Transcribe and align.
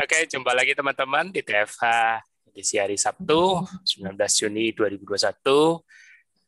Oke, 0.00 0.24
jumpa 0.24 0.56
lagi 0.56 0.72
teman-teman 0.72 1.28
di 1.28 1.44
TFH 1.44 1.84
edisi 2.48 2.80
hari 2.80 2.96
Sabtu 2.96 3.60
19 3.84 4.16
Juni 4.16 4.72
2021 4.72 5.44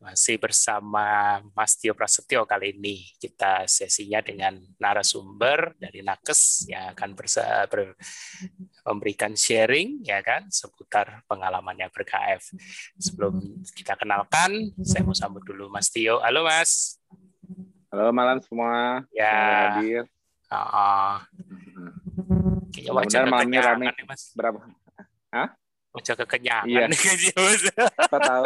masih 0.01 0.41
bersama 0.41 1.37
Mas 1.53 1.77
Tio 1.77 1.93
Prasetyo 1.93 2.49
kali 2.49 2.73
ini 2.73 3.05
kita 3.21 3.69
sesinya 3.69 4.25
dengan 4.25 4.57
narasumber 4.81 5.77
dari 5.77 6.01
Nakes 6.01 6.65
yang 6.73 6.97
akan 6.97 7.13
bersa 7.13 7.69
ber 7.69 7.93
memberikan 8.89 9.37
sharing 9.37 10.01
ya 10.01 10.25
kan 10.25 10.49
seputar 10.49 11.21
pengalamannya 11.29 11.93
berKF. 11.93 12.57
Sebelum 12.97 13.37
kita 13.77 14.01
kenalkan, 14.01 14.73
saya 14.81 15.05
mau 15.05 15.13
sambut 15.13 15.45
dulu 15.45 15.69
Mas 15.69 15.93
Tio. 15.93 16.25
Halo 16.25 16.49
Mas. 16.49 16.97
Halo 17.93 18.17
malam 18.17 18.41
semua. 18.41 19.05
Ya. 19.13 19.77
hadir. 19.77 20.09
Oh. 20.49 21.21
Kayaknya 22.73 22.93
wajah 22.97 23.21
malamnya 23.29 23.61
rame. 23.61 23.85
Nih, 23.93 24.05
Mas. 24.09 24.33
Berapa? 24.33 24.59
Hah? 25.29 25.49
Wajah 25.93 26.17
kekenyangan 26.25 26.73
iya. 26.73 26.89
nih 26.89 27.01
tahu. 28.09 28.45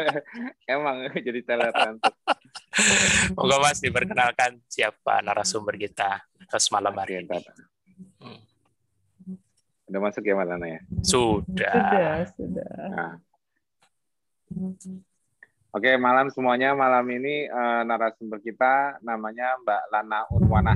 Emang 0.76 1.08
jadi 1.16 1.40
teletan. 1.40 1.96
Moga 3.32 3.56
Mas 3.64 3.80
diperkenalkan 3.80 4.60
siapa 4.68 5.24
narasumber 5.24 5.80
kita 5.80 6.20
ke 6.44 6.58
semalam 6.60 6.92
hari 6.92 7.24
ini. 7.24 7.40
Hmm. 8.20 8.40
Udah 9.88 10.00
masuk 10.04 10.20
ya 10.20 10.36
Malana 10.36 10.68
ya? 10.68 10.80
Sudah. 11.00 11.72
Sudah, 11.72 12.16
sudah. 12.36 12.70
Nah. 12.92 13.14
Oke, 15.72 15.96
malam 15.96 16.28
semuanya. 16.28 16.76
Malam 16.76 17.08
ini 17.08 17.48
uh, 17.48 17.88
narasumber 17.88 18.44
kita 18.44 19.00
namanya 19.00 19.56
Mbak 19.64 19.82
Lana 19.96 20.20
Unwana. 20.28 20.74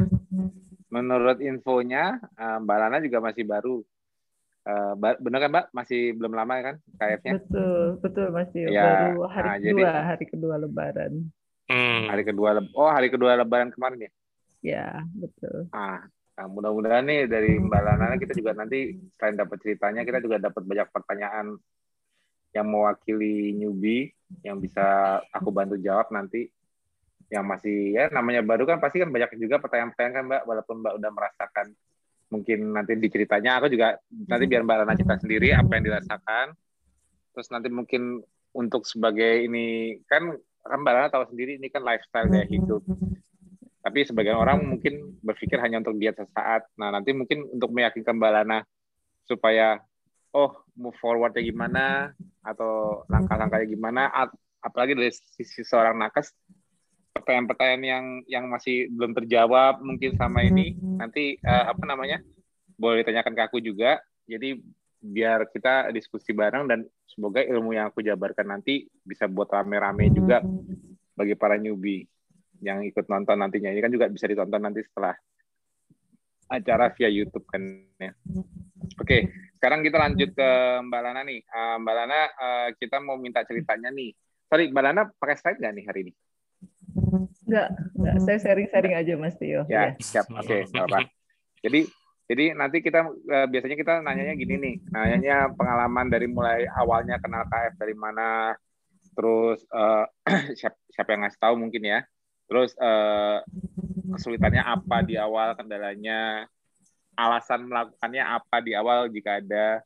Menurut 0.90 1.38
infonya, 1.38 2.18
uh, 2.34 2.58
Mbak 2.60 2.76
Lana 2.76 2.98
juga 2.98 3.18
masih 3.22 3.46
baru 3.46 3.86
Uh, 4.60 4.92
benar 5.16 5.40
kan 5.40 5.50
Mbak? 5.50 5.66
Masih 5.72 6.12
belum 6.20 6.36
lama 6.36 6.54
kan 6.60 6.76
KF-nya? 7.00 7.40
Betul, 7.40 7.96
betul 8.04 8.26
masih 8.28 8.68
ya, 8.68 8.84
baru 8.84 9.24
hari 9.24 9.48
nah, 9.48 9.56
kedua, 9.56 9.88
jadi, 9.88 10.04
hari 10.04 10.24
kedua 10.28 10.54
Lebaran. 10.60 11.12
Hmm. 11.70 12.02
Hari 12.12 12.22
kedua, 12.28 12.48
oh 12.76 12.90
hari 12.92 13.08
kedua 13.08 13.40
Lebaran 13.40 13.72
kemarin 13.72 14.04
ya? 14.04 14.10
Ya, 14.60 14.88
betul. 15.16 15.64
Ah, 15.72 16.04
nah, 16.36 16.46
mudah-mudahan 16.52 17.08
nih 17.08 17.24
dari 17.24 17.56
Mbak 17.56 17.82
Lana 17.82 18.20
kita 18.20 18.36
juga 18.36 18.52
nanti 18.52 19.00
selain 19.16 19.40
dapat 19.40 19.56
ceritanya, 19.64 20.04
kita 20.04 20.20
juga 20.20 20.36
dapat 20.36 20.60
banyak 20.60 20.88
pertanyaan 20.92 21.56
yang 22.52 22.66
mewakili 22.68 23.56
newbie 23.56 24.12
yang 24.44 24.60
bisa 24.60 25.18
aku 25.32 25.48
bantu 25.48 25.80
jawab 25.80 26.12
nanti 26.12 26.52
yang 27.30 27.46
masih 27.46 27.94
ya 27.94 28.10
namanya 28.10 28.42
baru 28.42 28.66
kan 28.66 28.82
pasti 28.82 28.98
kan 28.98 29.08
banyak 29.08 29.38
juga 29.38 29.62
pertanyaan-pertanyaan 29.62 30.14
kan 30.14 30.24
Mbak. 30.26 30.42
Walaupun 30.50 30.76
Mbak 30.82 30.94
udah 30.98 31.10
merasakan 31.14 31.66
mungkin 32.30 32.58
nanti 32.74 32.94
diceritanya 32.94 33.58
aku 33.58 33.66
juga 33.70 33.98
nanti 34.10 34.44
biar 34.46 34.62
Mbak 34.62 34.76
Rana 34.82 34.94
cerita 34.98 35.16
sendiri 35.22 35.54
apa 35.54 35.70
yang 35.78 35.84
dirasakan. 35.86 36.46
Terus 37.30 37.48
nanti 37.54 37.68
mungkin 37.70 38.18
untuk 38.50 38.82
sebagai 38.82 39.46
ini 39.46 39.98
kan 40.10 40.34
kan 40.66 40.78
Mbak 40.82 40.94
Rana 40.94 41.08
tahu 41.08 41.30
sendiri 41.30 41.58
ini 41.62 41.70
kan 41.70 41.86
lifestyle 41.86 42.26
gaya 42.26 42.46
hidup. 42.50 42.82
Tapi 43.80 43.98
sebagian 44.04 44.36
orang 44.36 44.60
mungkin 44.66 45.16
berpikir 45.24 45.56
hanya 45.62 45.80
untuk 45.80 45.96
diet 45.96 46.18
sesaat. 46.18 46.66
Nah 46.76 46.90
nanti 46.90 47.14
mungkin 47.14 47.46
untuk 47.46 47.70
meyakinkan 47.70 48.18
Mbak 48.18 48.32
Rana 48.42 48.58
supaya 49.30 49.78
oh 50.34 50.66
move 50.74 50.98
forwardnya 50.98 51.42
gimana 51.42 52.10
atau 52.42 53.02
langkah-langkahnya 53.10 53.66
gimana 53.66 54.10
apalagi 54.62 54.94
dari 54.94 55.12
sisi 55.12 55.66
seorang 55.66 55.98
nakes 55.98 56.32
pertanyaan-pertanyaan 57.10 57.82
yang 57.84 58.04
yang 58.30 58.44
masih 58.46 58.86
belum 58.90 59.12
terjawab 59.18 59.82
mungkin 59.82 60.14
sama 60.14 60.46
ini 60.46 60.78
nanti 60.78 61.36
uh, 61.42 61.74
apa 61.74 61.82
namanya 61.84 62.22
boleh 62.78 63.02
ditanyakan 63.02 63.34
ke 63.34 63.42
aku 63.50 63.58
juga 63.58 63.98
jadi 64.24 64.56
biar 65.00 65.48
kita 65.50 65.90
diskusi 65.96 66.30
bareng 66.36 66.68
dan 66.68 66.84
semoga 67.08 67.40
ilmu 67.40 67.72
yang 67.72 67.88
aku 67.88 68.04
jabarkan 68.04 68.52
nanti 68.52 68.86
bisa 69.02 69.26
buat 69.26 69.48
rame-rame 69.48 70.12
juga 70.12 70.44
bagi 71.16 71.34
para 71.34 71.56
newbie 71.56 72.04
yang 72.60 72.84
ikut 72.84 73.08
nonton 73.08 73.40
nantinya 73.40 73.72
ini 73.72 73.80
kan 73.80 73.90
juga 73.90 74.06
bisa 74.12 74.28
ditonton 74.28 74.60
nanti 74.60 74.84
setelah 74.84 75.16
acara 76.50 76.90
via 76.92 77.08
YouTube 77.08 77.46
kan 77.46 77.62
ya. 77.96 78.12
Oke, 78.98 79.30
sekarang 79.56 79.86
kita 79.86 79.96
lanjut 80.02 80.34
ke 80.34 80.48
Mbak 80.82 81.00
Lana 81.00 81.22
nih. 81.22 81.40
Uh, 81.46 81.76
Mbak 81.78 81.94
Lana, 81.94 82.20
uh, 82.26 82.68
kita 82.74 82.98
mau 82.98 83.14
minta 83.16 83.46
ceritanya 83.46 83.88
nih. 83.94 84.10
Sorry, 84.50 84.66
Mbak 84.74 84.82
Lana 84.82 85.02
pakai 85.14 85.38
slide 85.38 85.62
nggak 85.62 85.74
nih 85.78 85.84
hari 85.86 86.00
ini? 86.10 86.12
Enggak, 87.50 87.68
enggak. 87.98 88.14
Saya 88.22 88.38
sharing-sharing 88.38 88.94
aja 88.94 89.12
Mas 89.18 89.34
Tio. 89.34 89.66
Ya, 89.66 89.90
ya. 89.90 89.90
siap. 89.98 90.30
Oke, 90.30 90.62
okay, 90.62 90.78
apa. 90.78 91.10
Jadi 91.66 91.90
jadi 92.30 92.54
nanti 92.54 92.78
kita 92.78 93.10
uh, 93.10 93.46
biasanya 93.50 93.74
kita 93.74 93.92
nanyanya 94.06 94.38
gini 94.38 94.54
nih, 94.54 94.74
nanyanya 94.94 95.50
pengalaman 95.50 96.06
dari 96.06 96.30
mulai 96.30 96.62
awalnya 96.70 97.18
kenal 97.18 97.42
KF 97.50 97.74
dari 97.74 97.98
mana, 97.98 98.54
terus 99.18 99.66
uh, 99.74 100.06
siapa, 100.54 100.78
siapa 100.94 101.10
yang 101.10 101.26
ngasih 101.26 101.42
tahu 101.42 101.54
mungkin 101.58 101.82
ya, 101.82 102.06
terus 102.46 102.70
uh, 102.78 103.42
kesulitannya 104.14 104.62
apa 104.62 105.02
di 105.02 105.18
awal, 105.18 105.58
kendalanya, 105.58 106.46
alasan 107.18 107.66
melakukannya 107.66 108.22
apa 108.22 108.56
di 108.62 108.78
awal 108.78 109.10
jika 109.10 109.42
ada, 109.42 109.82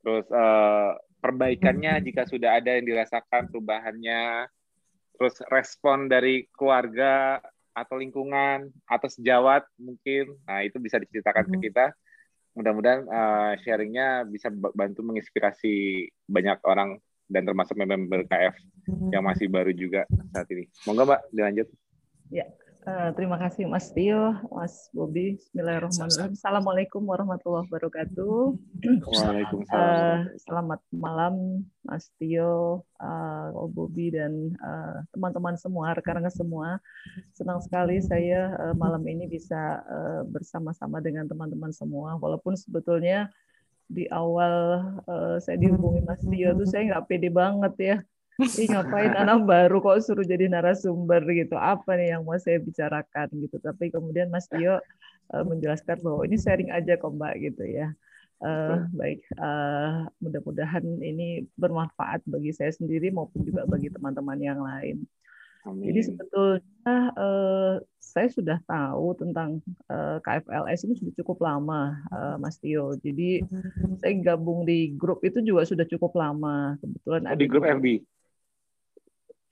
terus 0.00 0.24
uh, 0.32 0.96
perbaikannya 1.20 2.00
jika 2.08 2.24
sudah 2.24 2.56
ada 2.56 2.72
yang 2.72 2.88
dirasakan 2.88 3.52
perubahannya, 3.52 4.48
terus 5.16 5.40
respon 5.48 6.06
dari 6.06 6.46
keluarga 6.52 7.40
atau 7.76 8.00
lingkungan 8.00 8.72
atau 8.88 9.08
sejawat 9.08 9.64
mungkin 9.76 10.32
nah 10.48 10.64
itu 10.64 10.80
bisa 10.80 10.96
diceritakan 10.96 11.44
ke 11.48 11.56
hmm. 11.60 11.64
kita 11.72 11.86
mudah-mudahan 12.56 13.04
uh, 13.04 13.52
sharingnya 13.60 14.24
bisa 14.24 14.48
bantu 14.52 15.04
menginspirasi 15.04 16.08
banyak 16.24 16.56
orang 16.64 16.96
dan 17.28 17.44
termasuk 17.44 17.76
member 17.76 18.24
KF 18.24 18.54
yang 19.10 19.26
masih 19.26 19.50
baru 19.50 19.74
juga 19.74 20.06
saat 20.30 20.46
ini. 20.54 20.70
Monggo 20.86 21.04
Mbak 21.04 21.20
dilanjut. 21.34 21.68
Ya, 22.30 22.46
Uh, 22.86 23.10
terima 23.18 23.34
kasih 23.34 23.66
Mas 23.66 23.90
Tio, 23.90 24.30
Mas 24.46 24.86
Bobi. 24.94 25.34
Bismillahirrahmanirrahim. 25.42 26.38
Assalamualaikum 26.38 27.02
warahmatullahi 27.02 27.66
wabarakatuh. 27.66 28.54
Waalaikumsalam. 29.02 29.74
Uh, 29.74 30.18
selamat 30.46 30.80
malam 30.94 31.66
Mas 31.82 32.14
Tio, 32.14 32.86
uh, 33.02 33.66
Bobi 33.74 34.14
dan 34.14 34.54
teman-teman 35.10 35.58
uh, 35.58 35.60
semua, 35.66 35.98
rekan-rekan 35.98 36.30
semua. 36.30 36.78
Senang 37.34 37.58
sekali 37.58 37.98
saya 38.06 38.54
uh, 38.54 38.74
malam 38.78 39.02
ini 39.02 39.26
bisa 39.26 39.82
uh, 39.82 40.22
bersama-sama 40.22 41.02
dengan 41.02 41.26
teman-teman 41.26 41.74
semua. 41.74 42.14
Walaupun 42.22 42.54
sebetulnya 42.54 43.34
di 43.90 44.06
awal 44.14 44.86
uh, 45.10 45.42
saya 45.42 45.58
dihubungi 45.58 46.06
Mas 46.06 46.22
Tio 46.22 46.54
tuh 46.54 46.70
saya 46.70 46.86
nggak 46.94 47.10
pede 47.10 47.34
banget 47.34 47.74
ya 47.82 47.96
Ih, 48.36 48.68
ngapain 48.68 49.16
anak 49.16 49.48
baru 49.48 49.80
kok 49.80 50.04
suruh 50.04 50.26
jadi 50.26 50.52
narasumber 50.52 51.24
gitu? 51.32 51.56
Apa 51.56 51.96
nih 51.96 52.12
yang 52.12 52.22
mau 52.28 52.36
saya 52.36 52.60
bicarakan 52.60 53.32
gitu? 53.40 53.56
Tapi 53.56 53.88
kemudian 53.88 54.28
Mas 54.28 54.44
Tio 54.44 54.76
uh, 54.76 55.44
menjelaskan 55.48 56.04
bahwa 56.04 56.20
ini 56.28 56.36
sharing 56.36 56.68
aja 56.68 57.00
kok 57.00 57.16
Mbak 57.16 57.34
gitu 57.40 57.64
ya. 57.64 57.96
Uh, 58.36 58.84
baik 58.92 59.24
uh, 59.40 60.12
mudah-mudahan 60.20 60.84
ini 61.00 61.48
bermanfaat 61.56 62.20
bagi 62.28 62.52
saya 62.52 62.68
sendiri 62.68 63.08
maupun 63.08 63.48
juga 63.48 63.64
bagi 63.64 63.88
teman-teman 63.88 64.36
yang 64.36 64.60
lain. 64.60 65.08
Amin. 65.66 65.90
jadi 65.90 66.00
sebetulnya 66.14 67.10
uh, 67.18 67.82
saya 67.98 68.28
sudah 68.30 68.62
tahu 68.70 69.18
tentang 69.18 69.58
uh, 69.90 70.22
KFLS 70.22 70.86
ini 70.86 70.94
sudah 70.94 71.14
cukup 71.18 71.42
lama 71.42 71.96
uh, 72.12 72.36
Mas 72.38 72.60
Tio. 72.60 72.94
Jadi 73.00 73.42
saya 73.98 74.12
gabung 74.20 74.62
di 74.68 74.92
grup 74.94 75.24
itu 75.24 75.40
juga 75.40 75.64
sudah 75.64 75.88
cukup 75.88 76.14
lama. 76.14 76.76
Kebetulan 76.78 77.22
ada 77.32 77.40
di 77.40 77.48
grup 77.48 77.64
FB 77.64 78.04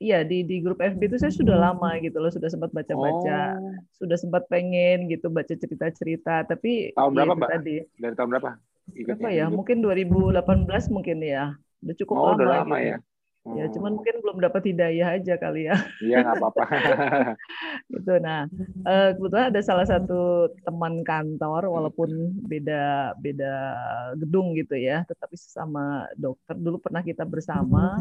Iya 0.02 0.26
di 0.26 0.42
di 0.42 0.58
grup 0.58 0.82
FB 0.82 1.06
itu 1.06 1.16
saya 1.22 1.30
sudah 1.30 1.54
lama 1.54 1.94
gitu 2.02 2.18
loh 2.18 2.26
sudah 2.26 2.50
sempat 2.50 2.74
baca-baca 2.74 3.54
oh. 3.62 3.78
sudah 3.94 4.18
sempat 4.18 4.42
pengen 4.50 5.06
gitu 5.06 5.30
baca 5.30 5.54
cerita-cerita 5.54 6.42
tapi 6.50 6.90
tahun 6.98 7.14
berapa 7.14 7.34
mbak 7.38 7.50
tadi 7.54 7.76
dari 8.02 8.14
tahun 8.18 8.28
berapa 8.34 8.50
Ikutnya 8.90 9.30
ya 9.30 9.46
hidup. 9.46 9.54
mungkin 9.54 9.78
2018 9.86 10.90
mungkin 10.90 11.18
ya 11.22 11.54
udah 11.86 11.94
cukup 11.94 12.14
oh, 12.18 12.22
lama, 12.26 12.34
udah 12.34 12.46
lama 12.58 12.76
gitu. 12.82 12.90
ya 12.90 12.96
Ya, 13.44 13.68
cuman 13.68 13.92
oh. 13.92 13.94
mungkin 14.00 14.24
belum 14.24 14.40
dapat 14.40 14.72
hidayah 14.72 15.20
aja 15.20 15.36
kali 15.36 15.68
ya. 15.68 15.76
Iya, 16.00 16.24
nggak 16.24 16.36
apa-apa. 16.40 16.64
gitu. 17.92 18.16
Nah, 18.16 18.48
eh, 18.88 19.12
kebetulan 19.12 19.52
ada 19.52 19.60
salah 19.60 19.84
satu 19.84 20.48
teman 20.64 21.04
kantor, 21.04 21.68
walaupun 21.68 22.40
beda 22.48 23.12
beda 23.20 23.52
gedung 24.16 24.56
gitu 24.56 24.80
ya, 24.80 25.04
tetapi 25.04 25.36
sesama 25.36 26.08
dokter. 26.16 26.56
Dulu 26.56 26.80
pernah 26.80 27.04
kita 27.04 27.28
bersama. 27.28 28.00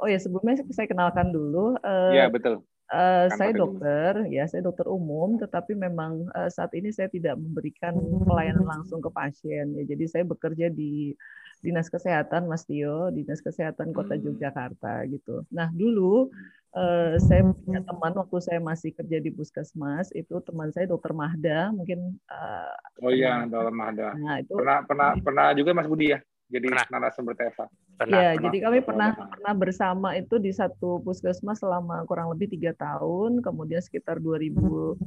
Oh 0.00 0.08
ya, 0.08 0.18
sebelumnya 0.20 0.60
saya 0.72 0.88
kenalkan 0.88 1.34
dulu. 1.34 1.76
Eh, 1.80 2.12
iya, 2.16 2.30
betul. 2.30 2.64
Uh, 2.92 3.24
saya 3.40 3.56
dokter, 3.56 4.28
ya 4.28 4.44
saya 4.44 4.68
dokter 4.68 4.84
umum, 4.84 5.40
tetapi 5.40 5.72
memang 5.72 6.28
uh, 6.36 6.52
saat 6.52 6.76
ini 6.76 6.92
saya 6.92 7.08
tidak 7.08 7.40
memberikan 7.40 7.96
pelayanan 8.28 8.68
langsung 8.68 9.00
ke 9.00 9.08
pasien. 9.08 9.72
Ya, 9.80 9.88
jadi 9.88 10.04
saya 10.04 10.24
bekerja 10.28 10.68
di 10.68 11.16
dinas 11.64 11.88
kesehatan 11.88 12.50
Mas 12.50 12.68
Tio, 12.68 13.08
dinas 13.14 13.40
kesehatan 13.40 13.96
Kota 13.96 14.18
hmm. 14.18 14.28
Yogyakarta 14.28 15.08
gitu. 15.08 15.46
Nah 15.54 15.70
dulu 15.72 16.28
uh, 16.74 17.16
saya 17.22 17.46
punya 17.54 17.80
teman 17.86 18.12
waktu 18.12 18.36
saya 18.42 18.60
masih 18.60 18.90
kerja 18.92 19.22
di 19.22 19.30
puskesmas 19.30 20.10
itu 20.12 20.42
teman 20.42 20.74
saya 20.74 20.90
Dokter 20.90 21.14
Mahda 21.14 21.70
mungkin. 21.72 22.18
Uh, 22.26 22.76
oh 23.08 23.14
iya 23.14 23.46
Dokter 23.46 23.72
Mahda. 23.72 24.08
Nah 24.18 24.42
itu 24.42 24.52
pernah 24.52 24.82
pernah 24.84 25.10
pernah 25.16 25.46
juga 25.54 25.70
Mas 25.72 25.88
Budi 25.88 26.12
ya 26.12 26.20
jadi 26.52 26.68
narasumber 26.68 27.32
TEVA. 27.32 27.66
Pernah, 27.96 28.12
ya, 28.12 28.28
pernah. 28.36 28.42
jadi 28.44 28.58
kami 28.60 28.78
pernah 28.84 29.10
pernah 29.16 29.54
bersama 29.56 30.08
itu 30.20 30.36
di 30.36 30.52
satu 30.52 31.00
puskesmas 31.00 31.64
selama 31.64 32.04
kurang 32.04 32.28
lebih 32.28 32.52
tiga 32.52 32.76
tahun. 32.76 33.40
Kemudian 33.40 33.80
sekitar 33.80 34.20
2018 34.20 35.00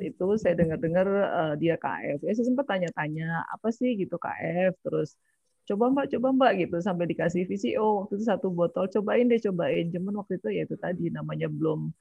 itu 0.00 0.26
saya 0.40 0.54
dengar-dengar 0.56 1.06
uh, 1.28 1.54
dia 1.60 1.76
KF. 1.76 2.24
Ya 2.24 2.32
saya 2.32 2.46
sempat 2.48 2.64
tanya-tanya 2.64 3.44
apa 3.52 3.68
sih 3.68 3.92
gitu 4.00 4.16
KF. 4.16 4.72
Terus 4.80 5.20
coba 5.68 5.92
mbak, 5.92 6.08
coba 6.16 6.28
mbak 6.32 6.52
gitu 6.64 6.80
sampai 6.80 7.04
dikasih 7.12 7.44
visi. 7.44 7.76
Oh 7.76 8.04
waktu 8.04 8.16
itu 8.16 8.24
satu 8.24 8.48
botol, 8.48 8.88
cobain 8.88 9.28
deh, 9.28 9.38
cobain. 9.44 9.92
Cuman 9.92 10.16
waktu 10.24 10.40
itu 10.40 10.48
ya 10.48 10.64
itu 10.64 10.80
tadi 10.80 11.12
namanya 11.12 11.52
belum 11.52 11.92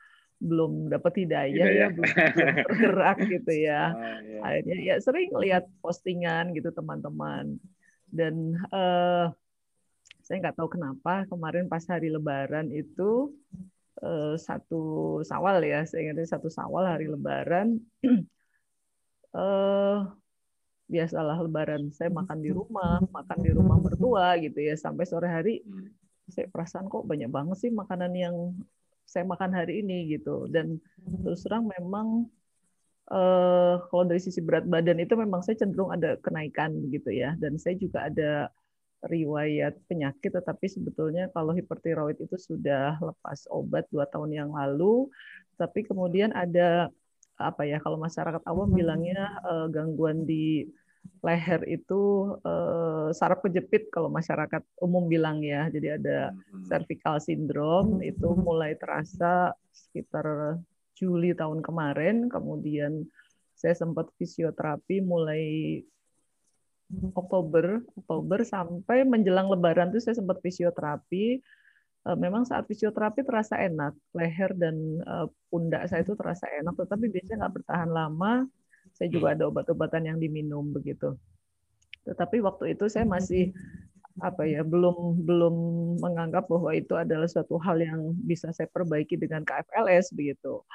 belum 0.42 0.89
dapat 0.89 1.22
hidayah 1.22 1.68
ya, 1.69 1.86
ya 1.86 1.88
belum, 1.94 2.10
bergerak 2.66 3.18
gitu 3.30 3.54
ya. 3.54 3.83
Oh, 3.94 4.18
iya. 4.25 4.39
Akhirnya 4.42 4.78
ya 4.81 4.95
sering 4.98 5.30
lihat 5.38 5.69
postingan 5.86 6.57
gitu 6.57 6.74
teman-teman 6.74 7.62
dan 8.12 8.60
uh, 8.69 9.31
saya 10.22 10.38
nggak 10.48 10.56
tahu 10.60 10.69
kenapa 10.78 11.25
kemarin 11.28 11.66
pas 11.72 11.84
hari 11.88 12.12
Lebaran 12.12 12.69
itu 12.72 13.34
uh, 14.04 14.36
satu 14.38 15.19
Sawal 15.25 15.63
ya, 15.66 15.84
saya 15.88 16.12
ingat 16.12 16.28
satu 16.28 16.48
Sawal 16.52 16.88
hari 16.88 17.08
Lebaran. 17.08 17.80
uh, 19.36 20.06
biasalah 20.92 21.40
Lebaran 21.40 21.88
saya 21.96 22.12
makan 22.12 22.44
di 22.44 22.52
rumah, 22.52 23.00
makan 23.16 23.40
di 23.40 23.52
rumah 23.56 23.80
mertua 23.80 24.36
gitu 24.44 24.60
ya 24.60 24.75
sampai 24.75 25.07
sore 25.07 25.31
hari 25.31 25.64
saya 26.28 26.48
perasaan 26.52 26.88
kok 26.92 27.07
banyak 27.07 27.31
banget 27.31 27.57
sih 27.60 27.72
makanan 27.72 28.12
yang 28.12 28.36
saya 29.07 29.28
makan 29.28 29.52
hari 29.52 29.84
ini 29.84 30.16
gitu 30.16 30.48
dan 30.48 30.80
terus 31.24 31.44
terang 31.44 31.68
memang 31.68 32.28
uh, 33.12 33.84
kalau 33.92 34.04
dari 34.08 34.22
sisi 34.24 34.40
berat 34.40 34.66
badan 34.66 35.04
itu 35.04 35.13
memang 35.19 35.44
saya 35.44 35.60
cenderung 35.60 35.92
ada 35.92 36.16
kenaikan 36.24 36.72
gitu 36.90 37.12
ya. 37.12 37.36
Dan 37.38 37.60
saya 37.60 37.75
juga 37.75 38.08
ada 38.08 38.48
riwayat 39.02 39.81
penyakit 39.90 40.30
tetapi 40.30 40.69
sebetulnya 40.69 41.25
kalau 41.34 41.58
hipertiroid 41.58 42.22
itu 42.22 42.38
sudah 42.38 43.02
lepas 43.02 43.50
obat 43.52 43.86
dua 43.92 44.08
tahun 44.08 44.31
yang 44.31 44.50
lalu. 44.56 45.12
Tapi 45.60 45.86
kemudian 45.86 46.31
ada 46.31 46.90
apa 47.42 47.66
ya 47.66 47.81
kalau 47.81 47.98
masyarakat 47.98 48.42
awam 48.46 48.69
bilangnya 48.72 49.42
uh, 49.44 49.68
gangguan 49.68 50.24
di 50.24 50.69
leher 51.25 51.66
itu 51.66 52.34
uh, 52.46 53.10
saraf 53.10 53.42
kejepit 53.42 53.90
kalau 53.90 54.10
masyarakat 54.10 54.62
umum 54.81 55.10
bilang 55.10 55.42
ya. 55.42 55.68
Jadi 55.69 55.98
ada 55.98 56.31
hmm. 56.31 56.69
cervical 56.69 57.18
syndrome 57.22 58.02
itu 58.06 58.34
mulai 58.38 58.78
terasa 58.78 59.54
sekitar 59.74 60.57
Juli 61.01 61.33
tahun 61.33 61.65
kemarin, 61.65 62.30
kemudian 62.30 63.09
saya 63.57 63.74
sempat 63.74 64.13
fisioterapi 64.21 65.01
mulai 65.01 65.44
Oktober, 67.18 67.81
Oktober 67.98 68.44
sampai 68.44 69.07
menjelang 69.07 69.48
Lebaran 69.48 69.89
itu 69.89 70.03
saya 70.03 70.19
sempat 70.19 70.44
fisioterapi. 70.44 71.42
Eh, 72.01 72.18
memang 72.18 72.45
saat 72.45 72.65
fisioterapi 72.65 73.25
terasa 73.25 73.57
enak, 73.57 73.98
leher 74.13 74.51
dan 74.53 74.75
eh, 75.01 75.27
pundak 75.50 75.88
saya 75.89 76.06
itu 76.06 76.13
terasa 76.13 76.45
enak, 76.51 76.77
tetapi 76.77 77.09
biasanya 77.09 77.47
nggak 77.47 77.56
bertahan 77.62 77.89
lama. 77.89 78.45
Saya 78.92 79.07
juga 79.07 79.31
hmm. 79.31 79.36
ada 79.39 79.44
obat-obatan 79.47 80.04
yang 80.06 80.18
diminum 80.19 80.69
begitu. 80.69 81.15
Tetapi 82.04 82.44
waktu 82.44 82.75
itu 82.75 82.89
saya 82.92 83.07
masih 83.07 83.54
apa 84.19 84.44
ya 84.44 84.59
belum 84.68 85.24
belum 85.24 85.56
menganggap 86.04 86.51
bahwa 86.51 86.75
itu 86.75 87.00
adalah 87.00 87.31
suatu 87.31 87.56
hal 87.56 87.80
yang 87.80 88.12
bisa 88.27 88.51
saya 88.51 88.68
perbaiki 88.68 89.15
dengan 89.15 89.47
KFLS 89.47 90.12
begitu. 90.12 90.65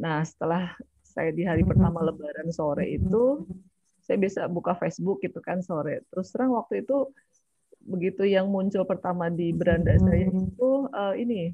Nah 0.00 0.22
setelah 0.26 0.74
saya 1.02 1.30
di 1.30 1.46
hari 1.46 1.62
pertama 1.62 2.02
Lebaran 2.02 2.50
sore 2.50 2.90
itu 2.90 3.46
saya 4.04 4.20
bisa 4.20 4.44
buka 4.50 4.76
Facebook 4.76 5.22
gitu 5.24 5.38
kan 5.40 5.64
sore. 5.64 6.04
Terus 6.12 6.28
terang 6.34 6.52
waktu 6.52 6.84
itu 6.84 7.08
begitu 7.84 8.24
yang 8.24 8.48
muncul 8.48 8.82
pertama 8.88 9.28
di 9.28 9.52
beranda 9.52 9.92
saya 10.00 10.24
itu 10.28 10.70
uh, 10.88 11.12
ini 11.12 11.52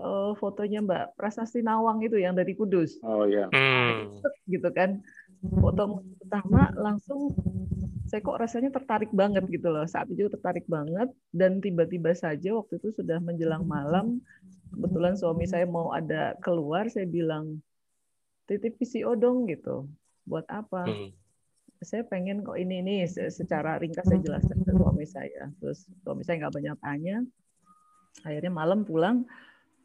uh, 0.00 0.32
fotonya 0.36 0.80
Mbak 0.82 1.16
Prasasti 1.16 1.60
Nawang 1.60 2.02
itu 2.02 2.18
yang 2.18 2.34
dari 2.34 2.56
Kudus. 2.56 2.98
Oh 3.04 3.24
iya. 3.28 3.48
Hmm. 3.52 4.20
Gitu 4.48 4.68
kan. 4.74 5.00
Foto 5.44 6.00
pertama 6.24 6.72
langsung 6.72 7.36
saya 8.08 8.20
kok 8.24 8.40
rasanya 8.40 8.70
tertarik 8.72 9.12
banget 9.12 9.44
gitu 9.48 9.68
loh. 9.68 9.84
Saat 9.84 10.08
itu 10.12 10.28
tertarik 10.28 10.64
banget 10.68 11.12
dan 11.32 11.60
tiba-tiba 11.60 12.16
saja 12.16 12.56
waktu 12.56 12.80
itu 12.80 12.92
sudah 12.96 13.20
menjelang 13.20 13.64
malam, 13.68 14.20
kebetulan 14.74 15.14
suami 15.14 15.46
saya 15.46 15.64
mau 15.64 15.94
ada 15.94 16.34
keluar, 16.42 16.90
saya 16.90 17.06
bilang 17.06 17.62
titip 18.50 18.76
PCO 18.76 19.14
dong 19.14 19.46
gitu. 19.46 19.86
Buat 20.26 20.44
apa? 20.50 20.84
Hmm. 20.84 21.14
Saya 21.84 22.02
pengen 22.04 22.42
kok 22.42 22.56
ini 22.56 22.80
ini 22.80 22.94
secara 23.08 23.76
ringkas 23.78 24.08
saya 24.08 24.20
jelaskan 24.20 24.64
ke 24.66 24.72
suami 24.72 25.06
saya. 25.06 25.52
Terus 25.62 25.86
suami 26.02 26.22
saya 26.26 26.44
nggak 26.44 26.54
banyak 26.54 26.76
tanya. 26.80 27.16
Akhirnya 28.24 28.52
malam 28.52 28.82
pulang 28.82 29.24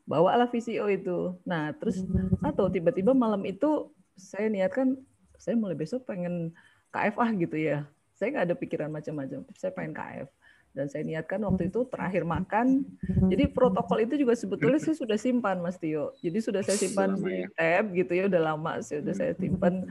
bawalah 0.09 0.47
VCO 0.49 0.89
itu. 0.89 1.37
Nah, 1.43 1.75
terus 1.77 2.01
atau 2.41 2.71
tiba-tiba 2.71 3.11
malam 3.13 3.43
itu 3.45 3.91
saya 4.19 4.51
niatkan 4.51 4.99
saya 5.39 5.55
mulai 5.55 5.79
besok 5.79 6.03
pengen 6.03 6.51
KFA 6.91 7.31
gitu 7.39 7.55
ya 7.55 7.87
saya 8.19 8.35
nggak 8.35 8.45
ada 8.51 8.55
pikiran 8.59 8.91
macam-macam 8.91 9.47
saya 9.55 9.71
pengen 9.71 9.95
KF 9.95 10.29
dan 10.79 10.87
saya 10.87 11.03
niatkan 11.03 11.43
waktu 11.43 11.67
itu 11.67 11.83
terakhir 11.91 12.23
makan. 12.23 12.87
Jadi 13.27 13.51
protokol 13.51 14.07
itu 14.07 14.15
juga 14.15 14.31
sebetulnya 14.39 14.79
saya 14.79 14.95
sudah 14.95 15.19
simpan 15.19 15.59
Mas 15.59 15.75
Tio. 15.75 16.15
Jadi 16.23 16.39
sudah 16.39 16.63
saya 16.63 16.79
simpan 16.79 17.19
di 17.19 17.43
tab 17.51 17.91
gitu 17.91 18.11
ya 18.15 18.31
udah 18.31 18.41
lama 18.55 18.79
sudah 18.79 19.11
saya 19.11 19.35
simpan. 19.35 19.83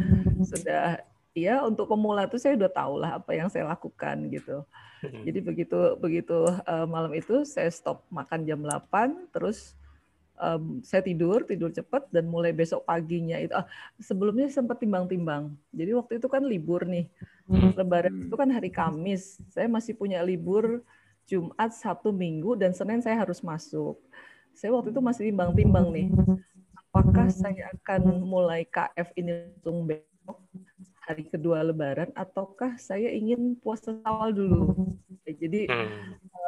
Sudah 0.49 1.05
ya 1.37 1.61
untuk 1.61 1.93
pemula 1.93 2.25
itu 2.25 2.41
saya 2.41 2.57
udah 2.57 2.73
tahu 2.73 2.95
lah 3.05 3.21
apa 3.21 3.37
yang 3.37 3.53
saya 3.53 3.69
lakukan 3.69 4.33
gitu. 4.33 4.65
Jadi 5.05 5.39
begitu 5.45 5.79
begitu 6.01 6.49
uh, 6.49 6.87
malam 6.89 7.13
itu 7.13 7.45
saya 7.45 7.69
stop 7.69 8.03
makan 8.09 8.49
jam 8.49 8.65
8 8.65 9.31
terus 9.37 9.77
um, 10.39 10.81
saya 10.87 11.03
tidur 11.05 11.45
tidur 11.45 11.71
cepat 11.71 12.07
dan 12.09 12.31
mulai 12.31 12.55
besok 12.55 12.87
paginya 12.87 13.37
itu 13.39 13.53
ah, 13.55 13.67
sebelumnya 13.99 14.49
sempat 14.49 14.81
timbang-timbang. 14.81 15.53
Jadi 15.75 15.91
waktu 15.95 16.13
itu 16.23 16.27
kan 16.31 16.43
libur 16.47 16.87
nih. 16.87 17.07
Hmm. 17.49 17.73
lebaran 17.73 18.29
itu 18.29 18.37
kan 18.37 18.49
hari 18.53 18.69
Kamis. 18.69 19.41
Saya 19.49 19.73
masih 19.73 19.97
punya 19.97 20.21
libur 20.21 20.85
Jumat 21.25 21.73
Sabtu 21.73 22.13
Minggu 22.13 22.57
dan 22.57 22.77
Senin 22.77 23.01
saya 23.01 23.21
harus 23.21 23.41
masuk. 23.41 23.97
Saya 24.53 24.75
waktu 24.75 24.93
itu 24.93 25.01
masih 25.01 25.33
timbang-timbang 25.33 25.89
nih. 25.93 26.09
Apakah 26.89 27.29
saya 27.33 27.73
akan 27.79 28.25
mulai 28.25 28.65
KF 28.69 29.13
ini 29.17 29.49
langsung 29.49 29.85
besok 29.85 30.39
hari 31.09 31.25
kedua 31.25 31.65
Lebaran 31.65 32.13
ataukah 32.13 32.77
saya 32.77 33.09
ingin 33.09 33.57
puasa 33.57 33.97
awal 34.05 34.33
dulu? 34.33 34.77
Jadi 35.25 35.69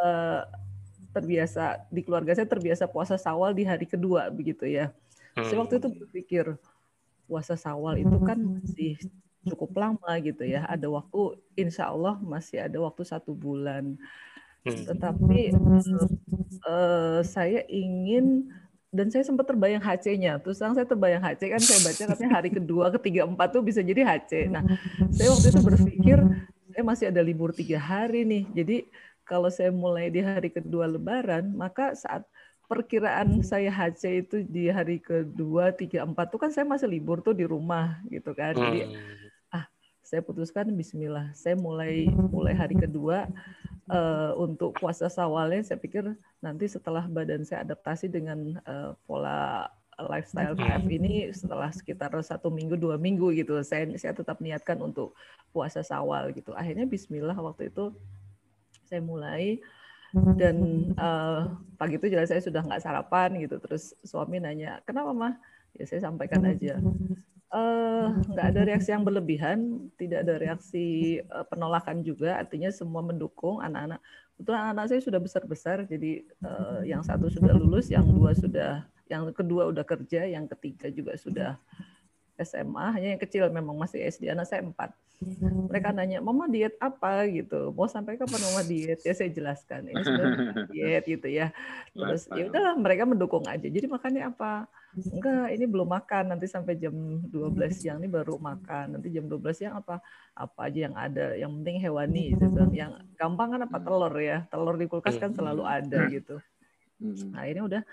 uh, 0.04 0.44
terbiasa 1.11 1.85
di 1.90 2.00
keluarga 2.07 2.33
saya 2.35 2.47
terbiasa 2.47 2.87
puasa 2.87 3.19
sawal 3.19 3.50
di 3.55 3.67
hari 3.67 3.87
kedua 3.87 4.31
begitu 4.31 4.67
ya. 4.67 4.95
Hmm. 5.35 5.47
Saya 5.47 5.59
waktu 5.62 5.83
itu 5.83 5.88
berpikir 5.90 6.45
puasa 7.31 7.55
sawal 7.55 7.99
itu 8.02 8.17
kan 8.23 8.38
masih 8.38 8.99
cukup 9.47 9.71
lama 9.79 10.12
gitu 10.23 10.43
ya. 10.45 10.67
Ada 10.67 10.87
waktu, 10.90 11.38
insya 11.55 11.90
Allah 11.90 12.19
masih 12.21 12.62
ada 12.62 12.79
waktu 12.83 13.02
satu 13.07 13.33
bulan. 13.35 13.97
Hmm. 14.67 14.85
Tetapi 14.87 15.55
uh, 16.67 17.21
saya 17.25 17.64
ingin 17.71 18.50
dan 18.90 19.07
saya 19.07 19.23
sempat 19.23 19.47
terbayang 19.47 19.79
HC-nya. 19.79 20.43
Terus 20.43 20.59
sekarang 20.59 20.75
saya 20.75 20.87
terbayang 20.87 21.23
HC 21.23 21.43
kan 21.47 21.62
saya 21.62 21.81
baca 21.87 22.02
katanya 22.11 22.31
hari 22.35 22.50
kedua, 22.50 22.90
ketiga, 22.99 23.23
empat 23.23 23.49
tuh 23.55 23.62
bisa 23.62 23.81
jadi 23.87 24.02
HC. 24.02 24.50
Nah, 24.50 24.67
saya 25.14 25.31
waktu 25.31 25.47
itu 25.55 25.61
berpikir 25.62 26.19
saya 26.75 26.83
masih 26.83 27.07
ada 27.14 27.23
libur 27.23 27.55
tiga 27.55 27.79
hari 27.79 28.26
nih. 28.26 28.45
Jadi 28.50 28.76
kalau 29.30 29.46
saya 29.46 29.70
mulai 29.70 30.10
di 30.10 30.18
hari 30.18 30.50
kedua 30.50 30.90
Lebaran, 30.90 31.54
maka 31.54 31.94
saat 31.94 32.26
perkiraan 32.66 33.38
saya 33.46 33.70
HC 33.70 34.26
itu 34.26 34.37
di 34.42 34.66
hari 34.66 34.99
kedua, 34.99 35.70
tiga, 35.70 36.02
empat 36.02 36.34
tuh 36.34 36.42
kan 36.42 36.50
saya 36.50 36.66
masih 36.66 36.90
libur 36.90 37.22
tuh 37.22 37.30
di 37.30 37.46
rumah 37.46 38.02
gitu 38.10 38.34
kan. 38.34 38.58
Jadi 38.58 38.90
hmm. 38.90 39.54
ah 39.54 39.70
saya 40.02 40.18
putuskan 40.26 40.75
Bismillah, 40.75 41.30
saya 41.38 41.54
mulai 41.54 42.10
mulai 42.10 42.58
hari 42.58 42.75
kedua 42.75 43.30
uh, 43.87 44.34
untuk 44.34 44.75
puasa 44.82 45.06
sawalnya. 45.06 45.62
Saya 45.62 45.78
pikir 45.78 46.10
nanti 46.42 46.66
setelah 46.66 47.06
badan 47.06 47.46
saya 47.46 47.62
adaptasi 47.62 48.10
dengan 48.10 48.58
uh, 48.66 48.99
pola 49.06 49.70
lifestyle 50.10 50.56
KF 50.58 50.82
hmm. 50.90 50.96
ini 50.96 51.14
setelah 51.30 51.70
sekitar 51.70 52.10
satu 52.25 52.49
minggu 52.49 52.75
dua 52.75 52.96
minggu 52.96 53.37
gitu 53.37 53.60
saya 53.60 53.84
saya 54.00 54.16
tetap 54.16 54.40
niatkan 54.40 54.80
untuk 54.80 55.12
puasa 55.52 55.84
sawal 55.84 56.32
gitu 56.32 56.56
akhirnya 56.56 56.88
Bismillah 56.88 57.37
waktu 57.37 57.68
itu 57.68 57.92
saya 58.90 59.00
mulai. 59.00 59.62
Dan 60.11 60.90
uh, 60.99 61.54
pagi 61.78 61.94
itu 61.94 62.11
jelas 62.11 62.35
saya 62.35 62.42
sudah 62.42 62.66
nggak 62.66 62.82
sarapan 62.82 63.38
gitu. 63.38 63.62
Terus 63.62 63.94
suami 64.02 64.42
nanya 64.42 64.82
kenapa 64.82 65.14
mah? 65.14 65.35
Ya 65.78 65.87
saya 65.87 66.02
sampaikan 66.11 66.42
aja. 66.42 66.82
Uh, 67.50 68.14
nggak 68.30 68.47
ada 68.54 68.61
reaksi 68.62 68.94
yang 68.94 69.02
berlebihan, 69.02 69.90
tidak 69.99 70.23
ada 70.23 70.38
reaksi 70.38 71.18
uh, 71.35 71.42
penolakan 71.47 72.06
juga, 72.06 72.38
artinya 72.38 72.70
semua 72.70 73.02
mendukung 73.02 73.59
anak-anak. 73.59 73.99
Betul 74.38 74.54
anak-anak 74.54 74.87
saya 74.87 75.00
sudah 75.02 75.18
besar-besar, 75.18 75.82
jadi 75.87 76.23
uh, 76.47 76.87
yang 76.87 77.02
satu 77.02 77.26
sudah 77.26 77.50
lulus, 77.59 77.90
yang 77.90 78.06
dua 78.06 78.38
sudah, 78.38 78.87
yang 79.11 79.26
kedua 79.35 79.66
udah 79.66 79.82
kerja, 79.82 80.30
yang 80.30 80.47
ketiga 80.47 80.94
juga 80.94 81.18
sudah 81.18 81.59
SMA, 82.42 82.87
hanya 82.97 83.09
yang 83.16 83.20
kecil 83.20 83.49
memang 83.52 83.76
masih 83.76 84.02
SD, 84.02 84.32
anak 84.32 84.49
saya 84.49 84.64
empat. 84.64 84.92
Mereka 85.68 85.92
nanya, 85.92 86.25
Mama 86.25 86.49
diet 86.49 86.80
apa 86.80 87.28
gitu? 87.28 87.76
Mau 87.76 87.85
sampai 87.85 88.16
kapan 88.16 88.40
Mama 88.40 88.64
diet? 88.64 89.04
Ya 89.04 89.12
saya 89.12 89.28
jelaskan, 89.28 89.92
ini 89.92 90.00
sudah 90.00 90.26
diet 90.73 91.04
gitu 91.04 91.28
ya. 91.28 91.52
Terus 91.92 92.25
ya 92.32 92.49
udahlah 92.49 92.75
mereka 92.80 93.04
mendukung 93.04 93.44
aja. 93.44 93.68
Jadi 93.68 93.85
makannya 93.85 94.32
apa? 94.32 94.64
Enggak, 94.97 95.52
ini 95.52 95.64
belum 95.68 95.88
makan. 95.92 96.25
Nanti 96.32 96.49
sampai 96.49 96.80
jam 96.80 96.97
12 97.28 97.28
siang 97.70 98.00
ini 98.00 98.09
baru 98.09 98.40
makan. 98.40 98.97
Nanti 98.97 99.12
jam 99.12 99.28
12 99.28 99.52
siang 99.52 99.75
apa? 99.76 100.00
Apa 100.32 100.73
aja 100.73 100.88
yang 100.88 100.97
ada. 100.97 101.37
Yang 101.37 101.50
penting 101.61 101.76
hewani. 101.85 102.25
Gitu. 102.32 102.61
Yang 102.73 103.04
gampang 103.20 103.54
kan 103.54 103.61
apa? 103.68 103.76
Telur 103.76 104.14
ya. 104.16 104.49
Telur 104.49 104.80
di 104.80 104.88
kulkas 104.88 105.20
kan 105.20 105.37
selalu 105.37 105.68
ada 105.68 106.09
gitu. 106.09 106.40
Nah 107.30 107.44
ini 107.44 107.61
udah. 107.61 107.85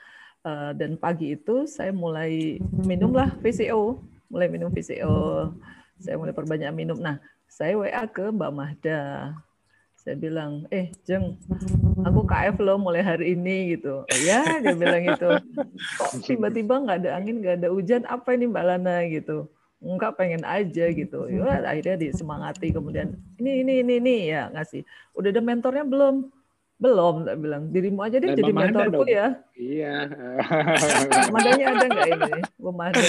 Eh, 0.48 0.72
dan 0.80 0.96
pagi 0.96 1.36
itu 1.36 1.68
saya 1.68 1.92
mulai 1.92 2.56
minumlah 2.62 3.36
VCO 3.44 4.00
mulai 4.28 4.48
minum 4.52 4.72
VCO, 4.72 5.52
saya 5.98 6.16
mulai 6.20 6.36
perbanyak 6.36 6.72
minum. 6.76 7.00
Nah, 7.00 7.18
saya 7.48 7.80
WA 7.80 8.04
ke 8.08 8.30
Mbak 8.30 8.52
Mahda. 8.54 9.34
Saya 9.98 10.16
bilang, 10.16 10.64
eh 10.72 10.88
Jeng, 11.04 11.36
aku 12.06 12.24
KF 12.24 12.64
loh 12.64 12.80
mulai 12.80 13.04
hari 13.04 13.36
ini 13.36 13.76
gitu. 13.76 14.08
Oh, 14.08 14.20
ya, 14.24 14.64
dia 14.64 14.72
bilang 14.72 15.04
gitu. 15.04 15.36
Kok 16.00 16.24
tiba-tiba 16.24 16.80
nggak 16.80 16.98
ada 17.04 17.10
angin, 17.20 17.44
nggak 17.44 17.60
ada 17.60 17.68
hujan, 17.74 18.08
apa 18.08 18.32
ini 18.32 18.48
Mbak 18.48 18.66
Lana 18.68 19.04
gitu. 19.12 19.52
Enggak 19.84 20.16
pengen 20.16 20.48
aja 20.48 20.86
gitu. 20.96 21.28
Ya, 21.28 21.60
akhirnya 21.60 22.00
disemangati 22.00 22.72
kemudian 22.72 23.20
ini 23.36 23.62
ini 23.68 23.74
ini 23.84 23.94
ini 24.00 24.16
ya 24.32 24.48
ngasih. 24.56 24.88
Udah 25.12 25.30
ada 25.34 25.42
mentornya 25.44 25.84
belum? 25.84 26.32
Belum, 26.78 27.26
tak 27.26 27.36
bilang. 27.42 27.74
Dirimu 27.74 28.00
aja 28.06 28.22
deh 28.22 28.38
jadi 28.38 28.54
mentorku 28.54 29.10
ya. 29.10 29.34
Iya. 29.58 30.06
Madanya 31.34 31.66
ada 31.74 31.86
nggak 31.90 32.08
ini? 32.14 32.42
Mada. 32.62 33.02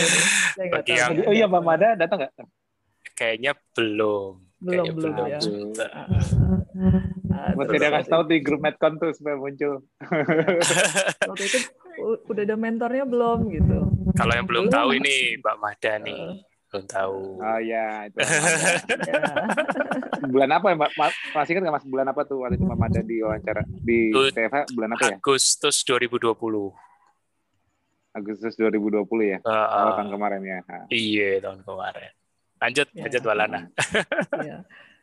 Saya 0.56 0.66
nggak 0.72 0.84
tahu. 0.88 1.12
Oh 1.28 1.32
iya, 1.37 1.44
Mbak 1.44 1.62
Mada 1.64 1.88
datang 1.92 2.25
nggak? 2.25 2.32
Kayaknya 3.12 3.52
belum. 3.76 4.32
Belum, 4.58 4.84
Kayaknya 4.90 4.94
belum, 4.96 5.12
belum. 5.14 5.28
ya. 5.28 5.40
Uh, 7.28 7.50
Mesti 7.54 7.76
dia 7.78 7.90
kasih 7.94 8.10
tahu 8.10 8.22
di 8.26 8.37
grup 8.42 8.60
Medcon 8.64 8.98
tuh 8.98 9.10
supaya 9.14 9.37
muncul. 9.38 9.84
Waktu 11.30 11.44
itu 11.46 11.58
udah 12.26 12.42
ada 12.42 12.56
mentornya 12.58 13.04
belum 13.06 13.38
gitu. 13.54 13.78
Kalau 14.18 14.32
yang 14.34 14.46
belum, 14.50 14.66
Belum. 14.66 14.75
tahu 14.75 14.88
ini 14.98 15.38
Mbak 15.38 15.56
Mahda 15.62 15.92
nih. 16.02 16.22
Belum 16.68 16.84
tahu. 16.84 17.40
Oh 17.40 17.58
iya, 17.64 18.12
itu. 18.12 18.18
Ya. 19.08 19.25
bulan 20.32 20.50
apa 20.52 20.66
ya, 20.68 20.75
Mbak? 20.76 20.90
Ma- 21.00 21.18
Masih 21.32 21.52
kan 21.56 21.60
nggak 21.64 21.76
mas 21.80 21.87
bulan 21.88 22.06
apa 22.12 22.20
tuh 22.28 22.44
waktu 22.44 22.60
itu 22.60 22.64
Mbak 22.68 22.78
Mada 22.78 23.00
di 23.00 23.16
wawancara 23.25 23.62
di 23.64 24.12
Itu 24.12 24.28
TFH 24.28 24.76
bulan 24.76 24.90
apa 24.92 25.04
ya? 25.08 25.16
Agustus 25.16 25.76
2020. 25.88 26.28
Agustus 28.12 28.52
2020 28.60 29.32
ya. 29.32 29.38
Uh, 29.44 29.48
Awal 29.48 29.90
tahun 29.96 30.10
kemarin 30.12 30.40
ya. 30.44 30.58
Iya 30.90 31.30
tahun 31.40 31.60
kemarin. 31.64 32.10
Lanjut, 32.58 32.87
Ya. 32.90 33.02
lanjut 33.06 33.22
Walana. 33.22 33.60
ya. 34.50 34.56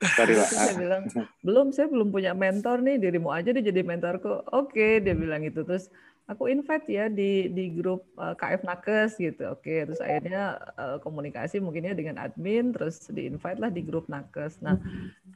Sorry, 0.03 0.33
Pak. 0.35 0.49
Saya 0.51 0.73
bilang, 0.75 1.03
belum, 1.39 1.67
saya 1.71 1.87
belum 1.87 2.11
punya 2.11 2.35
mentor 2.35 2.83
nih, 2.83 2.99
dirimu 2.99 3.31
aja 3.31 3.55
deh 3.55 3.63
jadi 3.63 3.79
mentorku. 3.79 4.43
Oke, 4.51 4.99
dia 4.99 5.15
bilang 5.15 5.39
gitu. 5.41 5.63
Terus 5.63 5.87
aku 6.25 6.49
invite 6.49 6.89
ya 6.89 7.05
di 7.05 7.49
di 7.53 7.69
grup 7.69 8.05
uh, 8.17 8.33
KF 8.33 8.65
Nakes 8.65 9.17
gitu. 9.21 9.53
Oke, 9.53 9.85
terus 9.85 10.01
akhirnya 10.01 10.57
uh, 10.77 10.97
komunikasi 11.01 11.61
mungkinnya 11.61 11.93
dengan 11.93 12.17
admin, 12.21 12.73
terus 12.73 13.05
di 13.09 13.29
invite 13.29 13.61
lah 13.61 13.69
di 13.69 13.85
grup 13.85 14.09
Nakes. 14.09 14.59
Nah, 14.61 14.81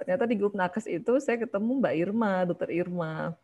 ternyata 0.02 0.26
di 0.26 0.36
grup 0.36 0.58
Nakes 0.58 0.90
itu 0.90 1.22
saya 1.22 1.38
ketemu 1.38 1.82
Mbak 1.82 1.96
Irma, 1.96 2.34
Dokter 2.50 2.70
Irma. 2.74 3.38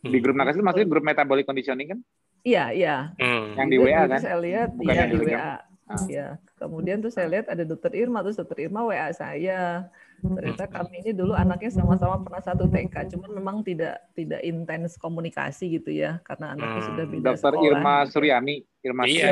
Di 0.00 0.16
grup 0.16 0.36
nakes 0.36 0.56
itu 0.56 0.64
maksudnya 0.64 0.88
grup 0.88 1.04
metabolic 1.04 1.44
conditioning 1.44 1.92
kan? 1.92 2.00
Iya, 2.40 2.72
iya. 2.72 2.96
Hmm. 3.20 3.52
Yang 3.52 3.68
di 3.68 3.76
WA 3.84 4.02
kan? 4.08 4.20
Saya 4.20 4.38
lihat 4.40 4.68
Bukan 4.72 4.88
iya 4.88 5.00
yang 5.04 5.10
di 5.12 5.18
WA. 5.20 5.52
Ah. 5.90 6.06
Ya, 6.06 6.26
kemudian 6.56 7.02
tuh 7.02 7.10
saya 7.12 7.26
lihat 7.26 7.50
ada 7.50 7.66
dokter 7.66 7.92
Irma, 7.98 8.22
terus 8.24 8.38
dokter 8.38 8.64
Irma 8.64 8.86
WA 8.86 9.10
saya. 9.12 9.90
Ternyata 10.20 10.64
kami 10.68 11.00
ini 11.00 11.10
dulu 11.16 11.32
anaknya 11.32 11.72
sama-sama 11.72 12.20
pernah 12.20 12.42
satu 12.44 12.68
TK, 12.68 13.16
cuman 13.16 13.30
memang 13.40 13.56
tidak 13.64 13.96
tidak 14.12 14.40
intens 14.44 15.00
komunikasi 15.00 15.80
gitu 15.80 15.90
ya, 15.90 16.20
karena 16.22 16.52
anaknya 16.52 16.80
Hmm. 16.80 16.88
sudah 16.92 17.04
beda 17.08 17.26
Dokter 17.32 17.52
sekolah. 17.56 17.66
Irma 17.72 17.94
Suryami, 18.06 18.54
Irma 18.84 19.02
Iya. 19.08 19.24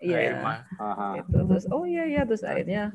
Iya, 0.00 0.16
iya. 0.16 0.18
Irma. 0.32 0.54
Gitu. 1.20 1.36
Terus 1.44 1.64
oh 1.68 1.84
iya 1.84 2.04
iya 2.08 2.22
terus 2.24 2.40
akhirnya 2.40 2.94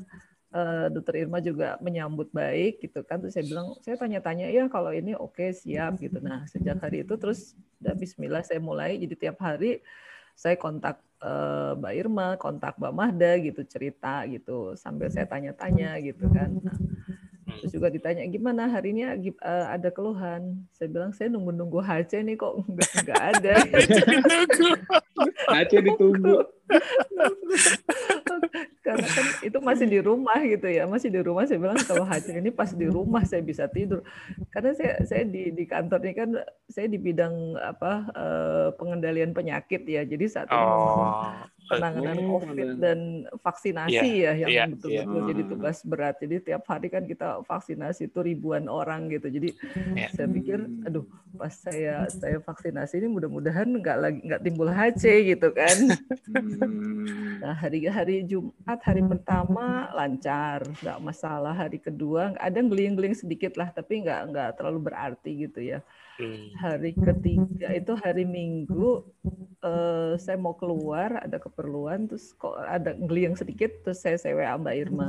eh, 0.50 0.86
dokter 0.88 1.20
Irma 1.20 1.38
juga 1.38 1.76
menyambut 1.84 2.32
baik 2.32 2.80
gitu 2.82 3.04
kan. 3.04 3.20
Terus 3.20 3.36
saya 3.36 3.44
bilang, 3.44 3.76
saya 3.84 3.94
tanya-tanya 4.00 4.48
ya 4.50 4.66
kalau 4.72 4.90
ini 4.90 5.12
oke 5.12 5.52
siap 5.52 6.00
gitu. 6.00 6.18
Nah 6.18 6.48
sejak 6.48 6.80
hari 6.80 7.04
itu 7.04 7.14
terus 7.20 7.52
udah 7.84 7.94
Bismillah 7.94 8.42
saya 8.42 8.58
mulai 8.58 8.96
jadi 8.96 9.14
tiap 9.14 9.36
hari 9.38 9.84
saya 10.32 10.56
kontak 10.56 10.98
eh, 11.22 11.72
Mbak 11.76 11.94
Irma, 11.94 12.28
kontak 12.40 12.74
Mbak 12.80 12.94
Mahda 12.96 13.32
gitu 13.38 13.62
cerita 13.68 14.24
gitu 14.26 14.74
sambil 14.74 15.12
saya 15.12 15.28
tanya-tanya 15.28 16.00
gitu 16.00 16.26
kan. 16.32 16.48
Nah, 16.58 16.76
terus 17.56 17.72
juga 17.72 17.88
ditanya 17.88 18.22
gimana 18.24 18.66
hari 18.66 18.90
ini 18.90 19.02
agi- 19.02 19.38
eh, 19.38 19.66
ada 19.68 19.88
keluhan. 19.88 20.42
Saya 20.70 20.88
bilang 20.88 21.10
saya 21.10 21.28
nunggu-nunggu 21.28 21.78
HC 21.78 22.22
nih 22.22 22.34
kok 22.34 22.52
nggak 22.62 22.90
nggak 23.02 23.22
ada. 23.32 23.54
Aceh 25.56 25.80
ditunggu. 25.80 26.44
karena 28.82 29.06
kan 29.08 29.26
itu 29.40 29.58
masih 29.60 29.86
di 29.86 29.98
rumah 29.98 30.38
gitu 30.40 30.66
ya 30.66 30.82
masih 30.84 31.08
di 31.08 31.18
rumah 31.18 31.42
saya 31.42 31.58
bilang 31.58 31.78
kalau 31.80 32.02
hasil 32.02 32.34
ini 32.34 32.50
pas 32.50 32.70
di 32.70 32.86
rumah 32.86 33.22
saya 33.22 33.38
bisa 33.40 33.66
tidur 33.66 34.02
karena 34.48 34.74
saya 34.74 34.98
saya 35.02 35.22
di 35.22 35.50
di 35.50 35.64
kantor 35.64 36.02
ini 36.02 36.14
kan 36.14 36.30
saya 36.66 36.86
di 36.86 36.94
bidang 36.96 37.34
apa 37.56 37.92
eh, 38.08 38.68
pengendalian 38.74 39.30
penyakit 39.30 39.82
ya 39.84 40.02
jadi 40.02 40.24
saat 40.26 40.48
ini 40.48 40.58
Oh. 40.58 41.30
Penanganan 41.66 42.16
Oh, 42.16 42.38
COVID 42.40 42.70
dan 42.78 42.98
vaksinasi 43.42 44.12
ya 44.22 44.32
yang 44.34 44.50
iya, 44.50 44.64
betul-betul 44.70 45.18
iya. 45.18 45.28
jadi 45.30 45.42
tugas 45.46 45.78
berat. 45.82 46.16
Jadi 46.22 46.36
tiap 46.42 46.62
hari 46.66 46.88
kan 46.88 47.04
kita 47.04 47.42
vaksinasi 47.42 48.08
itu 48.08 48.18
ribuan 48.22 48.70
orang 48.70 49.10
gitu. 49.10 49.26
Jadi 49.28 49.52
Iya. 49.94 50.08
saya 50.10 50.28
pikir, 50.30 50.58
aduh, 50.86 51.04
pas 51.34 51.52
saya 51.52 52.06
saya 52.08 52.38
vaksinasi 52.40 53.02
ini 53.02 53.08
mudah-mudahan 53.10 53.68
nggak 53.68 53.98
lagi 53.98 54.18
nggak 54.24 54.42
timbul 54.42 54.68
HC 54.70 55.04
gitu 55.36 55.48
kan. 55.52 55.76
Hmm. 56.30 57.38
Nah 57.42 57.54
hari-hari 57.54 58.24
Jumat 58.24 58.80
hari 58.82 59.02
pertama 59.04 59.90
lancar, 59.92 60.64
nggak 60.82 60.98
masalah. 61.02 61.54
Hari 61.54 61.78
kedua 61.78 62.32
ada 62.38 62.58
geling-geling 62.58 63.14
sedikit 63.14 63.54
lah, 63.60 63.68
tapi 63.70 64.02
nggak 64.02 64.20
nggak 64.32 64.50
terlalu 64.56 64.90
berarti 64.92 65.46
gitu 65.46 65.60
ya 65.60 65.78
Hmm. 65.78 65.95
Hari 66.56 66.96
ketiga 66.96 67.68
itu 67.76 67.92
hari 68.00 68.24
Minggu 68.24 69.04
eh, 69.60 70.12
saya 70.16 70.36
mau 70.40 70.56
keluar 70.56 71.20
ada 71.20 71.36
keperluan 71.36 72.08
terus 72.08 72.32
kok 72.36 72.56
ada 72.56 72.96
geliang 72.96 73.36
sedikit 73.36 73.70
terus 73.84 74.00
saya 74.00 74.16
saya 74.16 74.34
WA 74.36 74.56
Mbak 74.56 74.74
Irma 74.88 75.08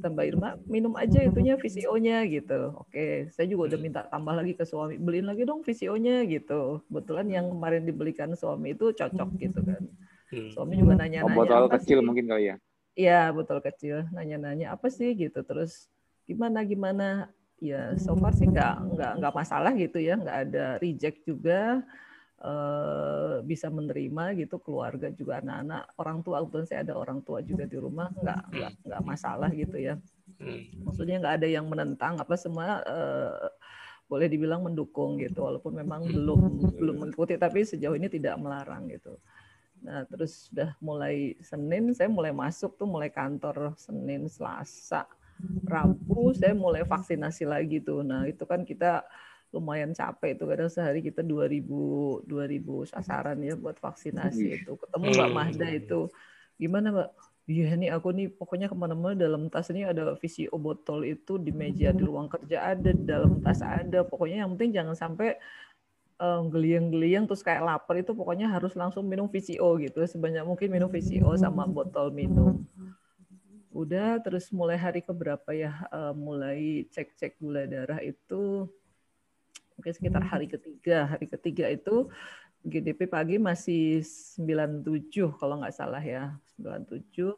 Mbak 0.00 0.26
Irma 0.30 0.48
minum 0.70 0.94
aja 0.96 1.20
itunya 1.20 1.58
VCO-nya 1.60 2.24
gitu 2.30 2.72
oke 2.78 3.28
saya 3.34 3.46
juga 3.50 3.74
udah 3.74 3.78
minta 3.80 4.00
tambah 4.08 4.32
lagi 4.32 4.52
ke 4.56 4.64
suami 4.64 4.96
beliin 4.96 5.26
lagi 5.28 5.42
dong 5.44 5.60
VCO-nya 5.66 6.24
gitu 6.30 6.80
kebetulan 6.88 7.26
yang 7.28 7.46
kemarin 7.52 7.82
dibelikan 7.84 8.30
suami 8.38 8.72
itu 8.72 8.94
cocok 8.94 9.30
gitu 9.40 9.60
kan 9.64 9.82
Hmm. 10.28 10.52
suami 10.52 10.76
juga 10.76 10.92
Oh, 10.92 11.00
nanya-nanya 11.00 11.40
botol 11.40 11.64
apa 11.64 11.76
kecil 11.80 11.98
sih? 11.98 12.04
mungkin 12.04 12.28
kali 12.28 12.44
ya. 12.52 12.56
Iya, 12.92 13.32
botol 13.32 13.58
kecil. 13.64 13.96
Nanya-nanya 14.12 14.76
apa 14.76 14.92
sih 14.92 15.16
gitu. 15.16 15.40
Terus 15.40 15.88
gimana 16.28 16.60
gimana? 16.68 17.32
Ya, 17.58 17.90
so 17.98 18.14
far 18.14 18.30
sih 18.38 18.46
nggak 18.46 18.74
nggak 18.94 19.12
nggak 19.18 19.34
masalah 19.34 19.72
gitu 19.74 19.98
ya, 19.98 20.14
nggak 20.14 20.38
ada 20.50 20.64
reject 20.78 21.26
juga. 21.26 21.82
eh, 22.38 23.42
bisa 23.42 23.66
menerima 23.66 24.38
gitu 24.38 24.62
keluarga 24.62 25.10
juga 25.10 25.42
anak-anak. 25.42 25.90
Orang 25.98 26.22
tua 26.22 26.38
kebetulan 26.38 26.66
saya 26.70 26.80
ada 26.86 26.94
orang 26.94 27.18
tua 27.26 27.42
juga 27.42 27.66
di 27.66 27.74
rumah 27.74 28.14
nggak 28.14 28.40
nggak 28.54 28.72
nggak 28.86 29.02
masalah 29.02 29.50
gitu 29.50 29.74
ya. 29.74 29.98
Maksudnya 30.86 31.18
nggak 31.18 31.34
ada 31.42 31.48
yang 31.50 31.66
menentang 31.66 32.14
apa 32.22 32.38
semua 32.38 32.78
eh, 32.86 33.50
boleh 34.06 34.30
dibilang 34.30 34.62
mendukung 34.62 35.18
gitu 35.18 35.44
walaupun 35.44 35.82
memang 35.82 36.06
belum 36.06 36.40
belum 36.78 36.96
mengikuti 37.02 37.34
tapi 37.34 37.66
sejauh 37.66 37.98
ini 37.98 38.06
tidak 38.06 38.38
melarang 38.38 38.86
gitu. 38.86 39.18
Nah 39.82 40.06
terus 40.06 40.46
sudah 40.46 40.78
mulai 40.78 41.34
Senin 41.42 41.90
saya 41.90 42.06
mulai 42.06 42.30
masuk 42.30 42.78
tuh 42.78 42.86
mulai 42.86 43.10
kantor 43.10 43.74
Senin 43.74 44.30
Selasa 44.30 45.10
Rabu 45.68 46.32
saya 46.34 46.54
mulai 46.56 46.82
vaksinasi 46.82 47.44
lagi 47.44 47.78
tuh. 47.84 48.02
Nah 48.02 48.24
itu 48.26 48.42
kan 48.48 48.64
kita 48.64 49.04
lumayan 49.48 49.96
capek 49.96 50.36
itu 50.36 50.44
kadang 50.44 50.68
sehari 50.68 51.00
kita 51.00 51.24
2000 51.24 52.20
2000 52.28 52.84
sasaran 52.84 53.40
ya 53.40 53.56
buat 53.56 53.80
vaksinasi 53.80 54.60
itu. 54.60 54.72
Ketemu 54.76 55.06
Mbak 55.08 55.28
Hmm. 55.28 55.36
Mahda 55.36 55.66
itu. 55.72 56.00
Gimana 56.60 56.86
Mbak? 56.92 57.10
Iya 57.48 57.80
nih 57.80 57.90
aku 57.96 58.12
nih 58.12 58.28
pokoknya 58.28 58.68
ke 58.68 58.76
mana-mana 58.76 59.16
dalam 59.16 59.48
tas 59.48 59.72
ini 59.72 59.80
ada 59.88 60.12
VCO 60.20 60.52
botol 60.60 61.00
itu 61.08 61.40
di 61.40 61.48
meja 61.48 61.96
di 61.96 62.04
ruang 62.04 62.28
kerja 62.28 62.76
ada 62.76 62.92
di 62.92 63.04
dalam 63.08 63.40
tas 63.40 63.64
ada. 63.64 64.04
Pokoknya 64.04 64.44
yang 64.44 64.52
penting 64.52 64.76
jangan 64.76 64.92
sampai 64.92 65.40
eh, 66.20 66.42
geliang-geliang 66.52 67.24
terus 67.24 67.40
kayak 67.40 67.64
lapar 67.64 67.96
itu 68.04 68.12
pokoknya 68.12 68.52
harus 68.52 68.76
langsung 68.76 69.08
minum 69.08 69.32
VCO 69.32 69.80
gitu. 69.80 70.04
Sebanyak 70.04 70.44
mungkin 70.44 70.68
minum 70.68 70.92
VCO 70.92 71.32
sama 71.40 71.64
botol 71.64 72.12
minum 72.12 72.68
udah 73.72 74.20
terus 74.24 74.48
mulai 74.48 74.80
hari 74.80 75.04
keberapa 75.04 75.52
ya 75.52 75.84
uh, 75.92 76.16
mulai 76.16 76.88
cek-cek 76.88 77.36
gula 77.36 77.68
darah 77.68 78.00
itu 78.00 78.64
mungkin 79.76 79.92
sekitar 79.92 80.24
hari 80.24 80.48
ketiga 80.48 81.04
hari 81.04 81.28
ketiga 81.28 81.68
itu 81.68 82.08
GDP 82.64 83.06
pagi 83.06 83.36
masih 83.38 84.02
97 84.02 85.12
kalau 85.38 85.60
nggak 85.62 85.76
salah 85.76 86.02
ya 86.02 86.34
97 86.58 87.36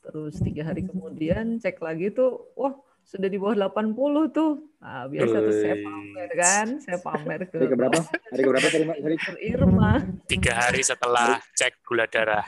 terus 0.00 0.34
tiga 0.42 0.68
hari 0.68 0.84
kemudian 0.84 1.62
cek 1.62 1.80
lagi 1.80 2.12
tuh 2.12 2.50
wah 2.58 2.74
sudah 3.10 3.26
di 3.26 3.42
bawah 3.42 3.56
80 3.74 4.30
tuh. 4.30 4.52
Nah, 4.78 5.10
biasa 5.10 5.36
tuh 5.42 5.54
saya 5.58 5.76
pamer 5.82 6.30
kan, 6.30 6.66
saya 6.78 6.98
pamer 7.02 7.40
ke 7.50 7.58
Hari 7.58 7.66
ke 7.66 7.76
berapa? 7.76 8.00
Hari 8.06 8.42
ke 8.46 8.48
berapa 8.48 8.66
tadi 8.70 8.84
hari 8.86 9.16
ke 9.18 9.32
Irma. 9.42 9.92
Tiga 10.30 10.52
hari 10.54 10.82
setelah 10.86 11.42
cek 11.58 11.82
gula 11.82 12.06
darah. 12.06 12.46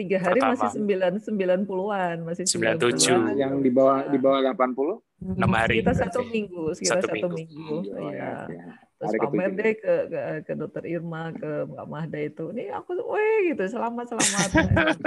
Tiga 0.00 0.16
hari 0.16 0.40
Pertama. 0.40 0.56
masih 0.56 0.68
sembilan 0.80 1.12
sembilan 1.20 1.60
puluhan, 1.68 2.16
masih 2.24 2.44
sembilan 2.48 2.76
tujuh. 2.80 3.36
Yang 3.36 3.52
di 3.60 3.70
bawah 3.70 4.08
di 4.08 4.16
bawah 4.16 4.40
80? 4.48 5.36
Enam 5.36 5.52
hari. 5.52 5.84
Kita 5.84 5.92
satu 5.92 6.24
minggu, 6.24 6.72
sekitar 6.72 7.04
satu, 7.04 7.12
satu 7.12 7.28
minggu. 7.36 7.84
minggu. 7.84 8.00
Oh, 8.00 8.08
ya. 8.08 8.48
ya 8.48 8.64
terus 9.00 9.16
pamer 9.16 9.50
deh 9.56 9.74
ke, 9.80 9.94
ke 10.12 10.20
ke 10.44 10.52
dokter 10.60 10.84
Irma 10.84 11.32
ke 11.32 11.64
Mbak 11.64 11.86
Mahda 11.88 12.20
itu 12.20 12.52
ini 12.52 12.68
aku 12.68 13.00
weh 13.00 13.48
gitu 13.48 13.64
selamat 13.64 14.12
selamat 14.12 14.48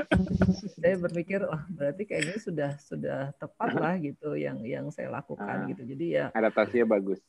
saya 0.81 0.97
berpikir 0.97 1.45
wah 1.45 1.61
berarti 1.69 2.09
kayaknya 2.09 2.41
sudah 2.41 2.71
sudah 2.81 3.29
tepat 3.37 3.71
lah 3.77 3.93
gitu 4.01 4.33
yang 4.33 4.65
yang 4.65 4.89
saya 4.89 5.13
lakukan 5.13 5.45
ah, 5.45 5.69
gitu 5.69 5.85
jadi 5.85 6.05
ya 6.09 6.25
adaptasinya 6.33 6.89
bagus 6.89 7.21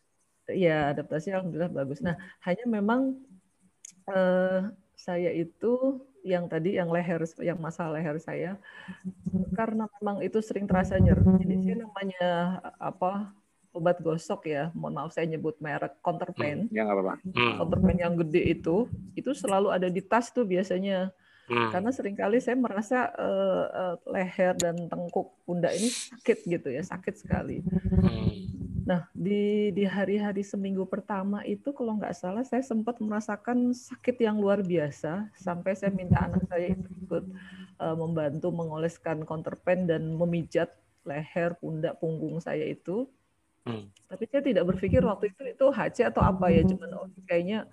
ya 0.48 0.88
adaptasi 0.96 1.36
alhamdulillah 1.36 1.68
bagus 1.68 2.00
nah 2.00 2.16
hanya 2.48 2.64
memang 2.64 3.12
eh, 4.08 4.72
saya 4.96 5.36
itu 5.36 6.00
yang 6.24 6.48
tadi 6.48 6.80
yang 6.80 6.88
leher 6.88 7.20
yang 7.44 7.60
masalah 7.60 8.00
leher 8.00 8.16
saya 8.16 8.56
karena 9.52 9.84
memang 10.00 10.24
itu 10.24 10.40
sering 10.40 10.64
terasa 10.64 10.96
nyeri 10.96 11.22
jadi 11.44 11.54
sih 11.60 11.76
namanya 11.76 12.58
apa 12.80 13.36
obat 13.74 13.98
gosok 13.98 14.46
ya, 14.46 14.70
mohon 14.72 14.94
maaf 14.94 15.10
saya 15.10 15.26
nyebut 15.26 15.58
merek 15.58 15.98
counterpain. 15.98 16.70
Hmm, 16.70 16.72
ya 16.72 16.86
apa-apa. 16.86 17.18
Hmm. 17.26 17.58
Counterpain 17.58 17.98
yang 17.98 18.14
gede 18.14 18.54
itu, 18.54 18.86
itu 19.18 19.34
selalu 19.34 19.74
ada 19.74 19.90
di 19.90 19.98
tas 19.98 20.30
tuh 20.30 20.46
biasanya. 20.46 21.10
Hmm. 21.44 21.68
Karena 21.74 21.90
sering 21.92 22.16
kali 22.16 22.40
saya 22.40 22.56
merasa 22.56 23.12
uh, 23.18 23.66
uh, 23.68 23.94
leher 24.08 24.56
dan 24.56 24.78
tengkuk 24.88 25.28
pundak 25.44 25.76
ini 25.76 25.90
sakit 25.90 26.38
gitu 26.46 26.68
ya, 26.70 26.80
sakit 26.86 27.14
sekali. 27.18 27.60
Hmm. 27.60 28.43
Nah 28.84 29.08
di 29.16 29.72
di 29.72 29.84
hari-hari 29.88 30.44
seminggu 30.44 30.84
pertama 30.84 31.40
itu 31.48 31.72
kalau 31.72 31.96
nggak 31.96 32.14
salah 32.14 32.44
saya 32.44 32.60
sempat 32.60 33.00
merasakan 33.00 33.72
sakit 33.72 34.20
yang 34.20 34.36
luar 34.36 34.60
biasa 34.60 35.32
sampai 35.40 35.72
saya 35.72 35.90
minta 35.90 36.20
anak 36.20 36.44
saya 36.46 36.76
ikut 36.76 37.24
uh, 37.80 37.96
membantu 37.96 38.52
mengoleskan 38.52 39.24
counterpain 39.24 39.88
dan 39.88 40.12
memijat 40.12 40.76
leher, 41.04 41.56
pundak, 41.60 41.96
punggung 42.00 42.40
saya 42.40 42.64
itu 42.64 43.08
Hmm. 43.64 43.88
Tapi 44.12 44.28
saya 44.28 44.44
tidak 44.44 44.64
berpikir 44.68 45.00
waktu 45.00 45.32
itu 45.32 45.42
itu 45.48 45.66
HC 45.72 46.12
atau 46.12 46.20
apa 46.20 46.52
ya, 46.52 46.60
cuman 46.68 46.90
oh, 47.00 47.08
kayaknya 47.24 47.64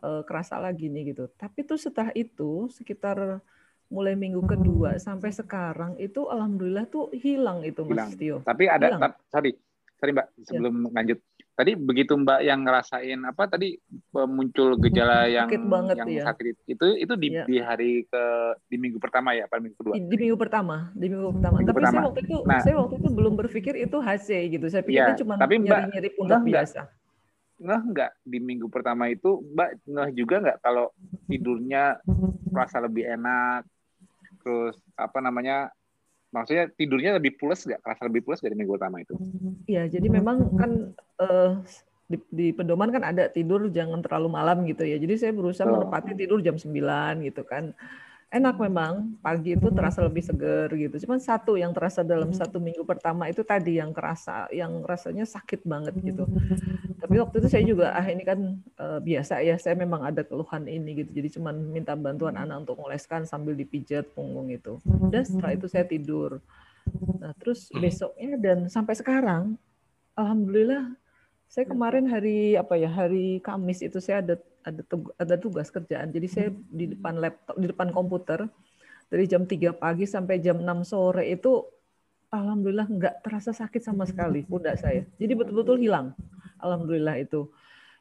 uh, 0.00 0.24
kerasa 0.24 0.56
lagi 0.56 0.88
nih 0.88 1.12
gitu. 1.12 1.28
Tapi 1.36 1.60
tuh 1.68 1.76
setelah 1.76 2.08
itu 2.16 2.72
sekitar 2.72 3.44
mulai 3.86 4.18
minggu 4.18 4.42
kedua 4.42 4.98
sampai 4.98 5.30
sekarang 5.30 5.94
itu 6.02 6.26
alhamdulillah 6.26 6.90
tuh 6.90 7.12
hilang 7.14 7.62
itu 7.62 7.84
Mas 7.86 8.16
Tio. 8.16 8.42
Tapi 8.42 8.64
ada, 8.66 8.96
hilang. 8.96 9.12
sorry, 9.30 9.54
sorry 9.96 10.12
Mbak, 10.12 10.26
ya. 10.28 10.44
sebelum 10.44 10.74
ya. 10.86 10.90
lanjut 10.92 11.18
tadi 11.56 11.72
begitu 11.72 12.12
Mbak 12.12 12.40
yang 12.44 12.60
ngerasain 12.68 13.20
apa 13.24 13.48
tadi 13.48 13.80
muncul 14.12 14.76
gejala 14.76 15.24
yang 15.24 15.48
sakit 15.48 15.64
banget, 15.64 15.96
yang 15.96 16.08
ya. 16.12 16.24
sakit 16.28 16.44
itu 16.68 16.86
itu 17.00 17.14
di, 17.16 17.28
ya. 17.32 17.44
di 17.48 17.56
hari 17.64 17.92
ke 18.04 18.24
di 18.68 18.76
minggu 18.76 19.00
pertama 19.00 19.32
ya 19.32 19.48
apa 19.48 19.56
minggu 19.56 19.76
kedua? 19.80 19.94
Di, 19.96 20.04
di 20.04 20.16
minggu 20.20 20.36
pertama, 20.36 20.92
di 20.92 21.06
minggu 21.08 21.32
pertama. 21.32 21.56
Minggu 21.56 21.72
tapi 21.72 21.80
pertama. 21.80 21.92
saya 21.96 22.04
waktu 22.04 22.20
itu 22.28 22.36
nah, 22.44 22.60
saya 22.60 22.74
waktu 22.76 22.94
itu 23.00 23.08
belum 23.08 23.32
berpikir 23.40 23.74
itu 23.80 23.96
HC 23.96 24.28
gitu. 24.52 24.66
Saya 24.68 24.84
pikir 24.84 25.00
ya, 25.00 25.06
itu 25.16 25.24
cuma 25.24 25.40
nyeri-nyeri 25.40 26.10
pundak 26.12 26.44
biasa. 26.44 26.80
Nggak 27.56 27.80
enggak 27.88 28.10
di 28.20 28.38
minggu 28.38 28.68
pertama 28.68 29.08
itu 29.08 29.40
Mbak 29.40 29.70
nggak 29.88 30.08
juga 30.12 30.36
nggak 30.44 30.58
kalau 30.60 30.92
tidurnya 31.24 32.04
merasa 32.52 32.84
lebih 32.84 33.08
enak 33.08 33.64
terus 34.44 34.76
apa 34.94 35.18
namanya 35.24 35.72
maksudnya 36.34 36.70
tidurnya 36.74 37.18
lebih 37.18 37.38
pulas 37.38 37.62
nggak? 37.62 37.80
Rasa 37.82 38.06
lebih 38.08 38.26
pulas 38.26 38.42
dari 38.42 38.54
minggu 38.58 38.74
pertama 38.78 39.02
itu? 39.02 39.14
Iya, 39.66 39.86
jadi 39.90 40.06
memang 40.08 40.36
kan 40.58 40.70
uh, 41.22 41.62
di, 42.06 42.16
di 42.30 42.46
pedoman 42.54 42.90
kan 42.94 43.02
ada 43.02 43.26
tidur 43.30 43.66
jangan 43.70 44.02
terlalu 44.02 44.28
malam 44.30 44.62
gitu 44.66 44.86
ya. 44.86 44.96
Jadi 44.98 45.14
saya 45.18 45.32
berusaha 45.34 45.66
oh. 45.66 45.74
menepati 45.82 46.14
tidur 46.14 46.38
jam 46.42 46.58
9 46.58 46.70
gitu 47.26 47.42
kan 47.46 47.74
enak 48.26 48.58
memang 48.58 49.14
pagi 49.22 49.54
itu 49.54 49.70
terasa 49.70 50.02
lebih 50.02 50.22
seger 50.22 50.66
gitu. 50.74 51.06
Cuman 51.06 51.22
satu 51.22 51.54
yang 51.54 51.70
terasa 51.70 52.02
dalam 52.02 52.34
satu 52.34 52.58
minggu 52.58 52.82
pertama 52.82 53.30
itu 53.30 53.46
tadi 53.46 53.78
yang 53.78 53.94
kerasa, 53.94 54.50
yang 54.50 54.82
rasanya 54.82 55.22
sakit 55.22 55.62
banget 55.62 55.94
gitu. 56.02 56.26
Tapi 56.98 57.14
waktu 57.22 57.38
itu 57.38 57.48
saya 57.48 57.64
juga 57.64 57.94
ah 57.94 58.06
ini 58.06 58.26
kan 58.26 58.58
uh, 58.82 58.98
biasa 58.98 59.40
ya, 59.46 59.54
saya 59.56 59.78
memang 59.78 60.02
ada 60.02 60.26
keluhan 60.26 60.66
ini 60.66 61.06
gitu. 61.06 61.10
Jadi 61.22 61.38
cuman 61.38 61.54
minta 61.70 61.94
bantuan 61.94 62.34
anak 62.34 62.66
untuk 62.66 62.82
ngoleskan 62.82 63.24
sambil 63.24 63.54
dipijat 63.54 64.10
punggung 64.10 64.50
itu. 64.50 64.82
Dan 65.08 65.22
setelah 65.22 65.54
itu 65.54 65.66
saya 65.70 65.86
tidur. 65.86 66.42
Nah 67.22 67.30
terus 67.38 67.70
besoknya 67.70 68.38
dan 68.38 68.66
sampai 68.66 68.94
sekarang, 68.98 69.54
alhamdulillah 70.18 70.98
saya 71.46 71.62
kemarin 71.70 72.10
hari 72.10 72.58
apa 72.58 72.74
ya 72.74 72.90
hari 72.90 73.38
Kamis 73.38 73.78
itu 73.86 74.02
saya 74.02 74.18
ada 74.18 74.34
ada 74.66 74.82
tugas, 74.82 75.14
ada 75.14 75.34
tugas 75.38 75.68
kerjaan. 75.70 76.10
Jadi 76.10 76.26
saya 76.26 76.48
di 76.50 76.90
depan 76.90 77.22
laptop, 77.22 77.54
di 77.54 77.66
depan 77.70 77.94
komputer 77.94 78.50
dari 79.06 79.24
jam 79.30 79.46
3 79.46 79.78
pagi 79.78 80.04
sampai 80.04 80.42
jam 80.42 80.58
6 80.58 80.82
sore 80.82 81.30
itu 81.30 81.62
alhamdulillah 82.34 82.90
nggak 82.90 83.14
terasa 83.22 83.54
sakit 83.54 83.78
sama 83.78 84.02
sekali 84.02 84.42
pundak 84.42 84.82
saya. 84.82 85.06
Jadi 85.16 85.32
betul-betul 85.38 85.78
hilang. 85.78 86.10
Alhamdulillah 86.58 87.22
itu. 87.22 87.46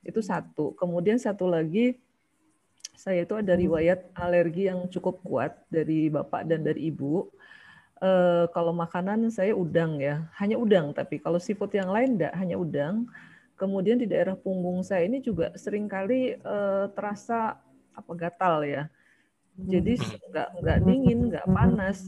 Itu 0.02 0.26
satu. 0.26 0.74
Kemudian 0.74 1.22
satu 1.22 1.46
lagi 1.46 2.02
saya 2.96 3.28
itu 3.28 3.36
ada 3.38 3.54
riwayat 3.54 4.16
alergi 4.18 4.72
yang 4.72 4.88
cukup 4.90 5.22
kuat 5.22 5.54
dari 5.70 6.10
bapak 6.10 6.48
dan 6.50 6.66
dari 6.66 6.90
ibu. 6.90 7.28
E, 8.02 8.10
kalau 8.56 8.72
makanan 8.72 9.30
saya 9.30 9.54
udang 9.54 10.02
ya, 10.02 10.26
hanya 10.42 10.58
udang. 10.58 10.96
Tapi 10.96 11.22
kalau 11.22 11.38
seafood 11.38 11.76
yang 11.76 11.92
lain 11.92 12.18
enggak, 12.18 12.34
hanya 12.34 12.56
udang. 12.58 13.06
Kemudian 13.56 13.96
di 14.00 14.08
daerah 14.08 14.36
punggung 14.36 14.84
saya 14.84 15.08
ini 15.08 15.24
juga 15.24 15.56
sering 15.56 15.88
kali 15.88 16.36
uh, 16.44 16.92
terasa 16.92 17.60
apa 17.96 18.12
gatal 18.16 18.68
ya. 18.68 18.92
Jadi 19.56 19.96
hmm. 19.96 20.32
nggak 20.32 20.50
nggak 20.60 20.80
dingin, 20.84 21.20
nggak 21.32 21.48
panas. 21.48 22.04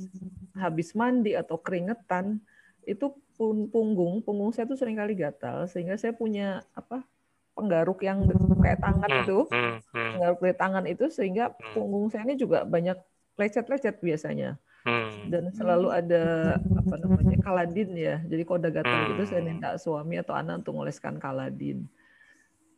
Habis 0.57 0.91
mandi 0.91 1.31
atau 1.37 1.55
keringetan 1.55 2.43
itu 2.87 3.11
pun 3.37 3.69
punggung 3.69 4.25
punggung 4.25 4.49
saya 4.49 4.65
tuh 4.65 4.79
sering 4.79 4.97
kali 4.97 5.13
gatal 5.13 5.69
sehingga 5.69 5.93
saya 5.99 6.15
punya 6.15 6.65
apa 6.73 7.05
penggaruk 7.53 8.01
yang 8.01 8.25
kayak 8.61 8.81
tangan 8.81 9.09
hmm, 9.11 9.21
itu 9.21 9.37
hmm, 9.49 9.77
penggaruk 9.93 10.39
dari 10.41 10.55
tangan 10.57 10.85
itu 10.89 11.05
sehingga 11.13 11.53
punggung 11.77 12.09
saya 12.09 12.25
ini 12.25 12.37
juga 12.39 12.65
banyak 12.65 12.97
lecet-lecet 13.37 14.01
biasanya 14.01 14.57
hmm. 14.85 15.31
dan 15.31 15.43
selalu 15.55 15.87
ada 15.89 16.57
apa 16.61 16.95
namanya 17.01 17.37
kaladin 17.41 17.89
ya. 17.95 18.21
Jadi 18.27 18.41
kalau 18.43 18.59
udah 18.61 18.73
gatal 18.73 18.97
hmm. 18.97 19.09
gitu 19.15 19.23
saya 19.29 19.41
minta 19.41 19.69
suami 19.79 20.15
atau 20.19 20.33
anak 20.37 20.65
untuk 20.65 20.77
ngoleskan 20.77 21.17
kaladin. 21.17 21.87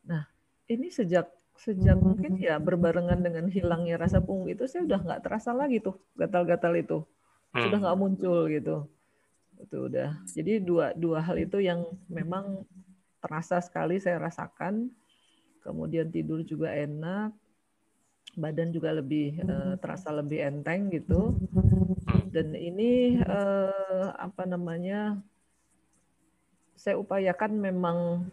Nah 0.06 0.24
ini 0.70 0.94
sejak 0.94 1.28
sejak 1.60 2.00
mungkin 2.00 2.40
ya 2.40 2.56
berbarengan 2.56 3.20
dengan 3.20 3.52
hilangnya 3.52 4.00
rasa 4.00 4.24
punggung 4.24 4.48
itu 4.48 4.64
saya 4.64 4.88
udah 4.88 5.00
nggak 5.04 5.22
terasa 5.28 5.52
lagi 5.52 5.84
tuh 5.84 6.00
gatal-gatal 6.16 6.74
itu. 6.80 7.04
Sudah 7.52 7.78
hmm. 7.80 7.84
nggak 7.84 8.00
muncul 8.00 8.40
gitu. 8.48 8.88
Itu 9.60 9.78
udah. 9.92 10.24
Jadi 10.30 10.64
dua 10.64 10.96
dua 10.96 11.20
hal 11.20 11.36
itu 11.36 11.60
yang 11.60 11.84
memang 12.08 12.64
terasa 13.20 13.60
sekali 13.60 14.00
saya 14.00 14.22
rasakan. 14.22 14.88
Kemudian 15.60 16.08
tidur 16.08 16.40
juga 16.48 16.72
enak 16.72 17.36
badan 18.40 18.72
juga 18.72 18.96
lebih 18.96 19.44
uh, 19.44 19.76
terasa 19.78 20.10
lebih 20.16 20.40
enteng 20.42 20.88
gitu. 20.90 21.36
Dan 22.32 22.56
ini 22.56 23.20
uh, 23.20 24.16
apa 24.16 24.48
namanya 24.48 25.20
saya 26.80 26.96
upayakan 26.96 27.60
memang 27.60 28.24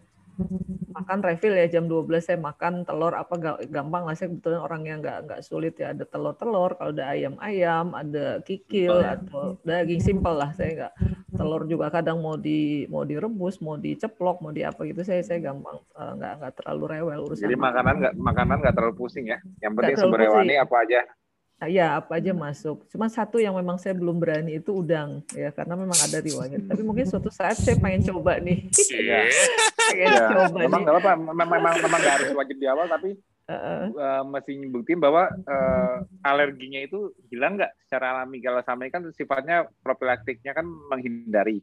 makan 0.93 1.21
refill 1.25 1.57
ya 1.57 1.67
jam 1.69 1.89
12 1.89 2.09
saya 2.21 2.39
makan 2.41 2.85
telur 2.87 3.13
apa 3.17 3.35
gampang 3.67 4.05
lah. 4.07 4.15
Saya 4.15 4.33
kebetulan 4.33 4.61
orang 4.63 4.83
yang 4.87 4.99
nggak 5.03 5.19
nggak 5.29 5.41
sulit 5.45 5.75
ya 5.77 5.93
ada 5.93 6.05
telur-telur 6.07 6.77
kalau 6.77 6.93
ada 6.93 7.13
ayam-ayam 7.13 7.93
ada 7.93 8.41
kikil 8.45 9.01
ya. 9.03 9.19
atau 9.19 9.59
daging 9.65 10.01
simpel 10.01 10.37
lah. 10.37 10.53
Saya 10.55 10.71
nggak 10.73 10.95
telur 11.37 11.63
juga 11.69 11.87
kadang 11.93 12.19
mau 12.19 12.35
di 12.41 12.89
mau 12.89 13.05
direbus 13.05 13.61
mau 13.61 13.77
diceplok 13.77 14.41
mau 14.41 14.51
di 14.51 14.65
apa 14.65 14.83
gitu 14.89 15.05
saya 15.05 15.21
saya 15.21 15.39
gampang 15.39 15.77
eh, 15.77 16.13
nggak 16.17 16.33
nggak 16.41 16.53
terlalu 16.59 16.85
rewel 16.97 17.21
urusan 17.31 17.45
jadi 17.47 17.57
makanan 17.57 17.95
nggak 18.01 18.15
makanan 18.17 18.57
nggak 18.65 18.75
terlalu 18.75 18.95
pusing 18.97 19.29
ya 19.29 19.39
yang 19.61 19.73
penting 19.77 19.97
sumber 20.01 20.25
hewani 20.25 20.57
apa 20.57 20.77
aja 20.83 21.01
Ya, 21.65 21.97
apa 21.97 22.21
aja 22.21 22.37
masuk. 22.37 22.85
Cuma 22.93 23.09
satu 23.09 23.41
yang 23.41 23.57
memang 23.57 23.81
saya 23.81 23.97
belum 23.97 24.21
berani 24.21 24.61
itu 24.61 24.77
udang, 24.77 25.25
ya 25.33 25.49
karena 25.49 25.73
memang 25.73 25.97
ada 25.97 26.21
riwayat. 26.21 26.69
Tapi 26.69 26.85
mungkin 26.85 27.09
suatu 27.09 27.33
saat 27.33 27.57
saya 27.57 27.81
pengen 27.81 28.05
coba 28.13 28.37
nih. 28.45 28.69
Iya. 28.93 29.25
pengen 29.89 30.05
ya, 30.05 30.21
coba 30.29 30.45
memang 30.53 30.85
nih. 30.85 31.01
apa, 31.01 31.13
memang 31.17 31.49
memang 31.49 31.75
memang 31.81 32.01
nggak 32.05 32.15
harus 32.21 32.29
wajib 32.37 32.61
di 32.61 32.69
awal, 32.69 32.85
tapi 32.93 33.17
uh, 33.51 33.87
uh, 33.95 34.23
masih 34.27 34.67
buktiin 34.71 34.99
bahwa 34.99 35.31
uh, 35.31 36.03
alerginya 36.27 36.83
itu 36.83 37.15
hilang 37.31 37.59
nggak? 37.59 37.73
Secara 37.87 38.19
alami. 38.19 38.43
Kalau 38.43 38.61
sama 38.67 38.91
kan 38.91 39.07
sifatnya 39.15 39.67
profilaktiknya 39.83 40.53
kan 40.55 40.67
menghindari. 40.67 41.63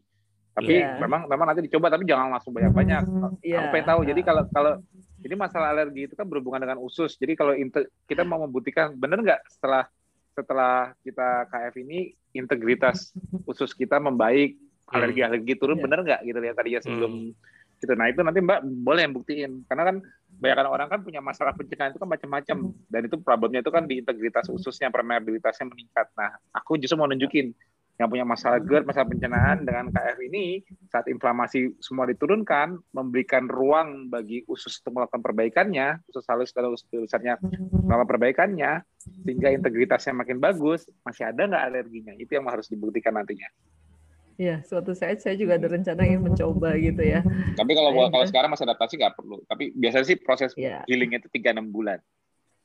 Tapi 0.53 0.85
yeah. 0.85 1.01
memang 1.01 1.25
memang 1.25 1.49
nanti 1.49 1.65
dicoba 1.65 1.89
tapi 1.89 2.05
jangan 2.05 2.29
langsung 2.29 2.53
banyak 2.53 2.69
banyak 2.69 3.01
yeah. 3.41 3.57
aku 3.57 3.67
pengen 3.73 3.87
tahu 3.89 4.01
jadi 4.05 4.21
kalau 4.21 4.43
kalau 4.53 4.73
jadi 5.17 5.33
masalah 5.33 5.73
alergi 5.73 6.05
itu 6.05 6.13
kan 6.13 6.29
berhubungan 6.29 6.61
dengan 6.61 6.77
usus. 6.77 7.17
Jadi 7.17 7.33
kalau 7.33 7.57
kita 8.05 8.21
mau 8.21 8.45
membuktikan 8.45 8.93
benar 8.93 9.17
nggak 9.23 9.41
setelah 9.49 9.89
setelah 10.33 10.93
kita 11.01 11.49
KF 11.49 11.73
ini 11.81 12.13
integritas 12.37 13.13
usus 13.49 13.73
kita 13.73 13.97
membaik 13.97 14.57
alergi 14.93 15.21
alergi 15.25 15.53
turun 15.57 15.81
yeah. 15.81 15.85
benar 15.89 15.99
nggak? 16.05 16.21
Gitu 16.21 16.37
ya 16.37 16.53
tadi 16.53 16.69
ya 16.77 16.79
sebelum 16.85 17.11
hmm. 17.33 17.81
gitu 17.81 17.93
nah 17.99 18.07
itu 18.07 18.21
nanti 18.21 18.39
mbak 18.45 18.59
boleh 18.61 19.01
yang 19.09 19.13
buktiin. 19.17 19.51
Karena 19.65 19.83
kan 19.89 19.95
banyak 20.43 20.67
orang 20.67 20.91
kan 20.91 20.99
punya 20.99 21.23
masalah 21.23 21.55
pencernaan 21.55 21.95
itu 21.95 21.99
kan 22.03 22.09
macam-macam. 22.11 22.57
Dan 22.91 23.01
itu 23.07 23.15
problemnya 23.23 23.63
itu 23.63 23.71
kan 23.71 23.87
di 23.87 24.03
integritas 24.03 24.51
ususnya 24.51 24.91
permeabilitasnya 24.91 25.71
meningkat. 25.71 26.11
Nah 26.19 26.35
aku 26.51 26.75
justru 26.75 26.99
mau 26.99 27.07
nunjukin 27.07 27.55
yang 28.01 28.09
punya 28.09 28.25
masalah 28.25 28.57
GERD, 28.57 28.89
masalah 28.89 29.05
pencernaan 29.05 29.57
dengan 29.69 29.85
KF 29.93 30.17
ini 30.25 30.65
saat 30.89 31.05
inflamasi 31.05 31.77
semua 31.77 32.09
diturunkan, 32.09 32.81
memberikan 32.89 33.45
ruang 33.45 34.09
bagi 34.09 34.41
usus 34.49 34.81
untuk 34.81 34.97
melakukan 34.97 35.21
perbaikannya, 35.21 36.01
usus 36.09 36.25
halus 36.25 36.49
dan 36.51 36.73
usus 36.73 36.89
besarnya 36.89 37.37
melakukan 37.85 38.09
perbaikannya, 38.09 38.81
sehingga 38.97 39.53
integritasnya 39.53 40.17
makin 40.17 40.41
bagus, 40.41 40.89
masih 41.05 41.29
ada 41.29 41.45
nggak 41.45 41.63
alerginya? 41.69 42.13
Itu 42.17 42.33
yang 42.33 42.49
harus 42.49 42.65
dibuktikan 42.65 43.13
nantinya. 43.13 43.47
Iya, 44.33 44.65
suatu 44.65 44.97
saat 44.97 45.21
saya 45.21 45.37
juga 45.37 45.61
ada 45.61 45.69
rencana 45.69 46.09
ingin 46.09 46.25
mencoba 46.25 46.73
gitu 46.81 47.05
ya. 47.05 47.21
Tapi 47.53 47.71
kalau 47.77 47.93
nah, 47.93 48.09
kalau 48.09 48.25
sekarang 48.25 48.49
masa 48.49 48.65
adaptasi 48.65 48.97
nggak 48.97 49.13
perlu. 49.13 49.45
Tapi 49.45 49.77
biasanya 49.77 50.05
sih 50.09 50.17
proses 50.17 50.57
ya. 50.57 50.81
healingnya 50.89 51.21
itu 51.21 51.29
tiga 51.29 51.53
enam 51.53 51.69
bulan. 51.69 52.01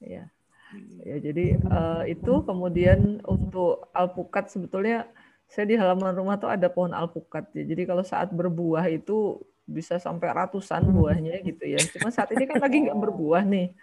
Iya. 0.01 0.33
Hmm. 0.69 1.01
Ya, 1.05 1.17
jadi 1.21 1.61
uh, 1.69 2.05
itu 2.09 2.45
kemudian 2.45 3.21
untuk 3.25 3.89
alpukat 3.93 4.53
sebetulnya 4.53 5.09
saya 5.49 5.65
di 5.65 5.81
halaman 5.81 6.13
rumah 6.13 6.37
tuh 6.37 6.49
ada 6.49 6.69
pohon 6.73 6.97
alpukat 6.97 7.53
ya. 7.53 7.65
Jadi 7.65 7.85
kalau 7.85 8.05
saat 8.05 8.33
berbuah 8.33 8.89
itu 8.89 9.45
bisa 9.69 10.01
sampai 10.01 10.33
ratusan 10.33 10.89
buahnya 10.89 11.45
gitu 11.45 11.69
ya. 11.69 11.81
Cuma 11.97 12.09
saat 12.09 12.33
ini 12.33 12.49
kan 12.49 12.61
lagi 12.61 12.89
nggak 12.89 12.97
berbuah 12.97 13.45
nih. 13.45 13.77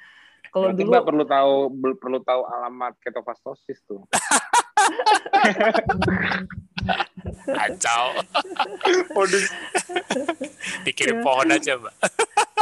Kalau 0.50 0.74
dulu 0.74 0.94
perlu 1.06 1.26
tahu 1.26 1.54
perlu 2.02 2.20
tahu 2.22 2.42
alamat 2.50 2.98
ketofastosis 3.02 3.82
tuh. 3.86 4.02
Kacau. 7.46 8.06
Dikirim 10.86 11.22
ya. 11.22 11.24
pohon 11.24 11.48
aja, 11.52 11.74
Mbak. 11.78 11.96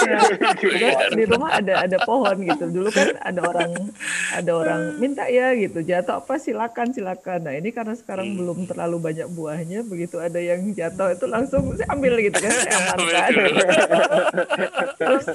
Ya, 0.04 1.08
di 1.16 1.24
rumah 1.24 1.64
ada 1.64 1.88
ada 1.88 1.98
pohon 2.04 2.36
gitu. 2.44 2.66
Dulu 2.68 2.90
kan 2.92 3.16
ada 3.24 3.40
orang 3.46 3.72
ada 4.36 4.52
orang 4.52 4.82
minta 5.00 5.30
ya 5.32 5.56
gitu. 5.56 5.80
Jatuh 5.86 6.24
apa 6.24 6.36
silakan 6.42 6.92
silakan. 6.92 7.48
Nah, 7.48 7.54
ini 7.56 7.70
karena 7.72 7.96
sekarang 7.96 8.34
hmm. 8.34 8.38
belum 8.40 8.58
terlalu 8.68 8.98
banyak 9.00 9.28
buahnya, 9.32 9.80
begitu 9.88 10.20
ada 10.20 10.40
yang 10.42 10.60
jatuh 10.76 11.16
itu 11.16 11.26
langsung 11.30 11.72
saya 11.78 11.88
ambil 11.96 12.20
gitu 12.20 12.38
kan, 12.42 12.52
saya 12.52 12.76
amankan. 12.80 13.32
Terus 15.00 15.26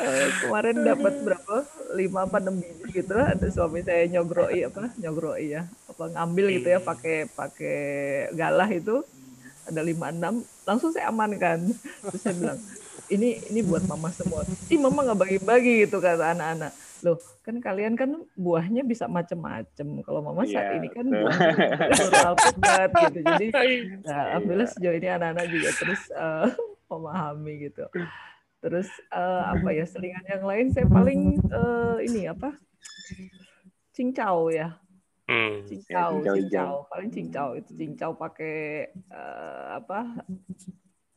uh, 0.00 0.28
kemarin 0.44 0.76
dapat 0.84 1.14
berapa? 1.24 1.56
lima 1.94 2.26
apa 2.26 2.42
enam 2.42 2.60
biji 2.60 3.00
gitu 3.00 3.14
ada 3.16 3.46
suami 3.48 3.80
saya 3.80 4.04
nyogroi 4.10 4.66
apa 4.66 4.90
nyogroi 4.98 5.54
ya 5.54 5.70
apa 5.86 6.12
ngambil 6.12 6.46
gitu 6.60 6.68
ya 6.76 6.80
pakai 6.82 7.30
pakai 7.30 7.80
galah 8.36 8.68
itu. 8.68 9.00
Ada 9.66 9.82
lima 9.82 10.14
enam 10.14 10.46
langsung 10.62 10.94
saya 10.94 11.10
amankan. 11.10 11.72
Terus 12.10 12.20
saya 12.22 12.34
bilang 12.38 12.58
ini 13.10 13.40
ini 13.50 13.60
buat 13.64 13.82
mama 13.88 14.12
semua. 14.14 14.46
Ih 14.70 14.78
mama 14.78 15.06
nggak 15.06 15.18
bagi-bagi 15.26 15.88
gitu 15.88 15.98
kata 15.98 16.36
anak-anak. 16.36 16.72
Loh 17.02 17.18
kan 17.42 17.58
kalian 17.58 17.98
kan 17.98 18.14
buahnya 18.38 18.86
bisa 18.86 19.10
macem-macem. 19.10 20.06
Kalau 20.06 20.20
mama 20.22 20.46
saat 20.46 20.70
yeah, 20.70 20.78
ini 20.78 20.88
kan 20.92 21.06
buahnya 21.10 21.66
alpukat 22.30 22.90
gitu. 23.10 23.18
Jadi 23.26 23.46
nah, 24.06 24.22
alhamdulillah 24.36 24.68
sejauh 24.70 24.96
ini 25.00 25.08
anak-anak 25.10 25.46
juga 25.50 25.70
terus 25.74 26.02
uh, 26.14 26.46
memahami 26.86 27.52
gitu 27.66 27.90
Terus 28.66 28.90
uh, 29.14 29.46
apa 29.54 29.70
ya 29.70 29.86
selingan 29.86 30.26
yang 30.26 30.42
lain 30.42 30.66
saya 30.74 30.90
paling 30.90 31.38
uh, 31.54 32.02
ini 32.02 32.26
apa? 32.26 32.50
Cincau 33.94 34.50
ya. 34.50 34.74
Hmm. 35.26 35.66
Cincau, 35.66 36.22
ya, 36.22 36.38
cincau, 36.38 36.86
paling 36.86 37.10
cincau 37.10 37.48
itu 37.58 37.70
cincau 37.74 38.14
pakai 38.18 38.90
uh, 39.10 39.78
apa? 39.78 40.18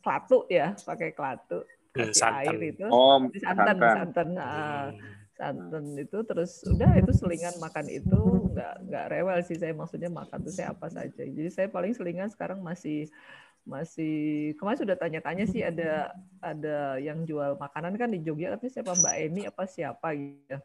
Klatu 0.02 0.46
ya, 0.50 0.78
pakai 0.78 1.14
klatu. 1.18 1.66
Hmm, 1.94 2.14
air 2.14 2.58
itu. 2.74 2.86
Oh, 2.90 3.18
santan, 3.42 3.78
santan. 3.82 4.28
Nah, 4.38 4.94
santan 5.34 5.98
itu 5.98 6.18
terus 6.26 6.62
udah 6.70 6.94
itu 6.98 7.12
selingan 7.18 7.54
makan 7.62 7.86
itu 7.90 8.20
nggak 8.54 8.74
nggak 8.90 9.06
rewel 9.14 9.40
sih 9.42 9.58
saya 9.58 9.74
maksudnya 9.74 10.10
makan 10.10 10.42
tuh 10.46 10.54
saya 10.54 10.74
apa 10.74 10.90
saja. 10.90 11.22
Jadi 11.26 11.50
saya 11.50 11.68
paling 11.70 11.94
selingan 11.94 12.30
sekarang 12.30 12.62
masih 12.62 13.10
masih 13.70 14.16
kemarin 14.58 14.82
sudah 14.82 14.98
tanya-tanya 14.98 15.46
sih 15.46 15.62
ada 15.62 16.10
ada 16.42 16.98
yang 16.98 17.22
jual 17.24 17.54
makanan 17.62 17.94
kan 18.02 18.10
di 18.10 18.26
Jogja 18.26 18.58
katanya 18.58 18.74
siapa 18.82 18.98
Mbak 18.98 19.16
Eni 19.22 19.42
apa 19.46 19.64
siapa 19.70 20.08
gitu. 20.18 20.58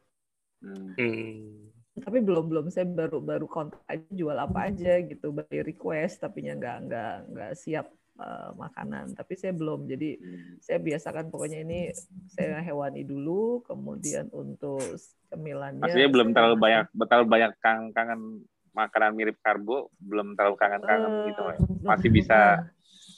Hmm. 0.65 1.69
Tapi 1.95 2.19
belum 2.25 2.51
belum 2.51 2.67
saya 2.73 2.89
baru 2.89 3.21
baru 3.21 3.47
kontak 3.47 3.85
aja 3.87 4.09
jual 4.09 4.35
apa 4.35 4.73
aja 4.73 4.99
gitu 5.05 5.31
beri 5.31 5.61
request 5.63 6.25
tapi 6.25 6.49
nggak 6.49 6.79
nggak 6.89 7.15
nggak 7.31 7.53
siap 7.55 7.87
uh, 8.19 8.51
makanan 8.59 9.15
tapi 9.15 9.39
saya 9.39 9.55
belum 9.55 9.87
jadi 9.87 10.19
hmm. 10.19 10.59
saya 10.59 10.79
biasakan 10.83 11.31
pokoknya 11.31 11.63
ini 11.63 11.95
saya 12.31 12.63
hewani 12.63 13.07
dulu 13.07 13.63
kemudian 13.63 14.27
untuk 14.35 14.83
cemilannya 15.31 15.83
maksudnya 15.83 16.11
belum 16.11 16.29
terlalu 16.35 16.57
banyak 16.59 16.85
terlalu 17.07 17.27
banyak 17.31 17.53
kang 17.63 17.91
kangen 17.95 18.43
makanan 18.75 19.15
mirip 19.15 19.39
karbo 19.39 19.87
belum 20.03 20.35
terlalu 20.35 20.57
kangen-kangen 20.59 21.11
uh, 21.11 21.25
gitu 21.31 21.43
masih 21.87 22.11
bisa 22.11 22.67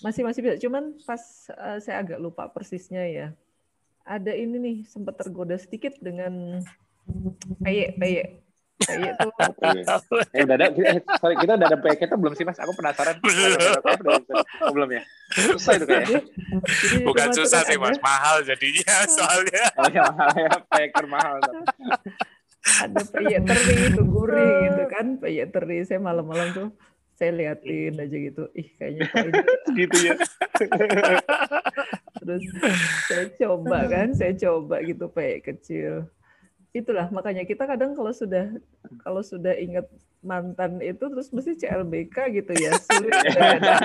masih 0.04 0.22
masih 0.26 0.40
bisa. 0.44 0.56
Cuman 0.60 0.96
pas 1.04 1.22
uh, 1.54 1.78
saya 1.80 2.02
agak 2.02 2.18
lupa 2.20 2.48
persisnya 2.50 3.04
ya. 3.08 3.28
Ada 4.06 4.32
ini 4.38 4.56
nih 4.58 4.76
sempat 4.86 5.18
tergoda 5.18 5.58
sedikit 5.58 5.98
dengan 5.98 6.62
peye 7.62 7.94
peye. 7.96 8.42
Peye 8.76 9.10
tuh. 9.18 9.32
eh 10.36 10.42
udah 10.44 10.56
ada 10.60 10.66
eh, 10.68 11.00
sorry 11.18 11.34
kita 11.40 11.52
udah 11.58 11.66
ada 11.66 11.78
peye 11.80 11.96
kita 11.98 12.14
belum 12.14 12.32
sih 12.38 12.44
Mas? 12.46 12.60
Aku 12.60 12.72
penasaran. 12.76 13.18
oh, 14.62 14.72
belum 14.72 14.88
ya? 14.94 15.02
Susah 15.34 15.74
itu 15.80 15.86
kayaknya. 15.88 16.20
Jadi, 16.62 16.96
Bukan 17.02 17.28
susah 17.34 17.60
sih 17.66 17.78
Mas, 17.80 17.98
mahal 17.98 18.46
jadinya 18.46 18.94
soalnya. 19.16 19.64
Oh 19.80 19.88
ya 19.90 20.04
mahal 20.12 20.34
ya, 20.38 20.52
peye 20.70 20.88
mahal. 21.08 21.36
ada 22.66 23.02
peye 23.14 23.38
teri 23.46 23.74
itu 23.94 24.02
gurih 24.02 24.54
gitu 24.70 24.82
kan, 24.90 25.06
peye 25.22 25.46
teri 25.46 25.86
saya 25.86 26.02
malam-malam 26.02 26.50
tuh 26.50 26.68
saya 27.16 27.32
liatin 27.32 27.96
aja 27.96 28.16
gitu 28.16 28.44
ih 28.52 28.68
kayaknya 28.76 29.08
kok 29.12 29.24
ini 29.24 29.40
gitu 29.80 29.96
ya. 30.04 30.14
Terus 32.20 32.44
saya 33.08 33.24
coba 33.40 33.78
kan 33.88 34.08
saya 34.12 34.32
coba 34.36 34.84
gitu 34.84 35.08
pakai 35.08 35.40
kecil. 35.40 36.06
Itulah 36.76 37.08
makanya 37.08 37.48
kita 37.48 37.64
kadang 37.64 37.96
kalau 37.96 38.12
sudah 38.12 38.52
kalau 39.00 39.24
sudah 39.24 39.56
ingat 39.56 39.88
mantan 40.20 40.76
itu 40.84 41.00
terus 41.08 41.32
mesti 41.32 41.56
CLBK 41.56 42.16
gitu 42.36 42.52
ya 42.52 42.74
sulit 42.82 43.14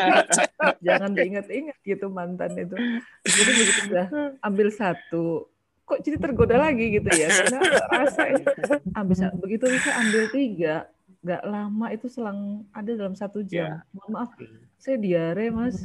jangan 0.85 1.15
diingat-ingat 1.15 1.77
gitu 1.87 2.11
mantan 2.11 2.51
itu. 2.59 2.75
Jadi 3.23 3.51
begitu 3.55 3.81
sudah 3.87 4.05
ambil 4.43 4.67
satu 4.75 5.47
kok 5.87 6.03
jadi 6.03 6.19
tergoda 6.19 6.59
lagi 6.59 6.99
gitu 6.99 7.07
ya? 7.15 7.31
Karena 7.31 7.59
rasanya 7.95 8.43
ambil 8.91 9.15
begitu 9.39 9.65
bisa 9.71 9.91
ambil 9.95 10.23
tiga 10.35 10.75
nggak 11.21 11.43
lama 11.45 11.85
itu 11.93 12.09
selang 12.09 12.65
ada 12.73 12.91
dalam 12.97 13.13
satu 13.13 13.45
jam. 13.45 13.77
Yeah. 13.77 13.93
Mohon 13.93 14.09
maaf, 14.17 14.31
saya 14.81 14.97
diare 14.97 15.45
mas. 15.53 15.77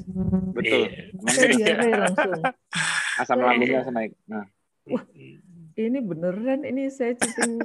Betul. 0.56 0.82
Saya 1.28 1.48
diare 1.52 1.88
langsung. 1.92 2.42
Asam 3.20 3.38
lambungnya 3.44 3.84
naik. 3.92 4.12
Nah. 4.24 4.48
Wah, 4.86 5.02
ini 5.76 5.98
beneran 6.00 6.64
ini 6.64 6.88
saya 6.88 7.12
cicing 7.20 7.60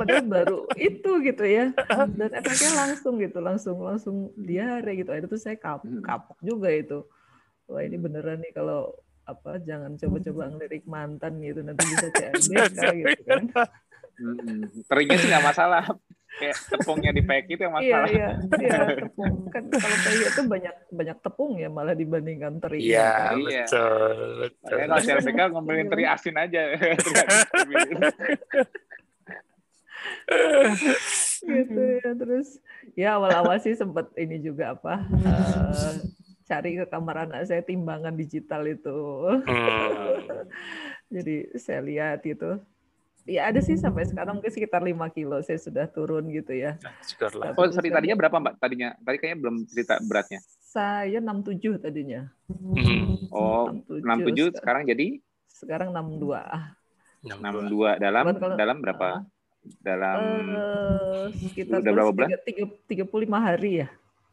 padahal 0.00 0.24
baru 0.24 0.58
itu 0.80 1.20
gitu 1.20 1.44
ya 1.44 1.76
dan 2.16 2.30
efeknya 2.32 2.72
langsung 2.72 3.20
gitu 3.20 3.38
langsung 3.44 3.76
langsung 3.84 4.16
diare 4.40 4.96
gitu 4.96 5.12
itu 5.12 5.28
tuh 5.28 5.36
saya 5.36 5.60
kap, 5.60 5.84
hmm. 5.84 6.00
kapok 6.00 6.40
juga 6.40 6.72
itu 6.72 7.04
wah 7.68 7.84
ini 7.84 8.00
beneran 8.00 8.40
nih 8.40 8.56
kalau 8.56 8.96
apa 9.28 9.60
jangan 9.62 9.94
coba-coba 10.00 10.42
ngelirik 10.56 10.84
mantan 10.88 11.38
gitu 11.44 11.60
nanti 11.60 11.84
bisa 11.84 12.06
CLBK 12.08 12.80
gitu 13.04 13.22
kan 13.28 13.44
Terinya 14.88 15.16
sih 15.16 15.28
nggak 15.32 15.44
masalah 15.44 15.84
kayak 16.40 16.56
tepungnya 16.72 17.10
di 17.12 17.20
pek 17.20 17.44
itu 17.52 17.60
yang 17.60 17.74
iya, 17.76 17.84
masalah. 17.84 18.08
Iya, 18.08 18.28
iya, 18.56 18.64
iya 18.64 18.78
tepung. 19.04 19.34
Kan 19.52 19.62
kalau 19.68 19.96
pek 20.00 20.14
itu 20.24 20.42
banyak 20.48 20.74
banyak 20.88 21.18
tepung 21.20 21.52
ya 21.60 21.68
malah 21.68 21.92
dibandingkan 21.92 22.56
teri. 22.64 22.80
Iya, 22.80 23.12
kan? 23.12 23.36
betul. 23.44 24.48
betul. 24.48 24.64
Makanya 24.64 24.86
kalau 24.88 25.02
CLBK 25.04 25.40
ngomongin 25.52 25.86
teri 25.92 26.04
asin 26.08 26.36
aja. 26.40 26.62
gitu 31.40 31.82
ya 32.00 32.10
terus 32.16 32.48
ya 32.94 33.18
awal-awal 33.18 33.58
sih 33.60 33.74
sempat 33.74 34.12
ini 34.16 34.38
juga 34.40 34.76
apa 34.76 35.02
uh, 35.02 35.94
cari 36.46 36.78
ke 36.78 36.86
kamar 36.88 37.28
anak 37.28 37.46
saya 37.46 37.62
timbangan 37.62 38.14
digital 38.18 38.66
itu. 38.66 38.98
Hmm. 39.46 40.46
Jadi 41.10 41.54
saya 41.58 41.80
lihat 41.82 42.26
itu 42.26 42.58
ya 43.24 43.48
ada 43.48 43.58
sih 43.58 43.74
sampai 43.74 44.04
sekarang 44.04 44.38
mungkin 44.38 44.48
sekitar 44.48 44.80
5 44.80 44.92
kilo 45.10 45.40
saya 45.40 45.56
sudah 45.56 45.84
turun 45.86 46.28
gitu 46.28 46.52
ya. 46.52 46.76
Syukurlah. 47.02 47.52
Oh, 47.54 47.66
sorry 47.68 47.88
tadinya 47.88 48.16
berapa 48.16 48.36
Mbak? 48.36 48.54
Tadinya 48.56 48.96
tadi 48.98 49.16
kayaknya 49.16 49.38
belum 49.38 49.56
cerita 49.66 49.94
beratnya. 50.00 50.40
Saya 50.60 51.18
67 51.18 51.76
tadinya. 51.78 52.30
Hmm. 52.46 53.18
Oh, 53.30 53.70
67 53.86 54.54
sekarang 54.54 54.86
jadi 54.86 55.18
sekarang 55.46 55.90
62. 55.90 56.40
62 57.20 58.00
dalam 58.00 58.24
kalau- 58.32 58.56
dalam 58.56 58.76
berapa? 58.80 59.08
Ah. 59.12 59.22
Dalam 59.60 60.18
Eh, 60.56 61.24
sekitar 61.36 61.84
udah 61.84 61.92
berapa 61.92 62.12
bulan? 62.16 62.28
tiga, 62.32 62.64
tiga, 62.88 63.04
35 63.04 63.36
hari 63.36 63.84
ya. 63.84 63.88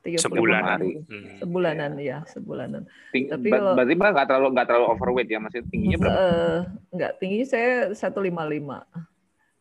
35 0.08 0.24
Sebulan. 0.24 0.64
hari. 0.64 0.92
Hmm. 1.04 1.28
Sebulanan 1.38 1.92
ya, 2.00 2.18
sebulanan. 2.26 2.82
ting- 3.12 3.28
Tapi 3.28 3.48
kalau- 3.50 3.76
berarti 3.76 3.94
Mbak 3.94 4.10
nggak 4.10 4.28
terlalu 4.28 4.48
nggak 4.50 4.68
terlalu 4.68 4.86
overweight 4.88 5.28
ya 5.28 5.38
maksudnya 5.38 5.66
tingginya 5.68 5.98
berapa? 6.00 6.16
Eh, 6.18 6.58
enggak, 6.92 7.12
tinggi 7.18 7.40
saya 7.44 7.70
155. 7.92 8.88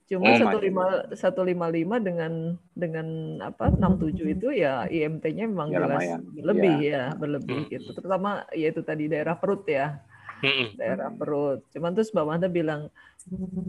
Cuma 0.06 0.22
Oh, 0.24 0.38
155 0.38 0.87
155 1.18 1.98
dengan 1.98 2.32
dengan 2.72 3.06
apa 3.42 3.66
67 3.68 4.30
itu 4.30 4.54
ya 4.54 4.87
IMT-nya 4.87 5.44
memang 5.44 5.66
Ya, 5.68 5.82
jelas 5.82 5.98
lumayan. 5.98 6.20
berlebih 6.32 6.76
ya, 6.80 7.02
berlebih 7.12 7.59
Hmm. 7.59 7.68
gitu. 7.68 7.90
Terutama 7.92 8.30
ya 8.52 8.70
itu 8.70 8.80
tadi 8.80 9.04
daerah 9.06 9.35
perut 9.35 9.66
ya. 9.66 9.98
Daerah 10.77 11.09
perut. 11.12 11.61
Cuman 11.72 11.92
terus 11.96 12.12
Mbak 12.12 12.27
Manda 12.27 12.49
bilang 12.51 12.92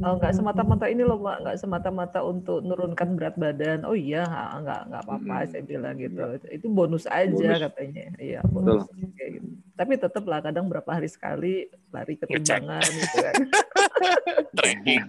oh, 0.04 0.14
nggak 0.18 0.34
semata-mata 0.36 0.86
ini 0.88 1.04
loh 1.04 1.18
Mbak, 1.20 1.38
nggak 1.44 1.58
semata-mata 1.58 2.20
untuk 2.22 2.62
menurunkan 2.64 3.18
berat 3.18 3.36
badan. 3.40 3.84
Oh 3.88 3.96
iya, 3.98 4.26
nggak 4.62 4.82
nggak 4.92 5.02
apa-apa 5.08 5.48
saya 5.50 5.64
bilang 5.64 5.96
gitu. 5.98 6.22
Itu 6.50 6.68
bonus 6.70 7.06
aja 7.10 7.32
Bonus. 7.32 7.62
katanya. 7.72 8.06
Iya, 8.20 8.40
bonus. 8.48 8.86
Kayak 9.16 9.42
gitu. 9.42 9.67
Tapi 9.78 9.94
tetap 9.94 10.26
lah 10.26 10.42
kadang 10.42 10.66
berapa 10.66 10.90
hari 10.90 11.06
sekali 11.06 11.70
lari 11.94 12.18
ketimbangan 12.18 12.82
gitu 12.82 13.18
kan. 13.22 13.36
Training. 14.58 15.06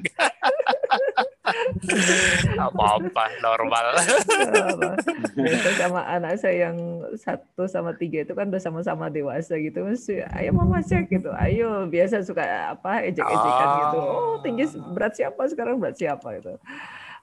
Apa-apa, 2.61 3.25
normal. 3.41 3.87
apa 3.97 4.93
biasa 5.33 5.69
sama 5.81 6.01
anak 6.05 6.37
saya 6.37 6.69
yang 6.69 6.77
satu 7.17 7.65
sama 7.65 7.97
tiga 7.97 8.29
itu 8.29 8.37
kan 8.37 8.53
udah 8.53 8.61
sama-sama 8.61 9.09
dewasa 9.09 9.57
gitu. 9.57 9.89
Mesti 9.89 10.21
ayo 10.37 10.53
mama 10.53 10.85
cek 10.85 11.09
gitu. 11.09 11.33
Ayo 11.33 11.89
biasa 11.89 12.21
suka 12.21 12.45
apa 12.77 13.09
ejek-ejekan 13.09 13.69
gitu. 13.89 14.01
Oh. 14.05 14.37
Tinggi 14.45 14.65
berat 14.93 15.17
siapa? 15.17 15.49
Sekarang 15.49 15.81
berat 15.81 15.97
siapa? 15.97 16.29
gitu. 16.37 16.61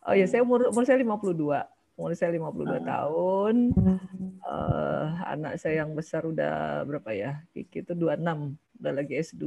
Oh 0.05 0.13
ya 0.17 0.25
saya 0.25 0.41
umur 0.41 0.73
umur 0.73 0.81
saya 0.81 0.97
52 0.97 1.21
umur 1.95 2.12
saya 2.12 2.31
52 2.31 2.51
tahun. 2.81 3.55
Eh, 4.41 5.05
anak 5.25 5.58
saya 5.58 5.81
yang 5.81 5.91
besar 5.91 6.23
udah 6.23 6.84
berapa 6.84 7.10
ya? 7.10 7.31
Kiki 7.49 7.81
itu 7.81 7.93
26 7.93 8.53
udah 8.77 8.93
lagi 8.93 9.13
S2 9.15 9.43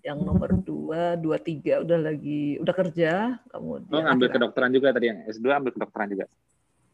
yang 0.00 0.18
nomor 0.18 0.56
dua, 0.56 1.14
dua 1.14 1.36
tiga 1.36 1.78
udah 1.78 1.98
lagi 2.00 2.56
udah 2.56 2.72
kerja, 2.72 3.12
kemudian 3.46 3.92
Oh, 3.92 4.02
ngambil 4.02 4.26
akhir- 4.26 4.36
kedokteran 4.38 4.70
juga 4.70 4.88
tadi 4.90 5.06
yang 5.06 5.18
S2 5.24 5.46
ambil 5.52 5.72
kedokteran 5.72 6.08
juga. 6.08 6.26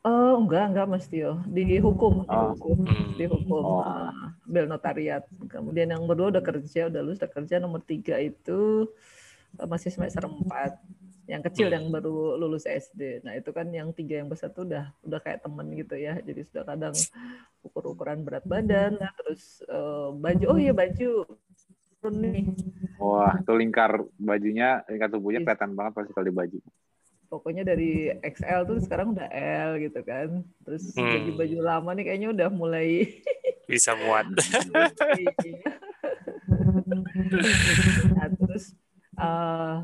Oh 0.03 0.39
enggak 0.39 0.71
enggak 0.71 0.87
Mas 0.87 1.07
Tio. 1.07 1.43
Di 1.45 1.79
hukum 1.79 2.23
di 2.23 2.31
Oh. 2.31 2.55
hukum 2.55 2.79
Hmm. 2.83 3.15
di 3.15 3.25
hukum. 3.27 3.63
Oh. 3.65 3.83
ah, 3.83 4.15
bel 4.45 4.67
notariat. 4.67 5.27
Kemudian 5.49 5.91
yang 5.91 6.07
berdua 6.07 6.31
udah 6.31 6.39
kerja 6.41 6.87
udah 6.87 7.01
lulus 7.03 7.19
udah 7.19 7.33
kerja. 7.33 7.59
Nomor 7.59 7.83
tiga 7.83 8.15
itu 8.17 8.87
eh, 9.53 9.67
masih 9.67 9.91
semester 9.91 10.23
empat 10.23 10.79
yang 11.27 11.43
kecil 11.43 11.67
Hmm. 11.67 11.75
yang 11.75 11.87
baru 11.91 12.39
lulus 12.39 12.65
SD 12.65 13.21
nah 13.21 13.35
itu 13.35 13.51
kan 13.51 13.67
yang 13.69 13.91
tiga 13.91 14.19
yang 14.19 14.31
besar 14.31 14.51
tuh 14.51 14.63
udah 14.63 14.95
udah 15.03 15.19
kayak 15.19 15.43
temen 15.43 15.67
gitu 15.75 15.95
ya 15.95 16.15
jadi 16.19 16.47
sudah 16.47 16.63
kadang 16.65 16.95
ukur 17.61 17.83
ukuran 17.91 18.23
berat 18.23 18.47
badan 18.47 18.95
lah 18.95 19.11
terus 19.17 19.59
eh, 19.63 20.09
baju 20.15 20.45
oh 20.47 20.59
iya 20.59 20.71
baju 20.71 21.27
nih 22.07 22.47
Wah, 22.97 23.35
tuh 23.43 23.59
lingkar 23.59 23.99
bajunya, 24.15 24.87
lingkar 24.87 25.11
tubuhnya 25.11 25.43
Iya. 25.43 25.47
kelihatan 25.51 25.75
banget 25.75 25.93
pasti 25.93 26.11
kalau 26.15 26.27
di 26.27 26.35
baju. 26.35 26.59
pokoknya 27.27 27.67
dari 27.67 28.15
XL 28.23 28.63
tuh 28.63 28.79
sekarang 28.79 29.11
udah 29.11 29.27
L 29.67 29.83
gitu 29.83 29.99
kan 30.01 30.47
terus 30.63 30.95
Hmm. 30.95 31.11
baju 31.11 31.31
baju 31.37 31.59
lama 31.61 31.91
nih 31.93 32.05
kayaknya 32.07 32.29
udah 32.31 32.49
mulai 32.49 33.11
Bisa 33.67 33.99
muat. 33.99 34.31
Nah, 38.15 38.27
terus 38.31 38.65
eh, 39.19 39.75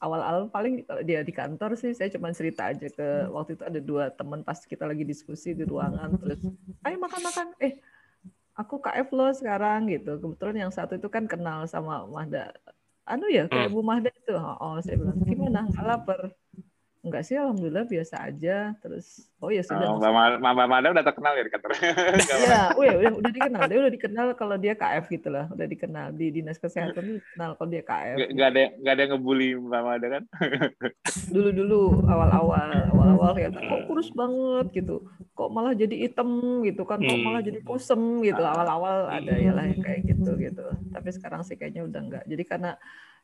awal-awal 0.00 0.48
paling 0.48 0.82
dia 1.04 1.20
di 1.20 1.30
kantor 1.30 1.76
sih 1.76 1.92
saya 1.92 2.08
cuma 2.08 2.32
cerita 2.32 2.72
aja 2.72 2.88
ke 2.88 3.28
waktu 3.28 3.54
itu 3.54 3.64
ada 3.68 3.80
dua 3.84 4.08
teman 4.08 4.40
pas 4.40 4.56
kita 4.56 4.88
lagi 4.88 5.04
diskusi 5.04 5.52
di 5.52 5.68
ruangan 5.68 6.16
terus 6.16 6.40
ayo 6.88 6.96
makan-makan. 6.96 7.52
Eh 7.60 7.78
aku 8.56 8.80
KF 8.80 9.08
lo 9.12 9.28
sekarang 9.32 9.92
gitu. 9.92 10.16
Kebetulan 10.16 10.68
yang 10.68 10.72
satu 10.72 10.96
itu 10.96 11.08
kan 11.12 11.28
kenal 11.28 11.68
sama 11.68 12.08
Mahda 12.08 12.56
anu 13.04 13.26
ya 13.28 13.44
kayak 13.50 13.68
Hmm. 13.68 13.76
Bu 13.76 13.80
Mahda 13.84 14.10
itu. 14.12 14.34
Oh, 14.36 14.56
oh, 14.56 14.76
saya 14.80 14.96
bilang 14.96 15.20
gimana? 15.24 15.68
Lapar 15.76 16.32
Enggak 17.00 17.24
sih, 17.24 17.32
alhamdulillah 17.32 17.88
biasa 17.88 18.28
aja. 18.28 18.76
Terus, 18.84 19.24
oh 19.40 19.48
ya 19.48 19.64
sudah. 19.64 19.88
Oh, 19.88 19.96
Mbak 19.96 20.12
Ma- 20.36 20.52
Mbak 20.52 20.68
Mada 20.68 20.88
udah 20.92 21.00
terkenal 21.00 21.32
ya 21.32 21.48
di 21.48 21.52
kantor. 21.52 21.70
Iya, 22.20 22.60
oh 22.76 22.84
ya, 22.84 22.94
udah, 23.00 23.12
udah 23.24 23.32
dikenal. 23.32 23.62
Dia 23.72 23.78
udah 23.80 23.92
dikenal 23.96 24.26
kalau 24.36 24.56
dia 24.60 24.74
KF 24.76 25.04
gitu 25.08 25.28
lah. 25.32 25.48
Udah 25.48 25.64
dikenal 25.64 26.12
di 26.12 26.26
dinas 26.28 26.60
kesehatan 26.60 27.00
tuh 27.00 27.16
dikenal 27.24 27.56
kalau 27.56 27.68
dia 27.72 27.80
KF. 27.80 28.16
Nggak 28.20 28.48
ada 28.52 28.60
nggak 28.84 28.92
ada 28.92 29.00
yang 29.00 29.12
ngebully 29.16 29.48
Mbak 29.56 29.80
Mada 29.80 30.06
kan? 30.12 30.22
Dulu-dulu 31.34 31.80
awal-awal, 32.04 32.68
awal-awal 32.92 33.30
kayak 33.32 33.56
kok 33.56 33.80
kurus 33.88 34.12
banget 34.12 34.84
gitu. 34.84 35.00
Kok 35.32 35.48
malah 35.56 35.72
jadi 35.72 35.96
hitam 36.04 36.28
gitu 36.68 36.84
kan. 36.84 37.00
Kok 37.00 37.18
malah 37.24 37.40
jadi 37.40 37.64
kusem 37.64 38.20
gitu. 38.20 38.44
Awal-awal 38.44 39.08
ada 39.08 39.34
ya 39.40 39.56
lah 39.56 39.64
yang 39.64 39.80
kayak 39.80 40.04
gitu 40.04 40.36
gitu. 40.36 40.68
Tapi 40.92 41.08
sekarang 41.16 41.48
sih 41.48 41.56
kayaknya 41.56 41.88
udah 41.88 42.00
enggak. 42.04 42.24
Jadi 42.28 42.42
karena 42.44 42.76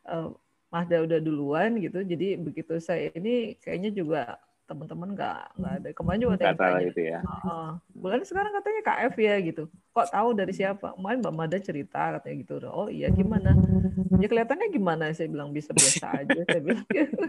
eh, 0.09 0.29
Mahda 0.77 1.09
udah 1.09 1.19
duluan 1.25 1.81
gitu. 1.81 2.05
Jadi 2.05 2.37
begitu 2.37 2.77
saya 2.77 3.09
ini 3.17 3.57
kayaknya 3.65 3.97
juga 3.97 4.37
teman-teman 4.67 5.15
nggak 5.15 5.39
nggak 5.57 5.75
ada 5.79 5.89
kemarin 5.95 6.21
juga 6.27 6.37
Kata 6.43 6.59
tanya 6.59 6.83
gitu 6.91 7.03
ya. 7.07 7.19
Heeh. 7.23 7.69
bulan 7.95 8.21
sekarang 8.27 8.51
katanya 8.51 8.81
KF 8.83 9.15
ya 9.17 9.35
gitu. 9.41 9.63
Kok 9.95 10.11
tahu 10.11 10.29
dari 10.35 10.53
siapa? 10.53 10.93
Kemarin 10.99 11.23
Mbak 11.23 11.35
Mada 11.39 11.59
cerita 11.63 12.19
katanya 12.19 12.37
gitu. 12.43 12.55
Oh 12.69 12.91
iya 12.91 13.09
gimana? 13.09 13.55
Ya 14.21 14.27
kelihatannya 14.27 14.69
gimana? 14.69 15.15
Saya 15.15 15.31
bilang 15.31 15.55
bisa 15.55 15.71
biasa 15.73 16.27
aja. 16.27 16.41
Saya 16.45 16.61
bilang 16.61 16.83
gitu. 16.91 17.17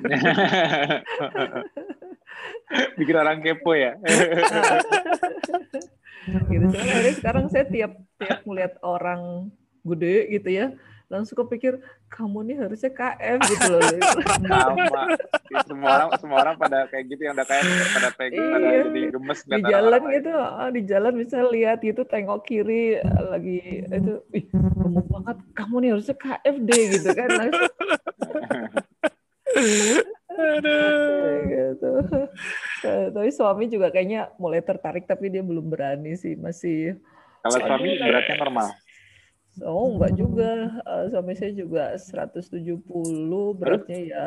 Bikin 3.00 3.16
orang 3.16 3.40
kepo 3.40 3.72
ya. 3.78 3.96
gitu. 6.52 6.66
Cuman 6.74 6.88
akhirnya 6.90 7.16
sekarang 7.16 7.46
saya 7.54 7.66
tiap 7.70 7.96
tiap 8.20 8.44
melihat 8.44 8.76
orang 8.84 9.54
gede 9.88 10.28
gitu 10.36 10.50
ya, 10.52 10.76
langsung 11.08 11.40
kepikir 11.40 11.80
kamu 12.08 12.40
nih 12.48 12.56
harusnya 12.64 12.92
KF 12.92 13.40
gitu 13.46 13.68
loh. 13.76 13.82
Sama. 14.48 15.04
Semua 15.68 15.90
orang 15.92 16.10
semua 16.20 16.38
orang 16.40 16.56
pada 16.56 16.88
kayak 16.88 17.06
gitu 17.12 17.22
yang 17.28 17.36
udah 17.36 17.48
kayak 17.48 17.64
pada 17.92 18.10
pengen 18.16 18.42
pada 18.48 18.68
Iya. 18.68 18.82
jadi 18.88 19.02
gemes 19.12 19.40
di 19.44 19.60
jalan 19.64 19.92
orang 20.00 20.14
gitu 20.16 20.32
di 20.72 20.82
jalan 20.88 21.14
bisa 21.20 21.38
lihat 21.48 21.78
gitu 21.84 22.02
tengok 22.04 22.40
kiri 22.44 23.00
lagi 23.04 23.84
itu 23.84 24.14
ih 24.32 24.46
gemuk 24.52 25.06
banget 25.12 25.38
kamu 25.52 25.76
nih 25.84 25.90
harusnya 25.96 26.16
KFD 26.16 26.70
gitu 26.96 27.10
kan 27.12 27.28
langsung 27.36 27.72
gitu. 31.48 31.92
Tapi 32.86 33.30
suami 33.34 33.66
juga 33.68 33.90
kayaknya 33.90 34.30
mulai 34.38 34.62
tertarik 34.62 35.10
tapi 35.10 35.28
dia 35.28 35.42
belum 35.42 35.66
berani 35.68 36.14
sih 36.14 36.38
masih 36.38 36.96
Kalau 37.42 37.58
suami 37.58 37.98
beratnya 37.98 38.36
normal. 38.40 38.68
Oh 39.60 39.88
enggak 39.92 40.14
juga 40.14 40.52
Eh, 40.84 41.04
suami 41.10 41.34
saya 41.34 41.52
juga 41.52 41.94
170 41.94 42.82
beratnya 43.54 44.00
ya 44.00 44.26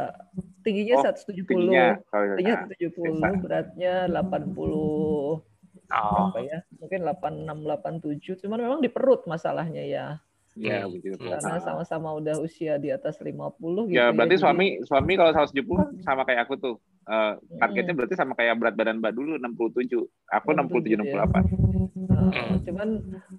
tingginya 0.61 0.95
Oh, 0.97 1.05
170 1.05 1.45
Tingginya 1.45 1.87
kalau 2.07 2.25
tingginya 2.33 2.57
nah, 2.57 2.69
170 2.69 2.91
biasa. 3.13 3.39
beratnya 3.39 3.93
80 4.07 5.43
Oh, 5.91 6.31
apa 6.31 6.39
ya 6.41 6.59
mungkin 6.77 7.01
86 7.03 7.67
87 7.67 8.41
cuman 8.41 8.59
memang 8.61 8.79
di 8.79 8.87
perut 8.87 9.27
masalahnya 9.27 9.83
ya 9.83 10.07
ya 10.53 10.83
Hmm. 10.83 10.91
begitu. 10.93 11.15
Hmm. 11.17 11.31
karena 11.33 11.51
Nah. 11.53 11.63
sama-sama 11.63 12.11
udah 12.13 12.39
usia 12.39 12.75
di 12.77 12.91
atas 12.91 13.19
50 13.19 13.55
gitu 13.87 13.95
Ya 13.97 14.11
berarti 14.11 14.35
jadi- 14.35 14.43
suami 14.43 14.67
suami 14.83 15.13
kalau 15.15 15.31
170 15.33 15.63
sama 16.01 16.23
kayak 16.23 16.43
aku 16.45 16.55
tuh. 16.57 16.77
Eh, 17.03 17.33
targetnya 17.57 17.91
Mm. 17.91 17.99
berarti 17.99 18.15
sama 18.15 18.35
kayak 18.35 18.55
berat 18.57 18.75
badan 18.77 18.99
Mbak 18.99 19.13
dulu 19.13 19.33
67. 19.37 20.07
Aku 20.29 20.51
67 20.53 20.95
67 20.95 21.07
ya. 21.09 21.23
68. 21.23 21.43
Uh, 21.43 22.31
Hmm. 22.31 22.59
cuman 22.61 22.89
uh, 23.11 23.35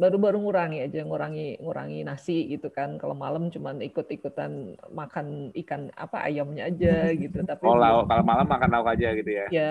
baru-baru 0.00 0.36
ngurangi 0.42 0.78
aja 0.86 0.98
ngurangi 1.08 1.40
ngurangi 1.62 1.96
nasi 2.08 2.32
gitu 2.52 2.66
kan. 2.76 2.90
Kalau 3.00 3.14
malam 3.24 3.42
cuman 3.54 3.76
ikut-ikutan 3.88 4.52
makan 5.00 5.26
ikan 5.60 5.82
apa 6.04 6.16
ayamnya 6.26 6.62
aja 6.70 7.12
gitu. 7.22 7.38
Tapi 7.50 7.66
Oh, 7.66 7.76
lauk, 7.80 8.04
kalau 8.10 8.22
malam 8.24 8.46
makan 8.48 8.70
lauk 8.74 8.88
aja 8.92 9.08
gitu 9.16 9.30
ya. 9.40 9.46
ya 9.56 9.62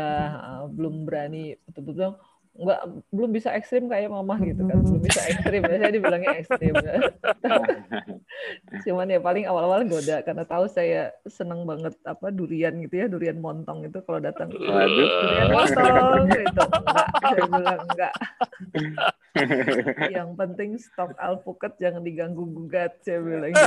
belum 0.76 0.94
berani. 1.08 1.38
Betul-betul 1.68 2.18
nggak 2.54 2.82
belum 3.10 3.34
bisa 3.34 3.50
ekstrim 3.58 3.90
kayak 3.90 4.14
mama 4.14 4.38
gitu 4.46 4.62
kan. 4.70 4.78
Belum 4.86 5.02
bisa 5.02 5.26
ekstrim. 5.26 5.66
Saya 5.66 5.90
dibilangnya 5.90 6.34
ekstrim. 6.38 6.74
Cuman 8.86 9.10
ya 9.10 9.18
paling 9.18 9.50
awal-awal 9.50 9.82
goda 9.90 10.22
karena 10.22 10.46
tahu 10.46 10.70
saya 10.70 11.10
seneng 11.26 11.66
banget 11.66 11.98
apa 12.06 12.30
durian 12.30 12.78
gitu 12.86 12.96
ya 13.02 13.06
durian 13.10 13.42
montong 13.42 13.90
itu 13.90 13.98
kalau 14.06 14.22
datang. 14.22 14.54
Waduh. 14.54 15.10
durian 15.26 15.50
montong 15.50 16.26
gitu. 16.30 16.64
Enggak 16.70 17.08
saya 17.26 17.46
bilang 17.50 17.82
enggak. 17.90 18.14
Yang 20.14 20.30
penting 20.38 20.70
stok 20.78 21.18
alpukat 21.18 21.74
jangan 21.82 22.06
diganggu 22.06 22.46
gugat 22.46 23.02
saya 23.02 23.20
bilang. 23.22 23.54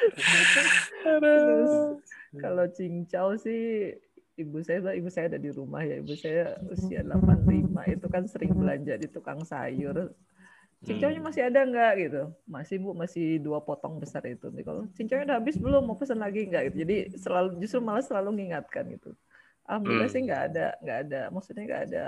Iya. 0.00 0.24
Terus 1.04 2.00
kalau 2.40 2.66
cincau 2.72 3.36
sih 3.36 3.92
ibu 4.40 4.58
saya 4.64 4.80
ibu 4.96 5.08
saya 5.12 5.30
ada 5.30 5.38
di 5.40 5.50
rumah 5.52 5.84
ya 5.84 6.00
ibu 6.00 6.14
saya 6.16 6.56
usia 6.72 7.04
85 7.04 7.96
itu 7.96 8.06
kan 8.08 8.22
sering 8.24 8.52
belanja 8.56 8.94
di 8.96 9.08
tukang 9.08 9.44
sayur. 9.44 10.10
Cincaunya 10.80 11.20
masih 11.20 11.44
ada 11.44 11.60
nggak? 11.60 11.92
Gitu. 12.00 12.22
Masih 12.48 12.76
bu 12.80 12.96
masih 12.96 13.36
dua 13.36 13.60
potong 13.60 14.00
besar 14.00 14.24
itu. 14.24 14.48
Nih 14.48 14.64
kalau 14.64 14.88
cincaunya 14.96 15.28
udah 15.28 15.36
habis 15.36 15.60
belum? 15.60 15.84
Mau 15.84 15.96
pesan 16.00 16.24
lagi 16.24 16.48
nggak? 16.48 16.72
Gitu. 16.72 16.76
Jadi 16.88 16.96
selalu 17.20 17.60
justru 17.60 17.84
malah 17.84 18.00
selalu 18.00 18.32
mengingatkan 18.32 18.88
gitu. 18.88 19.12
Alhamdulillah 19.68 20.08
hmm. 20.08 20.16
sih 20.16 20.22
nggak 20.24 20.42
ada 20.50 20.66
nggak 20.80 20.98
ada 21.06 21.20
maksudnya 21.30 21.62
nggak 21.68 21.82
ada 21.92 22.06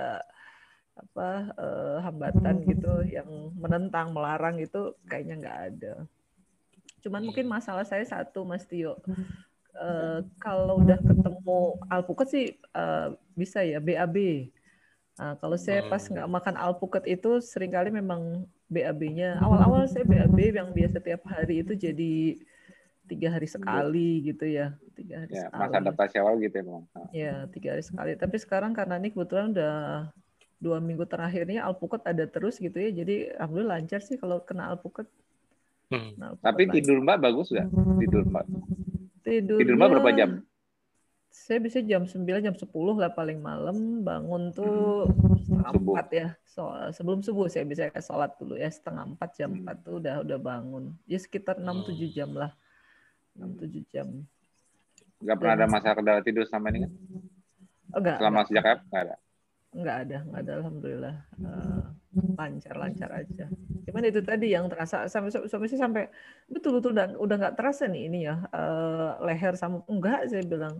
apa 0.92 1.30
eh, 1.56 1.96
hambatan 2.04 2.54
gitu 2.68 2.92
yang 3.08 3.28
menentang 3.56 4.12
melarang 4.12 4.56
itu 4.56 4.96
kayaknya 5.04 5.36
nggak 5.36 5.58
ada. 5.68 5.94
Cuman 7.04 7.22
mungkin 7.28 7.46
masalah 7.50 7.84
saya 7.84 8.02
satu 8.08 8.46
mas 8.48 8.64
Tio 8.64 8.96
uh, 9.82 10.18
kalau 10.38 10.78
udah 10.78 10.98
ketemu 11.02 11.60
alpukat 11.90 12.26
sih 12.30 12.46
uh, 12.78 13.18
bisa 13.34 13.66
ya 13.66 13.82
BAB. 13.82 14.48
Nah, 15.18 15.36
kalau 15.36 15.60
saya 15.60 15.84
pas 15.92 16.00
nggak 16.00 16.24
makan 16.30 16.54
alpukat 16.56 17.04
itu 17.04 17.42
sering 17.44 17.74
kali 17.74 17.92
memang 17.92 18.48
BAB-nya 18.72 19.36
awal-awal 19.44 19.84
saya 19.84 20.08
BAB 20.08 20.56
yang 20.56 20.72
biasa 20.72 21.04
tiap 21.04 21.20
hari 21.28 21.60
itu 21.60 21.76
jadi 21.76 22.40
tiga 23.04 23.28
hari 23.28 23.44
sekali 23.44 24.24
gitu 24.24 24.48
ya 24.48 24.72
tiga 24.96 25.26
hari 25.26 25.32
ya, 25.36 25.44
sekali. 25.44 25.60
Masa 25.60 25.76
adaptasi 25.84 26.16
awal 26.16 26.34
gitu 26.40 26.54
ya 26.56 26.64
bang. 26.64 26.84
Ya 27.12 27.34
tiga 27.52 27.68
hari 27.76 27.84
sekali. 27.84 28.12
Tapi 28.16 28.36
sekarang 28.40 28.72
karena 28.72 28.96
ini 28.96 29.12
kebetulan 29.12 29.52
udah 29.52 30.08
dua 30.62 30.78
minggu 30.78 31.04
terakhir 31.04 31.44
ini 31.44 31.60
alpukat 31.60 32.06
ada 32.08 32.24
terus 32.24 32.56
gitu 32.56 32.72
ya. 32.78 32.88
Jadi 32.88 33.36
alhamdulillah 33.36 33.82
lancar 33.82 34.00
sih 34.00 34.16
kalau 34.16 34.40
kena 34.40 34.72
alpukat. 34.72 35.04
Hmm. 35.92 36.16
Nah, 36.16 36.32
Tapi 36.40 36.72
tidur 36.72 37.04
mbak 37.04 37.20
bagus 37.20 37.52
nggak? 37.52 37.68
Tidur 38.00 38.24
mbak? 38.24 38.48
Tidur, 39.22 39.58
Tidur 39.62 39.78
berapa 39.78 40.10
jam? 40.14 40.42
Saya 41.32 41.64
bisa 41.64 41.80
jam 41.80 42.04
9, 42.04 42.44
jam 42.44 42.52
10 42.52 42.68
lah 43.00 43.08
paling 43.14 43.40
malam. 43.40 44.04
Bangun 44.04 44.52
tuh 44.52 45.08
setengah 45.40 45.70
subuh. 45.72 45.94
4 45.96 46.12
ya. 46.12 46.28
So, 46.44 46.68
sebelum 46.92 47.24
subuh 47.24 47.46
saya 47.48 47.64
bisa 47.64 47.88
sholat 48.02 48.36
dulu 48.36 48.58
ya. 48.58 48.68
Setengah 48.68 49.08
4, 49.16 49.38
jam 49.38 49.50
4 49.64 49.80
tuh 49.80 49.94
udah 50.02 50.20
udah 50.20 50.38
bangun. 50.38 50.92
Ya 51.08 51.16
sekitar 51.16 51.56
6-7 51.56 51.64
hmm. 51.64 52.12
jam 52.12 52.30
lah. 52.36 52.52
6-7 53.38 53.88
jam. 53.88 54.08
Enggak 55.22 55.36
pernah 55.38 55.54
ada 55.54 55.66
masalah 55.70 55.96
kendala 55.96 56.20
tidur 56.20 56.44
sama 56.44 56.68
ini 56.74 56.84
kan? 56.84 56.92
Oh, 57.94 57.98
enggak. 58.02 58.16
Selama 58.18 58.34
enggak. 58.34 58.48
sejak 58.50 58.64
kapan? 58.66 58.82
Enggak 58.82 59.02
ada? 59.02 59.16
Enggak 59.72 59.96
ada, 59.96 60.16
enggak 60.20 60.40
ada 60.42 60.52
alhamdulillah. 60.60 61.16
Uh, 61.40 61.82
lancar-lancar 62.36 63.10
aja. 63.24 63.46
Cuman 63.82 64.02
itu 64.06 64.20
tadi 64.22 64.54
yang 64.54 64.70
terasa 64.70 65.10
sampai 65.10 65.30
sampai 65.34 65.66
sih 65.66 65.80
sampai 65.80 66.06
betul-betul 66.46 66.94
udah 66.94 67.18
udah 67.18 67.36
nggak 67.38 67.56
terasa 67.58 67.90
nih 67.90 68.02
ini 68.06 68.18
ya 68.30 68.38
uh, 68.54 69.18
leher 69.26 69.58
sama 69.58 69.82
enggak 69.90 70.30
saya 70.30 70.44
bilang. 70.46 70.78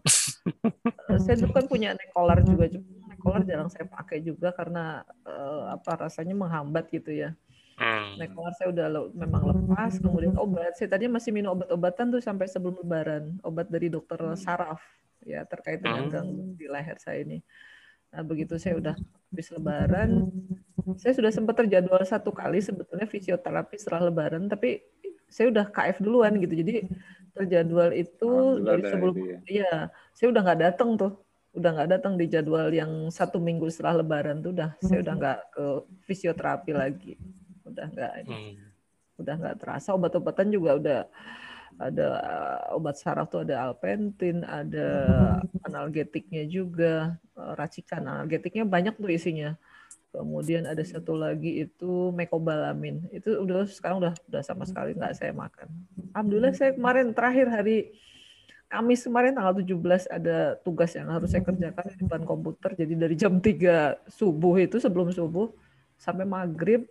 uh, 1.10 1.18
saya 1.18 1.36
dulu 1.42 1.52
kan 1.54 1.66
punya 1.66 1.94
neck 1.98 2.10
collar 2.14 2.38
juga, 2.46 2.70
neck 2.78 3.20
collar 3.22 3.42
jarang 3.42 3.70
saya 3.70 3.86
pakai 3.90 4.22
juga 4.22 4.54
karena 4.54 5.02
uh, 5.26 5.74
apa 5.74 6.06
rasanya 6.06 6.34
menghambat 6.38 6.90
gitu 6.94 7.10
ya. 7.10 7.34
Hmm. 7.80 8.14
Neck 8.22 8.30
collar 8.36 8.54
saya 8.54 8.70
udah 8.70 8.86
memang 9.10 9.42
lepas, 9.50 9.98
kemudian 9.98 10.38
obat. 10.38 10.78
Saya 10.78 10.94
tadi 10.94 11.10
masih 11.10 11.34
minum 11.34 11.58
obat-obatan 11.58 12.14
tuh 12.14 12.22
sampai 12.22 12.46
sebelum 12.46 12.86
lebaran, 12.86 13.42
obat 13.42 13.66
dari 13.66 13.90
dokter 13.90 14.20
saraf 14.38 14.78
ya 15.22 15.46
terkait 15.46 15.78
dengan 15.82 16.10
gangguan 16.10 16.54
di 16.54 16.66
leher 16.70 16.98
saya 16.98 17.22
ini. 17.22 17.42
Nah, 18.12 18.22
begitu 18.22 18.60
saya 18.60 18.76
udah 18.76 18.94
habis 19.32 19.48
lebaran, 19.48 20.28
saya 21.00 21.16
sudah 21.16 21.32
sempat 21.32 21.64
terjadwal 21.64 22.04
satu 22.04 22.28
kali 22.28 22.60
sebetulnya 22.60 23.08
fisioterapi 23.08 23.80
setelah 23.80 24.12
lebaran, 24.12 24.52
tapi 24.52 24.84
saya 25.32 25.48
udah 25.48 25.64
KF 25.72 26.04
duluan 26.04 26.36
gitu. 26.36 26.52
Jadi 26.52 26.92
terjadwal 27.32 27.96
itu 27.96 28.60
dari 28.60 28.84
sebelum 28.84 29.16
ya. 29.16 29.38
iya, 29.48 29.72
saya 30.12 30.28
udah 30.28 30.40
nggak 30.44 30.60
datang 30.60 31.00
tuh. 31.00 31.16
Udah 31.52 31.70
nggak 31.72 31.90
datang 32.00 32.16
di 32.20 32.28
jadwal 32.28 32.68
yang 32.68 33.08
satu 33.08 33.40
minggu 33.40 33.68
setelah 33.72 34.04
lebaran 34.04 34.44
tuh 34.44 34.52
udah 34.56 34.76
saya 34.84 35.00
udah 35.00 35.14
nggak 35.16 35.38
ke 35.52 35.64
fisioterapi 36.04 36.72
lagi. 36.76 37.16
Udah 37.64 37.88
nggak 37.88 38.12
hmm. 38.28 38.52
udah 39.24 39.34
nggak 39.40 39.56
terasa 39.56 39.96
obat-obatan 39.96 40.52
juga 40.52 40.76
udah 40.76 41.00
ada 41.80 42.06
uh, 42.20 42.76
obat 42.76 42.96
saraf 43.00 43.28
tuh 43.32 43.44
ada 43.44 43.68
alpentin, 43.68 44.44
ada 44.44 44.88
analgetiknya 45.64 46.44
juga, 46.48 47.16
uh, 47.36 47.52
racikan 47.56 48.04
analgetiknya 48.04 48.64
banyak 48.68 48.96
tuh 48.96 49.12
isinya. 49.12 49.56
Kemudian 50.12 50.68
ada 50.68 50.84
satu 50.84 51.16
lagi 51.16 51.64
itu 51.64 52.12
mekobalamin. 52.12 53.08
Itu 53.08 53.40
udah 53.40 53.64
sekarang 53.64 54.04
udah 54.04 54.12
udah 54.28 54.42
sama 54.44 54.68
sekali 54.68 54.92
nggak 54.92 55.16
saya 55.16 55.32
makan. 55.32 55.72
Alhamdulillah 56.12 56.52
saya 56.52 56.76
kemarin 56.76 57.16
terakhir 57.16 57.48
hari 57.48 57.96
Kamis 58.72 59.04
kemarin 59.04 59.36
tanggal 59.36 59.52
17 59.60 60.08
ada 60.08 60.56
tugas 60.64 60.96
yang 60.96 61.12
harus 61.12 61.28
saya 61.28 61.44
kerjakan 61.44 61.92
di 61.92 61.96
depan 62.08 62.24
komputer. 62.24 62.72
Jadi 62.72 62.96
dari 62.96 63.14
jam 63.20 63.36
3 63.36 64.00
subuh 64.08 64.56
itu 64.64 64.80
sebelum 64.80 65.12
subuh 65.12 65.52
sampai 66.00 66.24
maghrib, 66.24 66.88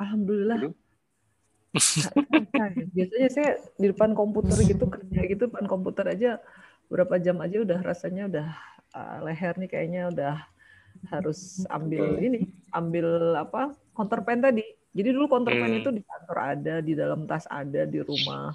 alhamdulillah 0.00 0.72
Biasanya 2.92 3.28
saya 3.32 3.50
di 3.80 3.86
depan 3.88 4.12
komputer 4.12 4.60
gitu 4.68 4.84
kerja 4.92 5.20
gitu 5.24 5.48
depan 5.48 5.64
komputer 5.64 6.04
aja 6.12 6.36
berapa 6.92 7.16
jam 7.16 7.40
aja 7.40 7.64
udah 7.64 7.80
rasanya 7.80 8.28
udah 8.28 8.48
uh, 8.92 9.18
leher 9.24 9.56
nih 9.56 9.70
kayaknya 9.72 10.12
udah 10.12 10.34
harus 11.08 11.64
ambil 11.72 12.20
ini, 12.20 12.52
ambil 12.70 13.36
apa? 13.40 13.72
counterpan 13.96 14.40
tadi. 14.40 14.64
Jadi 14.92 15.08
dulu 15.12 15.24
counterpan 15.28 15.72
hmm. 15.72 15.80
itu 15.84 15.88
di 15.92 16.02
kantor 16.04 16.38
ada, 16.38 16.74
di 16.84 16.92
dalam 16.92 17.24
tas 17.24 17.48
ada, 17.48 17.88
di 17.88 18.00
rumah. 18.04 18.52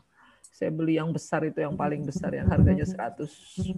Saya 0.53 0.73
beli 0.73 0.97
yang 0.97 1.09
besar 1.13 1.45
itu 1.45 1.61
yang 1.61 1.77
paling 1.77 2.05
besar 2.05 2.33
yang 2.33 2.49
harganya 2.49 2.85
100 2.85 3.21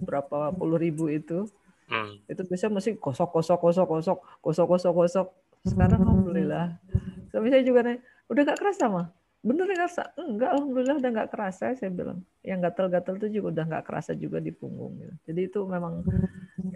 berapa 0.04 0.52
puluh 0.52 0.80
ribu 0.80 1.08
itu. 1.08 1.48
Hmm. 1.88 2.20
Itu 2.28 2.44
bisa 2.48 2.68
masih 2.72 2.96
kosok 2.96 3.32
kosok 3.32 3.58
kosok 3.60 3.86
kosok 3.88 4.18
kosok 4.40 4.66
kosok 4.76 4.92
kosok. 4.92 5.26
Sekarang 5.64 6.00
alhamdulillah. 6.04 6.80
Tapi 7.28 7.46
saya 7.52 7.60
juga 7.64 7.84
nih, 7.84 8.00
udah 8.32 8.42
gak 8.48 8.60
kerasa 8.60 8.88
mah 8.88 9.08
bener 9.40 9.72
ngerasa 9.72 10.20
enggak 10.20 10.50
alhamdulillah 10.52 10.96
udah 11.00 11.10
nggak 11.16 11.30
kerasa 11.32 11.72
saya 11.72 11.90
bilang. 11.92 12.20
Yang 12.44 12.58
gatel-gatel 12.68 13.14
itu 13.20 13.28
juga 13.40 13.46
udah 13.56 13.64
nggak 13.72 13.84
kerasa 13.88 14.12
juga 14.16 14.40
di 14.40 14.52
punggung 14.52 14.96
gitu. 15.00 15.14
jadi 15.28 15.40
itu 15.48 15.60
memang 15.64 16.04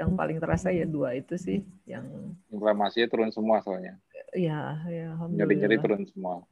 yang 0.00 0.12
paling 0.12 0.36
terasa 0.40 0.68
ya 0.72 0.84
dua 0.84 1.16
itu 1.16 1.36
sih 1.40 1.64
yang 1.84 2.04
inflamasinya 2.52 3.08
turun 3.08 3.30
semua 3.32 3.60
soalnya. 3.60 3.96
Iya 4.34 4.82
ya 4.90 5.08
nyeri-nyeri 5.30 5.78
turun 5.78 6.02
semua 6.10 6.42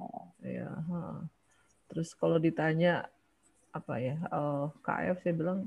iya 0.46 0.70
terus 1.90 2.14
kalau 2.14 2.38
ditanya 2.38 3.10
apa 3.74 3.98
ya 3.98 4.16
uh, 4.30 4.70
eh, 4.70 4.80
KF 4.86 5.16
saya 5.26 5.34
bilang 5.34 5.58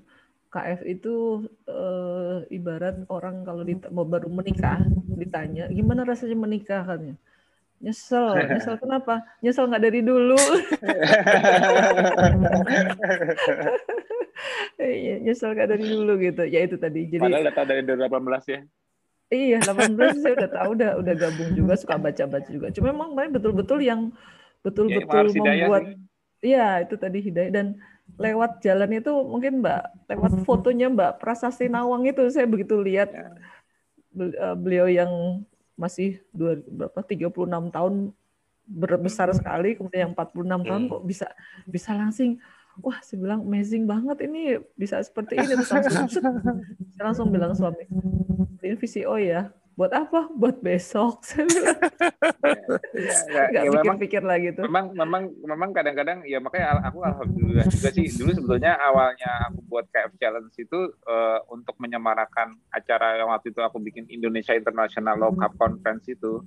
KF 0.49 0.81
itu 0.88 1.43
uh, 1.67 2.47
ibarat 2.47 3.03
orang 3.12 3.43
kalau 3.43 3.67
baru 4.08 4.31
menikah 4.31 4.79
ditanya 5.19 5.67
gimana 5.67 6.08
rasanya 6.08 6.39
menikah? 6.39 6.88
katanya 6.88 7.19
Nyesel, 7.83 8.55
nyesel 8.55 8.75
kenapa? 8.83 9.23
Nyesel 9.43 9.67
nggak 9.67 9.83
dari 9.83 10.01
dulu. 10.01 10.39
Iya, 14.75 15.15
nyesel 15.23 15.55
nggak 15.55 15.69
dari 15.71 15.85
dulu 15.88 16.13
gitu. 16.19 16.43
Ya 16.47 16.59
itu 16.63 16.75
tadi. 16.75 17.07
Jadi 17.07 17.23
Padahal 17.23 17.43
udah 17.47 17.55
tahu 17.55 17.65
dari 17.67 17.81
2018 17.83 18.53
ya. 18.53 18.59
Iya, 19.25 19.57
18 19.65 20.21
saya 20.21 20.33
udah 20.38 20.49
tahu 20.53 20.69
udah 20.77 20.91
udah 21.01 21.13
gabung 21.17 21.51
juga 21.57 21.73
suka 21.79 21.95
baca-baca 21.97 22.49
juga. 22.51 22.67
Cuma 22.69 22.93
memang 22.93 23.17
betul-betul 23.33 23.81
yang 23.81 24.13
betul-betul 24.61 25.25
ya, 25.33 25.65
membuat 25.65 25.83
Iya, 26.45 26.85
itu 26.85 26.95
tadi 27.01 27.25
hidayah 27.25 27.49
dan 27.49 27.67
lewat 28.21 28.61
jalan 28.61 29.01
itu 29.01 29.09
mungkin 29.25 29.65
Mbak, 29.65 29.81
lewat 30.13 30.31
fotonya 30.45 30.93
Mbak 30.93 31.11
Prasasti 31.17 31.65
Nawang 31.65 32.05
itu 32.05 32.21
saya 32.29 32.45
begitu 32.45 32.77
lihat 32.77 33.09
ya. 33.09 33.33
Eh, 34.15 34.55
beliau 34.55 34.85
yang 34.85 35.41
masih 35.75 36.23
dua 36.31 36.59
berapa 36.63 36.99
36 37.03 37.75
tahun 37.75 37.93
berbesar 38.65 39.29
sekali 39.38 39.77
kemudian 39.77 40.09
yang 40.09 40.13
46 40.17 40.65
tahun 40.65 40.81
hmm. 40.88 40.91
kok 40.91 41.01
bisa 41.05 41.27
bisa 41.67 41.91
langsing. 41.93 42.41
Wah 42.83 42.99
saya 42.99 43.23
bilang 43.23 43.47
amazing 43.47 43.88
banget 43.88 44.27
ini 44.27 44.59
bisa 44.75 44.99
seperti 44.99 45.39
ini. 45.39 45.55
Langsung 45.55 45.79
saya 46.95 47.03
langsung 47.03 47.27
bilang 47.31 47.55
suami 47.55 47.88
ini 48.65 48.75
VCO 48.75 49.15
ya 49.21 49.53
buat 49.75 49.91
apa? 49.91 50.31
Buat 50.31 50.63
besok. 50.63 51.19
ya, 52.95 53.43
ya, 53.51 53.61
ya, 53.67 53.71
memang, 53.75 53.99
pikir 53.99 54.23
lagi 54.23 54.55
tuh. 54.55 54.63
Memang 54.71 54.95
memang 54.95 55.23
memang 55.43 55.69
kadang-kadang 55.75 56.23
ya 56.23 56.39
makanya 56.39 56.80
aku 56.80 57.03
alhamdulillah 57.03 57.67
juga 57.67 57.91
sih 57.91 58.07
dulu 58.07 58.32
sebetulnya 58.32 58.80
awalnya 58.80 59.51
aku 59.51 59.59
buat 59.67 59.86
KF 59.91 60.15
Challenge 60.15 60.55
itu 60.55 60.80
uh, 61.11 61.43
untuk 61.51 61.76
menyemarakan 61.84 62.55
acara 62.71 63.19
yang 63.19 63.28
waktu 63.28 63.51
itu 63.51 63.59
aku 63.59 63.84
bikin 63.84 64.07
Indonesia 64.07 64.55
International 64.55 65.19
Low 65.19 65.36
Cup 65.36 65.59
Conference 65.59 66.07
itu. 66.07 66.39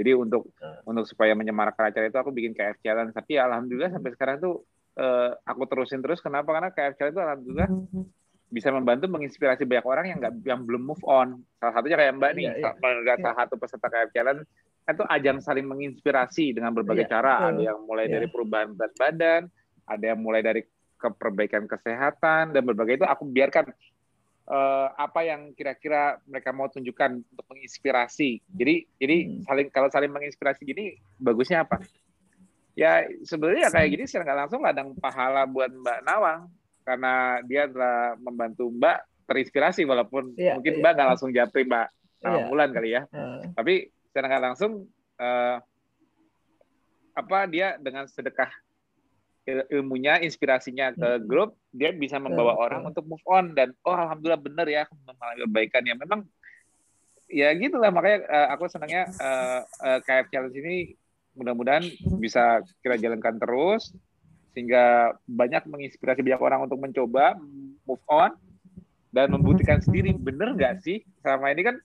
Jadi 0.00 0.16
untuk 0.16 0.48
untuk 0.88 1.04
supaya 1.04 1.36
menyemarakan 1.36 1.92
acara 1.92 2.08
itu 2.08 2.16
aku 2.16 2.32
bikin 2.32 2.56
KF 2.56 2.80
Challenge. 2.80 3.12
Tapi 3.12 3.36
ya 3.36 3.44
alhamdulillah 3.44 3.92
sampai 3.92 4.10
sekarang 4.16 4.40
tuh 4.40 4.64
uh, 4.96 5.36
aku 5.44 5.68
terusin 5.68 6.00
terus. 6.00 6.24
Kenapa? 6.24 6.48
Karena 6.56 6.72
KF 6.72 6.96
Challenge 6.96 7.12
itu 7.12 7.22
alhamdulillah 7.28 7.70
bisa 8.50 8.74
membantu 8.74 9.06
menginspirasi 9.06 9.62
banyak 9.62 9.86
orang 9.86 10.04
yang 10.10 10.18
nggak 10.18 10.34
yang 10.42 10.60
belum 10.66 10.82
move 10.82 11.04
on. 11.06 11.38
Salah 11.62 11.74
satunya 11.78 11.96
kayak 11.96 12.12
Mbak 12.18 12.32
nih, 12.34 12.46
yeah, 12.50 12.74
yeah. 12.74 13.18
salah 13.22 13.36
satu 13.46 13.54
peserta 13.56 13.86
KF 13.86 14.10
Challenge 14.10 14.42
itu 14.90 15.04
ajang 15.06 15.38
saling 15.38 15.66
menginspirasi 15.70 16.58
dengan 16.58 16.74
berbagai 16.74 17.06
yeah, 17.06 17.12
cara. 17.14 17.54
Ada 17.54 17.62
yang 17.62 17.78
mulai 17.86 18.10
yeah. 18.10 18.18
dari 18.18 18.26
perubahan 18.26 18.74
berat 18.74 18.94
badan, 18.98 19.42
ada 19.86 20.04
yang 20.04 20.18
mulai 20.18 20.42
dari 20.42 20.66
ke 21.00 21.08
perbaikan 21.16 21.64
kesehatan 21.64 22.52
dan 22.52 22.62
berbagai 22.66 23.00
itu 23.00 23.06
aku 23.08 23.24
biarkan 23.24 23.72
uh, 24.50 24.92
apa 24.98 25.24
yang 25.24 25.56
kira-kira 25.56 26.20
mereka 26.28 26.52
mau 26.52 26.68
tunjukkan 26.68 27.22
untuk 27.22 27.46
menginspirasi. 27.48 28.42
Jadi 28.52 28.84
jadi 29.00 29.16
hmm. 29.30 29.46
saling 29.48 29.68
kalau 29.72 29.88
saling 29.88 30.12
menginspirasi 30.12 30.66
gini 30.66 30.98
bagusnya 31.16 31.64
apa? 31.64 31.80
Ya 32.74 33.06
sebenarnya 33.24 33.72
kayak 33.72 33.88
gini 33.94 34.04
secara 34.04 34.26
nggak 34.28 34.40
langsung 34.46 34.60
ladang 34.60 34.92
pahala 34.98 35.46
buat 35.48 35.70
Mbak 35.72 36.00
Nawang 36.04 36.50
karena 36.84 37.42
dia 37.46 37.68
telah 37.68 38.16
membantu 38.18 38.68
Mbak 38.72 38.98
terinspirasi 39.30 39.86
walaupun 39.86 40.34
yeah, 40.34 40.58
mungkin 40.58 40.78
yeah. 40.78 40.80
Mbak 40.82 40.92
nggak 40.96 41.08
langsung 41.14 41.30
japri 41.30 41.62
Mbak 41.66 41.88
Nawang 42.20 42.40
yeah. 42.44 42.48
Mulan 42.52 42.70
kali 42.76 42.90
ya. 42.92 43.02
Uh. 43.14 43.40
Tapi 43.56 43.88
secara 44.10 44.26
nggak 44.28 44.44
langsung 44.44 44.72
uh, 45.16 45.56
apa 47.16 47.38
dia 47.48 47.76
dengan 47.80 48.04
sedekah 48.06 48.50
ilmunya, 49.50 50.22
inspirasinya 50.22 50.94
ke 50.94 51.08
hmm. 51.16 51.24
grup, 51.26 51.58
dia 51.74 51.90
bisa 51.90 52.20
membawa 52.20 52.54
hmm. 52.54 52.64
orang 52.64 52.82
untuk 52.92 53.02
move 53.08 53.24
on 53.26 53.56
dan 53.56 53.74
oh 53.82 53.96
alhamdulillah 53.96 54.38
benar 54.38 54.66
ya 54.68 54.84
mengalami 55.08 55.40
kebaikan 55.48 55.82
ya. 55.88 55.94
Memang 55.96 56.20
ya 57.30 57.48
gitulah 57.56 57.90
makanya 57.90 58.26
uh, 58.28 58.48
aku 58.54 58.68
senangnya 58.68 59.08
uh, 59.18 59.64
uh, 59.82 59.98
KF 60.04 60.28
Challenge 60.30 60.56
ini 60.60 60.94
mudah-mudahan 61.34 61.86
bisa 62.18 62.60
kita 62.82 62.98
jalankan 62.98 63.38
terus 63.38 63.94
sehingga 64.60 65.16
banyak 65.24 65.64
menginspirasi 65.64 66.20
banyak 66.20 66.42
orang 66.44 66.68
untuk 66.68 66.76
mencoba 66.76 67.40
move 67.88 68.04
on 68.12 68.36
dan 69.08 69.32
membuktikan 69.32 69.80
sendiri 69.80 70.12
bener 70.12 70.52
nggak 70.52 70.84
sih 70.84 71.00
selama 71.24 71.48
ini 71.48 71.62
kan 71.64 71.76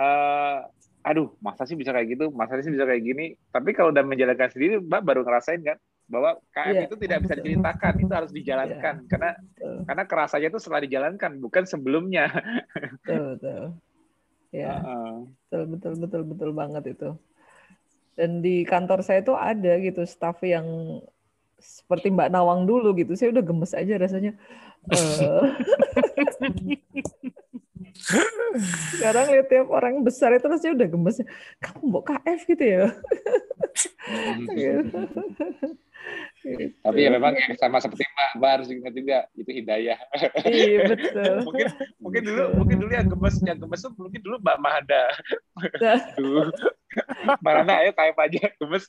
uh, 0.00 0.64
aduh 1.04 1.36
masa 1.44 1.68
sih 1.68 1.76
bisa 1.76 1.92
kayak 1.92 2.16
gitu 2.16 2.32
masa 2.32 2.56
sih 2.64 2.72
bisa 2.72 2.88
kayak 2.88 3.04
gini 3.04 3.36
tapi 3.52 3.76
kalau 3.76 3.92
udah 3.92 4.00
menjalankan 4.00 4.48
sendiri 4.48 4.80
mbak 4.80 5.04
baru 5.04 5.20
ngerasain 5.20 5.60
kan 5.60 5.76
bahwa 6.08 6.40
KM 6.52 6.74
yeah. 6.74 6.84
itu 6.84 6.96
tidak 6.98 7.18
bisa 7.24 7.34
diceritakan, 7.40 7.92
itu 8.02 8.12
harus 8.12 8.32
dijalankan 8.34 8.94
yeah. 9.00 9.08
karena 9.08 9.30
betul. 9.38 9.76
karena 9.86 10.04
kerasanya 10.04 10.48
itu 10.50 10.58
setelah 10.60 10.82
dijalankan 10.84 11.32
bukan 11.40 11.64
sebelumnya. 11.64 12.26
Betul, 13.00 13.24
betul. 13.38 13.62
Ya. 14.52 14.74
Uh. 14.84 15.24
Betul, 15.48 15.62
betul, 15.72 15.92
betul, 15.96 16.22
betul 16.28 16.50
banget 16.52 16.84
itu. 16.92 17.10
Dan 18.12 18.44
di 18.44 18.60
kantor 18.68 19.00
saya 19.00 19.24
itu 19.24 19.32
ada 19.32 19.72
gitu 19.80 20.04
staff 20.04 20.44
yang 20.44 21.00
seperti 21.62 22.10
Mbak 22.10 22.28
Nawang 22.34 22.66
dulu 22.66 22.92
gitu. 22.98 23.14
Saya 23.14 23.30
udah 23.30 23.44
gemes 23.46 23.72
aja 23.72 23.94
rasanya. 23.96 24.34
Uh. 24.90 25.54
Sekarang 28.98 29.30
lihat 29.32 29.46
tiap 29.48 29.68
orang 29.70 30.02
besar 30.02 30.34
itu 30.34 30.46
rasanya 30.50 30.74
udah 30.82 30.88
gemes. 30.90 31.16
Kamu 31.62 31.82
mau 31.88 32.02
KF 32.02 32.40
gitu 32.50 32.64
ya? 32.64 32.90
Gitu. 34.52 34.98
Tapi 36.82 36.98
ya 37.06 37.10
memang 37.14 37.38
ya, 37.38 37.54
sama 37.54 37.78
seperti 37.78 38.02
Mbak, 38.02 38.30
Mbak 38.42 38.50
harus 38.50 38.68
ingat 38.74 38.92
juga 38.98 39.18
itu 39.38 39.50
hidayah. 39.62 39.98
Iya 40.42 40.90
betul. 40.90 41.34
mungkin 41.46 41.66
mungkin 42.02 42.22
dulu 42.26 42.44
mungkin 42.58 42.76
dulu 42.82 42.92
yang 42.92 43.08
gemes 43.08 43.36
yang 43.46 43.58
gemes 43.62 43.80
tuh 43.86 43.94
mungkin 43.94 44.20
dulu 44.20 44.36
Mbak 44.42 44.58
Mahada. 44.58 45.02
dulu. 46.18 46.50
Mbak 47.38 47.52
Rana 47.62 47.74
ayo 47.86 47.90
kayak 47.94 48.18
aja 48.18 48.50
gemes. 48.58 48.84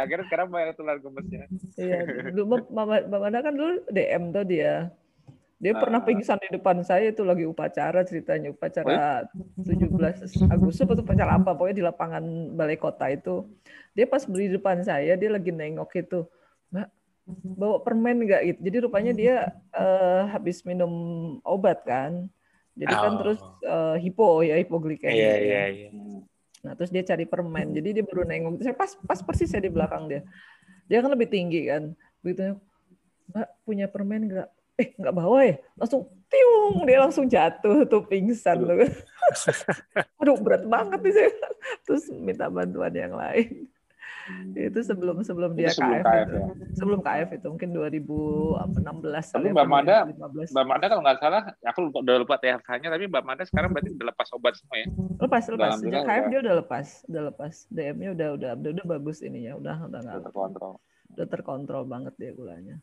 Akhirnya 0.00 0.24
sekarang 0.28 0.46
Mbak 0.48 0.60
yang 0.60 0.74
tular 0.76 0.96
gemesnya. 1.00 1.44
Iya, 1.76 1.98
dulu 2.32 2.66
Mbak 2.72 2.84
Mahada 3.12 3.38
kan 3.44 3.54
dulu 3.54 3.72
DM 3.92 4.22
tuh 4.32 4.44
dia. 4.48 4.74
Dia 5.58 5.74
uh, 5.74 5.80
pernah 5.82 6.00
pingsan 6.06 6.38
di 6.38 6.54
depan 6.54 6.86
saya 6.86 7.10
itu 7.10 7.26
lagi 7.26 7.42
upacara 7.42 8.06
ceritanya 8.06 8.54
upacara 8.54 9.26
17 9.58 9.90
Agustus 10.54 10.86
atau 10.86 11.02
upacara 11.02 11.34
apa 11.34 11.50
pokoknya 11.58 11.76
di 11.76 11.84
lapangan 11.84 12.24
balai 12.54 12.78
kota 12.78 13.10
itu. 13.10 13.42
Dia 13.92 14.06
pas 14.06 14.22
beli 14.22 14.54
di 14.54 14.54
depan 14.56 14.86
saya 14.86 15.18
dia 15.18 15.30
lagi 15.30 15.50
nengok 15.50 15.90
itu. 15.98 16.22
Mbak 16.70 16.88
bawa 17.58 17.76
permen 17.84 18.24
enggak 18.24 18.42
gitu. 18.46 18.58
Jadi 18.70 18.76
rupanya 18.86 19.12
dia 19.12 19.36
uh, 19.74 20.30
habis 20.30 20.64
minum 20.64 20.92
obat 21.44 21.84
kan. 21.84 22.30
Jadi 22.78 22.94
kan 22.94 22.98
oh. 22.98 23.02
kan 23.02 23.14
terus 23.18 23.40
uh, 23.66 23.96
hipo 23.98 24.46
ya 24.46 24.54
hipoglikemia. 24.62 25.12
Iya 25.12 25.34
iya 25.42 25.62
iya. 25.74 25.88
Nah, 26.66 26.74
terus 26.74 26.90
dia 26.90 27.02
cari 27.06 27.24
permen. 27.24 27.74
Jadi 27.74 28.00
dia 28.00 28.04
baru 28.04 28.26
nengok. 28.26 28.62
Saya 28.64 28.74
pas 28.74 28.94
pas 29.06 29.20
persis 29.22 29.48
saya 29.48 29.62
di 29.62 29.72
belakang 29.72 30.10
dia. 30.10 30.22
Dia 30.90 31.04
kan 31.04 31.10
lebih 31.12 31.28
tinggi 31.30 31.68
kan. 31.68 31.94
Begitu, 32.24 32.58
Mbak 33.30 33.48
punya 33.62 33.86
permen 33.86 34.22
enggak? 34.26 34.48
eh 34.78 34.94
nggak 34.94 35.10
bawa 35.14 35.42
ya 35.42 35.58
langsung 35.74 36.06
tiung 36.30 36.86
dia 36.86 36.98
langsung 37.02 37.26
jatuh 37.26 37.82
tuh 37.90 38.06
pingsan 38.06 38.62
tuh 38.62 38.86
aduh 40.22 40.38
berat 40.46 40.62
banget 40.70 41.02
nih 41.02 41.12
saya 41.18 41.30
terus 41.82 42.06
minta 42.14 42.46
bantuan 42.46 42.94
yang 42.94 43.18
lain 43.18 43.66
itu 44.56 44.80
sebelum 44.82 45.16
sebelum 45.22 45.50
dia 45.54 45.70
itu 45.70 45.78
sebelum 45.78 46.00
KF, 46.02 46.06
KF 46.06 46.26
itu. 46.26 46.36
Ya? 46.36 46.46
sebelum 46.74 47.00
KF 47.00 47.28
itu 47.38 47.46
mungkin 47.48 47.68
2016 47.72 49.34
tapi 49.34 49.48
Mbak 49.54 49.66
Mada 49.68 49.96
Mbak 50.52 50.66
Mada 50.66 50.84
kalau 50.90 51.02
nggak 51.04 51.18
salah 51.20 51.42
aku 51.64 51.78
lupa, 51.88 51.98
udah 52.04 52.14
lupa 52.20 52.34
THK-nya 52.40 52.88
tapi 52.92 53.04
Mbak 53.08 53.24
Mada 53.24 53.42
sekarang 53.46 53.70
berarti 53.72 53.90
udah 53.94 54.06
lepas 54.12 54.28
obat 54.34 54.54
semua 54.58 54.76
ya? 54.76 54.86
Lepas 55.18 55.42
lepas. 55.48 55.70
Sejak 55.80 56.02
KF 56.04 56.24
dia 56.28 56.40
udah 56.42 56.54
lepas 56.64 56.86
udah 57.08 57.22
lepas. 57.32 57.54
DM-nya 57.68 58.08
udah 58.14 58.28
udah 58.36 58.50
udah, 58.58 58.70
udah 58.74 58.86
bagus 58.98 59.18
ininya 59.24 59.52
udah 59.56 59.76
udah 59.88 60.00
nggak 60.02 60.20
terkontrol. 60.28 60.74
udah 61.08 61.26
terkontrol 61.26 61.82
banget 61.88 62.14
dia 62.20 62.30
gulanya. 62.36 62.76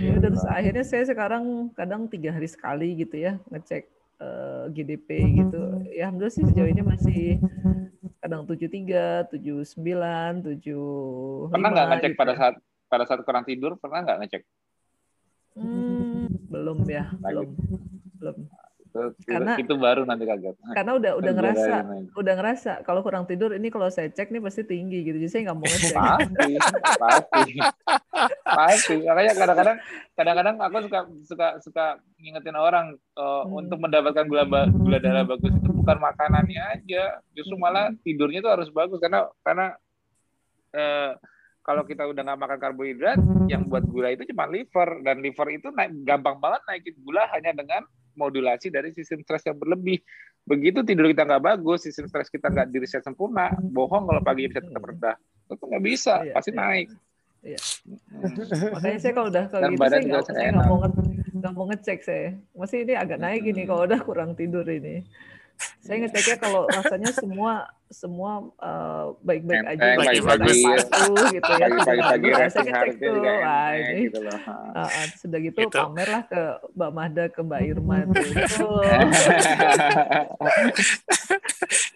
Ya, 0.00 0.16
terus 0.22 0.42
akhirnya 0.48 0.84
saya 0.86 1.04
sekarang 1.04 1.74
kadang 1.76 2.08
tiga 2.08 2.32
hari 2.32 2.48
sekali 2.48 2.96
gitu 2.96 3.20
ya 3.20 3.36
ngecek 3.52 3.84
uh, 4.22 4.64
eh, 4.64 4.64
GDP 4.72 5.08
gitu. 5.44 5.60
Ya 5.92 6.08
alhamdulillah 6.08 6.34
sih 6.34 6.44
sejauh 6.46 6.70
ini 6.70 6.82
masih 6.82 7.22
kadang 8.18 8.42
tujuh 8.46 8.68
tiga, 8.70 9.26
tujuh 9.30 9.62
sembilan, 9.62 10.42
tujuh. 10.42 10.86
Pernah 11.54 11.70
nggak 11.70 11.86
ngecek 11.94 12.12
gitu. 12.14 12.20
pada 12.20 12.32
ya. 12.34 12.38
saat 12.38 12.54
pada 12.88 13.04
saat 13.06 13.20
kurang 13.22 13.44
tidur? 13.46 13.78
Pernah 13.78 14.04
nggak 14.06 14.18
ngecek? 14.24 14.42
Hmm, 15.58 16.30
belum 16.50 16.86
ya, 16.86 17.10
belum, 17.18 17.48
belum 18.22 18.36
itu, 18.46 18.67
karena 19.24 19.52
itu 19.58 19.74
baru 19.74 20.02
nanti 20.04 20.24
kaget. 20.26 20.56
Karena 20.74 20.92
udah 20.98 21.12
udah 21.18 21.32
ngerasa, 21.32 21.74
udah 22.14 22.34
ngerasa 22.38 22.72
kalau 22.82 23.00
kurang 23.00 23.24
tidur 23.24 23.54
ini 23.54 23.68
kalau 23.70 23.88
saya 23.88 24.10
cek 24.10 24.30
nih 24.30 24.42
pasti 24.42 24.62
tinggi 24.66 25.06
gitu. 25.06 25.16
Jadi 25.18 25.30
saya 25.30 25.42
nggak 25.48 25.58
mau 25.58 25.66
ngecek. 25.66 25.94
pasti, 25.96 26.52
pasti, 26.98 27.52
pasti. 28.42 28.96
Makanya 29.06 29.32
kadang-kadang, 29.38 29.76
kadang-kadang 30.14 30.54
aku 30.60 30.76
suka 30.86 31.00
suka 31.24 31.48
suka 31.62 31.84
ngingetin 32.18 32.56
orang 32.58 32.86
uh, 33.14 33.46
hmm. 33.46 33.60
untuk 33.66 33.78
mendapatkan 33.78 34.24
gula 34.26 34.44
gula 34.68 34.98
darah 34.98 35.24
bagus 35.24 35.54
itu 35.54 35.70
bukan 35.70 35.98
makanannya 36.02 36.62
aja, 36.78 37.22
justru 37.32 37.54
malah 37.56 37.94
tidurnya 38.02 38.42
itu 38.42 38.50
harus 38.50 38.68
bagus 38.74 38.98
karena 38.98 39.28
karena 39.46 39.66
uh, 40.74 41.12
kalau 41.68 41.84
kita 41.84 42.08
udah 42.08 42.24
nggak 42.24 42.40
makan 42.40 42.58
karbohidrat, 42.64 43.20
yang 43.44 43.68
buat 43.68 43.84
gula 43.84 44.08
itu 44.08 44.24
cuma 44.32 44.48
liver 44.48 45.04
dan 45.04 45.20
liver 45.20 45.48
itu 45.52 45.68
naik, 45.68 46.00
gampang 46.00 46.40
banget 46.40 46.64
naikin 46.64 46.96
gula 47.04 47.28
hanya 47.28 47.52
dengan 47.52 47.84
modulasi 48.18 48.74
dari 48.74 48.90
sistem 48.90 49.22
stres 49.22 49.46
yang 49.46 49.54
berlebih. 49.54 50.02
Begitu 50.42 50.82
tidur 50.82 51.06
kita 51.06 51.22
nggak 51.22 51.44
bagus, 51.54 51.86
sistem 51.86 52.10
stres 52.10 52.26
kita 52.26 52.50
nggak 52.50 52.68
diriset 52.74 53.06
sempurna, 53.06 53.54
bohong 53.54 54.10
kalau 54.10 54.20
pagi 54.20 54.50
bisa 54.50 54.58
tetap 54.58 54.82
rendah. 54.82 55.14
Itu 55.46 55.64
nggak 55.64 55.84
bisa, 55.86 56.26
iya, 56.26 56.34
pasti 56.34 56.50
iya. 56.50 56.58
naik. 56.58 56.88
Iya. 57.38 57.58
Hmm. 57.86 58.74
Makanya 58.74 58.98
saya 58.98 59.12
kalau 59.14 59.28
udah 59.30 59.44
kalau 59.46 59.62
gitu 59.70 59.78
saya 59.86 60.02
nggak 60.02 60.24
saya 60.26 60.50
mau 60.58 60.78
mau 61.54 61.66
ngecek 61.70 61.98
saya. 62.02 62.28
Masih 62.58 62.82
ini 62.82 62.94
agak 62.98 63.18
naik 63.22 63.42
ini 63.46 63.62
kalau 63.62 63.86
udah 63.86 64.00
kurang 64.02 64.34
tidur 64.34 64.66
ini. 64.66 65.06
Saya 65.78 66.02
ngeceknya 66.02 66.36
kalau 66.42 66.66
rasanya 66.66 67.10
semua 67.14 67.66
semua 67.88 68.44
uh, 68.60 69.16
baik-baik 69.24 69.64
aja, 69.64 69.96
baik-baik 69.96 70.44
gitu 71.32 71.52
ya. 71.56 71.66
Pagi-pagi 71.72 72.28
saya 72.52 72.64
ngecek 72.68 73.00
tuh, 73.00 73.16
wah 73.24 73.72
ini. 73.72 74.08
Gitu 74.08 74.20
loh. 74.20 74.40
Uh, 74.76 74.88
sudah 75.16 75.38
gitu 75.40 75.58
itu. 75.64 75.72
pamer 75.72 76.08
lah 76.08 76.22
ke 76.28 76.42
Mbak 76.76 76.90
Mahda, 76.92 77.24
ke 77.32 77.40
Mbak 77.40 77.60
Irma 77.64 77.96
tuh. 78.12 78.28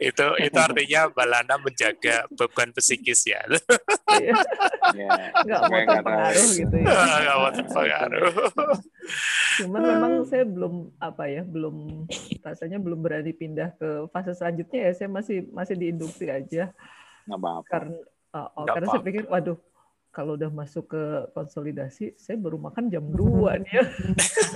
itu 0.03 0.27
itu 0.43 0.59
artinya 0.59 1.01
Mbak 1.13 1.27
Lana 1.29 1.55
menjaga 1.61 2.25
beban 2.33 2.73
psikis 2.73 3.29
ya. 3.29 3.45
Iya. 4.17 4.33
Nggak 5.45 5.61
mau 5.69 5.81
terpengaruh 5.85 6.49
gitu 6.57 6.77
ya. 6.81 6.89
Nggak 6.89 7.37
mau 7.37 7.51
terpengaruh. 7.53 8.33
Cuman 9.61 9.81
memang 9.85 10.13
saya 10.25 10.49
belum 10.49 10.89
apa 10.97 11.29
ya, 11.29 11.45
belum 11.45 12.09
rasanya 12.41 12.81
belum 12.81 13.05
berani 13.05 13.37
pindah 13.37 13.77
ke 13.77 14.09
fase 14.11 14.33
selanjutnya 14.33 14.89
ya. 14.89 14.93
Saya 14.97 15.13
masih 15.13 15.45
masih 15.53 15.82
diinduksi 15.83 16.31
aja. 16.31 16.71
Nggak 17.27 17.39
apa-apa. 17.39 17.69
Karena, 17.69 17.99
uh, 18.35 18.49
oh, 18.55 18.67
karena 18.71 18.87
apa. 18.87 18.95
saya 18.95 19.03
pikir, 19.03 19.23
waduh, 19.27 19.59
kalau 20.13 20.37
udah 20.37 20.53
masuk 20.53 20.93
ke 20.93 21.03
konsolidasi, 21.33 22.13
saya 22.21 22.37
baru 22.37 22.61
makan 22.61 22.93
jam 22.93 23.01
2 23.09 23.65
nih 23.65 23.73
ya. 23.73 23.85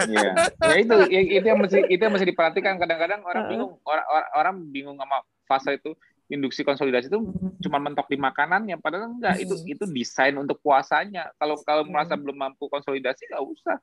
Iya. 0.05 0.31
Ya 0.61 0.77
itu 0.77 0.95
ya, 1.09 1.20
itu 1.41 1.47
yang 1.49 1.61
mesti 1.64 1.81
itu 1.89 2.03
yang 2.05 2.12
mesti 2.12 2.29
diperhatikan 2.29 2.77
kadang-kadang 2.77 3.24
orang 3.24 3.45
bingung 3.49 3.72
orang, 3.89 4.07
orang 4.12 4.29
orang 4.37 4.55
bingung 4.68 4.97
sama 5.01 5.24
fase 5.49 5.81
itu 5.81 5.97
induksi 6.29 6.61
konsolidasi 6.61 7.09
itu 7.09 7.20
cuma 7.64 7.79
mentok 7.81 8.11
di 8.11 8.20
makanannya 8.20 8.77
padahal 8.83 9.16
enggak 9.16 9.41
itu 9.41 9.57
itu 9.64 9.89
desain 9.89 10.37
untuk 10.37 10.61
puasanya. 10.61 11.33
Kalau 11.41 11.57
kalau 11.64 11.89
merasa 11.89 12.20
belum 12.20 12.37
mampu 12.37 12.68
konsolidasi 12.68 13.33
nggak 13.33 13.45
usah. 13.49 13.77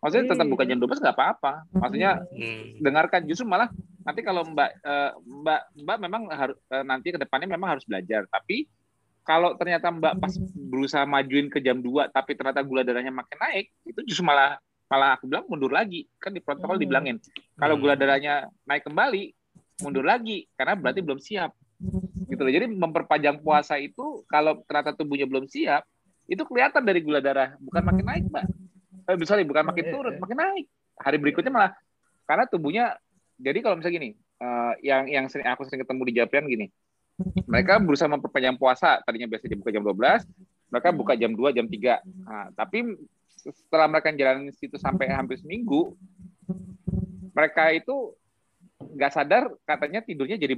Maksudnya 0.00 0.32
tetap 0.32 0.46
bukan 0.48 0.64
jam 0.64 0.80
12 0.80 1.04
nggak 1.04 1.16
apa-apa. 1.16 1.52
Maksudnya 1.76 2.24
hmm. 2.32 2.80
dengarkan 2.80 3.20
justru 3.28 3.44
malah 3.44 3.68
nanti 4.00 4.24
kalau 4.24 4.48
Mbak 4.48 4.70
uh, 4.80 5.10
Mbak 5.20 5.60
Mbak 5.84 5.98
memang 6.00 6.22
harus 6.32 6.56
uh, 6.72 6.84
nanti 6.84 7.12
ke 7.12 7.20
depannya 7.20 7.52
memang 7.52 7.76
harus 7.76 7.84
belajar. 7.84 8.24
Tapi 8.32 8.64
kalau 9.20 9.60
ternyata 9.60 9.92
Mbak 9.92 10.14
pas 10.16 10.32
berusaha 10.56 11.04
majuin 11.04 11.52
ke 11.52 11.60
jam 11.60 11.84
2 11.84 12.16
tapi 12.16 12.32
ternyata 12.32 12.64
gula 12.64 12.80
darahnya 12.80 13.12
makin 13.12 13.36
naik, 13.36 13.68
itu 13.84 14.00
justru 14.08 14.24
malah 14.24 14.56
malah 14.88 15.20
aku 15.20 15.28
bilang 15.28 15.44
mundur 15.52 15.68
lagi. 15.68 16.08
Kan 16.16 16.32
di 16.32 16.40
protokol 16.40 16.80
hmm. 16.80 16.82
dibilangin. 16.88 17.16
Kalau 17.60 17.76
gula 17.76 17.92
hmm. 17.92 18.00
darahnya 18.00 18.34
naik 18.64 18.88
kembali, 18.88 19.36
mundur 19.84 20.08
lagi 20.08 20.48
karena 20.56 20.80
berarti 20.80 21.04
belum 21.04 21.20
siap. 21.20 21.52
Gitu 22.24 22.40
loh. 22.40 22.52
Jadi 22.56 22.72
memperpanjang 22.72 23.44
puasa 23.44 23.76
itu 23.76 24.24
kalau 24.24 24.64
ternyata 24.64 24.96
tubuhnya 24.96 25.28
belum 25.28 25.44
siap, 25.44 25.84
itu 26.24 26.40
kelihatan 26.48 26.86
dari 26.88 27.04
gula 27.04 27.20
darah, 27.20 27.52
bukan 27.60 27.82
makin 27.84 28.06
naik, 28.06 28.24
Mbak. 28.32 28.44
Eh, 29.10 29.26
sorry, 29.26 29.42
bukan 29.42 29.66
makin 29.66 29.84
iya, 29.86 29.92
turun, 29.92 30.12
iya. 30.14 30.20
makin 30.22 30.38
naik. 30.38 30.66
Hari 31.00 31.16
berikutnya 31.18 31.52
malah 31.52 31.72
karena 32.28 32.44
tubuhnya 32.46 32.84
jadi 33.40 33.58
kalau 33.64 33.80
misalnya 33.80 33.96
gini, 33.98 34.10
uh, 34.38 34.76
yang 34.84 35.08
yang 35.10 35.26
sering 35.26 35.48
aku 35.50 35.66
sering 35.66 35.82
ketemu 35.82 36.02
di 36.06 36.14
Japan 36.14 36.46
gini, 36.46 36.66
mereka 37.50 37.82
berusaha 37.82 38.06
memperpanjang 38.06 38.54
puasa. 38.60 39.02
Tadinya 39.02 39.26
biasa 39.26 39.50
buka 39.58 39.72
jam 39.74 39.82
12, 39.82 40.28
mereka 40.70 40.88
buka 40.94 41.12
jam 41.18 41.32
2, 41.34 41.56
jam 41.56 41.66
3. 41.66 41.98
Nah, 42.04 42.46
tapi 42.54 42.78
setelah 43.40 43.88
mereka 43.88 44.12
jalan 44.14 44.52
situ 44.54 44.76
sampai 44.76 45.08
hampir 45.10 45.40
seminggu, 45.40 45.96
mereka 47.34 47.72
itu 47.72 48.14
nggak 48.80 49.12
sadar 49.12 49.44
katanya 49.68 50.00
tidurnya 50.00 50.40
jadi 50.40 50.56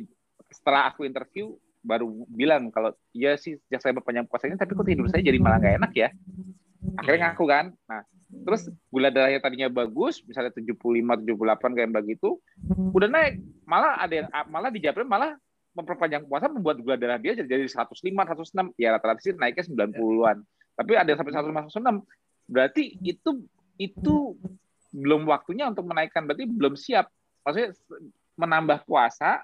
setelah 0.51 0.91
aku 0.91 1.03
interview 1.03 1.55
baru 1.83 2.07
bilang 2.31 2.71
kalau 2.71 2.95
iya 3.11 3.35
sih 3.35 3.59
sejak 3.67 3.83
saya 3.83 3.93
berpanjang 3.99 4.31
puasa 4.31 4.47
ini 4.47 4.55
tapi 4.55 4.79
kok 4.79 4.87
tidur 4.87 5.11
saya 5.11 5.27
jadi 5.27 5.39
malah 5.43 5.59
nggak 5.59 5.77
enak 5.83 5.93
ya 5.99 6.09
akhirnya 7.03 7.35
ngaku 7.35 7.45
kan 7.51 7.75
nah 7.91 8.03
terus 8.33 8.73
gula 8.89 9.13
darahnya 9.13 9.45
tadinya 9.45 9.69
bagus 9.69 10.25
misalnya 10.25 10.57
75 10.57 10.73
78 10.81 11.77
kayak 11.77 11.91
begitu 11.93 12.41
udah 12.97 13.09
naik 13.13 13.45
malah 13.69 14.01
ada 14.01 14.15
yang 14.25 14.29
malah 14.49 14.73
di 14.73 14.81
Jepang 14.81 15.05
malah 15.05 15.37
memperpanjang 15.73 16.29
puasa 16.29 16.53
membuat 16.53 16.81
gula 16.85 16.97
darah 17.01 17.17
dia 17.17 17.33
jadi 17.37 17.65
105, 17.65 17.97
106. 17.97 18.77
Ya 18.77 18.93
rata-rata 18.93 19.21
sih 19.25 19.33
naiknya 19.33 19.65
90-an. 19.93 20.45
Tapi 20.77 20.93
ada 20.97 21.09
yang 21.09 21.19
sampai 21.21 21.33
105, 21.33 21.73
106. 21.73 22.05
Berarti 22.49 22.83
itu 23.01 23.31
itu 23.81 24.37
belum 24.93 25.25
waktunya 25.25 25.69
untuk 25.73 25.89
menaikkan. 25.89 26.29
Berarti 26.29 26.45
belum 26.45 26.77
siap. 26.77 27.09
Maksudnya 27.43 27.73
menambah 28.37 28.85
puasa 28.85 29.41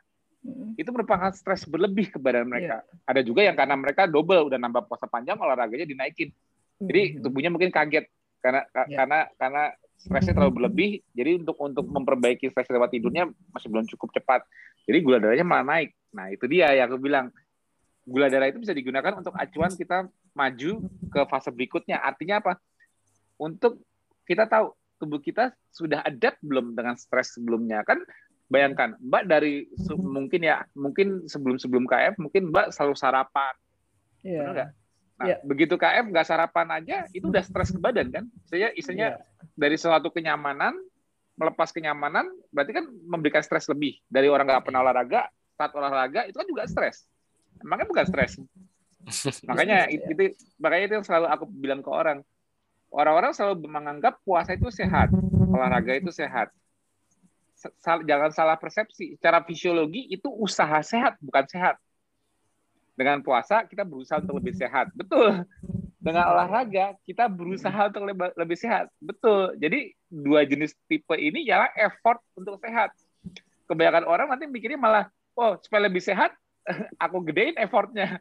itu 0.78 0.88
merupakan 0.94 1.32
stres 1.34 1.66
berlebih 1.66 2.14
ke 2.14 2.18
badan 2.20 2.46
mereka. 2.46 2.84
Yeah. 2.84 3.08
Ada 3.08 3.20
juga 3.24 3.40
yang 3.42 3.56
karena 3.56 3.74
mereka 3.74 4.06
double 4.06 4.52
udah 4.52 4.60
nambah 4.60 4.86
puasa 4.86 5.08
panjang 5.08 5.40
olahraganya 5.40 5.88
dinaikin. 5.88 6.30
Jadi 6.78 7.18
tubuhnya 7.24 7.50
mungkin 7.50 7.74
kaget 7.74 8.06
karena 8.38 8.62
yeah. 8.72 8.86
karena 8.96 9.18
karena 9.36 9.64
stresnya 9.98 10.32
terlalu 10.38 10.52
berlebih. 10.62 10.90
Jadi 11.12 11.42
untuk 11.42 11.58
untuk 11.58 11.86
memperbaiki 11.90 12.46
stres 12.48 12.70
lewat 12.70 12.94
tidurnya 12.94 13.26
masih 13.50 13.68
belum 13.68 13.84
cukup 13.90 14.14
cepat. 14.14 14.46
Jadi 14.86 14.98
gula 15.02 15.18
darahnya 15.18 15.44
malah 15.44 15.66
naik. 15.66 15.92
Nah, 16.14 16.30
itu 16.32 16.46
dia 16.46 16.72
yang 16.72 16.88
aku 16.88 17.02
bilang. 17.02 17.28
Gula 18.08 18.32
darah 18.32 18.48
itu 18.48 18.56
bisa 18.56 18.72
digunakan 18.72 19.20
untuk 19.20 19.36
acuan 19.36 19.68
kita 19.76 20.08
maju 20.32 20.70
ke 21.12 21.20
fase 21.28 21.52
berikutnya. 21.52 22.00
Artinya 22.00 22.40
apa? 22.40 22.56
Untuk 23.36 23.84
kita 24.24 24.48
tahu 24.48 24.72
tubuh 24.96 25.20
kita 25.20 25.52
sudah 25.68 26.00
adapt 26.00 26.40
belum 26.40 26.72
dengan 26.72 26.96
stres 26.96 27.36
sebelumnya. 27.36 27.84
Kan 27.84 28.00
bayangkan, 28.48 28.96
Mbak 28.96 29.22
dari 29.28 29.68
mungkin 30.00 30.40
ya, 30.40 30.64
mungkin 30.72 31.28
sebelum-sebelum 31.28 31.84
KF 31.84 32.16
mungkin 32.16 32.48
Mbak 32.48 32.72
selalu 32.72 32.96
sarapan. 32.96 33.54
Iya. 34.24 34.44
Yeah. 34.56 34.68
Nah, 35.18 35.34
yeah. 35.34 35.38
begitu 35.42 35.74
KF 35.74 36.14
nggak 36.14 36.26
sarapan 36.26 36.78
aja, 36.78 36.96
itu 37.10 37.26
udah 37.26 37.42
stres 37.42 37.74
ke 37.74 37.78
badan 37.82 38.06
kan? 38.14 38.24
Saya 38.46 38.70
istilahnya 38.70 39.18
yeah. 39.18 39.50
dari 39.58 39.74
suatu 39.74 40.14
kenyamanan 40.14 40.78
melepas 41.38 41.70
kenyamanan 41.70 42.26
berarti 42.50 42.74
kan 42.74 42.84
memberikan 43.06 43.42
stres 43.46 43.70
lebih 43.70 44.02
dari 44.10 44.26
orang 44.26 44.42
nggak 44.42 44.66
pernah 44.66 44.82
olahraga 44.82 45.30
saat 45.54 45.70
olahraga 45.74 46.26
itu 46.26 46.34
kan 46.38 46.46
juga 46.46 46.66
stres. 46.70 47.06
Makanya 47.62 47.88
bukan 47.90 48.06
stres. 48.06 48.32
makanya 49.48 49.90
itu, 49.90 50.06
itu 50.06 50.22
makanya 50.62 50.84
itu 50.86 50.94
yang 51.02 51.06
selalu 51.06 51.26
aku 51.30 51.44
bilang 51.50 51.80
ke 51.82 51.90
orang. 51.90 52.22
Orang-orang 52.88 53.34
selalu 53.34 53.68
menganggap 53.68 54.22
puasa 54.24 54.54
itu 54.56 54.70
sehat, 54.70 55.12
olahraga 55.50 55.98
itu 55.98 56.08
sehat. 56.14 56.48
Jangan 57.82 58.30
salah 58.30 58.56
persepsi. 58.56 59.18
Secara 59.18 59.42
fisiologi 59.42 60.08
itu 60.08 60.30
usaha 60.30 60.78
sehat, 60.80 61.18
bukan 61.18 61.44
sehat. 61.50 61.76
Dengan 62.98 63.22
puasa 63.22 63.62
kita 63.62 63.86
berusaha 63.86 64.18
untuk 64.18 64.42
lebih 64.42 64.58
sehat. 64.58 64.90
Betul. 64.90 65.46
Dengan 66.02 66.34
olahraga 66.34 66.98
kita 67.06 67.30
berusaha 67.30 67.94
untuk 67.94 68.10
lebih, 68.10 68.58
sehat. 68.58 68.90
Betul. 68.98 69.54
Jadi 69.62 69.94
dua 70.10 70.42
jenis 70.42 70.74
tipe 70.90 71.14
ini 71.14 71.46
ialah 71.46 71.70
effort 71.78 72.18
untuk 72.34 72.58
sehat. 72.58 72.90
Kebanyakan 73.70 74.04
orang 74.10 74.26
nanti 74.34 74.50
mikirnya 74.50 74.80
malah 74.80 75.06
oh 75.38 75.54
supaya 75.62 75.86
lebih 75.86 76.02
sehat 76.02 76.34
aku 77.04 77.22
gedein 77.30 77.54
effortnya 77.54 78.18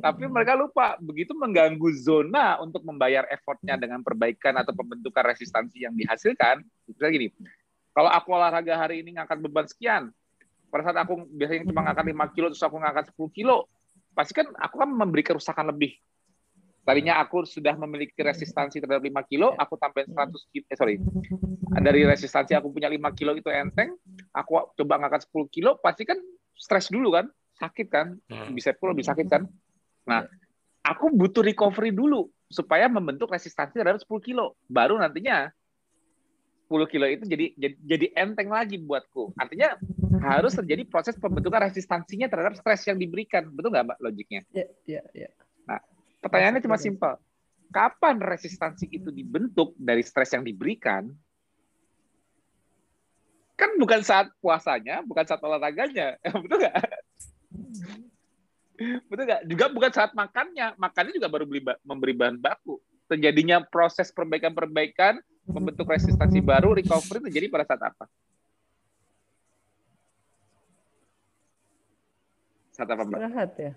tapi 0.00 0.24
mereka 0.30 0.56
lupa 0.56 0.96
begitu 1.02 1.36
mengganggu 1.36 1.90
zona 1.98 2.56
untuk 2.62 2.80
membayar 2.86 3.26
effortnya 3.28 3.76
dengan 3.76 4.00
perbaikan 4.00 4.54
atau 4.56 4.72
pembentukan 4.72 5.24
resistansi 5.28 5.84
yang 5.84 5.92
dihasilkan 5.92 6.64
misalnya 6.88 7.12
gini 7.12 7.28
kalau 7.92 8.08
aku 8.08 8.32
olahraga 8.32 8.74
hari 8.80 9.04
ini 9.04 9.18
ngangkat 9.18 9.38
beban 9.44 9.66
sekian 9.68 10.08
pada 10.72 10.90
saat 10.90 10.98
aku 11.04 11.26
biasanya 11.30 11.70
cuma 11.70 11.86
ngangkat 11.86 12.06
5 12.10 12.34
kilo 12.34 12.46
terus 12.50 12.64
aku 12.64 12.76
ngangkat 12.80 13.04
10 13.14 13.30
kilo 13.34 13.66
pasti 14.14 14.32
kan 14.32 14.48
aku 14.54 14.80
kan 14.80 14.90
memberi 14.90 15.26
kerusakan 15.26 15.74
lebih. 15.74 15.98
Tadinya 16.84 17.16
aku 17.16 17.48
sudah 17.48 17.72
memiliki 17.80 18.20
resistansi 18.20 18.76
terhadap 18.76 19.00
5 19.00 19.24
kilo, 19.24 19.56
aku 19.56 19.80
tambahin 19.80 20.12
100 20.12 20.52
kilo, 20.52 20.64
eh 20.68 20.76
sorry, 20.76 21.00
dari 21.80 22.04
resistansi 22.04 22.52
aku 22.52 22.76
punya 22.76 22.92
5 22.92 23.00
kilo 23.16 23.32
itu 23.32 23.48
enteng, 23.48 23.96
aku 24.36 24.68
coba 24.76 25.00
ngangkat 25.00 25.24
10 25.32 25.48
kilo, 25.48 25.80
pasti 25.80 26.04
kan 26.04 26.20
stres 26.52 26.92
dulu 26.92 27.16
kan, 27.16 27.26
sakit 27.56 27.88
kan, 27.88 28.20
hmm. 28.28 28.52
bisa 28.52 28.76
pun 28.76 28.92
lebih 28.92 29.00
sakit 29.08 29.26
kan. 29.32 29.48
Nah, 30.04 30.28
aku 30.84 31.08
butuh 31.08 31.40
recovery 31.40 31.88
dulu 31.88 32.28
supaya 32.52 32.84
membentuk 32.84 33.32
resistansi 33.32 33.80
terhadap 33.80 34.04
10 34.04 34.20
kilo. 34.20 34.60
Baru 34.68 35.00
nantinya 35.00 35.48
10 36.64 36.92
kilo 36.92 37.06
itu 37.06 37.24
jadi, 37.28 37.46
jadi 37.54 37.76
jadi 37.84 38.06
enteng 38.16 38.48
lagi 38.48 38.80
buatku. 38.80 39.36
Artinya 39.36 39.76
harus 40.24 40.56
terjadi 40.56 40.88
proses 40.88 41.14
pembentukan 41.20 41.68
resistansinya 41.68 42.26
terhadap 42.26 42.56
stres 42.56 42.88
yang 42.88 42.96
diberikan. 42.96 43.46
Betul 43.52 43.72
nggak 43.76 43.84
Mbak 43.94 43.98
logiknya? 44.00 44.40
Iya, 44.50 44.66
iya, 44.88 45.02
iya. 45.12 45.28
Nah, 45.68 45.80
pertanyaannya 46.24 46.64
cuma 46.64 46.80
simpel. 46.80 47.20
Kapan 47.68 48.22
resistansi 48.22 48.88
itu 48.88 49.12
dibentuk 49.12 49.76
dari 49.76 50.00
stres 50.00 50.32
yang 50.32 50.46
diberikan? 50.46 51.10
kan 53.54 53.70
bukan 53.78 54.02
saat 54.02 54.26
puasanya, 54.42 55.02
bukan 55.06 55.24
saat 55.24 55.40
olahraganya, 55.42 56.18
betul 56.42 56.58
nggak? 56.58 56.74
betul 59.06 59.24
nggak? 59.24 59.42
Juga 59.46 59.64
bukan 59.70 59.92
saat 59.94 60.10
makannya, 60.12 60.74
makannya 60.74 61.12
juga 61.14 61.30
baru 61.30 61.46
beli, 61.46 61.62
memberi 61.86 62.14
bahan 62.14 62.38
baku. 62.42 62.82
Terjadinya 63.06 63.62
proses 63.62 64.10
perbaikan-perbaikan, 64.10 65.22
membentuk 65.44 65.86
resistansi 65.88 66.40
baru, 66.40 66.72
recovery 66.76 67.28
terjadi 67.28 67.46
pada 67.52 67.64
saat 67.68 67.82
apa? 67.84 68.04
Saat 72.74 72.88
apa? 72.90 73.02
Istirahat 73.04 73.50
ya. 73.60 73.72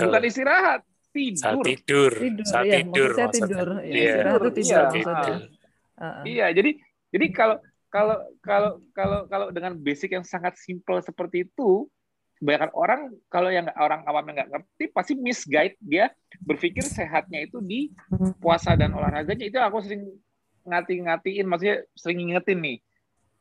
Bukan 0.00 0.22
istirahat, 0.24 0.80
tidur. 1.12 1.36
Saat 1.40 1.56
tidur. 1.68 2.12
tidur 2.16 2.44
saat 2.48 2.64
ya, 2.64 2.76
tidur. 2.80 3.10
Saat 3.12 3.32
tidur. 3.36 3.68
Ya, 3.78 3.82
iya. 3.84 4.04
Istirahat 4.08 4.40
itu 4.40 4.52
tidur. 4.56 4.84
Iya. 4.90 5.36
Iya, 6.24 6.46
jadi 6.56 6.70
jadi 7.12 7.26
kalau 7.36 7.56
kalau 7.92 8.16
kalau 8.40 8.70
kalau 8.96 9.18
kalau 9.28 9.46
dengan 9.52 9.76
basic 9.76 10.16
yang 10.16 10.24
sangat 10.24 10.56
simple 10.56 10.96
seperti 11.04 11.44
itu 11.44 11.90
kebanyakan 12.40 12.70
orang 12.72 13.00
kalau 13.28 13.52
yang 13.52 13.68
orang 13.76 14.00
awam 14.08 14.24
yang 14.32 14.36
nggak 14.42 14.50
ngerti 14.56 14.84
pasti 14.96 15.12
misguide 15.12 15.76
dia 15.78 16.08
berpikir 16.40 16.80
sehatnya 16.80 17.44
itu 17.44 17.60
di 17.60 17.92
puasa 18.40 18.72
dan 18.74 18.96
olahraganya. 18.96 19.44
Itu 19.44 19.60
aku 19.60 19.84
sering 19.84 20.08
ngati-ngatiin 20.64 21.44
maksudnya 21.44 21.84
sering 21.92 22.24
ngingetin 22.24 22.58
nih 22.64 22.78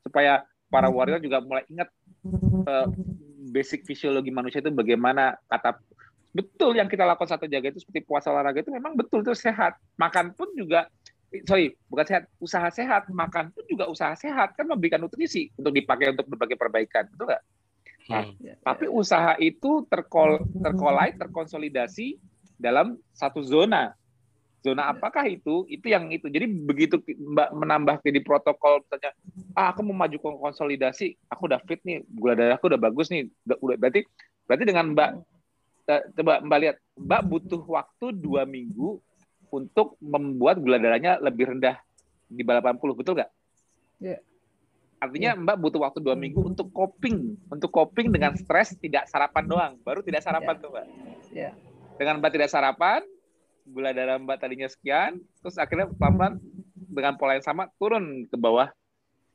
supaya 0.04 0.44
para 0.68 0.92
warrior 0.92 1.24
juga 1.24 1.40
mulai 1.40 1.64
ingat 1.72 1.90
uh, 2.68 2.88
basic 3.50 3.88
fisiologi 3.88 4.30
manusia 4.30 4.60
itu 4.60 4.72
bagaimana 4.72 5.36
kata 5.48 5.80
betul 6.30 6.78
yang 6.78 6.86
kita 6.86 7.08
lakukan 7.08 7.40
satu 7.40 7.50
jaga 7.50 7.74
itu 7.74 7.82
seperti 7.82 8.06
puasa 8.06 8.30
olahraga 8.30 8.62
itu 8.62 8.72
memang 8.72 9.00
betul 9.00 9.24
itu 9.24 9.32
sehat. 9.32 9.80
Makan 9.96 10.36
pun 10.36 10.52
juga 10.54 10.92
sorry 11.48 11.72
bukan 11.88 12.06
sehat 12.06 12.24
usaha 12.42 12.68
sehat 12.74 13.08
makan 13.14 13.54
pun 13.54 13.64
juga 13.70 13.86
usaha 13.86 14.14
sehat 14.18 14.58
kan 14.58 14.66
memberikan 14.66 14.98
nutrisi 14.98 15.54
untuk 15.56 15.72
dipakai 15.72 16.12
untuk 16.18 16.26
berbagai 16.26 16.58
perbaikan 16.58 17.06
betul 17.14 17.30
nggak 17.30 17.44
nah, 18.10 18.26
hmm. 18.26 18.66
tapi 18.66 18.86
usaha 18.90 19.38
itu 19.38 19.86
terkol 19.86 20.42
terkolai 20.60 21.14
terkonsolidasi 21.16 22.18
dalam 22.60 23.00
satu 23.16 23.40
zona. 23.46 23.94
Zona 24.60 24.92
apakah 24.92 25.24
itu? 25.32 25.64
Itu 25.72 25.88
yang 25.88 26.12
itu. 26.12 26.28
Jadi 26.28 26.44
begitu 26.52 27.00
mbak 27.16 27.56
menambah 27.56 28.04
di 28.04 28.20
protokol 28.20 28.84
misalnya 28.84 29.16
ah 29.56 29.72
aku 29.72 29.88
mau 29.88 30.04
maju 30.04 30.18
ke 30.20 30.28
konsolidasi 30.28 31.16
aku 31.32 31.48
udah 31.48 31.64
fit 31.64 31.80
nih 31.88 32.04
gula 32.12 32.36
darahku 32.36 32.68
udah 32.68 32.82
bagus 32.82 33.08
nih 33.08 33.32
udah, 33.48 33.80
berarti 33.80 34.04
berarti 34.44 34.64
dengan 34.68 34.86
mbak 34.92 35.10
eh, 35.88 36.04
coba 36.12 36.44
mbak 36.44 36.60
lihat 36.60 36.76
mbak 37.00 37.22
butuh 37.24 37.62
waktu 37.64 38.12
dua 38.20 38.44
minggu 38.44 39.00
untuk 39.50 39.96
membuat 40.04 40.60
gula 40.60 40.76
darahnya 40.78 41.18
lebih 41.24 41.56
rendah 41.56 41.80
di 42.30 42.46
bawah 42.46 42.62
80, 42.62 42.94
betul 42.94 43.14
nggak? 43.18 43.32
Yeah. 43.98 44.22
Artinya 45.00 45.32
yeah. 45.36 45.42
Mbak 45.42 45.58
butuh 45.64 45.80
waktu 45.80 46.00
dua 46.04 46.16
minggu 46.20 46.44
untuk 46.44 46.70
coping, 46.76 47.40
untuk 47.48 47.72
coping 47.72 48.12
dengan 48.12 48.36
stres 48.36 48.76
tidak 48.78 49.08
sarapan 49.08 49.44
doang, 49.48 49.74
baru 49.82 50.04
tidak 50.04 50.22
sarapan 50.24 50.56
yeah. 50.56 50.64
tuh 50.64 50.70
Mbak. 50.70 50.86
Ya. 51.32 51.52
Dengan 51.96 52.16
Mbak 52.20 52.32
tidak 52.36 52.50
sarapan, 52.52 53.02
gula 53.64 53.96
darah 53.96 54.20
Mbak 54.20 54.38
tadinya 54.40 54.68
sekian, 54.68 55.24
terus 55.40 55.56
akhirnya 55.56 55.88
pelan-pelan 55.96 56.40
dengan 56.76 57.16
pola 57.16 57.40
yang 57.40 57.46
sama 57.46 57.72
turun 57.80 58.28
ke 58.28 58.36
bawah 58.36 58.68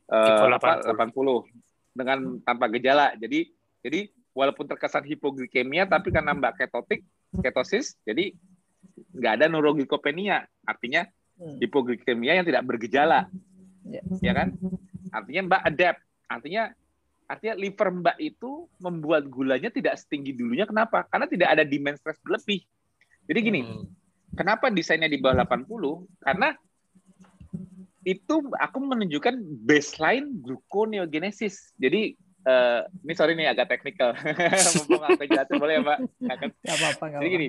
bawah 0.05 0.61
apa, 0.61 0.85
80 0.85 1.97
dengan 1.97 2.19
tanpa 2.45 2.69
gejala. 2.77 3.17
Jadi 3.17 3.49
jadi 3.81 4.12
walaupun 4.37 4.69
terkesan 4.69 5.05
hipoglikemia 5.09 5.89
tapi 5.89 6.12
karena 6.12 6.37
Mbak 6.37 6.61
ketotik, 6.61 7.01
ketosis, 7.41 7.97
jadi 8.05 8.37
nggak 9.17 9.33
ada 9.41 9.47
neuroglikopenia. 9.49 10.45
Artinya 10.69 11.09
Hmm. 11.35 11.59
hipoglikemia 11.59 12.39
yang 12.39 12.47
tidak 12.47 12.62
bergejala, 12.62 13.27
Ya. 13.83 14.01
ya 14.23 14.33
kan? 14.33 14.55
Artinya 15.15 15.43
Mbak 15.47 15.62
adapt. 15.71 16.01
Artinya 16.27 16.62
artinya 17.25 17.55
liver 17.57 17.89
Mbak 18.03 18.17
itu 18.19 18.51
membuat 18.83 19.31
gulanya 19.31 19.71
tidak 19.71 19.95
setinggi 19.97 20.35
dulunya. 20.35 20.67
Kenapa? 20.67 21.07
Karena 21.07 21.31
tidak 21.31 21.49
ada 21.55 21.62
demand 21.62 21.97
stres 21.97 22.19
berlebih. 22.21 22.67
Jadi 23.25 23.39
gini, 23.41 23.61
Hmm. 23.65 23.87
kenapa 24.35 24.69
desainnya 24.69 25.09
di 25.09 25.17
bawah 25.23 25.47
80? 25.47 26.05
Karena 26.21 26.53
itu 28.05 28.35
aku 28.53 28.79
menunjukkan 28.85 29.35
baseline 29.65 30.29
gluconeogenesis. 30.45 31.73
Jadi 31.81 32.12
eh, 32.45 32.81
ini 33.01 33.12
sorry 33.17 33.33
nih 33.33 33.49
agak 33.49 33.73
teknikal. 33.73 34.12
Mumpung 34.77 35.01
aku 35.01 35.25
jelasin 35.25 35.57
boleh 35.57 35.81
ya, 35.81 35.81
Mbak? 35.81 35.99
Apa-apa, 36.77 37.05
Jadi 37.25 37.29
gini, 37.33 37.47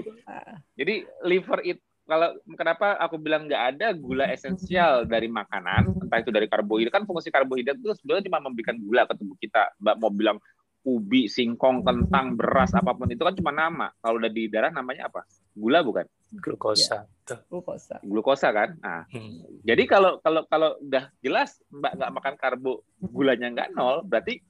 Jadi 0.79 0.93
liver 1.27 1.59
itu 1.67 1.83
kalau 2.05 2.29
kenapa 2.53 2.95
aku 3.01 3.17
bilang 3.17 3.49
nggak 3.49 3.63
ada 3.75 3.87
gula 3.97 4.29
esensial 4.29 5.09
dari 5.09 5.25
makanan, 5.25 6.05
entah 6.05 6.21
itu 6.21 6.29
dari 6.29 6.45
karbohidrat 6.45 6.93
kan 6.93 7.03
fungsi 7.03 7.33
karbohidrat 7.33 7.81
itu 7.81 7.91
sebenarnya 7.97 8.29
cuma 8.29 8.39
memberikan 8.45 8.77
gula 8.77 9.09
ke 9.09 9.13
tubuh 9.17 9.37
kita. 9.41 9.73
Mbak 9.81 9.95
mau 9.97 10.13
bilang 10.13 10.37
ubi, 10.85 11.25
singkong, 11.25 11.81
kentang, 11.81 12.37
beras 12.37 12.69
apa 12.77 12.93
pun 12.93 13.09
itu 13.09 13.25
kan 13.25 13.33
cuma 13.33 13.49
nama. 13.49 13.89
Kalau 14.05 14.21
udah 14.21 14.29
di 14.29 14.45
darah 14.45 14.69
namanya 14.69 15.09
apa? 15.09 15.25
Gula 15.57 15.81
bukan? 15.81 16.05
Glukosa. 16.37 17.09
Betul. 17.25 17.41
glukosa. 17.49 17.95
Glukosa 18.05 18.47
kan? 18.53 18.77
Nah, 18.85 19.01
Hmm. 19.09 19.41
jadi 19.65 19.89
kalau 19.89 20.21
kalau 20.21 20.45
kalau 20.45 20.77
udah 20.77 21.09
jelas 21.25 21.57
Mbak 21.73 21.91
nggak 21.97 22.11
makan 22.21 22.33
karbo, 22.37 22.73
gulanya 23.01 23.49
nggak 23.49 23.73
nol, 23.73 24.05
berarti 24.05 24.45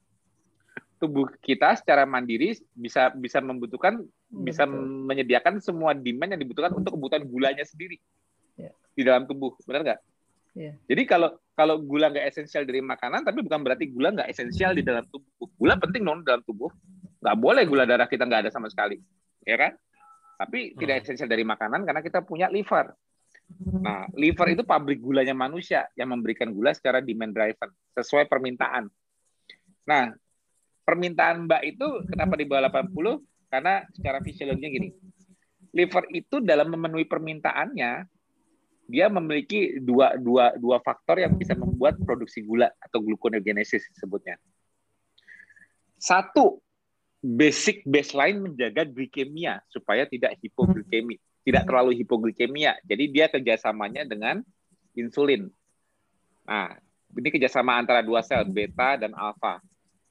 tubuh 0.95 1.27
kita 1.43 1.75
secara 1.75 2.07
mandiri 2.07 2.55
bisa 2.71 3.11
bisa 3.11 3.43
membutuhkan 3.43 3.99
bisa 4.31 4.63
Betul. 4.63 5.05
menyediakan 5.11 5.59
semua 5.59 5.91
demand 5.91 6.35
yang 6.35 6.41
dibutuhkan 6.41 6.71
untuk 6.71 6.95
kebutuhan 6.95 7.23
gulanya 7.27 7.63
sendiri 7.67 7.99
Ya. 8.55 8.71
di 8.95 9.03
dalam 9.03 9.27
tubuh, 9.27 9.51
benar 9.67 9.83
nggak? 9.83 9.99
Ya. 10.55 10.71
Jadi 10.87 11.03
kalau 11.03 11.35
kalau 11.51 11.75
gula 11.83 12.07
nggak 12.07 12.31
esensial 12.31 12.63
dari 12.63 12.79
makanan, 12.79 13.27
tapi 13.27 13.43
bukan 13.43 13.59
berarti 13.59 13.91
gula 13.91 14.15
nggak 14.15 14.31
esensial 14.31 14.71
di 14.71 14.79
dalam 14.87 15.03
tubuh. 15.11 15.51
Gula 15.59 15.75
penting 15.75 16.07
non 16.07 16.23
dalam 16.23 16.39
tubuh. 16.47 16.71
Nggak 17.19 17.35
boleh 17.35 17.63
gula 17.67 17.83
darah 17.83 18.07
kita 18.07 18.23
nggak 18.23 18.47
ada 18.47 18.51
sama 18.55 18.71
sekali, 18.71 18.95
ya 19.43 19.59
kan? 19.59 19.75
Tapi 20.39 20.79
tidak 20.79 20.99
Hmm. 20.99 21.03
esensial 21.03 21.27
dari 21.27 21.43
makanan 21.43 21.83
karena 21.83 21.99
kita 21.99 22.23
punya 22.23 22.47
liver. 22.47 22.95
Nah, 23.61 24.09
liver 24.17 24.57
itu 24.57 24.63
pabrik 24.65 25.03
gulanya 25.03 25.35
manusia 25.35 25.85
yang 25.93 26.15
memberikan 26.15 26.49
gula 26.55 26.71
secara 26.71 26.97
demand 27.03 27.35
driven 27.35 27.69
sesuai 27.93 28.25
permintaan. 28.25 28.89
Nah, 29.85 30.15
permintaan 30.85 31.49
Mbak 31.49 31.61
itu 31.65 31.87
kenapa 32.07 32.33
di 32.37 32.45
bawah 32.45 32.69
80? 32.69 33.49
Karena 33.49 33.81
secara 33.91 34.21
fisiologinya 34.21 34.71
gini. 34.71 34.89
Liver 35.75 36.05
itu 36.15 36.39
dalam 36.39 36.71
memenuhi 36.71 37.03
permintaannya 37.03 38.07
dia 38.85 39.09
memiliki 39.09 39.81
dua, 39.81 40.13
dua, 40.15 40.53
dua 40.55 40.77
faktor 40.79 41.17
yang 41.17 41.33
bisa 41.35 41.57
membuat 41.57 41.97
produksi 42.05 42.45
gula 42.45 42.69
atau 42.77 43.01
gluconeogenesis 43.01 43.81
disebutnya. 43.97 44.37
Satu, 45.97 46.61
basic 47.25 47.81
baseline 47.89 48.45
menjaga 48.45 48.85
glikemia 48.85 49.57
supaya 49.73 50.05
tidak 50.05 50.37
hipoglikemi, 50.37 51.17
tidak 51.41 51.65
terlalu 51.65 51.97
hipoglikemia. 51.97 52.77
Jadi 52.85 53.03
dia 53.09 53.25
kerjasamanya 53.25 54.05
dengan 54.05 54.45
insulin. 54.93 55.49
Nah, 56.45 56.77
ini 57.17 57.27
kerjasama 57.33 57.81
antara 57.81 58.05
dua 58.05 58.21
sel 58.21 58.45
beta 58.45 59.01
dan 59.01 59.17
alfa. 59.17 59.57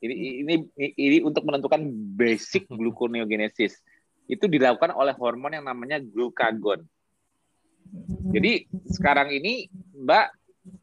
Ini, 0.03 0.15
ini 0.43 0.55
ini 0.77 1.19
untuk 1.23 1.47
menentukan 1.47 1.81
basic 2.19 2.67
gluconeogenesis. 2.79 3.79
Itu 4.27 4.49
dilakukan 4.49 4.97
oleh 4.97 5.13
hormon 5.15 5.55
yang 5.55 5.67
namanya 5.69 6.01
glukagon. 6.01 6.83
Jadi 8.33 8.67
sekarang 8.91 9.31
ini 9.31 9.69
Mbak 9.95 10.27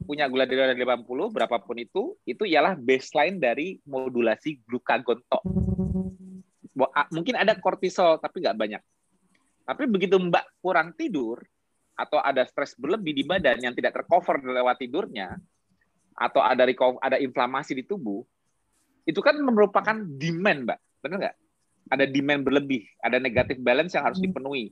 punya 0.06 0.30
gula 0.30 0.46
darah 0.46 0.78
80 0.78 1.10
berapapun 1.34 1.82
itu, 1.82 2.14
itu 2.24 2.46
ialah 2.46 2.78
baseline 2.78 3.42
dari 3.42 3.82
modulasi 3.84 4.62
glukagon 4.64 5.20
tok. 5.26 5.44
Mungkin 7.12 7.36
ada 7.36 7.58
kortisol 7.58 8.22
tapi 8.22 8.46
nggak 8.46 8.58
banyak. 8.58 8.82
Tapi 9.66 9.84
begitu 9.90 10.22
Mbak 10.22 10.62
kurang 10.62 10.94
tidur 10.94 11.42
atau 11.98 12.18
ada 12.22 12.46
stres 12.48 12.74
berlebih 12.78 13.14
di 13.14 13.24
badan 13.26 13.62
yang 13.62 13.74
tidak 13.78 14.02
tercover 14.02 14.42
lewat 14.42 14.82
tidurnya 14.82 15.38
atau 16.18 16.42
ada 16.42 16.66
ada 17.02 17.18
inflamasi 17.18 17.78
di 17.78 17.84
tubuh, 17.86 18.22
itu 19.06 19.20
kan 19.20 19.38
merupakan 19.42 19.98
demand, 19.98 20.70
Mbak. 20.70 20.80
Benar 21.02 21.18
nggak? 21.18 21.36
Ada 21.92 22.06
demand 22.08 22.42
berlebih, 22.46 22.86
ada 23.02 23.18
negatif 23.18 23.58
balance 23.60 23.98
yang 23.98 24.06
harus 24.06 24.22
dipenuhi. 24.22 24.72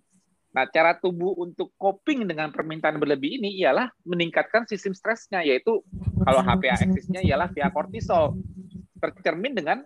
Nah, 0.50 0.66
cara 0.66 0.98
tubuh 0.98 1.38
untuk 1.38 1.70
coping 1.78 2.26
dengan 2.26 2.50
permintaan 2.50 2.98
berlebih 2.98 3.38
ini 3.38 3.62
ialah 3.62 3.90
meningkatkan 4.02 4.66
sistem 4.66 4.98
stresnya, 4.98 5.46
yaitu 5.46 5.86
kalau 6.26 6.42
HPA 6.42 6.74
aksisnya 6.74 7.22
ialah 7.22 7.54
via 7.54 7.70
kortisol. 7.70 8.34
Tercermin 8.98 9.54
dengan 9.54 9.86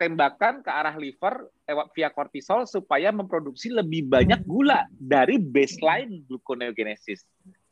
tembakan 0.00 0.64
ke 0.64 0.70
arah 0.72 0.96
liver 0.96 1.48
lewat 1.68 1.86
via 1.92 2.08
kortisol 2.10 2.64
supaya 2.64 3.12
memproduksi 3.14 3.70
lebih 3.70 4.08
banyak 4.08 4.42
gula 4.48 4.88
dari 4.90 5.36
baseline 5.36 6.24
gluconeogenesis. 6.24 7.22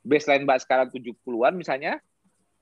Baseline 0.04 0.44
Mbak 0.44 0.58
sekarang 0.66 0.88
70-an 0.92 1.54
misalnya, 1.56 1.98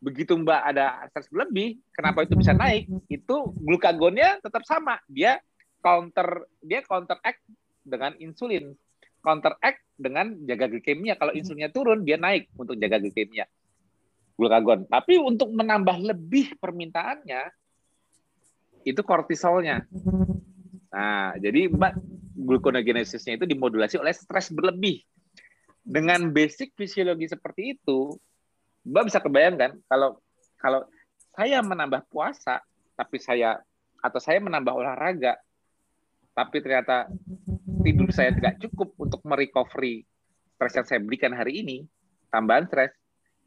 begitu 0.00 0.32
Mbak 0.34 0.60
ada 0.74 1.04
stres 1.12 1.28
berlebih, 1.28 1.76
kenapa 1.92 2.24
itu 2.24 2.34
bisa 2.34 2.56
naik? 2.56 2.88
Itu 3.06 3.52
glukagonnya 3.60 4.40
tetap 4.40 4.64
sama. 4.64 4.96
Dia 5.06 5.38
counter 5.84 6.48
dia 6.64 6.80
counteract 6.84 7.40
dengan 7.84 8.16
insulin. 8.16 8.72
Counteract 9.20 9.84
dengan 10.00 10.32
jaga 10.48 10.72
glikemia. 10.72 11.20
Kalau 11.20 11.36
insulinnya 11.36 11.68
turun, 11.68 12.08
dia 12.08 12.16
naik 12.16 12.48
untuk 12.56 12.80
jaga 12.80 12.96
glikemia. 12.96 13.44
Glukagon. 14.40 14.88
Tapi 14.88 15.20
untuk 15.20 15.52
menambah 15.52 16.00
lebih 16.00 16.56
permintaannya, 16.56 17.52
itu 18.88 19.00
kortisolnya. 19.04 19.84
Nah, 20.88 21.36
jadi 21.36 21.68
Mbak 21.68 21.92
gluconeogenesisnya 22.40 23.36
itu 23.36 23.44
dimodulasi 23.44 24.00
oleh 24.00 24.16
stres 24.16 24.48
berlebih. 24.48 25.04
Dengan 25.84 26.32
basic 26.32 26.72
fisiologi 26.76 27.28
seperti 27.28 27.76
itu, 27.76 28.16
Mbak 28.84 29.04
bisa 29.12 29.18
kebayangkan 29.20 29.76
kalau 29.86 30.16
kalau 30.56 30.84
saya 31.36 31.60
menambah 31.60 32.04
puasa, 32.08 32.60
tapi 32.96 33.20
saya 33.20 33.60
atau 34.00 34.20
saya 34.20 34.40
menambah 34.40 34.72
olahraga, 34.72 35.36
tapi 36.32 36.64
ternyata 36.64 37.08
tidur 37.84 38.08
saya 38.12 38.32
tidak 38.32 38.60
cukup 38.64 38.96
untuk 38.96 39.20
merecovery 39.24 40.04
stres 40.56 40.76
yang 40.76 40.86
saya 40.88 41.00
berikan 41.00 41.32
hari 41.32 41.64
ini, 41.64 41.88
tambahan 42.28 42.68
stres, 42.68 42.92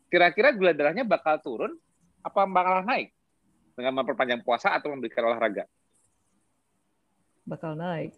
kira-kira 0.10 0.54
gula 0.54 0.74
darahnya 0.74 1.06
bakal 1.06 1.38
turun 1.42 1.78
apa 2.26 2.42
bakal 2.50 2.82
naik 2.86 3.14
dengan 3.78 4.02
memperpanjang 4.02 4.42
puasa 4.42 4.74
atau 4.74 4.94
memberikan 4.94 5.30
olahraga? 5.30 5.66
Bakal 7.46 7.78
naik. 7.78 8.18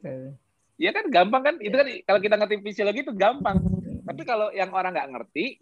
Iya 0.75 0.91
kan 0.91 1.07
gampang 1.07 1.43
kan? 1.43 1.55
Itu 1.63 1.75
kan 1.75 1.87
kalau 2.03 2.19
kita 2.19 2.35
ngerti 2.35 2.55
fisiologi 2.63 3.01
itu 3.03 3.15
gampang. 3.15 3.63
Tapi 4.05 4.21
kalau 4.27 4.51
yang 4.51 4.69
orang 4.75 4.93
nggak 4.93 5.11
ngerti, 5.11 5.59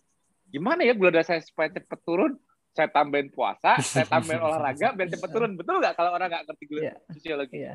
gimana 0.54 0.86
ya 0.86 0.94
gula 0.94 1.10
darah 1.10 1.26
saya 1.26 1.42
supaya 1.42 1.74
cepat 1.74 2.00
turun? 2.06 2.38
Saya 2.74 2.90
tambahin 2.90 3.30
puasa, 3.30 3.78
saya 3.82 4.06
tambahin 4.06 4.42
olahraga 4.50 4.94
biar 4.94 5.10
cepat 5.10 5.30
turun. 5.30 5.54
Betul 5.54 5.82
nggak 5.82 5.94
kalau 5.94 6.14
orang 6.14 6.30
nggak 6.30 6.44
ngerti 6.46 6.64
gula 6.70 6.82
Iya. 6.82 6.94
fisiologi? 7.10 7.56
Iya. 7.58 7.74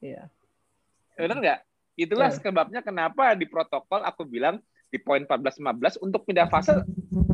Iya. 0.00 0.22
Benar 1.14 1.36
nggak? 1.38 1.60
Itulah 1.96 2.28
Betul. 2.28 2.40
sebabnya 2.44 2.80
kenapa 2.80 3.32
di 3.32 3.44
protokol 3.44 4.00
aku 4.00 4.24
bilang 4.24 4.60
di 4.86 5.00
poin 5.00 5.24
14-15 5.24 5.98
untuk 5.98 6.22
pindah 6.24 6.46
fase 6.46 6.72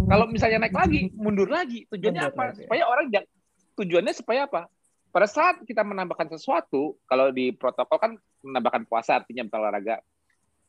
kalau 0.08 0.24
misalnya 0.24 0.62
naik 0.62 0.72
lagi 0.72 1.12
mundur 1.12 1.46
lagi 1.46 1.84
tujuannya 1.90 2.22
Mundur 2.22 2.34
apa 2.34 2.42
lagi. 2.48 2.58
supaya 2.64 2.82
orang 2.88 3.06
jangan 3.12 3.28
tujuannya 3.76 4.12
supaya 4.16 4.40
apa 4.48 4.62
pada 5.12 5.28
saat 5.28 5.60
kita 5.62 5.84
menambahkan 5.84 6.32
sesuatu 6.32 6.96
kalau 7.04 7.28
di 7.28 7.52
protokol 7.52 7.98
kan 8.00 8.12
menambahkan 8.40 8.88
puasa 8.88 9.20
artinya 9.20 9.44
berolahraga 9.44 10.00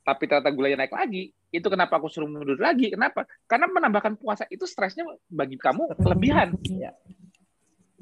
tapi 0.03 0.27
ternyata 0.27 0.51
gulanya 0.51 0.83
naik 0.83 0.93
lagi. 0.93 1.31
Itu 1.49 1.71
kenapa 1.71 1.95
aku 1.95 2.11
suruh 2.11 2.27
mundur 2.27 2.59
lagi? 2.59 2.91
Kenapa? 2.91 3.23
Karena 3.47 3.71
menambahkan 3.71 4.19
puasa 4.19 4.43
itu 4.51 4.67
stresnya 4.67 5.07
bagi 5.31 5.55
kamu 5.55 5.95
kelebihan. 5.95 6.59
Iya. 6.67 6.91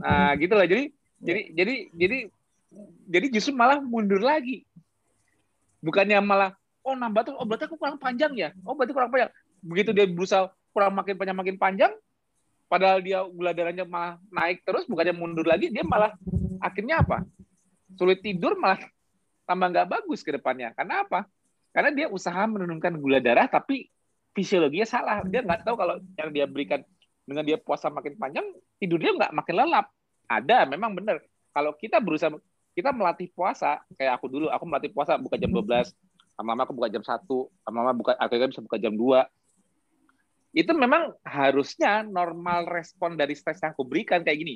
nah 0.01 0.33
gitu 0.33 0.57
loh. 0.57 0.65
Jadi 0.65 0.89
jadi 1.21 1.41
jadi 1.53 1.73
jadi 1.93 2.17
jadi 3.05 3.25
justru 3.29 3.53
malah 3.53 3.77
mundur 3.77 4.17
lagi. 4.17 4.65
Bukannya 5.85 6.17
malah 6.25 6.57
oh 6.81 6.97
nambah 6.97 7.21
tuh 7.29 7.33
oh 7.37 7.45
berarti 7.45 7.69
aku 7.69 7.77
kurang 7.77 8.01
panjang 8.01 8.33
ya? 8.33 8.49
Oh 8.65 8.73
berarti 8.73 8.97
kurang 8.97 9.13
panjang. 9.13 9.29
Begitu 9.61 9.93
dia 9.93 10.09
berusaha 10.09 10.49
kurang 10.73 10.97
makin 10.97 11.15
panjang 11.21 11.37
makin 11.37 11.57
panjang 11.61 11.93
padahal 12.65 13.03
dia 13.03 13.19
gula 13.27 13.51
darahnya 13.51 13.83
malah 13.83 14.15
naik 14.31 14.63
terus 14.63 14.87
bukannya 14.87 15.11
mundur 15.11 15.43
lagi 15.43 15.69
dia 15.69 15.85
malah 15.85 16.17
akhirnya 16.57 17.05
apa? 17.05 17.21
Sulit 17.93 18.25
tidur 18.25 18.57
malah 18.57 18.81
tambah 19.47 19.69
nggak 19.69 19.85
bagus 19.85 20.25
ke 20.25 20.33
depannya. 20.33 20.73
Karena 20.73 21.05
apa? 21.05 21.29
Karena 21.71 21.91
dia 21.95 22.07
usaha 22.11 22.43
menurunkan 22.47 22.99
gula 22.99 23.23
darah, 23.23 23.47
tapi 23.47 23.87
fisiologinya 24.35 24.87
salah. 24.87 25.23
Dia 25.27 25.43
nggak 25.43 25.63
tahu 25.63 25.75
kalau 25.79 25.95
yang 26.19 26.29
dia 26.35 26.45
berikan 26.47 26.83
dengan 27.23 27.47
dia 27.47 27.57
puasa 27.59 27.87
makin 27.87 28.19
panjang, 28.19 28.43
tidurnya 28.79 29.11
nggak 29.15 29.31
makin 29.31 29.55
lelap. 29.55 29.87
Ada, 30.27 30.67
memang 30.67 30.95
benar. 30.95 31.19
Kalau 31.51 31.75
kita 31.75 31.99
berusaha, 31.99 32.31
kita 32.71 32.95
melatih 32.95 33.27
puasa, 33.35 33.83
kayak 33.99 34.19
aku 34.19 34.31
dulu, 34.31 34.47
aku 34.47 34.63
melatih 34.63 34.91
puasa 34.95 35.19
buka 35.19 35.35
jam 35.35 35.51
12, 35.51 35.91
lama-lama 36.39 36.63
aku 36.63 36.73
buka 36.75 36.87
jam 36.87 37.03
1, 37.03 37.27
lama-lama 37.67 37.93
buka, 37.95 38.11
akhirnya 38.15 38.47
bisa 38.51 38.63
buka 38.63 38.77
jam 38.79 38.95
2. 38.95 39.27
Itu 40.51 40.71
memang 40.75 41.15
harusnya 41.23 42.03
normal 42.03 42.67
respon 42.67 43.15
dari 43.15 43.35
stres 43.35 43.59
yang 43.63 43.75
aku 43.75 43.87
berikan 43.87 44.23
kayak 44.23 44.39
gini. 44.39 44.55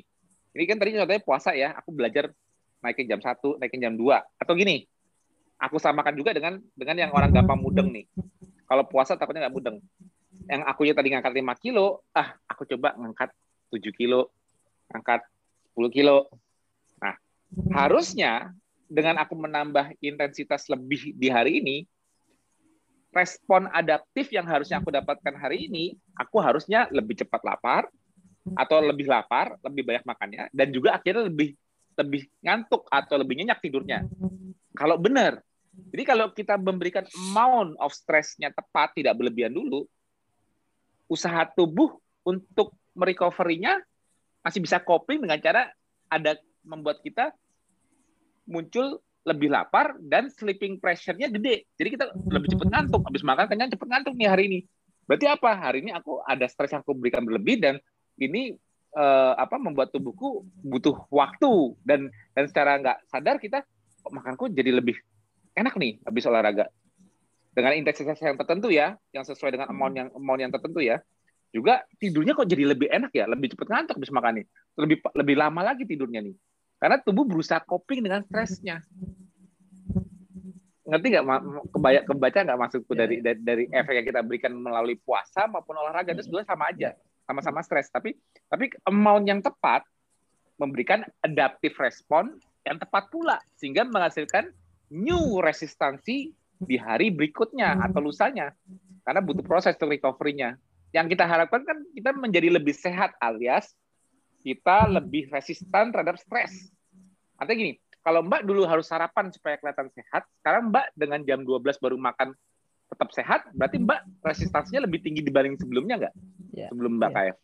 Ini 0.56 0.64
kan 0.64 0.76
tadi 0.80 0.96
contohnya 0.96 1.22
puasa 1.24 1.52
ya, 1.52 1.76
aku 1.76 1.92
belajar 1.92 2.32
naikin 2.80 3.08
jam 3.08 3.20
1, 3.20 3.60
naikin 3.60 3.80
jam 3.80 3.94
2. 3.96 4.40
Atau 4.40 4.56
gini, 4.56 4.88
aku 5.56 5.76
samakan 5.80 6.14
juga 6.16 6.36
dengan 6.36 6.60
dengan 6.76 6.96
yang 6.96 7.10
orang 7.12 7.32
gampang 7.32 7.60
mudeng 7.60 7.88
nih. 7.92 8.06
Kalau 8.66 8.84
puasa 8.86 9.14
takutnya 9.14 9.46
nggak 9.46 9.56
mudeng. 9.56 9.78
Yang 10.46 10.62
aku 10.68 10.80
ya 10.86 10.94
tadi 10.94 11.08
ngangkat 11.10 11.32
5 11.32 11.64
kilo, 11.64 12.04
ah 12.12 12.36
aku 12.46 12.68
coba 12.68 12.94
ngangkat 12.94 13.30
7 13.72 13.90
kilo, 13.94 14.30
ngangkat 14.92 15.24
10 15.74 15.90
kilo. 15.90 16.30
Nah, 17.02 17.14
harusnya 17.74 18.52
dengan 18.86 19.18
aku 19.18 19.34
menambah 19.34 19.98
intensitas 19.98 20.70
lebih 20.70 21.16
di 21.18 21.28
hari 21.32 21.58
ini, 21.58 21.76
respon 23.10 23.66
adaptif 23.72 24.30
yang 24.30 24.46
harusnya 24.46 24.78
aku 24.78 24.94
dapatkan 24.94 25.34
hari 25.34 25.66
ini, 25.66 25.96
aku 26.14 26.38
harusnya 26.38 26.86
lebih 26.94 27.18
cepat 27.18 27.42
lapar, 27.42 27.90
atau 28.54 28.78
lebih 28.78 29.10
lapar, 29.10 29.58
lebih 29.66 29.82
banyak 29.82 30.04
makannya, 30.06 30.42
dan 30.54 30.68
juga 30.70 30.94
akhirnya 30.94 31.26
lebih 31.26 31.58
lebih 31.96 32.28
ngantuk 32.44 32.84
atau 32.92 33.16
lebih 33.16 33.40
nyenyak 33.40 33.58
tidurnya. 33.58 34.04
Kalau 34.76 35.00
benar, 35.00 35.40
jadi 35.92 36.02
kalau 36.08 36.32
kita 36.32 36.56
memberikan 36.56 37.04
amount 37.12 37.76
of 37.80 37.92
stress-nya 37.92 38.48
tepat, 38.52 38.96
tidak 38.96 39.16
berlebihan 39.16 39.52
dulu, 39.52 39.84
usaha 41.08 41.44
tubuh 41.52 41.96
untuk 42.24 42.72
merecovery-nya 42.96 43.80
masih 44.40 44.60
bisa 44.64 44.80
coping 44.80 45.24
dengan 45.24 45.38
cara 45.42 45.68
ada 46.08 46.38
membuat 46.64 47.02
kita 47.02 47.34
muncul 48.46 49.02
lebih 49.26 49.50
lapar 49.50 49.98
dan 49.98 50.30
sleeping 50.30 50.78
pressure-nya 50.78 51.26
gede. 51.26 51.66
Jadi 51.74 51.88
kita 51.98 52.04
lebih 52.30 52.54
cepat 52.54 52.68
ngantuk. 52.70 53.02
Habis 53.10 53.26
makan 53.26 53.46
kenyang 53.50 53.70
cepat 53.74 53.88
ngantuk 53.90 54.14
nih 54.14 54.28
hari 54.30 54.44
ini. 54.46 54.60
Berarti 55.06 55.26
apa? 55.26 55.50
Hari 55.50 55.82
ini 55.82 55.90
aku 55.90 56.22
ada 56.22 56.46
stres 56.46 56.70
yang 56.70 56.82
aku 56.86 56.94
berikan 56.94 57.26
berlebih 57.26 57.58
dan 57.58 57.74
ini 58.22 58.54
eh, 58.94 59.32
apa 59.34 59.58
membuat 59.58 59.90
tubuhku 59.90 60.46
butuh 60.62 61.10
waktu 61.10 61.74
dan 61.82 62.06
dan 62.38 62.44
secara 62.46 62.78
nggak 62.78 62.98
sadar 63.10 63.36
kita 63.42 63.66
makanku 64.12 64.50
jadi 64.52 64.74
lebih 64.74 64.98
enak 65.56 65.74
nih 65.78 66.02
habis 66.04 66.24
olahraga 66.28 66.68
dengan 67.56 67.72
intensitas 67.72 68.20
yang 68.20 68.36
tertentu 68.36 68.68
ya, 68.68 69.00
yang 69.16 69.24
sesuai 69.24 69.56
dengan 69.56 69.72
amount 69.72 69.94
yang 69.96 70.08
amount 70.12 70.40
yang 70.44 70.52
tertentu 70.52 70.84
ya. 70.84 71.00
Juga 71.48 71.88
tidurnya 71.96 72.36
kok 72.36 72.44
jadi 72.44 72.76
lebih 72.76 72.92
enak 72.92 73.16
ya, 73.16 73.24
lebih 73.24 73.56
cepat 73.56 73.72
ngantuk 73.72 73.96
habis 73.96 74.12
makan 74.12 74.44
nih. 74.44 74.46
Lebih 74.76 74.96
lebih 75.16 75.36
lama 75.40 75.60
lagi 75.64 75.88
tidurnya 75.88 76.20
nih. 76.20 76.36
Karena 76.76 77.00
tubuh 77.00 77.24
berusaha 77.24 77.64
coping 77.64 78.04
dengan 78.04 78.20
stresnya. 78.28 78.84
Ngerti 80.84 81.06
nggak 81.16 81.24
kebaca 81.72 82.00
kebaca 82.04 82.38
nggak 82.44 82.58
maksudku 82.60 82.92
yeah. 82.92 83.00
dari, 83.00 83.16
dari 83.24 83.40
dari 83.40 83.64
efek 83.72 84.04
yang 84.04 84.06
kita 84.12 84.20
berikan 84.20 84.52
melalui 84.52 85.00
puasa 85.00 85.48
maupun 85.48 85.80
olahraga 85.80 86.12
itu 86.12 86.28
sebenarnya 86.28 86.52
sama 86.52 86.64
aja, 86.68 86.92
sama-sama 87.24 87.64
stres. 87.64 87.88
Tapi 87.88 88.12
tapi 88.52 88.68
amount 88.84 89.24
yang 89.24 89.40
tepat 89.40 89.80
memberikan 90.60 91.08
adaptive 91.24 91.72
respon 91.80 92.36
yang 92.66 92.82
tepat 92.82 93.06
pula 93.08 93.38
sehingga 93.54 93.86
menghasilkan 93.86 94.50
new 94.90 95.38
resistansi 95.38 96.34
di 96.58 96.76
hari 96.76 97.14
berikutnya 97.14 97.78
atau 97.86 98.02
lusanya 98.02 98.50
karena 99.06 99.22
butuh 99.22 99.46
proses 99.46 99.78
untuk 99.78 99.94
recovery-nya. 99.94 100.58
Yang 100.90 101.14
kita 101.14 101.24
harapkan 101.30 101.62
kan 101.62 101.78
kita 101.94 102.10
menjadi 102.16 102.58
lebih 102.58 102.74
sehat 102.74 103.14
alias 103.22 103.70
kita 104.46 104.86
lebih 104.86 105.26
resisten 105.34 105.90
terhadap 105.90 106.22
stres. 106.22 106.70
Artinya 107.34 107.58
gini, 107.66 107.72
kalau 108.06 108.22
Mbak 108.22 108.46
dulu 108.46 108.62
harus 108.62 108.86
sarapan 108.86 109.34
supaya 109.34 109.58
kelihatan 109.58 109.90
sehat, 109.90 110.22
sekarang 110.38 110.70
Mbak 110.70 110.94
dengan 110.94 111.20
jam 111.26 111.42
12 111.42 111.82
baru 111.82 111.98
makan 111.98 112.30
tetap 112.86 113.10
sehat, 113.10 113.50
berarti 113.50 113.82
Mbak 113.82 114.22
resistansinya 114.22 114.86
lebih 114.86 115.02
tinggi 115.02 115.26
dibanding 115.26 115.58
sebelumnya 115.58 116.06
nggak? 116.06 116.14
Yeah. 116.54 116.70
Sebelum 116.70 117.02
Mbak 117.02 117.10
yeah. 117.10 117.34
KF. 117.34 117.36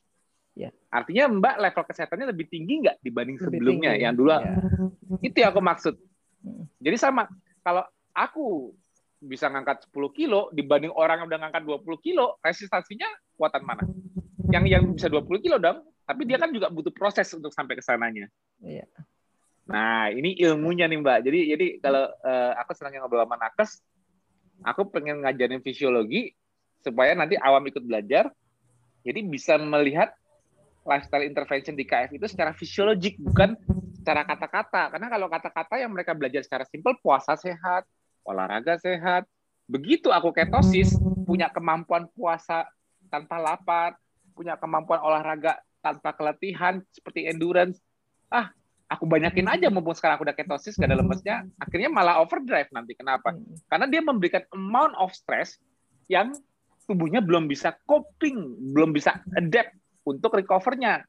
Yeah. 0.53 0.73
Artinya 0.93 1.33
Mbak 1.33 1.57
level 1.65 1.85
kesehatannya 1.89 2.27
lebih 2.37 2.47
tinggi 2.53 2.85
nggak 2.85 3.01
dibanding 3.01 3.41
lebih 3.41 3.47
sebelumnya 3.49 3.91
tinggi. 3.97 4.05
yang 4.05 4.15
dulu? 4.15 4.31
Yeah. 4.33 4.57
Itu 5.25 5.37
yang 5.41 5.51
aku 5.57 5.63
maksud. 5.65 5.95
Jadi 6.83 6.97
sama, 6.99 7.31
kalau 7.63 7.87
aku 8.13 8.75
bisa 9.23 9.47
ngangkat 9.47 9.87
10 9.89 10.19
kilo 10.19 10.51
dibanding 10.51 10.91
orang 10.93 11.23
yang 11.23 11.29
udah 11.31 11.39
ngangkat 11.47 11.63
20 11.65 12.05
kilo, 12.05 12.37
resistansinya 12.43 13.07
kuatan 13.39 13.63
mana? 13.63 13.87
Yang 14.51 14.65
yang 14.69 14.85
bisa 14.93 15.07
20 15.09 15.45
kilo 15.45 15.57
dong, 15.63 15.87
tapi 16.03 16.27
dia 16.27 16.37
kan 16.37 16.51
juga 16.51 16.69
butuh 16.69 16.91
proses 16.91 17.31
untuk 17.33 17.55
sampai 17.55 17.79
ke 17.79 17.83
sananya. 17.85 18.27
Iya. 18.61 18.85
Nah, 19.71 20.11
ini 20.11 20.35
ilmunya 20.43 20.91
nih 20.91 20.99
Mbak. 20.99 21.19
Jadi 21.23 21.41
jadi 21.55 21.67
kalau 21.79 22.05
uh, 22.11 22.53
aku 22.59 22.75
senang 22.75 22.99
ngobrol 22.99 23.23
sama 23.23 23.39
nakes, 23.39 23.79
aku 24.67 24.91
pengen 24.91 25.23
ngajarin 25.23 25.63
fisiologi 25.63 26.35
supaya 26.83 27.15
nanti 27.15 27.39
awam 27.39 27.63
ikut 27.71 27.87
belajar, 27.87 28.35
jadi 29.07 29.23
bisa 29.23 29.55
melihat 29.63 30.11
lifestyle 30.83 31.27
intervention 31.27 31.75
di 31.79 31.87
KF 31.87 32.11
itu 32.15 32.27
secara 32.27 32.51
fisiologik 32.55 33.19
bukan 33.23 33.55
secara 33.97 34.27
kata-kata. 34.27 34.91
Karena 34.97 35.07
kalau 35.07 35.27
kata-kata 35.31 35.75
yang 35.79 35.95
mereka 35.95 36.13
belajar 36.13 36.43
secara 36.43 36.67
simpel 36.67 36.99
puasa 36.99 37.39
sehat, 37.39 37.87
olahraga 38.27 38.79
sehat. 38.79 39.27
Begitu 39.71 40.11
aku 40.11 40.35
ketosis, 40.35 40.99
punya 41.25 41.49
kemampuan 41.49 42.11
puasa 42.13 42.67
tanpa 43.09 43.39
lapar, 43.39 43.95
punya 44.35 44.59
kemampuan 44.59 44.99
olahraga 45.01 45.63
tanpa 45.81 46.13
keletihan 46.19 46.83
seperti 46.91 47.31
endurance. 47.31 47.79
Ah, 48.27 48.51
aku 48.91 49.07
banyakin 49.07 49.47
aja 49.49 49.71
mumpung 49.71 49.95
sekarang 49.95 50.19
aku 50.19 50.27
udah 50.27 50.37
ketosis 50.37 50.77
gak 50.77 50.91
ada 50.91 50.99
lemesnya, 50.99 51.47
akhirnya 51.63 51.89
malah 51.89 52.19
overdrive 52.21 52.69
nanti. 52.75 52.99
Kenapa? 52.99 53.33
Karena 53.71 53.87
dia 53.87 54.03
memberikan 54.03 54.43
amount 54.51 54.99
of 54.99 55.15
stress 55.15 55.57
yang 56.11 56.35
tubuhnya 56.85 57.23
belum 57.23 57.47
bisa 57.47 57.79
coping, 57.87 58.37
belum 58.75 58.91
bisa 58.91 59.23
adapt 59.39 59.79
untuk 60.03 60.35
recovernya. 60.35 61.07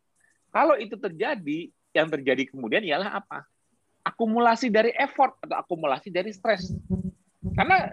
Kalau 0.54 0.78
itu 0.78 0.94
terjadi, 0.98 1.70
yang 1.94 2.08
terjadi 2.10 2.50
kemudian 2.50 2.86
ialah 2.86 3.22
apa? 3.22 3.46
Akumulasi 4.04 4.70
dari 4.70 4.92
effort 4.94 5.38
atau 5.42 5.58
akumulasi 5.62 6.14
dari 6.14 6.30
stres. 6.34 6.74
Karena 7.54 7.90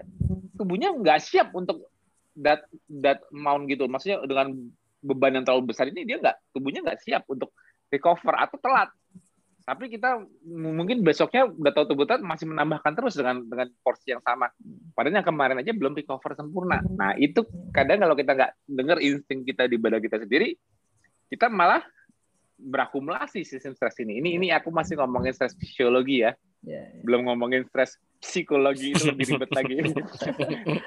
tubuhnya 0.57 0.93
nggak 0.93 1.19
siap 1.21 1.53
untuk 1.57 1.89
that 2.37 2.65
that 3.01 3.21
amount 3.33 3.65
gitu. 3.69 3.89
Maksudnya 3.89 4.21
dengan 4.25 4.53
beban 5.01 5.33
yang 5.33 5.45
terlalu 5.45 5.73
besar 5.73 5.89
ini 5.89 6.05
dia 6.05 6.21
nggak 6.21 6.53
tubuhnya 6.53 6.85
nggak 6.85 7.01
siap 7.01 7.25
untuk 7.29 7.49
recover 7.89 8.37
atau 8.37 8.57
telat. 8.61 8.89
Tapi 9.61 9.93
kita 9.93 10.25
mungkin 10.49 11.05
besoknya 11.05 11.45
udah 11.45 11.71
tahu 11.71 11.93
tubuh 11.93 12.09
masih 12.25 12.49
menambahkan 12.49 12.97
terus 12.97 13.13
dengan 13.13 13.45
dengan 13.45 13.69
porsi 13.85 14.09
yang 14.09 14.21
sama. 14.25 14.49
Padahal 14.97 15.21
yang 15.21 15.27
kemarin 15.27 15.61
aja 15.61 15.71
belum 15.71 15.93
recover 15.93 16.33
sempurna. 16.33 16.81
Nah 16.81 17.13
itu 17.15 17.45
kadang 17.69 18.01
kalau 18.01 18.17
kita 18.17 18.33
nggak 18.33 18.51
dengar 18.65 18.97
insting 18.99 19.45
kita 19.45 19.69
di 19.69 19.77
badan 19.77 20.01
kita 20.01 20.17
sendiri, 20.17 20.57
kita 21.31 21.47
malah 21.47 21.79
berakumulasi 22.59 23.47
sistem 23.47 23.71
stres 23.73 23.95
ini. 24.03 24.19
Ini 24.19 24.29
ini 24.35 24.47
aku 24.51 24.69
masih 24.69 24.99
ngomongin 24.99 25.31
stres 25.31 25.55
fisiologi 25.55 26.27
ya. 26.27 26.35
Yeah, 26.61 26.85
yeah. 26.91 27.01
Belum 27.07 27.25
ngomongin 27.25 27.65
stres 27.71 27.97
psikologi 28.21 28.93
itu 28.93 29.09
lebih 29.09 29.33
ribet 29.33 29.51
lagi. 29.57 29.75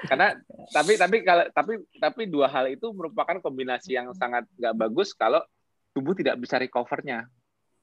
Karena 0.07 0.37
tapi 0.71 0.93
tapi 0.95 1.17
kalau 1.25 1.45
tapi 1.51 1.73
tapi 1.99 2.21
dua 2.29 2.47
hal 2.47 2.71
itu 2.71 2.93
merupakan 2.93 3.41
kombinasi 3.43 3.97
yang 3.97 4.13
sangat 4.15 4.47
nggak 4.55 4.75
bagus 4.77 5.11
kalau 5.17 5.43
tubuh 5.91 6.15
tidak 6.15 6.39
bisa 6.39 6.61
recovernya. 6.61 7.27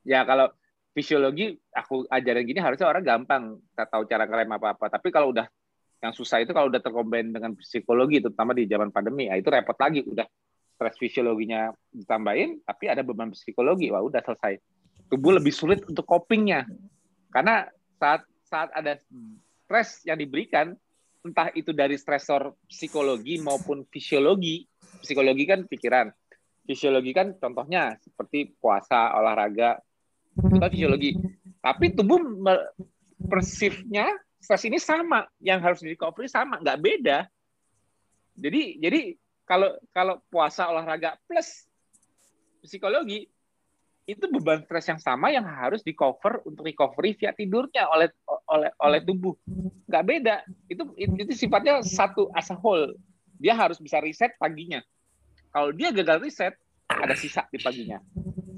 Ya 0.07 0.25
kalau 0.25 0.49
fisiologi 0.97 1.59
aku 1.75 2.09
ajarin 2.09 2.49
gini 2.49 2.63
harusnya 2.63 2.89
orang 2.89 3.05
gampang 3.05 3.61
tak 3.77 3.93
tahu 3.93 4.09
cara 4.09 4.25
ngerem 4.25 4.57
apa 4.57 4.73
apa. 4.73 4.87
Tapi 4.89 5.13
kalau 5.13 5.35
udah 5.35 5.45
yang 6.03 6.17
susah 6.17 6.43
itu 6.43 6.51
kalau 6.51 6.67
udah 6.67 6.83
terkombin 6.83 7.31
dengan 7.31 7.55
psikologi 7.55 8.19
terutama 8.19 8.57
di 8.57 8.67
zaman 8.67 8.91
pandemi 8.91 9.31
ya 9.31 9.39
itu 9.39 9.47
repot 9.47 9.79
lagi 9.79 10.03
udah 10.03 10.27
stres 10.83 10.99
fisiologinya 10.99 11.71
ditambahin, 11.95 12.59
tapi 12.67 12.91
ada 12.91 13.07
beban 13.07 13.31
psikologi, 13.31 13.87
wah 13.95 14.03
udah 14.03 14.19
selesai. 14.19 14.59
Tubuh 15.07 15.39
lebih 15.39 15.55
sulit 15.55 15.87
untuk 15.87 16.03
copingnya, 16.03 16.67
karena 17.31 17.71
saat 18.03 18.27
saat 18.51 18.75
ada 18.75 18.99
stres 19.65 20.03
yang 20.03 20.19
diberikan, 20.19 20.75
entah 21.23 21.55
itu 21.55 21.71
dari 21.71 21.95
stresor 21.95 22.59
psikologi 22.67 23.39
maupun 23.39 23.87
fisiologi, 23.87 24.67
psikologi 24.99 25.45
kan 25.47 25.65
pikiran, 25.71 26.11
fisiologi 26.67 27.15
kan 27.15 27.39
contohnya 27.39 27.95
seperti 28.03 28.59
puasa, 28.59 29.15
olahraga, 29.15 29.79
itu 30.35 30.59
fisiologi. 30.59 31.11
Tapi 31.63 31.95
tubuh 31.95 32.19
persifnya 33.31 34.11
stres 34.43 34.67
ini 34.67 34.83
sama, 34.83 35.23
yang 35.39 35.63
harus 35.63 35.79
di 35.79 35.95
recovery 35.95 36.27
sama, 36.27 36.59
nggak 36.59 36.81
beda. 36.83 37.19
Jadi 38.35 38.83
jadi 38.83 39.01
kalau 39.47 39.75
kalau 39.91 40.23
puasa 40.31 40.71
olahraga 40.71 41.19
plus 41.27 41.67
psikologi 42.63 43.27
itu 44.03 44.25
beban 44.27 44.67
stres 44.67 44.87
yang 44.91 44.99
sama 44.99 45.31
yang 45.31 45.47
harus 45.47 45.87
di 45.87 45.95
cover 45.95 46.43
untuk 46.43 46.67
recovery 46.67 47.15
via 47.15 47.31
tidurnya 47.31 47.87
oleh 47.87 48.11
oleh 48.51 48.71
oleh 48.83 49.01
tubuh. 49.03 49.35
Nggak 49.87 50.05
beda. 50.05 50.37
Itu 50.67 50.91
itu 50.99 51.33
sifatnya 51.39 51.83
satu 51.87 52.27
as 52.35 52.51
a 52.51 52.57
whole. 52.59 52.99
Dia 53.39 53.55
harus 53.55 53.79
bisa 53.79 54.03
reset 54.03 54.35
paginya. 54.43 54.83
Kalau 55.55 55.71
dia 55.71 55.95
gagal 55.95 56.19
reset, 56.19 56.55
ada 56.91 57.15
sisa 57.15 57.47
di 57.51 57.63
paginya. 57.63 58.03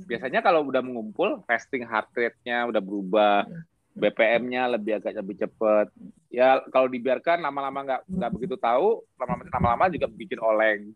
Biasanya 0.04 0.40
kalau 0.40 0.64
udah 0.68 0.80
mengumpul, 0.84 1.44
resting 1.48 1.84
heart 1.84 2.12
rate-nya 2.12 2.68
udah 2.68 2.80
berubah, 2.80 3.48
BPM-nya 3.94 4.66
lebih 4.74 4.98
agak 4.98 5.14
lebih 5.22 5.46
cepat. 5.46 5.88
Ya 6.28 6.58
kalau 6.74 6.90
dibiarkan 6.90 7.38
lama-lama 7.40 7.86
nggak 7.86 8.02
nggak 8.10 8.32
begitu 8.34 8.56
tahu, 8.58 9.06
lama-lama 9.54 9.86
juga 9.90 10.10
bikin 10.10 10.42
oleng. 10.42 10.90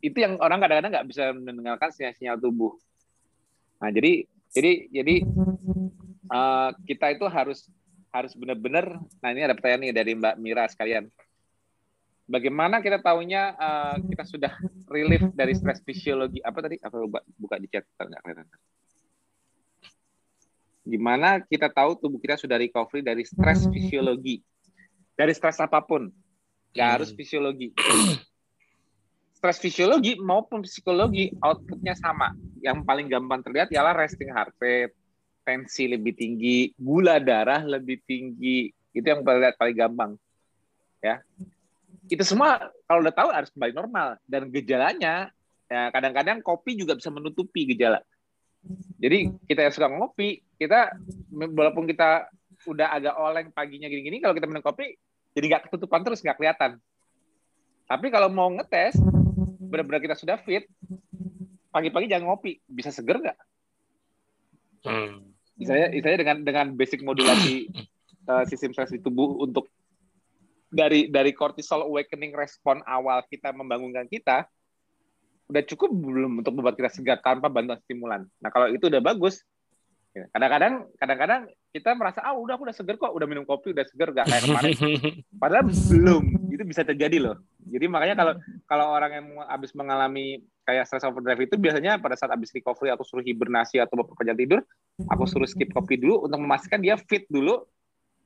Itu 0.00 0.16
yang 0.16 0.40
orang 0.40 0.64
kadang-kadang 0.64 0.92
nggak 0.96 1.08
bisa 1.08 1.36
mendengarkan 1.36 1.92
sinyal-sinyal 1.92 2.40
tubuh. 2.40 2.72
Nah 3.84 3.92
jadi 3.92 4.24
jadi 4.50 4.72
jadi 4.88 5.14
uh, 6.32 6.72
kita 6.88 7.12
itu 7.12 7.28
harus 7.28 7.68
harus 8.08 8.32
benar-benar. 8.32 8.96
Nah 9.20 9.28
ini 9.36 9.44
ada 9.44 9.52
pertanyaan 9.52 9.92
nih 9.92 9.92
dari 9.92 10.12
Mbak 10.16 10.34
Mira 10.40 10.64
sekalian 10.72 11.12
bagaimana 12.26 12.82
kita 12.82 12.98
tahunya 13.00 13.42
uh, 13.54 13.96
kita 14.02 14.24
sudah 14.26 14.52
relief 14.90 15.30
dari 15.32 15.54
stres 15.54 15.80
fisiologi 15.86 16.42
apa 16.42 16.58
tadi 16.58 16.76
apa 16.82 16.96
buka, 17.06 17.20
buka 17.38 17.56
di 17.62 17.70
chat 17.70 17.86
nggak 17.94 18.20
kelihatan 18.20 18.46
gimana 20.86 21.42
kita 21.42 21.66
tahu 21.66 21.98
tubuh 21.98 22.22
kita 22.22 22.38
sudah 22.38 22.54
recovery 22.56 23.02
dari 23.02 23.26
stres 23.26 23.66
fisiologi. 23.66 24.38
Dari 25.18 25.34
stres 25.34 25.58
apa 25.58 25.82
pun. 25.82 26.08
Nggak 26.70 26.88
harus 26.88 27.10
hmm. 27.10 27.18
fisiologi. 27.18 27.68
Stres 29.36 29.58
fisiologi 29.60 30.16
maupun 30.16 30.62
psikologi 30.62 31.34
outputnya 31.42 31.98
sama. 31.98 32.32
Yang 32.62 32.86
paling 32.86 33.10
gampang 33.10 33.42
terlihat 33.42 33.68
ialah 33.74 33.92
resting 33.92 34.30
heart 34.30 34.54
rate 34.62 34.94
tensi 35.46 35.86
lebih 35.86 36.18
tinggi 36.18 36.74
gula 36.74 37.18
darah 37.18 37.60
lebih 37.66 38.00
tinggi. 38.06 38.70
Itu 38.94 39.06
yang 39.06 39.26
paling 39.26 39.52
paling 39.58 39.76
gampang. 39.76 40.10
Ya. 41.02 41.20
Itu 42.06 42.22
semua 42.22 42.70
kalau 42.86 43.02
udah 43.02 43.14
tahu 43.14 43.28
harus 43.34 43.50
kembali 43.50 43.72
normal. 43.74 44.16
Dan 44.24 44.48
gejalanya 44.54 45.34
ya 45.66 45.90
kadang-kadang 45.90 46.38
kopi 46.46 46.78
juga 46.78 46.94
bisa 46.94 47.10
menutupi 47.10 47.66
gejala. 47.66 47.98
Jadi 48.98 49.30
kita 49.46 49.68
yang 49.68 49.74
suka 49.74 49.88
ngopi, 49.90 50.42
kita 50.56 50.96
walaupun 51.32 51.84
kita 51.84 52.28
udah 52.66 52.88
agak 52.96 53.14
oleng 53.16 53.48
paginya 53.52 53.86
gini-gini, 53.86 54.18
kalau 54.18 54.34
kita 54.34 54.48
minum 54.48 54.64
kopi 54.64 54.96
jadi 55.36 55.44
nggak 55.52 55.62
ketutupan 55.68 56.00
terus 56.02 56.24
nggak 56.24 56.36
kelihatan. 56.40 56.80
Tapi 57.86 58.06
kalau 58.10 58.26
mau 58.32 58.50
ngetes, 58.50 58.98
benar-benar 59.62 60.02
kita 60.02 60.16
sudah 60.18 60.40
fit, 60.42 60.66
pagi-pagi 61.70 62.10
jangan 62.10 62.32
ngopi, 62.32 62.58
bisa 62.66 62.90
seger 62.90 63.20
nggak? 63.22 63.38
Hmm. 64.88 65.28
Misalnya, 65.56 65.92
misalnya 65.92 66.18
dengan 66.24 66.36
dengan 66.42 66.66
basic 66.74 67.04
modulasi 67.04 67.70
uh, 68.26 68.44
sistem 68.50 68.74
stres 68.74 68.92
di 68.92 69.00
tubuh 69.00 69.38
untuk 69.38 69.70
dari 70.66 71.06
dari 71.12 71.30
cortisol 71.30 71.86
awakening 71.86 72.34
respon 72.34 72.82
awal 72.84 73.22
kita 73.30 73.54
membangunkan 73.54 74.10
kita 74.10 74.44
udah 75.46 75.62
cukup 75.62 75.94
belum 75.94 76.42
untuk 76.42 76.52
membuat 76.58 76.74
kita 76.74 76.90
segar 76.90 77.22
tanpa 77.22 77.46
bantuan 77.46 77.78
stimulan. 77.86 78.26
Nah 78.42 78.50
kalau 78.50 78.66
itu 78.66 78.90
udah 78.90 78.98
bagus, 78.98 79.46
kadang-kadang 80.32 80.74
kadang-kadang 80.96 81.40
kita 81.76 81.92
merasa 81.92 82.24
ah 82.24 82.32
udah 82.32 82.56
aku 82.56 82.64
udah 82.64 82.76
seger 82.76 82.96
kok, 82.96 83.12
udah 83.12 83.26
minum 83.28 83.44
kopi 83.44 83.76
udah 83.76 83.84
seger 83.84 84.08
gak 84.16 84.24
kayak 84.24 84.48
kemarin. 84.48 84.72
Padahal 85.42 85.68
belum, 85.68 86.24
itu 86.48 86.64
bisa 86.64 86.82
terjadi 86.88 87.20
loh. 87.20 87.36
Jadi 87.68 87.84
makanya 87.84 88.14
kalau 88.16 88.34
kalau 88.64 88.86
orang 88.96 89.12
yang 89.20 89.26
habis 89.44 89.76
mengalami 89.76 90.40
kayak 90.64 90.88
stress 90.88 91.04
overdrive 91.04 91.44
itu 91.44 91.60
biasanya 91.60 92.00
pada 92.00 92.16
saat 92.16 92.32
habis 92.32 92.48
recovery 92.56 92.88
aku 92.88 93.04
suruh 93.04 93.20
hibernasi 93.20 93.76
atau 93.76 94.00
bepergian 94.00 94.38
tidur, 94.38 94.64
aku 95.12 95.28
suruh 95.28 95.44
skip 95.44 95.68
kopi 95.76 96.00
dulu 96.00 96.24
untuk 96.24 96.40
memastikan 96.40 96.80
dia 96.80 96.96
fit 96.96 97.28
dulu, 97.28 97.68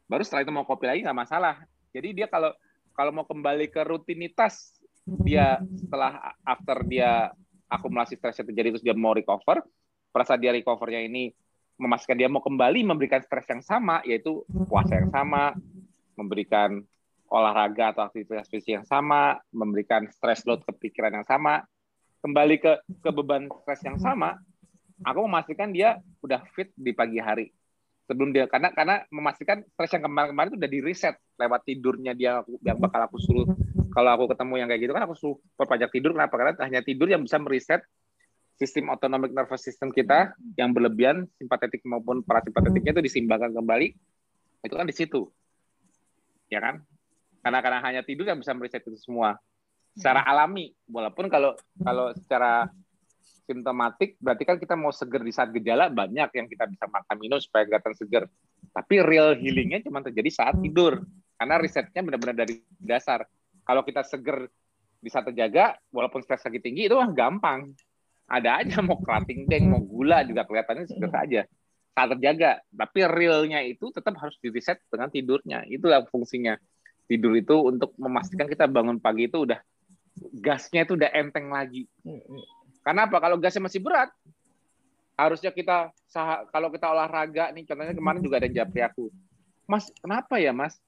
baru 0.07 0.23
setelah 0.23 0.47
itu 0.47 0.53
mau 0.55 0.63
kopi 0.63 0.87
lagi 0.87 1.03
nggak 1.03 1.19
masalah. 1.19 1.59
Jadi 1.91 2.23
dia 2.23 2.31
kalau 2.31 2.55
kalau 2.95 3.11
mau 3.11 3.27
kembali 3.27 3.67
ke 3.67 3.83
rutinitas 3.83 4.79
dia 5.27 5.59
setelah 5.75 6.37
after 6.47 6.87
dia 6.87 7.35
akumulasi 7.67 8.15
stresnya 8.15 8.47
terjadi 8.47 8.79
terus 8.79 8.85
dia 8.87 8.95
mau 8.95 9.11
recover, 9.11 9.63
pada 10.11 10.39
dia 10.39 10.55
recovernya 10.55 11.03
ini 11.07 11.35
memastikan 11.81 12.21
dia 12.21 12.29
mau 12.29 12.45
kembali 12.45 12.85
memberikan 12.85 13.25
stres 13.25 13.49
yang 13.49 13.65
sama 13.65 14.05
yaitu 14.05 14.45
puasa 14.69 15.01
yang 15.01 15.09
sama, 15.09 15.57
memberikan 16.15 16.85
olahraga 17.33 17.97
atau 17.97 18.05
aktivitas 18.11 18.51
fisik 18.53 18.77
yang 18.77 18.87
sama, 18.87 19.41
memberikan 19.49 20.05
stress 20.13 20.45
load 20.45 20.61
ke 20.69 20.73
pikiran 20.77 21.23
yang 21.23 21.27
sama, 21.27 21.65
kembali 22.21 22.61
ke 22.61 22.73
ke 23.01 23.11
beban 23.11 23.49
stres 23.65 23.81
yang 23.87 23.97
sama, 23.97 24.37
aku 25.07 25.25
memastikan 25.25 25.73
dia 25.73 25.97
udah 26.21 26.45
fit 26.53 26.69
di 26.77 26.93
pagi 26.93 27.17
hari. 27.17 27.49
Sebelum 28.11 28.35
dia 28.35 28.51
karena 28.51 28.75
karena 28.75 29.07
memastikan 29.15 29.63
stres 29.63 29.95
yang 29.95 30.03
kemarin-kemarin 30.11 30.51
itu 30.51 30.59
udah 30.59 30.71
di 30.71 30.81
reset 30.83 31.15
lewat 31.39 31.61
tidurnya 31.63 32.13
dia 32.13 32.43
yang 32.67 32.77
bakal 32.83 33.07
aku 33.07 33.17
suruh. 33.23 33.47
Kalau 33.95 34.11
aku 34.19 34.35
ketemu 34.35 34.55
yang 34.59 34.69
kayak 34.69 34.83
gitu 34.83 34.93
kan 34.93 35.03
aku 35.07 35.15
suruh 35.15 35.39
perpajak 35.55 35.95
tidur? 35.95 36.13
Kenapa? 36.19 36.35
Karena 36.35 36.53
hanya 36.67 36.83
tidur 36.83 37.07
yang 37.07 37.23
bisa 37.23 37.39
mereset 37.39 37.87
sistem 38.61 38.93
autonomic 38.93 39.33
nervous 39.33 39.65
system 39.65 39.89
kita 39.89 40.37
yang 40.61 40.77
berlebihan 40.77 41.25
simpatetik 41.41 41.81
maupun 41.89 42.21
parasimpatetiknya 42.21 43.01
itu 43.01 43.03
disimbangkan 43.09 43.57
kembali 43.57 43.89
itu 44.61 44.75
kan 44.77 44.85
di 44.85 44.93
situ 44.93 45.33
ya 46.53 46.61
kan 46.61 46.85
karena 47.41 47.59
karena 47.65 47.79
hanya 47.81 48.03
tidur 48.05 48.29
yang 48.29 48.37
bisa 48.37 48.53
mereset 48.53 48.85
itu 48.85 49.01
semua 49.01 49.41
secara 49.97 50.21
alami 50.29 50.77
walaupun 50.93 51.33
kalau 51.33 51.57
kalau 51.81 52.13
secara 52.13 52.69
simptomatik 53.51 54.15
berarti 54.23 54.47
kan 54.47 54.57
kita 54.63 54.79
mau 54.79 54.95
seger 54.95 55.27
di 55.27 55.35
saat 55.35 55.51
gejala 55.51 55.91
banyak 55.91 56.31
yang 56.31 56.47
kita 56.47 56.71
bisa 56.71 56.87
makan 56.87 57.17
minum 57.19 57.43
supaya 57.43 57.67
kelihatan 57.67 57.95
seger. 57.99 58.25
Tapi 58.71 59.03
real 59.03 59.35
healingnya 59.35 59.83
cuma 59.83 59.99
terjadi 60.07 60.31
saat 60.31 60.55
tidur 60.63 61.03
karena 61.35 61.59
risetnya 61.59 62.07
benar-benar 62.07 62.47
dari 62.47 62.63
dasar. 62.79 63.27
Kalau 63.67 63.83
kita 63.83 64.07
seger 64.07 64.47
di 65.01 65.09
saat 65.11 65.27
terjaga, 65.27 65.75
walaupun 65.91 66.23
stres 66.23 66.47
lagi 66.47 66.63
tinggi 66.63 66.87
itu 66.87 66.95
mah 66.95 67.11
gampang. 67.11 67.67
Ada 68.31 68.63
aja 68.63 68.79
mau 68.81 68.97
kerating 69.05 69.51
deng, 69.51 69.75
mau 69.75 69.83
gula 69.83 70.23
juga 70.23 70.47
kelihatannya 70.47 70.87
seger 70.87 71.11
saja 71.11 71.41
saat 71.91 72.09
terjaga. 72.15 72.63
Tapi 72.71 72.99
realnya 73.11 73.61
itu 73.67 73.91
tetap 73.91 74.15
harus 74.23 74.39
di 74.39 74.55
reset 74.55 74.79
dengan 74.87 75.11
tidurnya. 75.11 75.67
Itulah 75.67 76.07
fungsinya. 76.07 76.55
Tidur 77.11 77.35
itu 77.35 77.59
untuk 77.59 77.91
memastikan 77.99 78.47
kita 78.47 78.71
bangun 78.71 79.03
pagi 79.03 79.27
itu 79.27 79.43
udah 79.43 79.59
gasnya 80.31 80.87
itu 80.87 80.95
udah 80.95 81.11
enteng 81.11 81.51
lagi 81.51 81.91
karena 82.81 83.07
apa? 83.07 83.17
Kalau 83.21 83.37
gasnya 83.37 83.69
masih 83.69 83.81
berat, 83.81 84.11
harusnya 85.17 85.53
kita 85.53 85.93
kalau 86.51 86.69
kita 86.73 86.87
olahraga 86.89 87.53
nih, 87.53 87.69
contohnya 87.69 87.95
kemarin 87.95 88.21
juga 88.25 88.41
ada 88.41 88.49
yang 88.49 88.65
japri 88.65 88.81
aku. 88.81 89.13
Mas, 89.69 89.93
kenapa 90.01 90.41
ya 90.41 90.51
Mas? 90.51 90.81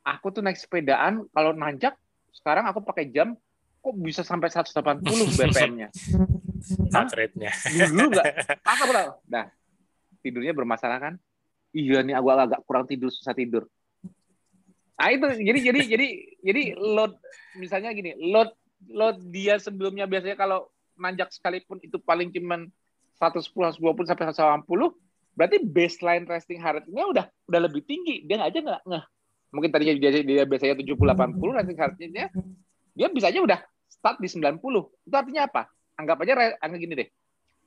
Aku 0.00 0.32
tuh 0.32 0.40
naik 0.40 0.56
sepedaan, 0.56 1.28
kalau 1.34 1.52
nanjak, 1.52 1.92
sekarang 2.32 2.64
aku 2.64 2.80
pakai 2.80 3.12
jam, 3.12 3.36
kok 3.84 3.94
bisa 4.00 4.24
sampai 4.24 4.48
180 4.48 5.04
BPM-nya? 5.36 5.92
Heart 6.92 7.10
rate-nya. 7.16 7.52
Dulu 7.90 8.12
nggak? 8.12 8.26
Apa 8.62 8.82
pula? 8.86 9.02
Nah, 9.26 9.44
tidurnya 10.20 10.52
bermasalah 10.52 10.98
kan? 11.00 11.14
Iya 11.70 12.02
nih, 12.02 12.14
aku 12.18 12.26
agak 12.34 12.60
kurang 12.66 12.84
tidur, 12.84 13.08
susah 13.08 13.32
tidur. 13.32 13.66
Nah 15.00 15.08
itu 15.16 15.26
jadi 15.32 15.58
jadi 15.72 15.80
jadi 15.96 16.06
jadi 16.44 16.62
load 16.76 17.16
misalnya 17.56 17.88
gini 17.96 18.12
load 18.20 18.52
load 18.92 19.16
dia 19.32 19.56
sebelumnya 19.56 20.04
biasanya 20.04 20.36
kalau 20.36 20.68
nanjak 21.00 21.32
sekalipun 21.32 21.80
itu 21.80 21.96
paling 21.96 22.28
cuman 22.28 22.68
110, 23.16 23.80
120 23.80 23.80
sampai 24.08 24.28
180, 24.32 24.60
berarti 25.36 25.56
baseline 25.64 26.24
resting 26.28 26.60
heart 26.60 26.84
rate-nya 26.84 27.04
udah 27.08 27.24
udah 27.48 27.60
lebih 27.64 27.84
tinggi. 27.84 28.24
Dia 28.28 28.40
aja 28.44 28.60
nggak 28.60 28.80
nggak. 28.84 29.04
Mungkin 29.52 29.70
tadinya 29.72 29.94
dia, 29.96 30.10
dia 30.20 30.44
biasanya 30.44 30.76
70, 30.76 30.96
80 30.96 31.56
resting 31.56 31.78
heart 31.80 31.94
rate-nya, 31.96 32.26
dia 32.92 33.08
bisa 33.08 33.32
aja 33.32 33.40
udah 33.40 33.60
start 33.88 34.20
di 34.20 34.28
90. 34.28 34.56
Itu 35.08 35.16
artinya 35.16 35.48
apa? 35.48 35.68
Anggap 36.00 36.24
aja 36.24 36.56
anggap 36.64 36.78
gini 36.80 36.94
deh. 36.96 37.08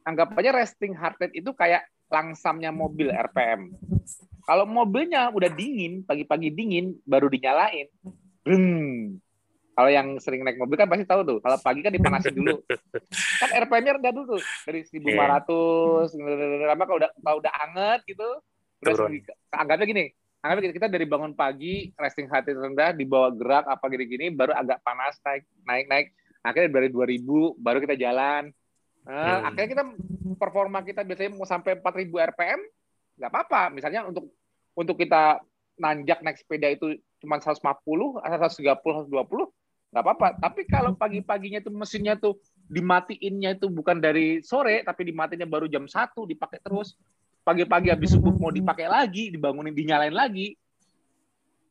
Anggap 0.09 0.33
aja 0.33 0.49
resting 0.49 0.97
heart 0.97 1.21
rate 1.21 1.37
itu 1.37 1.53
kayak 1.53 1.85
langsamnya 2.09 2.73
mobil 2.73 3.13
RPM. 3.13 3.69
Kalau 4.43 4.65
mobilnya 4.65 5.29
udah 5.31 5.47
dingin, 5.53 6.03
pagi-pagi 6.03 6.51
dingin, 6.51 6.99
baru 7.07 7.31
dinyalain, 7.31 7.87
breng, 8.43 9.15
kalau 9.73 9.89
yang 9.89 10.21
sering 10.21 10.45
naik 10.45 10.61
mobil 10.61 10.77
kan 10.77 10.85
pasti 10.85 11.05
tahu 11.09 11.25
tuh. 11.25 11.37
Kalau 11.41 11.57
pagi 11.57 11.81
kan 11.81 11.89
dipanasin 11.89 12.37
dulu. 12.37 12.61
kan 13.41 13.49
RPM-nya 13.65 13.97
rendah 13.97 14.13
dulu 14.13 14.37
tuh. 14.37 14.41
Dari 14.69 14.85
1500. 14.85 16.13
Yeah. 16.13 16.69
Lama 16.69 16.83
kalau 16.85 16.97
udah 17.01 17.11
kalau 17.17 17.37
udah 17.41 17.53
anget 17.57 17.99
gitu. 18.05 18.29
Terus 18.85 18.97
anggapnya 19.49 19.85
gini. 19.89 20.05
Anggapnya 20.45 20.75
kita 20.75 20.91
dari 20.91 21.07
bangun 21.09 21.33
pagi, 21.33 21.89
resting 21.95 22.29
hati 22.29 22.53
rendah, 22.53 22.93
dibawa 22.93 23.31
gerak 23.31 23.65
apa 23.65 23.85
gini-gini, 23.87 24.27
baru 24.27 24.51
agak 24.53 24.83
panas 24.83 25.17
naik 25.23 25.47
naik 25.65 25.85
naik. 25.89 26.07
Akhirnya 26.43 26.69
dari 26.69 26.91
2000 26.91 27.55
baru 27.55 27.79
kita 27.79 27.95
jalan. 27.95 28.51
Nah, 29.03 29.39
hmm. 29.39 29.47
akhirnya 29.51 29.69
kita 29.71 29.83
performa 30.35 30.79
kita 30.83 31.01
biasanya 31.07 31.31
mau 31.35 31.47
sampai 31.47 31.79
4000 31.79 32.29
RPM, 32.35 32.59
nggak 33.19 33.31
apa-apa. 33.31 33.61
Misalnya 33.71 34.03
untuk 34.03 34.31
untuk 34.75 34.99
kita 34.99 35.39
nanjak 35.79 36.19
naik 36.21 36.37
sepeda 36.37 36.67
itu 36.69 36.99
cuma 37.23 37.39
150, 37.39 37.63
130, 38.19 39.07
120, 39.07 39.15
nggak 39.95 40.03
apa-apa. 40.03 40.27
Tapi 40.37 40.61
kalau 40.67 40.91
pagi-paginya 40.99 41.63
tuh 41.63 41.73
mesinnya 41.73 42.19
tuh 42.19 42.37
dimatiinnya 42.67 43.59
itu 43.59 43.67
bukan 43.67 43.99
dari 43.99 44.39
sore 44.39 44.83
tapi 44.87 45.11
dimatiinnya 45.11 45.47
baru 45.47 45.67
jam 45.67 45.83
satu 45.83 46.23
dipakai 46.23 46.63
terus 46.63 46.95
pagi-pagi 47.43 47.91
habis 47.91 48.15
subuh 48.15 48.31
mau 48.39 48.49
dipakai 48.49 48.87
lagi 48.87 49.27
dibangunin 49.35 49.75
dinyalain 49.75 50.15
lagi 50.15 50.55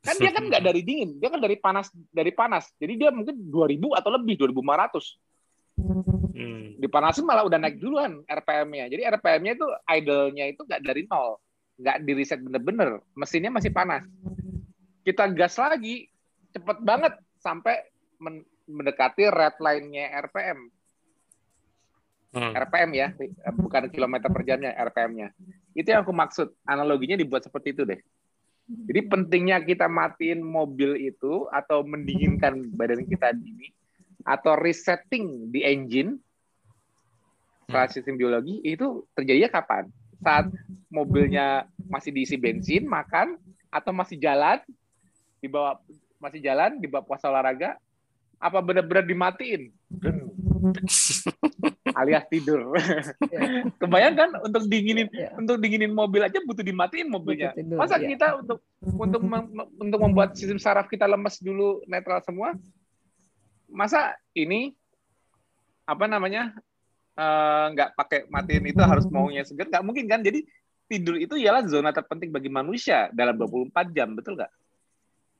kan 0.02 0.14
dia 0.18 0.30
kan 0.34 0.44
nggak 0.50 0.62
dari 0.68 0.82
dingin 0.82 1.16
dia 1.22 1.30
kan 1.30 1.38
dari 1.38 1.56
panas 1.56 1.88
dari 2.10 2.34
panas 2.34 2.74
jadi 2.76 2.92
dia 2.98 3.08
mungkin 3.14 3.38
2000 3.48 3.98
atau 3.98 4.10
lebih 4.10 4.34
2500 4.38 5.32
Hmm. 6.32 6.80
Dipanasin 6.80 7.28
malah 7.28 7.44
udah 7.44 7.58
naik 7.60 7.78
duluan 7.78 8.24
RPM-nya. 8.24 8.88
Jadi 8.88 9.02
RPM-nya 9.04 9.52
itu 9.56 9.66
idle-nya 9.88 10.44
itu 10.48 10.60
nggak 10.64 10.82
dari 10.82 11.02
nol, 11.06 11.38
nggak 11.78 11.96
di 12.02 12.12
reset 12.16 12.40
bener-bener. 12.40 13.04
Mesinnya 13.12 13.52
masih 13.52 13.70
panas. 13.72 14.04
Kita 15.04 15.28
gas 15.34 15.58
lagi, 15.60 16.08
cepet 16.54 16.78
banget 16.80 17.14
sampai 17.42 17.84
mendekati 18.66 19.28
red 19.28 19.56
line-nya 19.58 20.08
RPM. 20.24 20.58
Hmm. 22.32 22.52
RPM 22.56 22.90
ya, 22.96 23.12
bukan 23.52 23.92
kilometer 23.92 24.32
per 24.32 24.42
jamnya, 24.48 24.72
RPM-nya. 24.72 25.36
Itu 25.76 25.92
yang 25.92 26.00
aku 26.00 26.16
maksud. 26.16 26.48
Analoginya 26.64 27.20
dibuat 27.20 27.44
seperti 27.44 27.76
itu 27.76 27.84
deh. 27.84 28.00
Jadi 28.66 29.00
pentingnya 29.10 29.58
kita 29.60 29.90
matiin 29.90 30.40
mobil 30.40 30.94
itu 30.96 31.50
atau 31.50 31.82
mendinginkan 31.82 32.62
badan 32.78 33.04
kita 33.04 33.34
ini 33.34 33.74
atau 34.22 34.54
resetting 34.54 35.50
di 35.50 35.66
engine 35.66 36.18
setelah 37.66 37.86
hmm. 37.88 37.94
sistem 37.94 38.14
biologi 38.20 38.60
itu 38.62 39.06
terjadinya 39.16 39.50
kapan? 39.50 39.84
Saat 40.22 40.52
mobilnya 40.92 41.66
masih 41.90 42.14
diisi 42.14 42.38
bensin, 42.38 42.86
makan, 42.86 43.40
atau 43.72 43.90
masih 43.90 44.20
jalan, 44.20 44.62
dibawa 45.42 45.80
masih 46.22 46.38
jalan, 46.38 46.78
dibawa 46.78 47.02
puasa 47.02 47.26
olahraga, 47.26 47.74
apa 48.38 48.58
benar-benar 48.62 49.02
dimatiin? 49.02 49.72
alias 52.00 52.24
tidur. 52.28 52.72
Yeah. 53.28 53.68
Kebayang 53.80 54.14
kan 54.14 54.30
untuk 54.42 54.66
dinginin 54.66 55.08
yeah. 55.12 55.32
untuk 55.36 55.60
dinginin 55.60 55.92
mobil 55.92 56.24
aja 56.24 56.40
butuh 56.42 56.64
dimatiin 56.64 57.08
mobilnya. 57.12 57.52
Tidur, 57.52 57.78
Masa 57.78 58.00
yeah. 58.00 58.08
kita 58.12 58.26
untuk 58.40 58.58
untuk 58.82 59.22
untuk 59.78 60.00
membuat 60.00 60.34
sistem 60.34 60.58
saraf 60.58 60.88
kita 60.88 61.04
lemes 61.04 61.38
dulu 61.40 61.84
netral 61.86 62.20
semua, 62.24 62.56
masa 63.72 64.16
ini 64.36 64.76
apa 65.88 66.06
namanya 66.06 66.52
eh, 67.18 67.64
nggak 67.74 67.90
uh, 67.92 67.94
pakai 67.96 68.20
matiin 68.30 68.70
itu 68.70 68.82
harus 68.84 69.04
maunya 69.10 69.42
segar 69.42 69.66
nggak 69.66 69.84
mungkin 69.84 70.06
kan 70.06 70.22
jadi 70.22 70.44
tidur 70.86 71.16
itu 71.18 71.34
ialah 71.40 71.64
zona 71.66 71.90
terpenting 71.90 72.30
bagi 72.30 72.52
manusia 72.52 73.08
dalam 73.10 73.34
24 73.34 73.96
jam 73.96 74.12
betul 74.14 74.38
nggak 74.38 74.52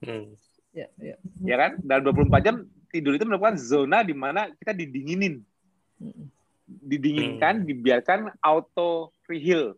hmm. 0.03 0.27
ya, 0.75 0.89
ya. 0.99 1.17
ya 1.45 1.57
kan 1.61 1.71
dalam 1.85 2.03
24 2.11 2.47
jam 2.47 2.57
tidur 2.89 3.15
itu 3.15 3.25
merupakan 3.29 3.57
zona 3.61 4.01
di 4.03 4.17
mana 4.17 4.51
kita 4.57 4.73
didinginin 4.75 5.45
hmm. 6.01 6.27
Didinginkan 6.67 7.63
hmm. 7.63 7.67
dibiarkan 7.69 8.21
auto 8.41 9.13
reheal. 9.29 9.77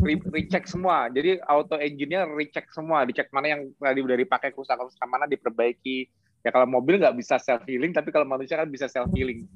Re 0.00 0.16
recheck 0.32 0.64
semua. 0.66 1.12
Jadi 1.12 1.38
auto 1.44 1.76
engine-nya 1.76 2.26
recheck 2.26 2.68
semua. 2.72 3.04
Dicek 3.04 3.28
mana 3.30 3.54
yang 3.56 3.60
tadi 3.76 4.00
udah 4.00 4.16
dipakai 4.16 4.50
kerusakan-kerusakan 4.52 5.08
mana 5.08 5.24
diperbaiki. 5.28 6.08
Ya 6.44 6.52
kalau 6.52 6.68
mobil 6.68 7.00
nggak 7.00 7.16
bisa 7.16 7.40
self 7.40 7.64
healing 7.64 7.92
tapi 7.92 8.12
kalau 8.12 8.28
manusia 8.28 8.60
kan 8.60 8.68
bisa 8.68 8.84
self 8.84 9.08
healing 9.16 9.48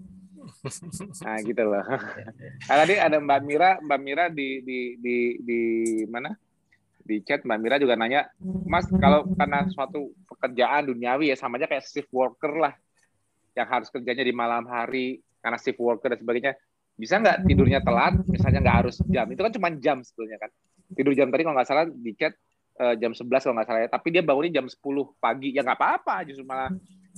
nah 1.25 1.39
gitu 1.43 1.63
loh. 1.65 1.85
Nah, 2.69 2.77
tadi 2.85 2.95
ada 3.01 3.17
Mbak 3.21 3.41
Mira 3.45 3.71
Mbak 3.81 4.01
Mira 4.01 4.25
di 4.29 4.61
di 4.65 4.79
di 5.01 5.17
di 5.41 5.61
mana? 6.09 6.35
Di 7.01 7.25
chat 7.25 7.45
Mbak 7.45 7.59
Mira 7.61 7.77
juga 7.81 7.97
nanya 7.97 8.29
Mas 8.69 8.85
kalau 9.01 9.25
karena 9.33 9.65
suatu 9.73 10.13
pekerjaan 10.29 10.93
duniawi 10.93 11.33
ya 11.33 11.37
sama 11.39 11.57
aja 11.57 11.69
kayak 11.69 11.85
shift 11.89 12.13
worker 12.13 12.53
lah 12.61 12.75
yang 13.57 13.69
harus 13.69 13.89
kerjanya 13.89 14.23
di 14.23 14.35
malam 14.35 14.69
hari 14.69 15.25
karena 15.39 15.59
shift 15.61 15.81
worker 15.81 16.13
dan 16.13 16.19
sebagainya 16.19 16.53
bisa 16.99 17.15
nggak 17.23 17.47
tidurnya 17.47 17.81
telat 17.83 18.15
misalnya 18.27 18.61
nggak 18.63 18.77
harus 18.85 18.97
jam 19.07 19.27
itu 19.31 19.41
kan 19.41 19.53
cuma 19.55 19.69
jam 19.79 19.97
sebetulnya 20.03 20.39
kan 20.43 20.51
tidur 20.95 21.13
jam 21.15 21.29
tadi 21.31 21.43
kalau 21.47 21.55
nggak 21.55 21.69
salah 21.69 21.87
di 21.87 22.13
chat 22.19 22.35
uh, 22.79 22.95
jam 22.97 23.13
11 23.13 23.27
kalau 23.29 23.55
nggak 23.59 23.69
salah 23.69 23.81
ya. 23.85 23.89
Tapi 23.91 24.07
dia 24.15 24.23
bangunnya 24.25 24.53
jam 24.63 24.67
10 24.71 24.79
pagi. 25.19 25.49
Ya 25.53 25.61
nggak 25.67 25.79
apa-apa, 25.79 26.25
justru 26.25 26.47
malah 26.47 26.71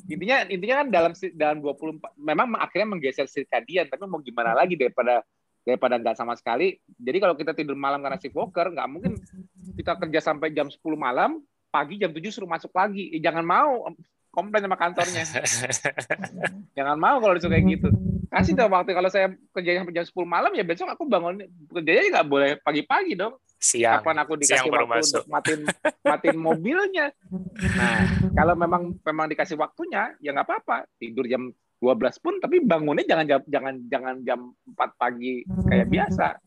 intinya 0.09 0.49
intinya 0.49 0.77
kan 0.83 0.89
dalam 0.89 1.13
dalam 1.37 1.57
24 1.61 2.17
memang 2.17 2.47
akhirnya 2.57 2.89
menggeser 2.97 3.29
sirkadian, 3.29 3.87
tapi 3.87 4.09
mau 4.09 4.19
gimana 4.25 4.57
lagi 4.57 4.75
daripada 4.75 5.21
daripada 5.63 6.01
nggak 6.01 6.17
sama 6.17 6.35
sekali. 6.35 6.81
Jadi 6.97 7.19
kalau 7.21 7.37
kita 7.37 7.53
tidur 7.53 7.77
malam 7.77 8.01
karena 8.01 8.17
shift 8.17 8.35
worker, 8.35 8.73
nggak 8.73 8.89
mungkin 8.89 9.13
kita 9.77 10.01
kerja 10.01 10.21
sampai 10.33 10.51
jam 10.57 10.73
10 10.73 10.81
malam, 10.97 11.39
pagi 11.69 12.01
jam 12.01 12.11
7 12.11 12.33
suruh 12.33 12.51
masuk 12.51 12.73
lagi. 12.73 13.13
Eh, 13.13 13.21
jangan 13.21 13.45
mau 13.45 13.87
komplain 14.33 14.65
sama 14.65 14.79
kantornya. 14.81 15.23
jangan 16.77 16.97
mau 16.97 17.21
kalau 17.21 17.37
disuruh 17.37 17.55
kayak 17.55 17.67
gitu. 17.79 17.89
Kasih 18.31 18.55
dong 18.55 18.71
waktu 18.71 18.95
kalau 18.95 19.11
saya 19.11 19.35
kerja 19.51 19.83
sampai 19.83 19.95
jam 19.95 20.07
10 20.07 20.15
malam 20.23 20.55
ya 20.55 20.63
besok 20.63 20.87
aku 20.87 21.03
bangun 21.11 21.43
kerjanya 21.75 22.19
nggak 22.19 22.29
boleh 22.31 22.51
pagi-pagi 22.63 23.19
dong 23.19 23.35
siang 23.61 24.01
kapan 24.01 24.17
aku 24.25 24.33
dikasih 24.41 24.57
siang 24.57 24.73
waktu 24.73 24.89
masuk. 24.89 25.05
untuk 25.05 25.25
matiin 25.29 25.61
matiin 26.01 26.39
mobilnya 26.49 27.07
nah 27.77 27.99
kalau 28.33 28.55
memang 28.57 28.97
memang 29.05 29.27
dikasih 29.29 29.61
waktunya 29.61 30.17
ya 30.23 30.33
nggak 30.33 30.49
apa-apa 30.49 30.89
tidur 30.97 31.29
jam 31.29 31.53
12 31.83 32.25
pun 32.25 32.35
tapi 32.41 32.65
bangunnya 32.65 33.05
jangan 33.05 33.27
jam 33.29 33.41
jangan 33.45 33.75
jangan 33.85 34.15
jam 34.25 34.41
4 34.65 34.79
pagi 34.97 35.45
kayak 35.69 35.91
biasa 35.93 36.41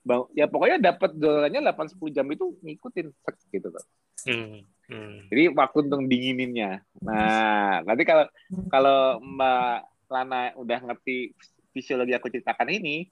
Bang, 0.00 0.24
ya 0.32 0.48
pokoknya 0.48 0.80
dapat 0.80 1.12
dolanya 1.12 1.76
8 1.76 2.00
10 2.00 2.16
jam 2.16 2.24
itu 2.32 2.56
ngikutin 2.64 3.12
gitu 3.52 3.68
tuh. 3.68 3.84
Hmm, 4.24 4.64
hmm. 4.88 5.28
Jadi 5.28 5.44
waktu 5.52 5.78
untuk 5.84 6.08
dingininnya. 6.08 6.80
Nah, 7.04 7.84
nanti 7.84 8.08
kalau 8.08 8.24
kalau 8.72 9.20
Mbak 9.20 9.76
Lana 10.10 10.52
udah 10.58 10.78
ngerti 10.90 11.32
fisiologi 11.70 12.12
aku 12.12 12.26
ceritakan 12.28 12.68
ini, 12.74 13.06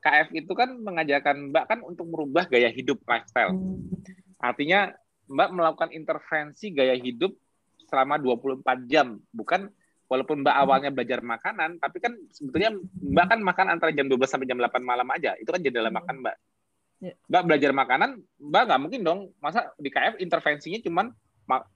KF 0.00 0.32
itu 0.32 0.52
kan 0.56 0.72
mengajarkan 0.80 1.52
Mbak 1.52 1.64
kan 1.68 1.78
untuk 1.84 2.08
merubah 2.08 2.48
gaya 2.48 2.72
hidup 2.72 3.02
lifestyle. 3.04 3.52
Artinya 4.40 4.96
Mbak 5.28 5.48
melakukan 5.52 5.90
intervensi 5.92 6.72
gaya 6.72 6.96
hidup 6.96 7.36
selama 7.86 8.16
24 8.18 8.64
jam, 8.88 9.20
bukan 9.34 9.68
walaupun 10.06 10.46
Mbak 10.46 10.56
awalnya 10.56 10.90
belajar 10.94 11.20
makanan, 11.20 11.82
tapi 11.82 11.98
kan 11.98 12.14
sebetulnya 12.30 12.72
Mbak 13.02 13.26
kan 13.36 13.40
makan 13.42 13.66
antara 13.74 13.90
jam 13.92 14.06
12 14.06 14.24
sampai 14.24 14.46
jam 14.48 14.58
8 14.58 14.80
malam 14.80 15.06
aja. 15.12 15.34
Itu 15.36 15.50
kan 15.50 15.60
jendela 15.60 15.90
hmm. 15.90 15.98
makan 15.98 16.16
Mbak. 16.22 16.36
Ya. 16.96 17.12
Mbak 17.28 17.42
belajar 17.44 17.70
makanan, 17.76 18.10
Mbak 18.40 18.62
nggak 18.72 18.80
mungkin 18.80 19.00
dong 19.04 19.20
masa 19.42 19.68
di 19.76 19.92
KF 19.92 20.16
intervensinya 20.16 20.80
cuman 20.80 21.12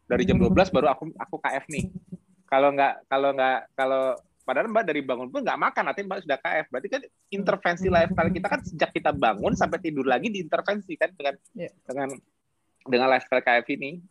dari 0.09 0.27
jam 0.27 0.41
12 0.41 0.55
baru 0.75 0.87
aku 0.95 1.13
aku 1.19 1.37
KF 1.43 1.67
nih. 1.69 1.85
Kalau 2.51 2.75
nggak 2.75 3.07
kalau 3.07 3.31
nggak 3.31 3.79
kalau 3.79 4.19
Padahal 4.51 4.67
Mbak 4.67 4.83
dari 4.83 4.99
bangun 5.07 5.31
pun 5.31 5.47
nggak 5.47 5.63
makan, 5.63 5.83
nanti 5.87 6.03
Mbak 6.03 6.27
sudah 6.27 6.39
KF. 6.43 6.67
Berarti 6.75 6.89
kan 6.91 7.03
intervensi 7.31 7.87
hmm. 7.87 7.95
lifestyle 7.95 8.33
kita 8.35 8.49
kan 8.51 8.61
sejak 8.67 8.91
kita 8.91 9.11
bangun 9.15 9.55
sampai 9.55 9.79
tidur 9.79 10.03
lagi 10.03 10.27
diintervensi 10.27 10.99
kan 10.99 11.15
dengan 11.15 11.39
yeah. 11.55 11.71
dengan 11.87 12.19
dengan 12.83 13.07
lifestyle 13.15 13.47
KF 13.47 13.67
ini. 13.79 14.03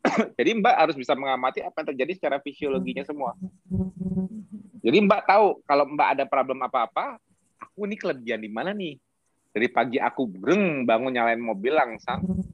Jadi 0.40 0.50
Mbak 0.64 0.76
harus 0.80 0.96
bisa 0.96 1.12
mengamati 1.12 1.60
apa 1.60 1.84
yang 1.84 1.88
terjadi 1.92 2.12
secara 2.16 2.40
fisiologinya 2.40 3.04
semua. 3.04 3.36
Jadi 4.80 4.96
Mbak 5.04 5.28
tahu 5.28 5.60
kalau 5.68 5.84
Mbak 5.92 6.08
ada 6.16 6.24
problem 6.24 6.64
apa-apa, 6.64 7.20
aku 7.60 7.84
ini 7.84 8.00
kelebihan 8.00 8.40
di 8.40 8.48
mana 8.48 8.72
nih? 8.72 8.96
Dari 9.52 9.68
pagi 9.68 10.00
aku 10.00 10.24
breng 10.24 10.88
bangun 10.88 11.12
nyalain 11.12 11.36
mobil 11.36 11.76
langsung 11.76 12.48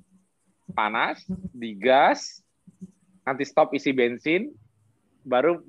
panas, 0.74 1.22
digas, 1.55 2.43
nanti 3.22 3.47
stop 3.47 3.70
isi 3.78 3.95
bensin, 3.95 4.51
baru 5.22 5.62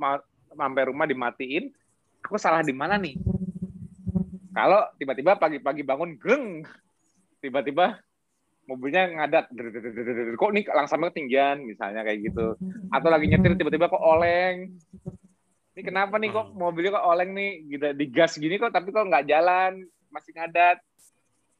sampai 0.54 0.84
rumah 0.90 1.06
dimatiin, 1.06 1.70
aku 2.26 2.36
salah 2.38 2.66
di 2.66 2.74
mana 2.76 2.98
nih? 2.98 3.16
Kalau 4.54 4.82
tiba-tiba 5.00 5.40
pagi-pagi 5.40 5.86
bangun, 5.86 6.20
geng, 6.20 6.66
tiba-tiba 7.40 8.02
mobilnya 8.70 9.10
ngadat, 9.10 9.50
kok 10.38 10.52
nih 10.54 10.66
langsung 10.70 11.02
ketinggian, 11.10 11.66
misalnya 11.66 12.06
kayak 12.06 12.22
gitu. 12.30 12.54
Atau 12.94 13.10
lagi 13.10 13.26
nyetir 13.26 13.58
tiba-tiba 13.58 13.90
kok 13.90 14.04
oleng. 14.04 14.78
Ini 15.74 15.82
kenapa 15.82 16.20
nih 16.20 16.30
kok 16.30 16.54
mobilnya 16.54 17.00
kok 17.00 17.08
oleng 17.08 17.32
nih, 17.34 17.52
gitu, 17.66 17.88
digas 17.98 18.38
gini 18.38 18.62
kok, 18.62 18.70
tapi 18.70 18.94
kok 18.94 19.08
nggak 19.10 19.26
jalan, 19.26 19.86
masih 20.14 20.36
ngadat. 20.36 20.78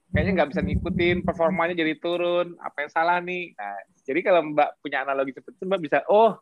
Kayaknya 0.10 0.32
nggak 0.42 0.50
bisa 0.50 0.62
ngikutin, 0.66 1.18
performanya 1.22 1.78
jadi 1.78 1.94
turun, 2.02 2.58
apa 2.58 2.82
yang 2.82 2.92
salah 2.92 3.22
nih? 3.22 3.54
Nah, 3.54 3.78
jadi 4.06 4.20
kalau 4.26 4.42
Mbak 4.42 4.70
punya 4.82 5.06
analogi 5.06 5.38
seperti 5.38 5.62
itu, 5.62 5.66
Mbak 5.70 5.82
bisa, 5.86 5.98
oh 6.10 6.34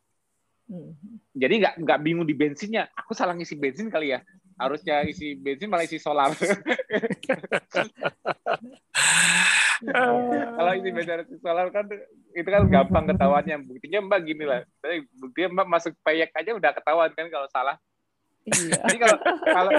Hmm. 0.68 0.91
Jadi 1.32 1.63
nggak 1.63 1.80
nggak 1.80 1.99
bingung 2.03 2.28
di 2.28 2.36
bensinnya. 2.36 2.91
Aku 2.91 3.15
salah 3.15 3.32
ngisi 3.32 3.55
bensin 3.55 3.88
kali 3.88 4.11
ya. 4.11 4.20
Harusnya 4.59 5.07
isi 5.07 5.39
bensin 5.39 5.72
malah 5.72 5.88
isi 5.88 5.95
solar. 5.95 6.36
Kalau 10.57 10.72
isi 10.76 10.89
bensin 10.91 11.24
isi 11.24 11.39
solar 11.39 11.72
kan 11.72 11.88
itu 12.36 12.49
kan 12.51 12.68
gampang 12.68 13.07
ketahuannya. 13.15 13.63
Buktinya 13.63 14.03
Mbak 14.03 14.20
gini 14.28 14.43
lah. 14.43 14.68
Buktinya 15.15 15.63
Mbak 15.63 15.68
masuk 15.72 15.95
payek 16.03 16.36
aja 16.36 16.51
udah 16.51 16.72
ketahuan 16.76 17.15
kan 17.15 17.32
kalau 17.32 17.47
salah. 17.47 17.80
Iya. 18.47 18.80
jadi 18.88 18.97
kalau 19.03 19.18
kalau 19.43 19.72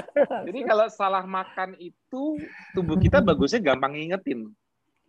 jadi 0.45 0.59
kalau 0.61 0.85
salah 0.93 1.25
makan 1.25 1.73
itu 1.81 2.37
tubuh 2.77 3.01
kita 3.01 3.17
bagusnya 3.21 3.61
gampang 3.61 3.97
ngingetin. 3.97 4.53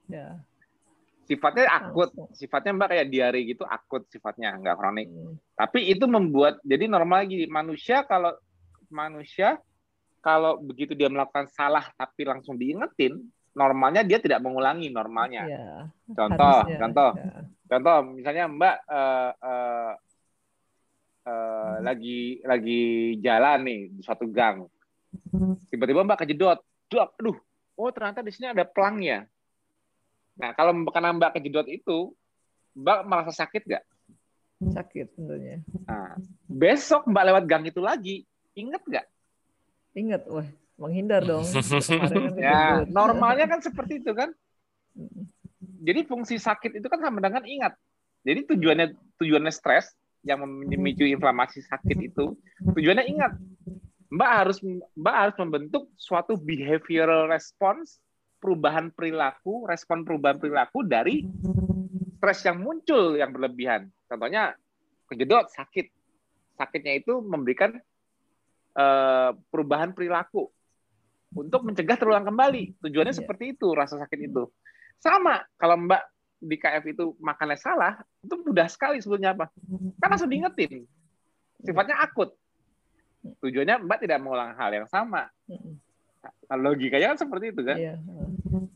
Ya 0.09 0.41
sifatnya 1.31 1.71
akut 1.71 2.11
sifatnya 2.35 2.75
mbak 2.75 2.89
kayak 2.91 3.07
diare 3.07 3.41
gitu 3.47 3.63
akut 3.63 4.03
sifatnya 4.11 4.59
nggak 4.59 4.75
kronik 4.75 5.07
hmm. 5.07 5.55
tapi 5.55 5.87
itu 5.87 6.11
membuat 6.11 6.59
jadi 6.67 6.91
normal 6.91 7.23
lagi 7.23 7.47
manusia 7.47 8.03
kalau 8.03 8.35
manusia 8.91 9.63
kalau 10.21 10.61
begitu 10.61 10.93
dia 10.93 11.09
melakukan 11.09 11.49
salah 11.51 11.89
tapi 11.97 12.29
langsung 12.29 12.61
diingetin, 12.61 13.17
normalnya 13.57 14.05
dia 14.05 14.21
tidak 14.21 14.45
mengulangi 14.45 14.93
normalnya. 14.93 15.49
Ya, 15.49 15.69
contoh, 16.13 16.57
harusnya, 16.69 16.79
contoh, 16.79 17.11
ya. 17.17 17.33
contoh, 17.67 17.99
misalnya 18.21 18.45
Mbak 18.53 18.77
uh, 18.85 19.31
uh, 19.41 19.93
uh, 21.25 21.75
lagi 21.81 22.45
lagi 22.45 23.17
jalan 23.25 23.59
nih 23.65 23.81
di 23.97 24.01
suatu 24.05 24.29
gang, 24.29 24.69
tiba-tiba 25.73 26.05
Mbak 26.05 26.21
kejedot, 26.29 26.61
Duh, 26.91 27.07
aduh, 27.07 27.39
oh 27.81 27.91
ternyata 27.91 28.21
di 28.21 28.31
sini 28.31 28.53
ada 28.53 28.69
pelangnya. 28.69 29.25
Nah, 30.41 30.57
kalau 30.57 30.73
karena 30.89 31.13
Mbak 31.13 31.37
kejedot 31.37 31.69
itu, 31.69 32.17
Mbak 32.73 32.99
merasa 33.05 33.33
sakit 33.37 33.63
nggak? 33.69 33.85
Sakit 34.73 35.07
tentunya. 35.13 35.61
Nah, 35.85 36.17
besok 36.49 37.05
Mbak 37.05 37.25
lewat 37.29 37.45
gang 37.45 37.65
itu 37.69 37.81
lagi, 37.85 38.17
inget 38.57 38.81
nggak? 38.81 39.07
Ingat, 39.93 40.23
wah 40.33 40.49
menghindar 40.81 41.21
dong. 41.21 41.45
Kan 42.01 42.41
ya, 42.41 42.89
normalnya 42.89 43.45
kan 43.45 43.61
seperti 43.61 44.01
itu 44.01 44.17
kan. 44.17 44.33
Jadi 45.61 46.09
fungsi 46.09 46.41
sakit 46.41 46.81
itu 46.81 46.89
kan 46.89 47.05
sama 47.05 47.21
dengan 47.21 47.45
ingat. 47.45 47.77
Jadi 48.25 48.49
tujuannya 48.49 48.97
tujuannya 49.21 49.53
stres 49.53 49.93
yang 50.25 50.41
memicu 50.45 51.05
inflamasi 51.05 51.61
sakit 51.65 51.99
itu 52.01 52.33
tujuannya 52.77 53.05
ingat. 53.13 53.33
Mbak 54.09 54.31
harus 54.33 54.59
Mbak 54.97 55.17
harus 55.17 55.37
membentuk 55.37 55.83
suatu 56.01 56.37
behavioral 56.41 57.29
response 57.29 58.01
perubahan 58.41 58.89
perilaku, 58.91 59.69
respon 59.69 60.03
perubahan 60.03 60.41
perilaku 60.41 60.83
dari 60.83 61.29
stres 62.17 62.41
yang 62.45 62.61
muncul 62.61 63.15
yang 63.17 63.31
berlebihan. 63.31 63.89
Contohnya 64.09 64.57
kejedot 65.07 65.53
sakit. 65.53 65.93
Sakitnya 66.57 67.01
itu 67.01 67.25
memberikan 67.25 67.77
uh, 68.77 69.33
perubahan 69.49 69.97
perilaku 69.97 70.53
untuk 71.33 71.65
mencegah 71.65 71.97
terulang 71.97 72.27
kembali. 72.27 72.81
Tujuannya 72.85 73.15
yeah. 73.15 73.21
seperti 73.25 73.57
itu, 73.57 73.73
rasa 73.73 73.97
sakit 74.01 74.21
itu. 74.29 74.49
Sama 75.01 75.41
kalau 75.57 75.81
Mbak 75.81 76.03
di 76.41 76.57
KF 76.57 76.85
itu 76.89 77.05
makannya 77.21 77.57
salah, 77.57 78.01
itu 78.25 78.35
mudah 78.41 78.69
sekali 78.69 79.01
sebetulnya 79.01 79.37
apa? 79.37 79.49
Kan 80.01 80.09
langsung 80.13 80.29
diingetin. 80.29 80.85
Sifatnya 81.65 82.01
akut. 82.01 82.33
Tujuannya 83.41 83.85
Mbak 83.85 83.99
tidak 84.05 84.19
mengulang 84.21 84.57
hal 84.57 84.71
yang 84.73 84.89
sama. 84.89 85.29
Logikanya 86.51 87.15
kan 87.15 87.19
seperti 87.19 87.55
itu 87.55 87.63
kan. 87.63 87.77
Yeah. 87.79 87.97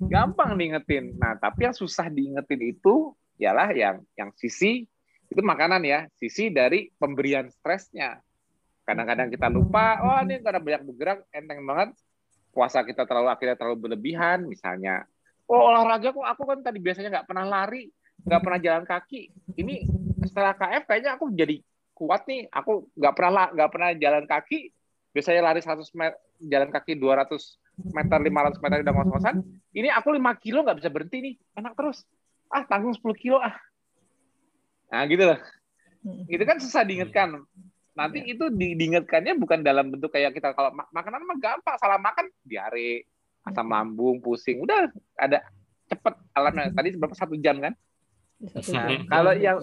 Gampang 0.09 0.57
diingetin. 0.57 1.19
Nah, 1.19 1.37
tapi 1.37 1.69
yang 1.69 1.77
susah 1.77 2.09
diingetin 2.09 2.61
itu 2.63 3.13
ialah 3.37 3.75
yang 3.75 4.01
yang 4.15 4.31
sisi 4.39 4.87
itu 5.27 5.41
makanan 5.43 5.83
ya, 5.83 6.07
sisi 6.21 6.53
dari 6.53 6.93
pemberian 6.95 7.51
stresnya. 7.51 8.23
Kadang-kadang 8.85 9.33
kita 9.33 9.49
lupa, 9.49 9.99
oh 10.05 10.21
ini 10.23 10.45
karena 10.45 10.61
banyak 10.61 10.83
bergerak, 10.93 11.19
enteng 11.33 11.65
banget. 11.65 11.97
Puasa 12.55 12.87
kita 12.87 13.03
terlalu 13.09 13.33
akhirnya 13.33 13.57
terlalu 13.59 13.89
berlebihan, 13.89 14.47
misalnya. 14.47 15.09
Oh 15.51 15.73
olahraga 15.73 16.15
kok 16.15 16.23
aku 16.25 16.43
kan 16.47 16.59
tadi 16.63 16.79
biasanya 16.79 17.11
nggak 17.11 17.27
pernah 17.27 17.45
lari, 17.49 17.91
nggak 18.23 18.41
pernah 18.45 18.61
jalan 18.61 18.85
kaki. 18.87 19.33
Ini 19.59 19.75
setelah 20.29 20.55
KF 20.57 20.85
kayaknya 20.87 21.19
aku 21.19 21.33
jadi 21.35 21.59
kuat 21.97 22.25
nih. 22.31 22.47
Aku 22.53 22.89
nggak 22.95 23.15
pernah 23.17 23.51
nggak 23.51 23.71
pernah 23.73 23.91
jalan 23.99 24.25
kaki. 24.29 24.61
Biasanya 25.15 25.47
lari 25.47 25.63
100 25.63 25.87
meter, 25.95 26.19
jalan 26.43 26.69
kaki 26.75 26.99
200 26.99 27.31
meter, 27.95 28.19
500 28.19 28.59
meter 28.59 28.77
udah 28.83 28.95
ngos-ngosan. 28.99 29.37
Ini 29.71 29.89
aku 29.95 30.11
5 30.11 30.43
kilo 30.43 30.67
nggak 30.67 30.79
bisa 30.83 30.91
berhenti 30.91 31.19
nih, 31.23 31.35
enak 31.55 31.79
terus. 31.79 32.03
Ah 32.51 32.67
tanggung 32.67 32.93
10 32.93 33.15
kilo 33.15 33.39
ah. 33.39 33.55
Nah 34.91 35.07
gitu 35.07 35.23
loh. 35.23 35.39
Itu 36.27 36.43
kan 36.43 36.59
susah 36.59 36.83
diingatkan 36.83 37.47
nanti 37.95 38.19
ya. 38.27 38.35
itu 38.35 38.45
di, 38.51 38.75
diingatkannya 38.75 39.39
bukan 39.39 39.63
dalam 39.63 39.95
bentuk 39.95 40.11
kayak 40.11 40.35
kita 40.35 40.51
kalau 40.53 40.75
mak 40.75 40.91
makanan 40.91 41.23
mah 41.23 41.39
gampang 41.39 41.79
salah 41.79 41.99
makan 42.03 42.27
diare 42.43 43.07
asam 43.47 43.71
hmm. 43.71 43.73
lambung 43.73 44.19
pusing 44.19 44.67
udah 44.67 44.91
ada 45.15 45.47
cepet 45.87 46.15
alamnya 46.35 46.75
tadi 46.75 46.89
berapa 46.99 47.15
satu 47.15 47.39
jam 47.39 47.63
kan 47.63 47.73
nah, 48.75 48.89
kalau 49.07 49.33
yang 49.39 49.63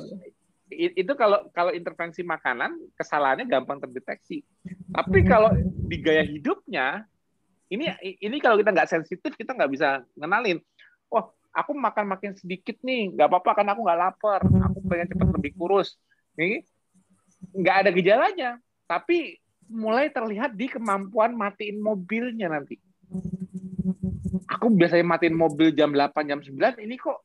itu 0.72 1.14
kalau 1.20 1.52
kalau 1.52 1.76
intervensi 1.76 2.24
makanan 2.24 2.80
kesalahannya 2.96 3.46
gampang 3.46 3.84
terdeteksi 3.84 4.42
tapi 4.96 5.24
hmm. 5.24 5.28
kalau 5.28 5.52
di 5.88 5.98
gaya 6.00 6.24
hidupnya 6.24 7.04
ini 7.72 7.92
ini 8.20 8.38
kalau 8.40 8.56
kita 8.60 8.72
nggak 8.72 8.90
sensitif 8.90 9.36
kita 9.36 9.52
nggak 9.52 9.72
bisa 9.72 10.02
ngenalin 10.16 10.64
oh 11.12 11.32
aku 11.52 11.76
makan 11.76 12.08
makin 12.08 12.32
sedikit 12.40 12.80
nih 12.82 13.12
nggak 13.16 13.28
apa-apa 13.28 13.64
kan 13.64 13.68
aku 13.76 13.84
nggak 13.84 14.00
lapar 14.00 14.40
aku 14.44 14.78
pengen 14.88 15.12
cepet 15.12 15.28
lebih 15.36 15.52
kurus 15.60 16.00
ini 16.40 16.64
nggak 17.52 17.76
ada 17.86 17.90
gejalanya, 17.92 18.50
tapi 18.86 19.40
mulai 19.72 20.12
terlihat 20.12 20.54
di 20.54 20.68
kemampuan 20.70 21.34
matiin 21.34 21.82
mobilnya 21.82 22.52
nanti. 22.52 22.78
Aku 24.52 24.72
biasanya 24.72 25.06
matiin 25.08 25.36
mobil 25.36 25.74
jam 25.74 25.96
8, 25.96 26.28
jam 26.28 26.40
9, 26.44 26.84
ini 26.84 26.96
kok 27.00 27.24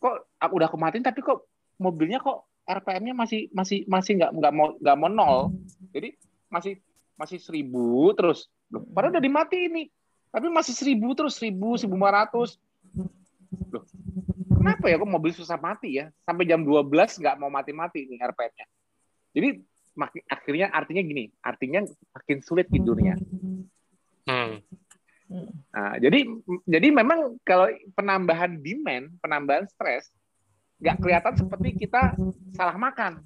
kok 0.00 0.32
aku 0.40 0.52
udah 0.56 0.68
aku 0.72 0.80
matiin 0.80 1.04
tapi 1.04 1.20
kok 1.20 1.44
mobilnya 1.80 2.20
kok 2.20 2.44
RPM-nya 2.68 3.16
masih 3.16 3.48
masih 3.50 3.88
masih 3.88 4.20
nggak 4.20 4.30
nggak 4.36 4.52
mau 4.52 4.68
nggak 4.76 4.96
mau 5.00 5.10
nol. 5.10 5.38
Jadi 5.90 6.14
masih 6.52 6.78
masih 7.16 7.40
seribu 7.40 8.12
terus. 8.14 8.52
Loh, 8.70 8.84
padahal 8.92 9.18
udah 9.18 9.24
dimati 9.24 9.66
ini. 9.66 9.88
Tapi 10.30 10.46
masih 10.46 10.78
seribu 10.78 11.10
terus, 11.18 11.42
seribu, 11.42 11.74
seribu 11.74 11.98
lima 11.98 12.22
ratus. 12.22 12.54
Loh, 13.74 13.82
kenapa 14.54 14.86
ya 14.86 15.00
kok 15.00 15.10
mobil 15.10 15.34
susah 15.34 15.58
mati 15.58 15.98
ya? 15.98 16.14
Sampai 16.22 16.46
jam 16.46 16.62
12 16.62 16.86
nggak 17.18 17.36
mau 17.42 17.50
mati-mati 17.50 18.06
nih 18.06 18.22
RPM-nya. 18.22 18.66
Jadi 19.34 19.48
makin, 19.98 20.22
akhirnya 20.30 20.66
artinya 20.70 21.02
gini, 21.02 21.24
artinya 21.42 21.82
makin 22.14 22.38
sulit 22.46 22.70
tidurnya. 22.70 23.18
Hmm. 24.30 24.62
Nah, 25.70 25.94
jadi 26.02 26.26
jadi 26.66 26.88
memang 26.90 27.38
kalau 27.42 27.70
penambahan 27.94 28.58
demand, 28.58 29.14
penambahan 29.22 29.66
stres, 29.66 30.10
nggak 30.80 30.96
kelihatan 30.96 31.34
seperti 31.36 31.68
kita 31.76 32.16
salah 32.56 32.76
makan. 32.80 33.20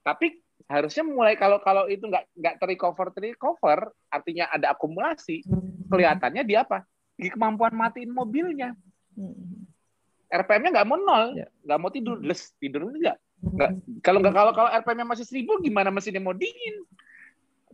Tapi 0.00 0.40
harusnya 0.66 1.04
mulai 1.06 1.38
kalau 1.38 1.60
kalau 1.62 1.86
itu 1.86 2.02
nggak 2.08 2.24
nggak 2.34 2.54
terrecover 2.58 3.12
terrecover, 3.12 3.92
artinya 4.10 4.48
ada 4.50 4.72
akumulasi, 4.72 5.44
kelihatannya 5.92 6.42
di 6.42 6.54
apa? 6.56 6.82
Di 7.14 7.28
kemampuan 7.28 7.76
matiin 7.76 8.10
mobilnya. 8.10 8.72
RPM-nya 10.26 10.74
nggak 10.74 10.88
mau 10.88 10.98
nol, 10.98 11.38
ya. 11.38 11.46
nggak 11.62 11.78
mau 11.78 11.90
tidur, 11.92 12.18
les 12.18 12.40
tidur 12.58 12.90
enggak. 12.90 13.16
Nggak, 13.36 13.70
kalau 14.02 14.18
nggak 14.18 14.34
kalau 14.34 14.52
kalau 14.56 14.70
RPM 14.72 15.06
masih 15.06 15.28
seribu 15.28 15.60
gimana 15.62 15.92
mesinnya 15.92 16.18
mau 16.18 16.34
dingin? 16.34 16.82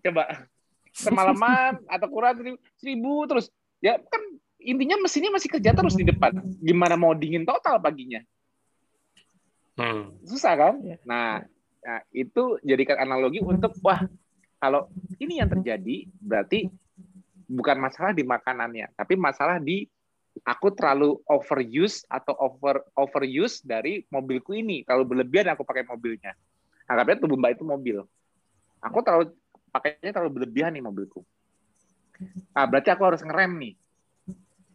Coba 0.03 0.29
semalaman 1.05 1.81
atau 1.89 2.09
kurang 2.13 2.59
seribu 2.77 3.25
terus 3.25 3.49
ya 3.81 3.97
kan 3.97 4.23
intinya 4.65 4.97
mesinnya 5.03 5.35
masih 5.35 5.51
kerja 5.51 5.75
terus 5.75 5.95
di 5.99 6.07
depan. 6.07 6.39
Gimana 6.63 6.95
mau 6.95 7.13
dingin 7.13 7.43
total 7.43 7.83
paginya? 7.83 8.23
Hmm. 9.77 10.15
Susah 10.23 10.55
kan? 10.55 10.75
Iya. 10.85 10.97
Nah, 11.09 11.43
nah 11.83 12.01
itu 12.15 12.59
jadikan 12.63 13.03
analogi 13.03 13.43
untuk 13.43 13.75
wah 13.83 14.05
kalau 14.63 14.87
ini 15.19 15.43
yang 15.43 15.51
terjadi 15.51 16.07
berarti 16.23 16.71
bukan 17.51 17.77
masalah 17.83 18.15
di 18.15 18.23
makanannya, 18.23 18.95
tapi 18.95 19.19
masalah 19.19 19.59
di 19.59 19.91
aku 20.41 20.72
terlalu 20.72 21.21
overuse 21.29 22.09
atau 22.09 22.33
over 22.41 22.80
overuse 22.97 23.61
dari 23.61 24.01
mobilku 24.09 24.57
ini 24.57 24.80
terlalu 24.83 25.17
berlebihan 25.17 25.53
aku 25.53 25.63
pakai 25.63 25.84
mobilnya 25.84 26.33
anggapnya 26.89 27.21
tubuh 27.21 27.37
mbak 27.37 27.61
itu 27.61 27.64
mobil 27.68 27.97
aku 28.80 28.99
terlalu 29.05 29.37
pakainya 29.68 30.13
terlalu 30.17 30.41
berlebihan 30.41 30.72
nih 30.72 30.84
mobilku 30.84 31.21
ah 32.57 32.64
berarti 32.64 32.89
aku 32.89 33.03
harus 33.05 33.21
ngerem 33.21 33.53
nih 33.61 33.75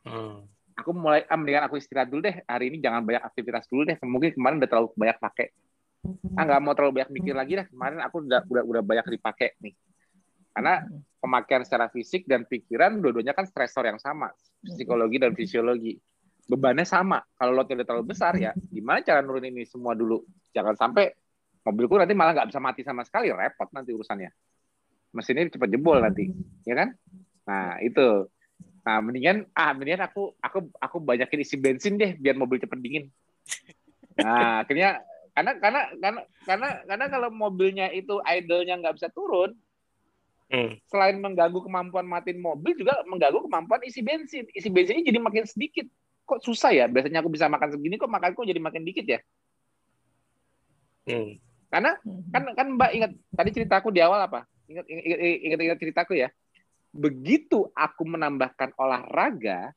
hmm. 0.07 0.35
aku 0.79 0.89
mulai 0.95 1.27
ah, 1.27 1.35
mendingan 1.35 1.67
aku 1.67 1.77
istirahat 1.77 2.07
dulu 2.07 2.23
deh 2.23 2.39
hari 2.47 2.71
ini 2.71 2.79
jangan 2.79 3.03
banyak 3.03 3.23
aktivitas 3.23 3.67
dulu 3.67 3.83
deh 3.83 3.97
mungkin 4.07 4.31
kemarin 4.33 4.57
udah 4.63 4.69
terlalu 4.69 4.89
banyak 4.95 5.17
pakai 5.19 5.47
ah 6.39 6.43
nggak 6.47 6.59
mau 6.63 6.71
terlalu 6.71 7.03
banyak 7.03 7.09
mikir 7.11 7.35
lagi 7.35 7.53
deh 7.59 7.67
kemarin 7.67 7.99
aku 7.99 8.23
udah 8.23 8.41
udah 8.47 8.63
udah 8.63 8.81
banyak 8.85 9.05
dipakai 9.19 9.59
nih 9.59 9.75
karena 10.55 10.81
pemakaian 11.21 11.61
secara 11.61 11.85
fisik 11.91 12.25
dan 12.25 12.47
pikiran 12.47 12.97
dua-duanya 12.97 13.37
kan 13.37 13.45
stresor 13.45 13.85
yang 13.85 14.01
sama 14.01 14.33
psikologi 14.63 15.17
dan 15.21 15.31
fisiologi. 15.37 15.93
Bebannya 16.47 16.87
sama. 16.87 17.19
Kalau 17.35 17.51
lotnya 17.51 17.83
udah 17.83 17.87
terlalu 17.87 18.05
besar 18.15 18.33
ya, 18.39 18.55
gimana 18.71 19.03
cara 19.03 19.19
nurunin 19.19 19.51
ini 19.51 19.67
semua 19.67 19.93
dulu? 19.93 20.23
Jangan 20.55 20.79
sampai 20.79 21.11
mobilku 21.67 21.99
nanti 21.99 22.15
malah 22.15 22.31
nggak 22.31 22.49
bisa 22.49 22.59
mati 22.63 22.81
sama 22.87 23.03
sekali, 23.03 23.27
repot 23.29 23.67
nanti 23.75 23.91
urusannya. 23.91 24.31
Mesinnya 25.11 25.51
cepat 25.51 25.69
jebol 25.69 25.99
nanti, 25.99 26.31
ya 26.63 26.73
kan? 26.73 26.89
Nah 27.47 27.83
itu. 27.83 28.31
Nah 28.87 29.03
mendingan 29.03 29.43
ah 29.51 29.75
mendingan 29.75 30.07
aku 30.07 30.31
aku 30.39 30.71
aku 30.79 30.97
banyakin 31.03 31.43
isi 31.43 31.59
bensin 31.59 31.99
deh 31.99 32.15
biar 32.15 32.39
mobil 32.39 32.63
cepat 32.63 32.79
dingin. 32.79 33.11
Nah 34.15 34.63
akhirnya 34.63 35.03
karena 35.35 35.51
karena 35.59 35.81
karena 35.99 36.21
karena 36.47 36.69
karena 36.87 37.05
kalau 37.11 37.29
mobilnya 37.29 37.91
itu 37.91 38.23
idle-nya 38.23 38.79
nggak 38.79 38.95
bisa 38.95 39.11
turun, 39.11 39.51
Hmm. 40.47 40.79
Selain 40.87 41.19
mengganggu 41.19 41.59
kemampuan 41.59 42.07
matiin 42.07 42.39
mobil 42.39 42.71
juga 42.79 43.03
mengganggu 43.03 43.43
kemampuan 43.51 43.83
isi 43.83 43.99
bensin. 43.99 44.47
Isi 44.55 44.71
bensinnya 44.71 45.03
jadi 45.03 45.19
makin 45.19 45.43
sedikit. 45.43 45.83
Kok 46.23 46.39
susah 46.39 46.71
ya? 46.71 46.85
Biasanya 46.87 47.19
aku 47.19 47.31
bisa 47.31 47.51
makan 47.51 47.75
segini 47.75 47.99
kok 47.99 48.07
makanku 48.07 48.47
jadi 48.47 48.59
makin 48.59 48.87
dikit 48.87 49.03
ya? 49.03 49.19
Hmm. 51.07 51.35
Karena 51.67 51.99
kan 52.31 52.43
kan 52.55 52.67
Mbak 52.79 52.91
ingat 52.95 53.11
tadi 53.35 53.49
ceritaku 53.51 53.91
di 53.91 53.99
awal 53.99 54.23
apa? 54.23 54.47
Ingat 54.71 54.87
ingat 54.87 55.19
ingat, 55.43 55.59
ingat 55.67 55.77
ceritaku 55.83 56.15
ya. 56.15 56.31
Begitu 56.97 57.69
aku 57.77 58.03
menambahkan 58.09 58.73
olahraga 58.73 59.69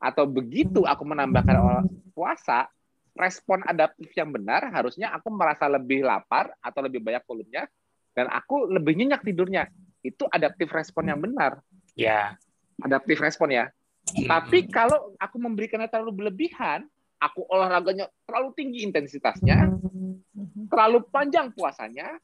atau 0.00 0.24
begitu 0.24 0.88
aku 0.88 1.04
menambahkan 1.04 1.56
olah, 1.60 1.84
puasa, 2.16 2.72
respon 3.12 3.60
adaptif 3.68 4.08
yang 4.16 4.32
benar 4.32 4.72
harusnya 4.72 5.12
aku 5.12 5.28
merasa 5.28 5.68
lebih 5.68 6.08
lapar 6.08 6.56
atau 6.64 6.80
lebih 6.80 7.04
banyak 7.04 7.20
volumenya 7.28 7.68
dan 8.16 8.32
aku 8.32 8.64
lebih 8.72 8.96
nyenyak 8.96 9.20
tidurnya. 9.20 9.68
Itu 10.00 10.24
adaptif 10.32 10.72
respon 10.72 11.12
yang 11.12 11.20
benar. 11.20 11.60
Ya. 11.92 12.40
Adaptif 12.80 13.20
respon 13.20 13.52
ya. 13.52 13.68
Tapi 14.08 14.72
kalau 14.72 15.12
aku 15.20 15.36
memberikannya 15.36 15.92
terlalu 15.92 16.24
berlebihan, 16.24 16.88
aku 17.20 17.44
olahraganya 17.44 18.08
terlalu 18.24 18.56
tinggi 18.56 18.88
intensitasnya, 18.88 19.68
terlalu 20.72 21.04
panjang 21.12 21.52
puasanya, 21.52 22.16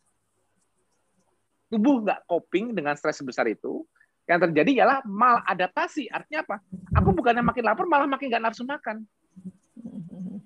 tubuh 1.66 2.02
nggak 2.06 2.26
coping 2.30 2.74
dengan 2.74 2.94
stres 2.94 3.18
sebesar 3.18 3.46
itu, 3.50 3.82
yang 4.26 4.42
terjadi 4.42 4.82
ialah 4.82 4.98
maladaptasi. 5.06 6.10
Artinya 6.10 6.42
apa? 6.42 6.56
Aku 6.98 7.14
bukannya 7.14 7.42
makin 7.42 7.62
lapar, 7.62 7.86
malah 7.86 8.10
makin 8.10 8.26
nggak 8.30 8.42
nafsu 8.42 8.66
makan. 8.66 9.06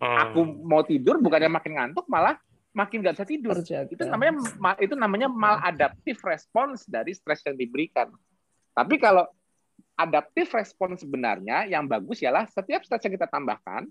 Aku 0.00 0.40
mau 0.64 0.80
tidur, 0.84 1.20
bukannya 1.20 1.52
makin 1.52 1.72
ngantuk, 1.76 2.08
malah 2.08 2.40
makin 2.72 3.04
nggak 3.04 3.14
bisa 3.20 3.26
tidur. 3.28 3.54
Terjaga. 3.60 3.92
Itu 3.92 4.04
namanya 4.08 4.32
itu 4.80 4.94
namanya 4.96 5.28
maladaptif 5.28 6.20
respons 6.24 6.88
dari 6.88 7.12
stres 7.12 7.44
yang 7.44 7.56
diberikan. 7.56 8.08
Tapi 8.72 8.96
kalau 8.96 9.28
adaptif 9.96 10.48
respon 10.56 10.96
sebenarnya 10.96 11.68
yang 11.68 11.84
bagus 11.84 12.24
ialah 12.24 12.48
setiap 12.48 12.80
stres 12.84 13.04
yang 13.04 13.12
kita 13.20 13.28
tambahkan, 13.28 13.84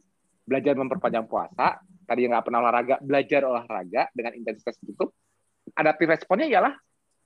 belajar 0.49 0.73
memperpanjang 0.73 1.30
puasa, 1.30 1.77
tadi 2.10 2.26
yang 2.26 2.34
nggak 2.34 2.45
pernah 2.49 2.60
olahraga, 2.65 2.95
belajar 2.97 3.41
olahraga 3.45 4.10
dengan 4.18 4.34
intensitas 4.34 4.81
tertutup, 4.81 5.14
adaptif 5.77 6.10
responnya 6.10 6.49
ialah 6.49 6.73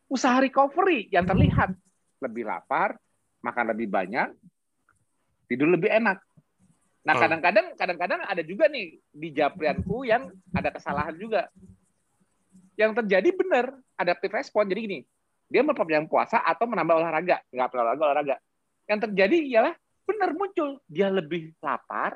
usaha 0.09 0.37
recovery 0.39 1.07
yang 1.11 1.27
terlihat. 1.27 1.75
Lebih 2.23 2.47
lapar, 2.47 2.95
makan 3.43 3.75
lebih 3.75 3.91
banyak, 3.91 4.31
tidur 5.51 5.67
lebih 5.67 5.91
enak. 5.91 6.23
Nah, 7.03 7.13
hmm. 7.19 7.21
kadang-kadang 7.27 7.67
kadang-kadang 7.75 8.21
ada 8.23 8.41
juga 8.47 8.71
nih 8.71 8.95
di 9.11 9.29
japrianku 9.35 10.07
yang 10.07 10.31
ada 10.55 10.71
kesalahan 10.71 11.15
juga. 11.19 11.51
Yang 12.79 13.03
terjadi 13.03 13.29
benar 13.35 13.65
adaptif 13.99 14.31
respon. 14.31 14.71
Jadi 14.71 14.79
gini, 14.87 14.99
dia 15.51 15.61
memperpanjang 15.61 16.07
puasa 16.07 16.39
atau 16.41 16.63
menambah 16.65 16.95
olahraga, 16.95 17.43
nggak 17.51 17.67
pernah 17.69 17.83
olahraga 17.91 18.03
olahraga. 18.07 18.35
Yang 18.87 18.99
terjadi 19.11 19.37
ialah 19.51 19.73
benar 20.03 20.29
muncul 20.31 20.79
dia 20.87 21.11
lebih 21.11 21.51
lapar, 21.59 22.15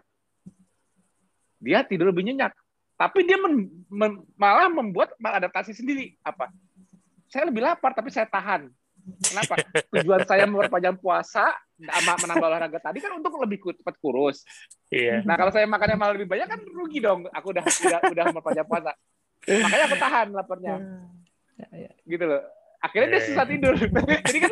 dia 1.59 1.83
tidur 1.83 2.09
lebih 2.15 2.31
nyenyak. 2.31 2.55
Tapi 2.97 3.29
dia 3.29 3.37
men, 3.37 3.69
men, 3.93 4.25
malah 4.33 4.73
membuat 4.73 5.13
adaptasi 5.21 5.75
sendiri. 5.77 6.17
Apa? 6.25 6.49
Saya 7.27 7.47
lebih 7.47 7.61
lapar, 7.63 7.91
tapi 7.91 8.09
saya 8.11 8.27
tahan. 8.27 8.71
Kenapa? 9.23 9.55
Tujuan 9.95 10.27
saya 10.27 10.43
memperpanjang 10.43 10.99
puasa, 10.99 11.55
menambah 11.79 12.47
olahraga 12.47 12.79
tadi 12.81 12.99
kan 12.99 13.15
untuk 13.15 13.39
lebih 13.39 13.63
cepat 13.79 13.95
kurus. 14.03 14.43
Iya. 14.91 15.23
Nah 15.23 15.39
kalau 15.39 15.51
saya 15.53 15.63
makannya 15.63 15.95
malah 15.95 16.13
lebih 16.19 16.27
banyak 16.27 16.47
kan 16.49 16.59
rugi 16.59 16.99
dong. 16.99 17.29
Aku 17.31 17.55
udah 17.55 17.63
udah 17.63 17.99
udah 18.03 18.23
memperpanjang 18.33 18.67
puasa. 18.67 18.91
Makanya 19.47 19.83
aku 19.87 19.97
tahan 19.97 20.27
laparnya. 20.35 20.75
Ya, 21.55 21.67
ya. 21.87 21.91
Gitu 22.03 22.25
loh. 22.27 22.43
Akhirnya 22.83 23.17
dia 23.17 23.21
susah 23.25 23.45
tidur. 23.47 23.73
jadi 24.27 24.39
kan 24.43 24.51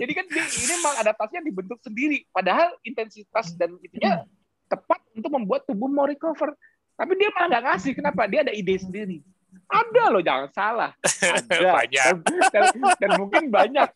jadi 0.00 0.12
kan 0.16 0.26
ini 0.32 0.66
memang 0.80 0.94
adaptasinya 1.04 1.42
dibentuk 1.44 1.78
sendiri. 1.84 2.24
Padahal 2.32 2.72
intensitas 2.88 3.52
dan 3.54 3.76
itunya 3.84 4.24
tepat 4.66 5.04
untuk 5.12 5.28
membuat 5.28 5.68
tubuh 5.68 5.92
mau 5.92 6.08
recover. 6.08 6.56
Tapi 6.94 7.12
dia 7.20 7.28
malah 7.36 7.48
nggak 7.52 7.64
ngasih. 7.68 7.92
Kenapa? 7.98 8.24
Dia 8.30 8.48
ada 8.48 8.52
ide 8.54 8.74
sendiri. 8.80 9.20
Ada 9.68 10.04
loh, 10.12 10.22
jangan 10.22 10.48
salah. 10.54 10.90
Ada. 11.38 11.70
banyak. 11.82 12.04
Dan, 12.04 12.16
dan, 12.52 12.64
dan 13.00 13.10
mungkin 13.18 13.42
banyak. 13.50 13.90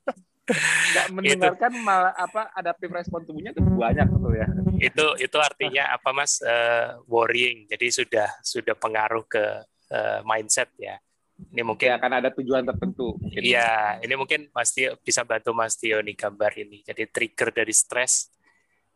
Nggak 0.49 1.07
mendengarkan 1.13 1.73
itu. 1.77 1.85
malah 1.85 2.15
apa 2.17 2.49
adaptif 2.57 2.89
respon 2.89 3.21
tubuhnya 3.29 3.53
itu 3.53 3.61
banyak 3.61 4.09
tuh 4.09 4.33
ya. 4.33 4.49
Itu 4.81 5.07
itu 5.21 5.37
artinya 5.37 5.93
apa 5.93 6.11
mas 6.17 6.41
uh, 6.41 6.97
worrying. 7.05 7.69
Jadi 7.69 7.93
sudah 7.93 8.29
sudah 8.41 8.73
pengaruh 8.73 9.29
ke 9.29 9.45
uh, 9.93 10.21
mindset 10.25 10.73
ya. 10.81 10.97
Ini 11.39 11.63
mungkin 11.63 11.95
akan 11.95 12.13
ada 12.19 12.35
tujuan 12.35 12.67
tertentu. 12.67 13.15
Iya, 13.31 14.03
ini 14.03 14.15
mungkin 14.19 14.51
pasti 14.51 14.91
bisa 14.99 15.23
bantu 15.23 15.55
Mas 15.55 15.79
Tio 15.79 16.03
nih 16.03 16.19
gambar 16.19 16.51
ini. 16.67 16.83
Jadi 16.83 17.07
trigger 17.07 17.55
dari 17.55 17.71
stres 17.71 18.27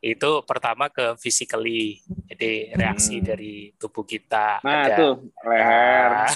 itu 0.03 0.31
pertama 0.43 0.91
ke 0.91 1.15
physically 1.15 2.03
jadi 2.27 2.75
reaksi 2.75 3.23
hmm. 3.23 3.25
dari 3.25 3.55
tubuh 3.79 4.03
kita 4.03 4.59
nah 4.67 4.91
ada, 4.91 4.99
tuh 4.99 5.15
leher. 5.47 6.11
Nah. 6.11 6.29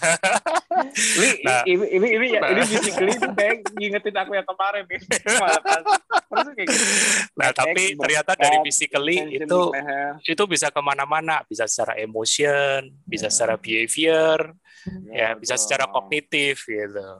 ini, 1.18 1.28
nah, 1.42 1.62
ini 1.66 1.86
ini 1.98 2.08
ini 2.14 2.26
nah. 2.38 2.50
ini 2.54 2.62
physically 2.62 3.12
itu 3.18 3.28
kayak 3.34 3.66
ngingetin 3.74 4.14
aku 4.14 4.32
yang 4.38 4.46
kemarin 4.46 4.82
nih. 4.86 5.00
Terus 5.26 6.48
kayak 6.54 6.68
gitu. 6.70 6.86
nah 7.34 7.50
tapi 7.50 7.82
ternyata 7.98 8.32
dari 8.38 8.56
physically 8.62 9.18
itu 9.34 9.60
itu 10.22 10.42
bisa 10.46 10.70
ke 10.70 10.78
mana-mana 10.78 11.42
bisa 11.50 11.66
secara 11.66 11.98
emotion 11.98 12.86
bisa 13.02 13.26
secara 13.26 13.58
behavior 13.58 14.54
ya, 15.10 15.10
ya 15.10 15.28
bisa 15.34 15.58
secara 15.58 15.90
kognitif 15.90 16.70
gitu. 16.70 17.18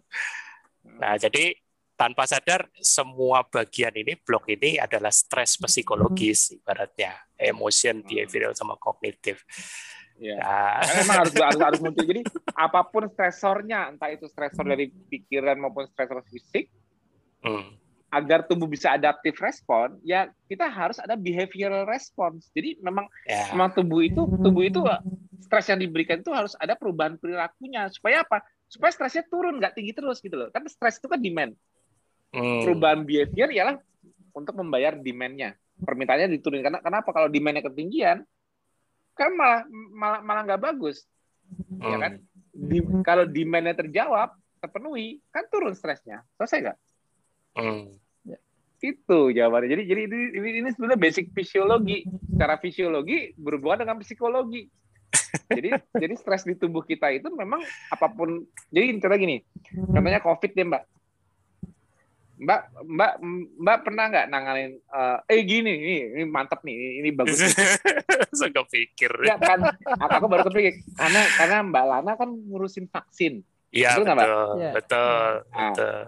Nah 1.02 1.18
jadi 1.18 1.58
tanpa 1.96 2.28
sadar 2.28 2.68
semua 2.76 3.42
bagian 3.48 3.96
ini 3.96 4.20
blok 4.20 4.52
ini 4.52 4.76
adalah 4.76 5.08
stres 5.08 5.56
psikologis 5.56 6.52
ibaratnya 6.52 7.16
emotion 7.40 8.04
hmm. 8.04 8.06
behavioral 8.06 8.52
sama 8.52 8.76
kognitif 8.76 9.42
Ya. 10.16 10.40
Nah. 10.40 10.80
emang 11.04 11.16
harus, 11.24 11.34
harus 11.36 11.60
harus 11.60 11.80
muncul. 11.80 12.04
Jadi 12.04 12.22
apa 12.56 12.80
pun 12.88 13.04
stresornya, 13.12 13.92
entah 13.92 14.08
itu 14.08 14.24
stresor 14.32 14.64
dari 14.64 14.88
pikiran 14.88 15.60
maupun 15.60 15.84
stresor 15.92 16.24
fisik, 16.24 16.72
hmm. 17.44 17.76
agar 18.08 18.48
tubuh 18.48 18.64
bisa 18.64 18.96
adaptif 18.96 19.36
respon, 19.36 20.00
ya 20.00 20.32
kita 20.48 20.72
harus 20.72 20.96
ada 20.96 21.14
behavioral 21.20 21.84
response. 21.84 22.48
Jadi 22.56 22.80
memang 22.80 23.04
ya. 23.28 23.52
memang 23.52 23.76
tubuh 23.76 24.00
itu 24.00 24.24
tubuh 24.40 24.64
itu 24.64 24.80
stres 25.44 25.68
yang 25.68 25.80
diberikan 25.84 26.24
itu 26.24 26.32
harus 26.32 26.56
ada 26.56 26.72
perubahan 26.72 27.20
perilakunya 27.20 27.92
supaya 27.92 28.24
apa? 28.24 28.40
Supaya 28.66 28.90
stresnya 28.90 29.22
turun, 29.28 29.60
nggak 29.60 29.76
tinggi 29.76 29.92
terus 29.92 30.24
gitu 30.24 30.34
loh. 30.34 30.48
Kan 30.48 30.64
stres 30.66 30.96
itu 30.96 31.12
kan 31.12 31.20
demand. 31.20 31.52
Hmm. 32.36 32.60
Perubahan 32.68 33.00
behavior 33.08 33.48
ialah 33.48 33.80
untuk 34.36 34.54
membayar 34.60 34.92
demand-nya. 35.00 35.56
Permintaannya 35.80 36.36
diturunkan. 36.36 36.68
Karena 36.68 36.80
kenapa? 36.84 37.08
Kalau 37.16 37.32
demand-nya 37.32 37.64
ketinggian, 37.64 38.20
kan 39.16 39.30
malah 39.32 39.64
malah 39.72 40.20
malah 40.20 40.42
nggak 40.44 40.60
bagus, 40.60 41.08
ya 41.80 41.80
hmm. 41.80 41.88
ya 41.88 41.96
kan? 41.96 42.12
Di, 42.52 42.78
kalau 43.00 43.24
demand-nya 43.24 43.72
terjawab, 43.72 44.36
terpenuhi, 44.60 45.24
kan 45.32 45.48
turun 45.48 45.72
stresnya. 45.72 46.20
Selesai 46.36 46.58
nggak? 46.60 46.78
Hmm. 47.56 47.96
Itu 48.76 49.32
jawabannya. 49.32 49.72
Jadi 49.72 49.82
jadi 49.88 50.02
ini, 50.36 50.50
ini 50.60 50.68
sebenarnya 50.76 51.00
basic 51.00 51.32
fisiologi. 51.32 52.04
Secara 52.36 52.60
fisiologi 52.60 53.32
berhubungan 53.40 53.88
dengan 53.88 53.96
psikologi. 54.04 54.68
jadi 55.48 55.72
jadi 56.04 56.12
stres 56.20 56.44
di 56.44 56.52
tubuh 56.60 56.84
kita 56.84 57.08
itu 57.16 57.32
memang 57.32 57.64
apa 57.88 58.12
pun. 58.12 58.44
Jadi 58.68 59.00
contohnya 59.00 59.16
gini, 59.16 59.36
contohnya 59.72 60.20
COVID 60.20 60.52
ya 60.52 60.64
mbak 60.68 60.84
Mbak, 62.36 62.60
Mbak, 62.84 63.12
Mbak 63.56 63.78
pernah 63.80 64.04
nggak 64.12 64.26
nanganin? 64.28 64.76
Uh, 64.92 65.16
eh 65.24 65.40
gini, 65.40 65.72
ini, 65.72 65.96
ini 66.20 66.24
mantep 66.28 66.60
nih, 66.60 67.00
ini 67.00 67.08
bagus. 67.16 67.40
Saya 68.38 68.52
kepikir. 68.52 69.08
Ya 69.24 69.40
kan, 69.40 69.64
aku 69.96 70.28
baru 70.28 70.44
kepikir 70.52 70.84
karena 71.00 71.22
karena 71.40 71.56
Mbak 71.64 71.84
Lana 71.88 72.12
kan 72.20 72.28
ngurusin 72.28 72.92
vaksin. 72.92 73.40
Iya 73.72 73.96
betul, 73.98 74.14
betul, 74.14 74.52
ya. 74.60 74.72
betul, 74.72 75.28
nah, 75.52 75.60
betul. 75.72 75.98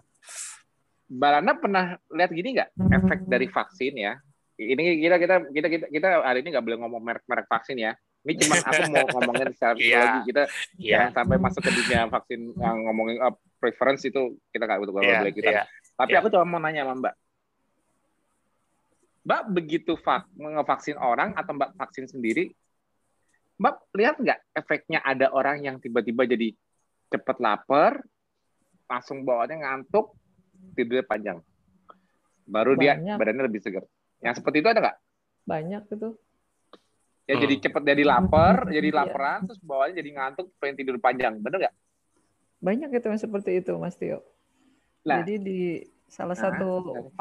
Mbak 1.08 1.30
Lana 1.32 1.52
pernah 1.56 1.84
lihat 2.12 2.30
gini 2.36 2.48
nggak 2.60 2.70
efek 2.76 3.20
dari 3.24 3.46
vaksin 3.48 3.92
ya? 3.96 4.12
Ini 4.58 4.84
kita 5.00 5.16
kita 5.16 5.34
kita 5.48 5.68
kita, 5.72 5.86
kita 5.88 6.08
hari 6.28 6.44
ini 6.44 6.48
nggak 6.52 6.64
boleh 6.64 6.78
ngomong 6.84 7.02
merek-merek 7.08 7.48
vaksin 7.48 7.80
ya. 7.80 7.96
Ini 8.28 8.36
cuma 8.44 8.60
aku 8.60 8.82
mau 8.92 9.06
ngomongin 9.16 9.48
secara 9.56 9.80
yeah. 9.80 10.20
kita 10.28 10.42
yeah. 10.76 11.08
jangan 11.08 11.24
sampai 11.24 11.36
masuk 11.40 11.62
ke 11.64 11.70
dunia 11.72 12.04
vaksin 12.12 12.52
yang 12.52 12.76
ngomongin 12.84 13.16
uh, 13.24 13.32
preference 13.56 14.04
itu 14.04 14.36
kita 14.52 14.68
nggak 14.68 14.84
butuh 14.84 14.92
yeah. 15.00 15.24
boleh 15.24 15.32
kita. 15.32 15.52
Yeah 15.64 15.66
tapi 15.98 16.14
yeah. 16.14 16.22
aku 16.22 16.30
cuma 16.30 16.46
mau 16.46 16.62
nanya 16.62 16.86
sama 16.86 16.94
Mbak. 17.02 17.14
Mbak 19.26 19.42
begitu 19.50 19.92
vak 19.98 20.30
ngevaksin 20.38 20.96
orang 20.96 21.34
atau 21.34 21.52
Mbak 21.58 21.74
vaksin 21.74 22.06
sendiri, 22.06 22.54
Mbak 23.58 23.74
lihat 23.98 24.16
nggak 24.22 24.38
efeknya 24.54 25.02
ada 25.02 25.34
orang 25.34 25.66
yang 25.66 25.82
tiba-tiba 25.82 26.22
jadi 26.22 26.54
cepet 27.10 27.36
lapar, 27.42 27.98
langsung 28.86 29.26
bawaannya 29.26 29.66
ngantuk, 29.66 30.14
tidurnya 30.78 31.02
panjang. 31.02 31.38
Baru 32.46 32.78
Banyak. 32.78 33.02
dia 33.04 33.18
badannya 33.18 33.44
lebih 33.50 33.60
segar. 33.60 33.84
Yang 34.22 34.40
seperti 34.40 34.62
itu 34.62 34.68
ada 34.70 34.80
nggak? 34.80 34.96
Banyak 35.44 35.82
itu. 35.98 36.08
Ya 37.28 37.34
hmm. 37.36 37.42
jadi 37.44 37.54
cepet 37.68 37.82
jadi 37.84 38.02
lapar, 38.06 38.54
jadi 38.76 38.88
iya. 38.88 38.98
laparan, 39.02 39.50
terus 39.50 39.60
bawaannya 39.60 39.94
jadi 39.98 40.10
ngantuk, 40.14 40.46
pengen 40.62 40.76
tidur 40.78 40.96
panjang. 41.02 41.42
Bener 41.42 41.66
nggak? 41.66 41.74
Banyak 42.62 42.88
itu 42.94 43.06
yang 43.10 43.20
seperti 43.20 43.50
itu, 43.58 43.74
Mas 43.76 43.98
Tio. 43.98 44.22
Nah, 45.08 45.24
Jadi 45.24 45.34
di 45.40 45.60
salah 46.08 46.32
nah, 46.32 46.40
satu 46.40 46.68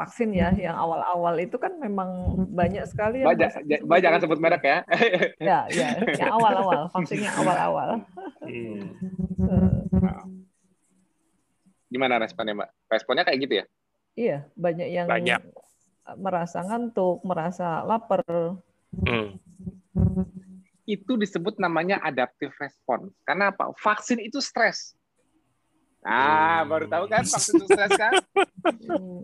vaksin 0.00 0.32
ya 0.32 0.48
yang 0.56 0.72
awal-awal 0.72 1.36
itu 1.36 1.60
kan 1.60 1.76
memang 1.76 2.08
banyak 2.56 2.88
sekali 2.88 3.20
yang 3.20 3.36
banyak 3.36 3.84
banyak 3.84 4.02
jangan 4.04 4.20
sebut 4.24 4.38
merek 4.40 4.64
ya. 4.64 4.78
Ya 5.36 5.58
ya 5.68 5.88
yang 6.16 6.32
awal-awal 6.40 6.88
vaksinnya 6.92 7.28
awal-awal. 7.40 8.00
Hmm. 8.40 8.88
nah. 9.92 10.24
gimana 11.92 12.16
responnya 12.20 12.56
mbak? 12.56 12.68
Responnya 12.88 13.24
kayak 13.28 13.38
gitu 13.44 13.54
ya? 13.60 13.64
Iya 14.16 14.38
banyak 14.56 14.88
yang 14.88 15.06
banyak. 15.08 15.40
merasa 16.16 16.64
ngantuk 16.64 17.20
merasa 17.24 17.84
lapar. 17.84 18.24
Hmm. 18.88 19.36
itu 20.88 21.20
disebut 21.20 21.60
namanya 21.60 22.00
adaptive 22.00 22.56
response. 22.56 23.12
Karena 23.28 23.52
apa? 23.52 23.68
Vaksin 23.76 24.24
itu 24.24 24.40
stres 24.40 24.96
Ah, 26.08 26.64
baru 26.64 26.88
tahu 26.88 27.04
kan 27.12 27.20
vaksin 27.20 27.60
sukses 27.60 27.90
kan? 28.00 28.12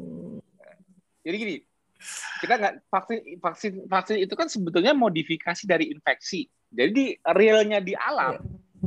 Jadi 1.24 1.36
gini, 1.40 1.56
kita 2.44 2.60
nggak 2.60 2.74
vaksin 2.92 3.18
vaksin 3.40 3.72
vaksin 3.88 4.16
itu 4.20 4.34
kan 4.36 4.52
sebetulnya 4.52 4.92
modifikasi 4.92 5.64
dari 5.64 5.88
infeksi. 5.88 6.44
Jadi 6.68 7.16
realnya 7.24 7.80
di 7.80 7.96
alam, 7.96 8.36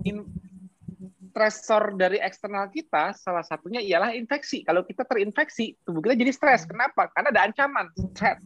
iya. 0.06 0.14
in, 0.14 0.30
stresor 1.38 1.94
dari 1.94 2.18
eksternal 2.18 2.65
kita 2.74 3.14
salah 3.14 3.45
satunya 3.45 3.78
ialah 3.78 4.10
infeksi. 4.18 4.65
Kalau 4.65 4.82
kita 4.82 5.06
terinfeksi, 5.06 5.78
tubuh 5.86 6.02
kita 6.02 6.18
jadi 6.18 6.34
stres. 6.34 6.65
Kenapa? 6.65 7.14
Karena 7.14 7.30
ada 7.30 7.41
ancaman, 7.45 7.94
threat. 8.18 8.41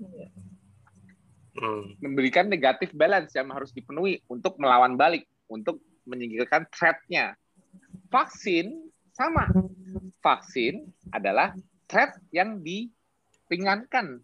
Hmm. 1.55 1.95
Memberikan 2.03 2.51
negatif 2.51 2.91
balance 2.91 3.31
yang 3.31 3.47
harus 3.55 3.71
dipenuhi 3.71 4.19
untuk 4.27 4.59
melawan 4.59 4.99
balik, 4.99 5.23
untuk 5.47 5.79
menyingkirkan 6.03 6.67
threat-nya. 6.67 7.39
Vaksin 8.11 8.91
sama. 9.21 9.45
Vaksin 10.21 10.89
adalah 11.13 11.53
threat 11.85 12.17
yang 12.33 12.61
diringankan. 12.61 14.21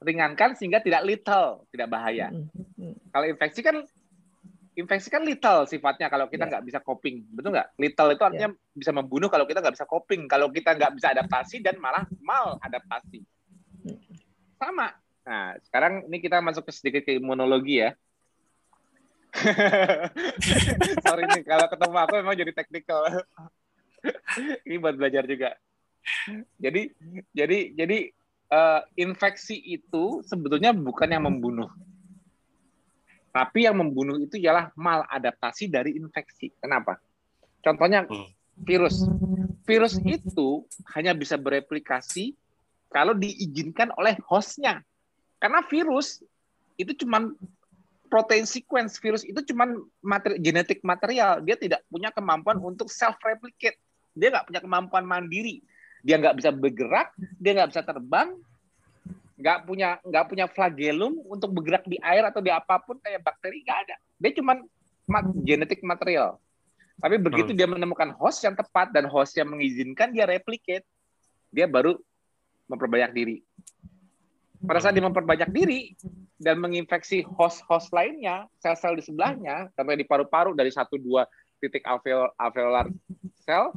Ringankan 0.00 0.56
sehingga 0.56 0.80
tidak 0.80 1.04
lethal, 1.04 1.68
tidak 1.74 1.92
bahaya. 1.92 2.32
Hmm, 2.32 2.48
hmm. 2.80 2.94
Kalau 3.12 3.26
infeksi 3.28 3.60
kan 3.60 3.84
infeksi 4.72 5.12
kan 5.12 5.20
lethal 5.26 5.68
sifatnya 5.68 6.08
kalau 6.08 6.24
kita 6.30 6.48
nggak 6.48 6.62
yeah. 6.64 6.68
bisa 6.72 6.80
coping, 6.80 7.26
betul 7.28 7.52
nggak? 7.52 7.68
Lethal 7.76 8.08
itu 8.16 8.22
artinya 8.24 8.48
yeah. 8.48 8.72
bisa 8.72 8.90
membunuh 8.96 9.28
kalau 9.28 9.44
kita 9.44 9.60
nggak 9.60 9.76
bisa 9.76 9.84
coping, 9.84 10.24
kalau 10.24 10.48
kita 10.48 10.72
nggak 10.72 10.96
bisa 10.96 11.12
adaptasi 11.12 11.60
dan 11.60 11.76
malah 11.76 12.08
mal 12.24 12.56
adaptasi. 12.64 13.20
Hmm. 13.84 14.00
Sama. 14.56 14.88
Nah, 15.20 15.52
sekarang 15.68 16.08
ini 16.08 16.18
kita 16.24 16.40
masuk 16.40 16.64
ke 16.64 16.72
sedikit 16.72 17.02
ke 17.04 17.20
imunologi 17.20 17.84
ya. 17.84 17.92
Sorry 21.06 21.22
nih, 21.22 21.46
kalau 21.46 21.66
ketemu 21.70 21.96
aku 22.02 22.14
memang 22.18 22.34
jadi 22.34 22.52
teknikal. 22.56 23.04
ini 24.66 24.76
buat 24.80 24.96
belajar 24.96 25.24
juga. 25.26 25.56
Jadi 26.56 26.90
jadi 27.36 27.58
jadi 27.76 27.98
uh, 28.50 28.80
infeksi 28.96 29.56
itu 29.56 30.24
sebetulnya 30.26 30.74
bukan 30.74 31.08
yang 31.08 31.24
membunuh. 31.24 31.70
Tapi 33.30 33.62
yang 33.68 33.78
membunuh 33.78 34.18
itu 34.18 34.42
ialah 34.42 34.74
maladaptasi 34.74 35.70
dari 35.70 35.94
infeksi. 35.94 36.50
Kenapa? 36.58 36.98
Contohnya 37.62 38.02
hmm. 38.04 38.28
virus. 38.66 39.06
Virus 39.62 39.94
itu 40.02 40.66
hanya 40.98 41.14
bisa 41.14 41.38
bereplikasi 41.38 42.34
kalau 42.90 43.14
diizinkan 43.14 43.94
oleh 43.94 44.18
hostnya. 44.26 44.82
Karena 45.38 45.62
virus 45.62 46.18
itu 46.74 46.90
cuma 47.06 47.30
protein 48.10 48.42
sequence 48.42 48.98
virus 48.98 49.22
itu 49.22 49.38
cuma 49.54 49.70
materi, 50.02 50.42
genetik 50.42 50.82
material. 50.82 51.38
Dia 51.46 51.54
tidak 51.54 51.86
punya 51.86 52.10
kemampuan 52.10 52.58
untuk 52.58 52.90
self 52.90 53.14
replicate 53.22 53.78
dia 54.14 54.28
nggak 54.32 54.46
punya 54.50 54.60
kemampuan 54.60 55.04
mandiri. 55.06 55.62
Dia 56.00 56.16
nggak 56.16 56.36
bisa 56.40 56.50
bergerak 56.52 57.12
dia 57.36 57.52
nggak 57.52 57.70
bisa 57.76 57.82
terbang 57.84 58.32
nggak 59.40 59.58
punya 59.64 59.96
nggak 60.04 60.24
punya 60.28 60.46
flagellum 60.52 61.16
untuk 61.24 61.48
bergerak 61.56 61.88
di 61.88 61.96
air 62.04 62.28
atau 62.28 62.44
di 62.44 62.52
apa 62.52 62.76
pun 62.80 63.00
kayak 63.00 63.24
bakteri 63.24 63.64
nggak 63.64 63.78
ada. 63.88 63.96
Dia 64.20 64.30
cuma 64.36 64.60
mat, 65.08 65.24
genetik 65.44 65.80
material. 65.80 66.36
Tapi 67.00 67.16
begitu 67.16 67.56
hmm. 67.56 67.58
dia 67.58 67.68
menemukan 67.68 68.12
host 68.20 68.44
yang 68.44 68.52
tepat 68.52 68.92
dan 68.92 69.08
host 69.08 69.32
yang 69.40 69.48
mengizinkan 69.48 70.12
dia 70.12 70.28
replicate. 70.28 70.84
Dia 71.48 71.64
baru 71.64 71.96
memperbanyak 72.68 73.10
diri. 73.16 73.36
Pada 74.60 74.78
saat 74.84 74.92
dia 74.92 75.02
memperbanyak 75.02 75.48
diri 75.48 75.96
dan 76.36 76.60
menginfeksi 76.60 77.24
host-host 77.24 77.88
lainnya, 77.96 78.44
sel-sel 78.60 78.92
di 78.92 79.00
sebelahnya, 79.00 79.72
sampai 79.72 79.96
di 79.96 80.04
paru-paru 80.04 80.52
dari 80.52 80.68
satu 80.68 81.00
dua 81.00 81.24
titik 81.60 81.84
alveol 81.84 82.32
alveolar 82.40 82.88
sel 83.44 83.70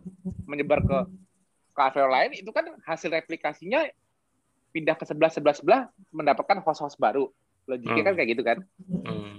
menyebar 0.47 0.79
ke 0.81 0.99
ke 1.73 1.79
alveol 1.79 2.09
lain 2.09 2.31
itu 2.39 2.49
kan 2.49 2.65
hasil 2.87 3.11
replikasinya 3.11 3.85
pindah 4.73 4.97
ke 4.97 5.05
sebelah 5.05 5.29
sebelah 5.29 5.55
sebelah 5.55 5.81
mendapatkan 6.09 6.63
host-host 6.63 6.97
baru 6.97 7.29
logiknya 7.69 8.01
hmm. 8.01 8.07
kan 8.07 8.13
kayak 8.15 8.29
gitu 8.33 8.43
kan 8.43 8.57
hmm. 8.89 9.35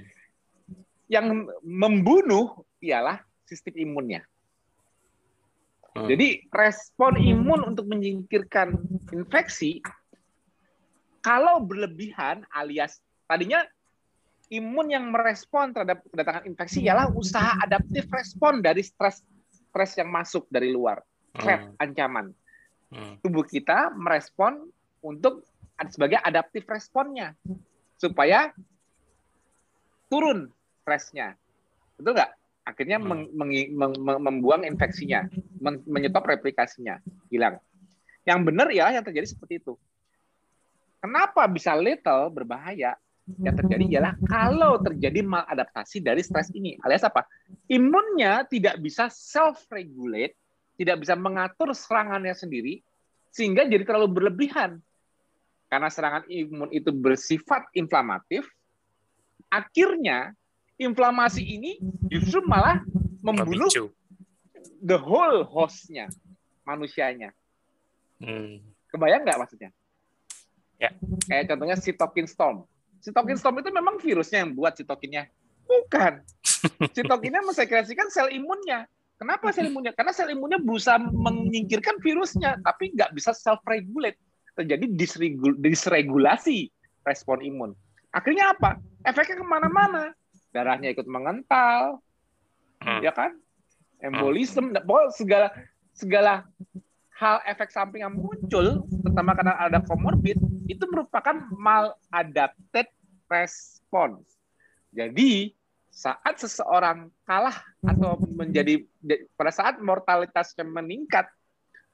yang 1.10 1.48
membunuh 1.64 2.62
ialah 2.78 3.24
sistem 3.48 3.74
imunnya 3.80 4.22
hmm. 5.96 6.06
jadi 6.06 6.44
respon 6.52 7.18
imun 7.18 7.74
untuk 7.74 7.88
menyingkirkan 7.90 8.78
infeksi 9.10 9.82
kalau 11.24 11.64
berlebihan 11.64 12.44
alias 12.52 13.00
tadinya 13.24 13.64
imun 14.54 14.86
yang 14.86 15.10
merespon 15.10 15.74
terhadap 15.74 16.06
kedatangan 16.06 16.44
infeksi 16.46 16.86
ialah 16.86 17.10
usaha 17.10 17.58
adaptif 17.58 18.06
respon 18.06 18.62
dari 18.62 18.86
stres 18.86 19.26
stres 19.74 19.98
yang 19.98 20.06
masuk 20.14 20.46
dari 20.46 20.70
luar, 20.70 21.02
threat, 21.34 21.66
hmm. 21.66 21.82
ancaman. 21.82 22.26
Hmm. 22.94 23.18
Tubuh 23.18 23.42
kita 23.42 23.90
merespon 23.90 24.70
untuk 25.02 25.42
sebagai 25.90 26.22
adaptif 26.22 26.62
responnya 26.70 27.34
supaya 27.98 28.54
turun 30.06 30.46
stresnya. 30.86 31.34
Betul 31.98 32.14
nggak? 32.14 32.32
Akhirnya 32.64 33.02
hmm. 33.02 33.06
meng, 33.10 33.22
meng, 33.34 33.50
meng, 33.98 34.20
membuang 34.22 34.62
infeksinya, 34.62 35.26
men, 35.58 35.82
menyetop 35.90 36.22
replikasinya, 36.22 37.02
hilang. 37.34 37.58
Yang 38.22 38.40
benar 38.46 38.68
ya 38.70 38.94
yang 38.94 39.02
terjadi 39.02 39.26
seperti 39.26 39.58
itu. 39.58 39.74
Kenapa 41.02 41.44
bisa 41.50 41.76
lethal 41.76 42.32
berbahaya? 42.32 42.96
Yang 43.24 43.56
terjadi 43.56 43.84
ialah 43.96 44.12
kalau 44.28 44.76
terjadi 44.84 45.24
maladaptasi 45.24 46.04
dari 46.04 46.20
stres 46.20 46.52
ini. 46.52 46.76
Alias 46.84 47.08
apa? 47.08 47.24
Imunnya 47.72 48.44
tidak 48.44 48.76
bisa 48.84 49.08
self-regulate, 49.08 50.36
tidak 50.76 51.00
bisa 51.00 51.16
mengatur 51.16 51.72
serangannya 51.72 52.36
sendiri, 52.36 52.84
sehingga 53.32 53.64
jadi 53.64 53.80
terlalu 53.88 54.20
berlebihan. 54.20 54.76
Karena 55.72 55.88
serangan 55.88 56.28
imun 56.28 56.68
itu 56.70 56.92
bersifat 56.92 57.72
inflamatif, 57.72 58.44
akhirnya 59.48 60.36
inflamasi 60.76 61.40
ini 61.40 61.80
justru 62.12 62.44
malah 62.44 62.84
membunuh 63.24 63.72
the 64.84 65.00
whole 65.00 65.48
hostnya, 65.48 66.12
manusianya. 66.68 67.32
Hmm. 68.20 68.60
Kebayang 68.92 69.24
nggak 69.24 69.40
maksudnya? 69.40 69.72
Ya. 70.76 70.92
Kayak 71.24 71.56
contohnya 71.56 71.80
cytokine 71.80 72.28
storm 72.28 72.68
Sitokin 73.04 73.36
storm 73.36 73.60
itu 73.60 73.68
memang 73.68 74.00
virusnya 74.00 74.48
yang 74.48 74.56
buat 74.56 74.72
sitokinnya. 74.80 75.28
Bukan. 75.68 76.24
Sitokinnya 76.96 77.44
mensekresikan 77.44 78.08
sel 78.08 78.32
imunnya. 78.32 78.88
Kenapa 79.20 79.52
sel 79.52 79.68
imunnya? 79.68 79.92
Karena 79.92 80.16
sel 80.16 80.32
imunnya 80.32 80.56
berusaha 80.56 80.96
menyingkirkan 80.96 82.00
virusnya, 82.00 82.56
tapi 82.64 82.96
nggak 82.96 83.12
bisa 83.12 83.36
self-regulate. 83.36 84.16
Terjadi 84.56 84.88
disregulasi 85.60 86.72
respon 87.04 87.44
imun. 87.44 87.70
Akhirnya 88.08 88.56
apa? 88.56 88.80
Efeknya 89.04 89.44
ke 89.44 89.44
mana-mana. 89.44 90.16
Darahnya 90.56 90.96
ikut 90.96 91.04
mengental, 91.04 92.00
hmm. 92.80 93.04
ya 93.04 93.12
kan? 93.12 93.36
Embolisme, 94.00 94.72
hmm. 94.72 95.12
segala 95.12 95.52
segala 95.92 96.48
hal 97.20 97.42
efek 97.44 97.68
samping 97.68 98.00
yang 98.06 98.14
muncul, 98.16 98.86
terutama 99.02 99.34
karena 99.36 99.54
ada 99.60 99.78
komorbid, 99.82 100.38
itu 100.68 100.84
merupakan 100.88 101.36
maladapted 101.52 102.88
response. 103.28 104.38
Jadi 104.94 105.52
saat 105.94 106.38
seseorang 106.42 107.10
kalah 107.22 107.54
atau 107.86 108.18
menjadi 108.34 108.82
pada 109.38 109.52
saat 109.54 109.78
mortalitasnya 109.78 110.66
meningkat 110.66 111.30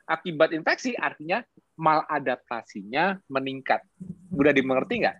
akibat 0.08 0.56
infeksi, 0.56 0.96
artinya 0.96 1.44
maladaptasinya 1.76 3.20
meningkat. 3.28 3.84
Mudah 4.32 4.52
dimengerti 4.56 5.04
nggak? 5.04 5.18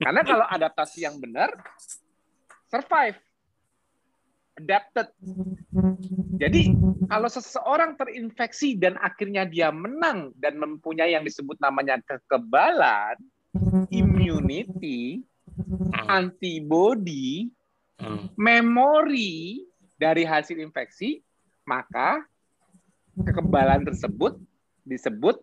Karena 0.00 0.22
kalau 0.24 0.46
adaptasi 0.48 1.04
yang 1.04 1.16
benar, 1.20 1.50
survive 2.70 3.18
adapted. 4.58 5.08
Jadi 6.36 6.74
kalau 7.08 7.28
seseorang 7.28 7.96
terinfeksi 7.96 8.76
dan 8.76 9.00
akhirnya 9.00 9.48
dia 9.48 9.72
menang 9.72 10.32
dan 10.36 10.60
mempunyai 10.60 11.16
yang 11.16 11.24
disebut 11.24 11.56
namanya 11.58 12.00
kekebalan, 12.04 13.16
immunity, 13.88 15.24
antibody, 16.08 17.48
memori 18.36 19.64
dari 19.96 20.26
hasil 20.26 20.58
infeksi, 20.58 21.22
maka 21.68 22.24
kekebalan 23.14 23.84
tersebut 23.86 24.40
disebut 24.82 25.38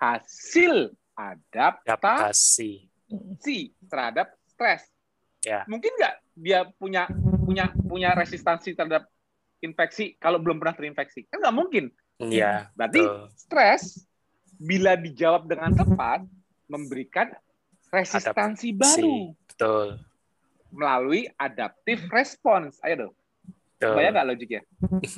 hasil 0.00 0.90
adaptasi 1.14 2.90
Adaptasi. 3.12 3.76
terhadap 3.86 4.34
stres. 4.48 4.88
Ya. 5.44 5.62
Mungkin 5.68 5.92
nggak 5.98 6.14
dia 6.38 6.64
punya 6.80 7.06
punya 7.42 7.74
punya 7.74 8.14
resistansi 8.14 8.78
terhadap 8.78 9.10
infeksi 9.62 10.14
kalau 10.22 10.38
belum 10.38 10.62
pernah 10.62 10.74
terinfeksi? 10.78 11.26
Kan 11.26 11.42
nggak 11.42 11.56
mungkin. 11.56 11.84
Iya. 12.22 12.70
Berarti 12.78 13.02
betul. 13.02 13.18
stres 13.34 13.82
bila 14.62 14.94
dijawab 14.94 15.50
dengan 15.50 15.74
tepat 15.74 16.22
memberikan 16.70 17.34
resistansi 17.92 18.72
baru 18.72 19.36
Betul. 19.50 20.00
melalui 20.72 21.28
adaptive 21.36 22.08
response. 22.08 22.80
Ayo 22.80 23.08
dong, 23.10 23.14
bayang 23.82 24.12
nggak 24.16 24.28
logiknya? 24.32 24.62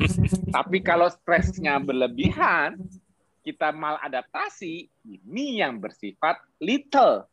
Tapi 0.57 0.79
kalau 0.83 1.07
stresnya 1.13 1.79
berlebihan, 1.79 2.83
kita 3.47 3.71
maladaptasi, 3.71 4.91
ini 5.07 5.63
yang 5.63 5.79
bersifat 5.79 6.43
little, 6.59 7.31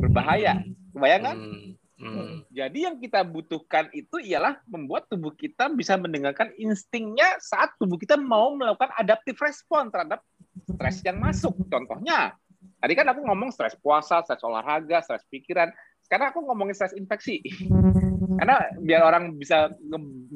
berbahaya. 0.00 0.64
Kebayang 0.96 1.22
kan? 1.22 1.36
Hmm, 1.36 1.75
hmm. 2.00 2.48
Jadi 2.52 2.78
yang 2.84 2.96
kita 3.00 3.24
butuhkan 3.24 3.88
itu 3.92 4.20
ialah 4.20 4.60
membuat 4.68 5.08
tubuh 5.08 5.32
kita 5.32 5.72
bisa 5.72 5.96
mendengarkan 5.96 6.52
instingnya 6.56 7.36
saat 7.40 7.72
tubuh 7.80 7.96
kita 7.96 8.16
mau 8.16 8.52
melakukan 8.56 8.92
adaptive 8.96 9.38
response 9.40 9.92
terhadap 9.92 10.20
stres 10.64 11.00
yang 11.04 11.20
masuk. 11.20 11.56
Contohnya, 11.68 12.36
tadi 12.80 12.92
kan 12.96 13.08
aku 13.12 13.24
ngomong 13.24 13.52
stres 13.52 13.76
puasa, 13.80 14.20
stres 14.24 14.44
olahraga, 14.44 15.00
stres 15.04 15.24
pikiran. 15.28 15.72
Sekarang 16.04 16.32
aku 16.32 16.44
ngomongin 16.44 16.76
stres 16.76 16.96
infeksi. 16.96 17.40
Karena 18.38 18.60
biar 18.78 19.02
orang 19.04 19.36
bisa 19.40 19.72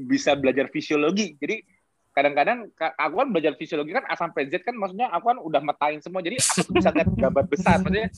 bisa 0.08 0.32
belajar 0.36 0.72
fisiologi. 0.72 1.36
Jadi 1.36 1.60
kadang-kadang 2.20 2.68
ka- 2.76 2.92
aku 3.00 3.14
kan 3.24 3.28
belajar 3.32 3.56
fisiologi 3.56 3.96
kan 3.96 4.04
A 4.04 4.12
sampai 4.12 4.52
Z 4.52 4.60
kan 4.60 4.76
maksudnya 4.76 5.08
aku 5.08 5.32
kan 5.32 5.38
udah 5.40 5.64
metain 5.64 6.04
semua 6.04 6.20
jadi 6.20 6.36
aku 6.36 6.68
tuh 6.68 6.74
bisa 6.76 6.92
lihat 6.92 7.08
gambar 7.16 7.44
besar. 7.48 7.80
Maksudnya 7.80 8.12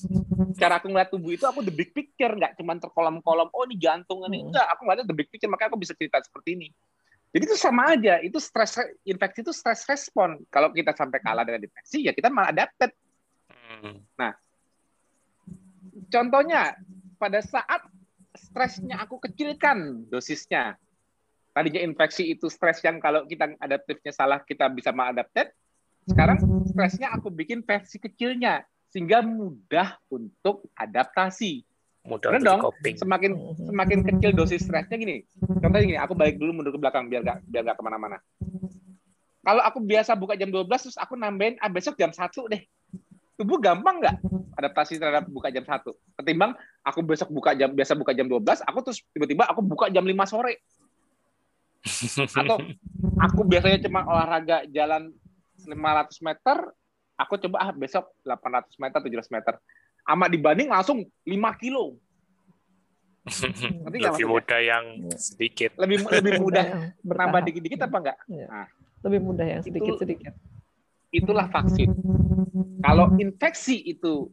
cara 0.58 0.82
aku 0.82 0.90
ngeliat 0.90 1.10
tubuh 1.14 1.30
itu 1.30 1.46
aku 1.46 1.62
the 1.62 1.70
big 1.70 1.94
picture 1.94 2.34
nggak 2.34 2.58
cuma 2.58 2.74
terkolom-kolom 2.82 3.46
oh 3.54 3.62
ini 3.70 3.78
jantung 3.78 4.26
ini. 4.26 4.42
Hmm. 4.42 4.50
enggak 4.50 4.66
aku 4.74 4.80
ngeliatnya 4.82 5.06
the 5.06 5.16
big 5.16 5.28
picture 5.30 5.46
makanya 5.46 5.70
aku 5.70 5.78
bisa 5.78 5.94
cerita 5.94 6.18
seperti 6.18 6.58
ini. 6.58 6.68
Jadi 7.32 7.42
itu 7.46 7.56
sama 7.56 7.94
aja 7.94 8.18
itu 8.20 8.36
stres 8.42 8.76
infeksi 9.06 9.40
itu 9.46 9.54
stres 9.54 9.86
respon. 9.86 10.42
Kalau 10.50 10.74
kita 10.74 10.90
sampai 10.92 11.22
kalah 11.22 11.46
dengan 11.46 11.62
infeksi 11.62 12.02
ya 12.02 12.12
kita 12.12 12.26
malah 12.26 12.50
adapted. 12.50 12.90
Hmm. 13.82 14.04
contohnya 16.12 16.76
pada 17.16 17.40
saat 17.40 17.82
stresnya 18.36 19.00
aku 19.00 19.16
kecilkan 19.16 20.06
dosisnya 20.12 20.76
tadinya 21.52 21.80
infeksi 21.84 22.32
itu 22.32 22.48
stres 22.48 22.80
yang 22.80 22.98
kalau 22.98 23.28
kita 23.28 23.52
adaptifnya 23.60 24.12
salah 24.12 24.40
kita 24.40 24.72
bisa 24.72 24.90
mengadapted 24.90 25.52
sekarang 26.08 26.42
stresnya 26.66 27.14
aku 27.14 27.30
bikin 27.30 27.62
versi 27.62 28.02
kecilnya 28.02 28.66
sehingga 28.90 29.22
mudah 29.24 29.96
untuk 30.10 30.68
adaptasi. 30.74 31.62
Mudah 32.02 32.34
Bener 32.34 32.42
untuk 32.42 32.50
dong. 32.50 32.60
coping. 32.66 32.94
semakin 32.98 33.30
semakin 33.70 33.98
kecil 34.02 34.30
dosis 34.34 34.66
stresnya 34.66 34.98
gini. 34.98 35.22
Contohnya 35.38 35.86
gini 35.86 35.98
aku 36.02 36.18
balik 36.18 36.36
dulu 36.42 36.58
mundur 36.58 36.74
ke 36.74 36.80
belakang 36.82 37.06
biar 37.06 37.22
gak 37.22 37.38
biar 37.46 37.62
gak 37.70 37.78
ke 37.78 37.84
mana-mana. 37.86 38.18
Kalau 39.42 39.62
aku 39.62 39.78
biasa 39.82 40.18
buka 40.18 40.34
jam 40.34 40.50
12 40.50 40.66
terus 40.66 40.98
aku 40.98 41.14
nambahin 41.14 41.54
ah 41.62 41.70
besok 41.70 41.94
jam 41.94 42.10
1 42.10 42.26
deh. 42.50 42.62
Tubuh 43.38 43.62
gampang 43.62 44.02
nggak 44.02 44.16
adaptasi 44.58 45.00
terhadap 45.00 45.24
buka 45.26 45.48
jam 45.48 45.64
1 45.64 45.82
ketimbang 46.20 46.52
aku 46.84 47.00
besok 47.02 47.32
buka 47.32 47.56
jam 47.56 47.72
biasa 47.72 47.96
buka 47.96 48.12
jam 48.12 48.28
12 48.28 48.62
aku 48.62 48.78
terus 48.84 49.00
tiba-tiba 49.10 49.48
aku 49.48 49.64
buka 49.64 49.88
jam 49.88 50.04
5 50.04 50.12
sore 50.28 50.62
atau 52.32 52.59
aku 53.18 53.40
biasanya 53.42 53.82
cuma 53.82 54.02
olahraga 54.02 54.62
jalan 54.68 55.10
500 55.60 55.74
meter 56.20 56.56
aku 57.14 57.34
coba 57.38 57.56
ah 57.60 57.70
besok 57.70 58.10
800 58.22 58.70
meter 58.78 58.98
700 58.98 59.30
meter 59.30 59.54
amat 60.09 60.28
dibanding 60.28 60.68
langsung 60.68 60.98
5 61.22 61.34
kilo 61.59 61.98
Ngerti 63.22 63.54
nggak 63.62 63.86
Lebih 63.86 64.02
maksudnya? 64.02 64.26
mudah 64.28 64.60
yang 64.60 64.84
Iya. 64.98 65.14
sedikit. 65.16 65.70
lebih 65.78 65.96
lebih 66.02 66.32
mudah 66.42 66.64
bertahap. 67.00 67.42
dikit-dikit 67.46 67.80
apa 67.80 67.96
enggak 67.96 68.18
Iya. 68.26 68.46
Nah. 68.48 68.68
Lebih 69.02 69.20
mudah 69.20 69.46
yang 69.48 69.60
Itu- 69.60 69.66
sedikit-sedikit. 69.68 70.32
itulah 71.12 71.46
vaksin 71.46 71.90
kalau 72.80 73.14
infeksi 73.16 73.78
itu 73.84 74.32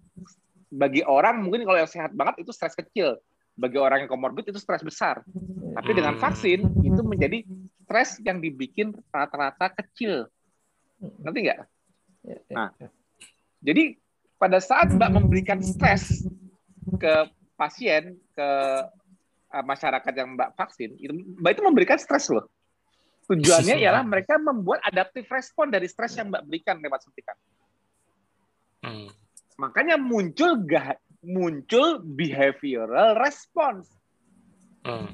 bagi 0.69 1.03
orang 1.03 1.37
mungkin 1.39 1.61
kalau 1.63 1.75
yang 1.75 1.89
sehat 1.89 2.13
banget 2.13 2.39
itu 2.39 2.49
stres 2.49 2.73
kecil 2.73 3.19
bagi 3.59 3.75
orang 3.75 4.07
yang 4.07 4.11
komorbid 4.11 4.47
itu 4.47 4.57
stres 4.57 4.79
besar 4.79 5.19
tapi 5.75 5.91
dengan 5.91 6.15
Hmm. 6.15 6.23
vaksin 6.23 6.59
itu 6.81 7.01
menjadi 7.03 7.43
stres 7.83 8.17
yang 8.23 8.39
dibikin 8.39 8.95
rata-rata 9.11 9.67
kecil 9.75 10.25
ngerti 10.99 11.39
nggak 11.43 11.59
Ya, 12.19 12.35
ya, 12.51 12.55
Nah. 12.55 12.69
ya. 12.75 12.89
Jadi 13.63 13.95
pada 14.35 14.59
saat 14.59 14.91
Mbak 14.91 15.11
memberikan 15.15 15.59
stres 15.63 16.27
ke 16.99 17.13
pasien, 17.55 18.19
ke 18.35 18.49
uh, 19.49 19.63
masyarakat 19.63 20.11
yang 20.11 20.35
Mbak 20.35 20.49
vaksin, 20.55 20.99
itu 20.99 21.11
Mbak 21.39 21.51
itu 21.55 21.63
memberikan 21.63 21.95
stres 21.95 22.27
loh. 22.27 22.43
Tujuannya 23.27 23.79
ialah 23.79 24.03
mereka 24.03 24.35
membuat 24.35 24.83
adaptive 24.83 25.31
respon 25.31 25.71
dari 25.71 25.87
stres 25.87 26.11
yang 26.19 26.27
Mbak 26.27 26.43
berikan 26.43 26.75
lewat 26.83 27.07
suntikan. 27.07 27.35
Hmm. 28.83 29.11
Makanya 29.55 29.95
muncul 29.95 30.59
ga- 30.63 30.99
muncul 31.19 31.99
behavioral 32.01 33.19
response. 33.19 33.91
Hmm. 34.83 35.11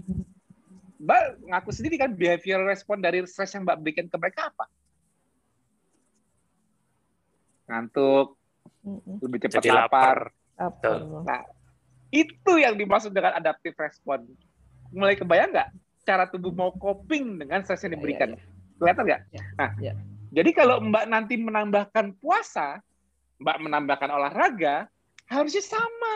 Mbak 0.95 1.21
ngaku 1.51 1.69
sendiri 1.75 1.95
kan 1.99 2.13
behavioral 2.15 2.65
response 2.65 3.01
dari 3.03 3.19
stres 3.27 3.51
yang 3.53 3.65
Mbak 3.67 3.77
berikan 3.81 4.07
ke 4.07 4.15
mereka 4.15 4.49
apa? 4.53 4.65
Ngantuk, 7.65 8.37
lebih 9.25 9.39
cepat 9.49 9.57
Jadi 9.57 9.69
lapar, 9.73 10.29
Betul. 10.55 10.97
Apa? 11.01 11.25
Nah, 11.27 11.41
itu 12.13 12.51
yang 12.55 12.77
dimaksud 12.79 13.11
dengan 13.11 13.35
adaptive 13.35 13.75
response. 13.75 14.29
Mulai 14.93 15.19
kebayang 15.19 15.51
nggak 15.51 15.69
cara 16.05 16.29
tubuh 16.29 16.53
mau 16.53 16.69
coping 16.71 17.41
dengan 17.41 17.65
stres 17.65 17.81
yang 17.83 17.91
Ya, 17.91 17.95
diberikan? 17.97 18.29
ya, 18.37 18.39
Kelihatan 18.77 19.03
nggak? 19.09 19.21
Ya, 19.33 19.41
Nah, 19.57 19.69
ya. 19.81 19.93
jadi 20.31 20.49
kalau 20.53 20.79
Mbak 20.79 21.05
nanti 21.09 21.35
menambahkan 21.35 22.13
puasa, 22.21 22.79
Mbak 23.41 23.57
menambahkan 23.67 24.09
olahraga, 24.13 24.87
harusnya 25.29 25.63
sama. 25.63 26.13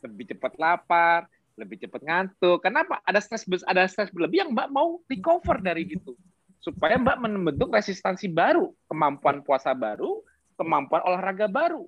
Lebih 0.00 0.32
cepat 0.32 0.56
lapar, 0.56 1.28
lebih 1.60 1.76
cepat 1.80 2.00
ngantuk. 2.00 2.64
Kenapa? 2.64 3.04
Ada 3.04 3.20
stres 3.20 3.44
ada 3.68 3.84
stres 3.84 4.08
berlebih 4.08 4.48
yang 4.48 4.50
Mbak 4.56 4.68
mau 4.72 5.00
recover 5.06 5.60
dari 5.60 5.84
itu. 5.84 6.16
Supaya 6.60 6.96
Mbak 6.96 7.16
membentuk 7.20 7.72
resistansi 7.72 8.28
baru, 8.32 8.72
kemampuan 8.88 9.44
puasa 9.44 9.76
baru, 9.76 10.24
kemampuan 10.56 11.04
olahraga 11.04 11.48
baru. 11.48 11.84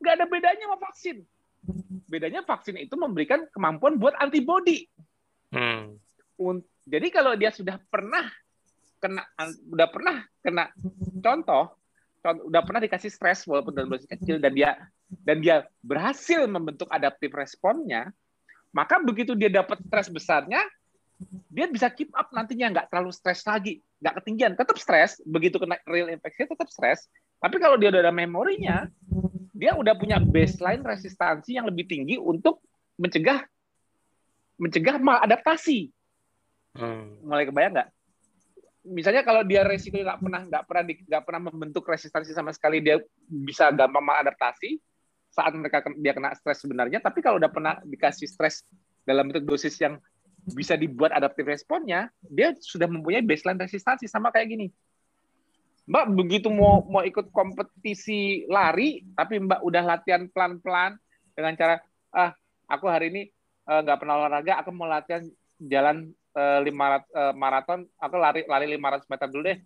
Nggak 0.00 0.14
ada 0.20 0.26
bedanya 0.28 0.64
sama 0.68 0.78
vaksin. 0.80 1.16
Bedanya 2.08 2.40
vaksin 2.44 2.76
itu 2.80 2.94
memberikan 2.96 3.44
kemampuan 3.52 4.00
buat 4.00 4.16
antibody. 4.20 4.88
Hmm. 5.52 5.96
Jadi 6.88 7.08
kalau 7.12 7.36
dia 7.36 7.52
sudah 7.52 7.76
pernah 7.88 8.28
kena, 8.98 9.22
udah 9.68 9.88
pernah 9.88 10.16
kena 10.40 10.72
contoh 11.20 11.77
udah 12.36 12.62
pernah 12.64 12.82
dikasih 12.82 13.10
stres 13.12 13.46
walaupun 13.48 13.72
dalam 13.72 13.88
dosis 13.88 14.08
kecil 14.08 14.36
dan 14.42 14.52
dia 14.52 14.70
dan 15.24 15.40
dia 15.40 15.64
berhasil 15.80 16.44
membentuk 16.44 16.90
adaptive 16.92 17.32
responnya, 17.32 18.12
maka 18.74 19.00
begitu 19.00 19.32
dia 19.32 19.48
dapat 19.48 19.80
stres 19.86 20.08
besarnya, 20.12 20.60
dia 21.48 21.66
bisa 21.70 21.88
keep 21.88 22.12
up 22.12 22.28
nantinya 22.34 22.68
nggak 22.74 22.86
terlalu 22.92 23.12
stres 23.14 23.46
lagi, 23.48 23.80
nggak 24.02 24.14
ketinggian, 24.22 24.52
tetap 24.58 24.76
stres. 24.76 25.22
Begitu 25.24 25.56
kena 25.56 25.80
real 25.88 26.12
infeksi 26.12 26.44
tetap 26.44 26.68
stres. 26.68 27.08
Tapi 27.38 27.56
kalau 27.62 27.78
dia 27.78 27.94
udah 27.94 28.10
ada 28.10 28.12
memorinya, 28.12 28.90
dia 29.54 29.72
udah 29.78 29.94
punya 29.94 30.18
baseline 30.18 30.82
resistansi 30.82 31.56
yang 31.56 31.66
lebih 31.70 31.86
tinggi 31.86 32.18
untuk 32.18 32.60
mencegah 32.98 33.46
mencegah 34.58 34.98
maladaptasi 34.98 35.94
Hmm. 36.78 37.18
mulai 37.26 37.42
kebayang 37.42 37.74
nggak? 37.74 37.90
Misalnya 38.86 39.26
kalau 39.26 39.42
dia 39.42 39.66
resiko 39.66 39.98
nggak 39.98 40.20
pernah 40.22 40.40
nggak 40.46 40.64
pernah 40.64 40.82
nggak 40.86 41.22
pernah 41.26 41.42
membentuk 41.50 41.84
resistansi 41.84 42.30
sama 42.30 42.54
sekali, 42.54 42.78
dia 42.78 43.02
bisa 43.26 43.68
gampang 43.74 44.04
maladaptasi 44.04 44.78
saat 45.28 45.52
mereka 45.54 45.84
dia 45.98 46.12
kena 46.14 46.32
stres 46.38 46.62
sebenarnya. 46.62 47.02
Tapi 47.02 47.18
kalau 47.20 47.36
udah 47.42 47.50
pernah 47.50 47.74
dikasih 47.84 48.30
stres 48.30 48.64
dalam 49.04 49.28
bentuk 49.28 49.44
dosis 49.44 49.76
yang 49.82 49.98
bisa 50.54 50.78
dibuat 50.78 51.12
adaptive 51.12 51.50
responnya, 51.50 52.08
dia 52.24 52.54
sudah 52.56 52.88
mempunyai 52.88 53.20
baseline 53.20 53.60
resistansi 53.60 54.08
sama 54.08 54.32
kayak 54.32 54.48
gini. 54.48 54.66
Mbak 55.88 56.04
begitu 56.12 56.48
mau 56.52 56.84
mau 56.84 57.00
ikut 57.00 57.32
kompetisi 57.32 58.44
lari, 58.48 59.04
tapi 59.16 59.40
Mbak 59.40 59.60
udah 59.64 59.82
latihan 59.84 60.28
pelan-pelan 60.28 61.00
dengan 61.32 61.52
cara 61.56 61.74
ah 62.12 62.32
aku 62.68 62.88
hari 62.88 63.08
ini 63.12 63.22
eh, 63.68 63.80
nggak 63.84 63.98
pernah 64.00 64.20
olahraga, 64.20 64.60
aku 64.60 64.70
mau 64.72 64.84
latihan 64.88 65.24
jalan 65.60 66.12
eh, 66.38 66.60
500 66.62 66.70
eh, 67.10 67.34
maraton, 67.34 67.80
aku 67.98 68.14
lari 68.14 68.40
lari 68.46 68.66
500 68.78 69.10
meter 69.10 69.26
dulu 69.26 69.42
deh. 69.42 69.58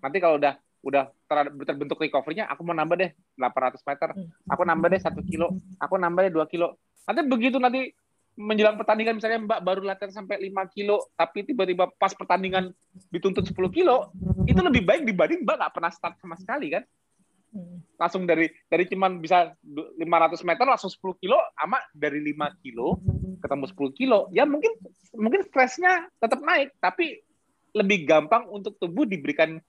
Nanti 0.00 0.16
kalau 0.20 0.40
udah 0.40 0.54
udah 0.84 1.04
ter- 1.24 1.52
terbentuk 1.64 2.00
recovery-nya, 2.00 2.44
aku 2.48 2.60
mau 2.64 2.76
nambah 2.76 2.96
deh 2.96 3.10
800 3.40 3.80
meter. 3.88 4.08
Aku 4.48 4.62
nambah 4.64 4.88
deh 4.92 5.00
satu 5.00 5.20
kilo, 5.24 5.52
aku 5.80 5.94
nambah 5.96 6.28
deh 6.28 6.32
2 6.32 6.44
kilo. 6.52 6.76
Nanti 7.08 7.20
begitu 7.24 7.56
nanti 7.56 7.92
menjelang 8.34 8.74
pertandingan 8.74 9.16
misalnya 9.16 9.46
Mbak 9.46 9.60
baru 9.62 9.80
latihan 9.86 10.12
sampai 10.12 10.42
5 10.42 10.74
kilo, 10.74 11.08
tapi 11.14 11.46
tiba-tiba 11.46 11.86
pas 11.96 12.10
pertandingan 12.12 12.74
dituntut 13.08 13.46
10 13.46 13.70
kilo, 13.70 14.10
itu 14.44 14.58
lebih 14.58 14.82
baik 14.82 15.06
dibanding 15.06 15.46
Mbak 15.46 15.56
nggak 15.56 15.72
pernah 15.72 15.90
start 15.94 16.18
sama 16.18 16.36
sekali 16.36 16.74
kan. 16.74 16.82
Langsung 17.94 18.26
dari 18.26 18.50
dari 18.66 18.84
cuman 18.90 19.22
bisa 19.22 19.54
500 19.62 20.42
meter 20.42 20.66
langsung 20.66 20.90
10 20.90 21.22
kilo, 21.22 21.38
ama 21.54 21.78
dari 21.94 22.18
5 22.20 22.60
kilo 22.60 22.98
ketemu 23.44 23.64
10 23.68 23.98
kilo, 24.00 24.18
ya 24.32 24.48
mungkin 24.48 24.72
mungkin 25.12 25.44
stresnya 25.44 26.08
tetap 26.16 26.40
naik, 26.40 26.72
tapi 26.80 27.20
lebih 27.76 28.08
gampang 28.08 28.48
untuk 28.48 28.80
tubuh 28.80 29.04
diberikan 29.04 29.60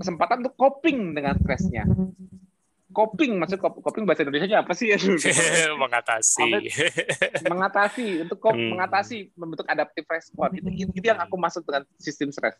kesempatan 0.00 0.40
untuk 0.46 0.56
coping 0.56 1.12
dengan 1.12 1.36
stresnya. 1.36 1.84
Coping 2.90 3.38
maksud 3.38 3.62
coping 3.62 4.02
bahasa 4.02 4.26
Indonesia 4.26 4.64
apa 4.64 4.72
sih? 4.74 4.90
Mengatasi. 5.82 6.48
Mengatasi 7.46 8.06
untuk 8.26 8.40
hmm. 8.40 8.74
mengatasi 8.74 9.30
membentuk 9.36 9.68
adaptive 9.68 10.08
response. 10.08 10.58
Itu, 10.58 10.68
itu 10.96 11.06
yang 11.06 11.20
aku 11.20 11.36
maksud 11.36 11.62
dengan 11.62 11.84
sistem 12.00 12.32
stres. 12.32 12.56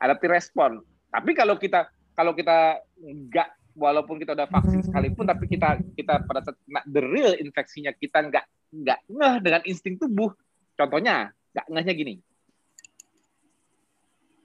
Adaptive 0.00 0.32
response. 0.32 0.82
Tapi 1.12 1.36
kalau 1.36 1.54
kita 1.60 1.86
kalau 2.16 2.32
kita 2.34 2.82
nggak 2.98 3.48
walaupun 3.76 4.20
kita 4.20 4.36
udah 4.36 4.48
vaksin 4.48 4.84
sekalipun 4.84 5.24
tapi 5.24 5.48
kita 5.48 5.80
kita 5.96 6.24
pada 6.28 6.44
saat 6.44 6.56
the 6.88 7.00
real 7.00 7.32
infeksinya 7.40 7.92
kita 7.96 8.20
nggak 8.28 8.44
nggak 8.72 9.00
ngeh 9.06 9.34
dengan 9.44 9.62
insting 9.68 10.00
tubuh 10.00 10.32
contohnya 10.74 11.30
nggak 11.52 11.66
ngehnya 11.68 11.94
gini 11.94 12.14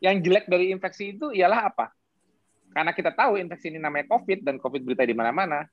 yang 0.03 0.21
jelek 0.21 0.45
dari 0.45 0.69
infeksi 0.69 1.15
itu 1.15 1.31
ialah 1.33 1.71
apa 1.73 1.97
karena 2.77 2.93
kita 2.93 3.09
tahu 3.09 3.41
infeksi 3.41 3.73
ini 3.73 3.81
namanya 3.81 4.05
COVID 4.05 4.45
dan 4.45 4.61
COVID 4.61 4.81
berita 4.85 5.01
di 5.01 5.17
mana-mana, 5.17 5.65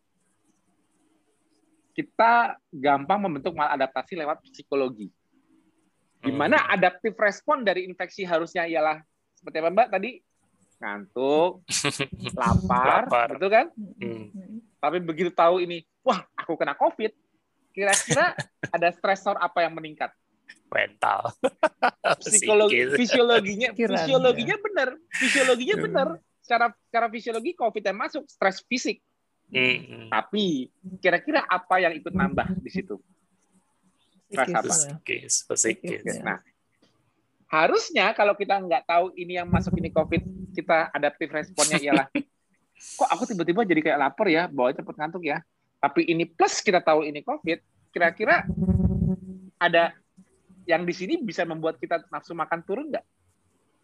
kita 1.92 2.56
gampang 2.72 3.28
membentuk 3.28 3.52
maladaptasi 3.52 4.16
lewat 4.16 4.40
psikologi. 4.48 5.12
Di 6.24 6.32
hmm. 6.32 6.38
mana 6.40 6.64
adaptif 6.72 7.12
respon 7.20 7.60
dari 7.60 7.84
infeksi 7.84 8.24
harusnya 8.24 8.64
ialah 8.64 9.04
seperti 9.36 9.60
apa 9.60 9.68
Mbak 9.68 9.88
tadi? 9.92 10.10
Ngantuk, 10.80 11.62
lapar, 12.32 13.04
lapar. 13.12 13.28
betul 13.36 13.50
kan? 13.52 13.66
Hmm. 13.76 14.64
Tapi 14.80 14.98
begitu 15.04 15.28
tahu 15.28 15.60
ini, 15.60 15.84
wah 16.00 16.24
aku 16.40 16.56
kena 16.56 16.72
COVID, 16.72 17.12
kira-kira 17.74 18.38
ada 18.70 18.88
stresor 18.94 19.34
apa 19.42 19.66
yang 19.66 19.74
meningkat? 19.74 20.14
Mental. 20.70 21.34
Psikologi, 22.22 22.94
fisiologinya, 22.94 23.70
fisiologinya 23.74 24.56
benar, 24.62 24.88
fisiologinya 25.12 25.76
benar 25.82 26.08
secara 26.44 26.66
secara 26.88 27.06
fisiologi 27.10 27.52
COVID 27.58 27.82
yang 27.82 27.98
masuk 27.98 28.22
stres 28.30 28.62
fisik. 28.64 29.02
Hmm. 29.50 30.08
Tapi 30.08 30.72
kira-kira 30.98 31.44
apa 31.44 31.78
yang 31.82 31.92
ikut 31.94 32.10
nambah 32.10 32.58
di 32.58 32.70
situ? 32.72 32.96
Stres 34.30 34.50
apa? 34.50 34.72
Psikis, 34.72 35.34
psikis. 35.46 36.02
Nah, 36.24 36.40
harusnya 37.48 38.10
kalau 38.16 38.34
kita 38.34 38.58
nggak 38.58 38.88
tahu 38.88 39.14
ini 39.14 39.38
yang 39.38 39.46
masuk 39.46 39.76
ini 39.78 39.92
COVID, 39.94 40.22
kita 40.56 40.90
adaptif 40.90 41.30
responnya 41.30 41.78
ialah 41.78 42.06
kok 42.98 43.08
aku 43.08 43.24
tiba-tiba 43.30 43.62
jadi 43.62 43.80
kayak 43.80 43.98
lapar 44.00 44.26
ya, 44.26 44.50
bawa 44.50 44.74
cepet 44.74 44.94
ngantuk 44.96 45.22
ya. 45.24 45.38
Tapi 45.84 46.08
ini 46.08 46.24
plus 46.24 46.64
kita 46.64 46.80
tahu 46.80 47.04
ini 47.04 47.20
COVID, 47.20 47.92
kira-kira 47.92 48.48
ada 49.60 49.92
yang 50.64 50.88
di 50.88 50.96
sini 50.96 51.20
bisa 51.20 51.44
membuat 51.44 51.76
kita 51.76 52.08
nafsu 52.08 52.32
makan 52.32 52.64
turun 52.64 52.88
nggak? 52.88 53.04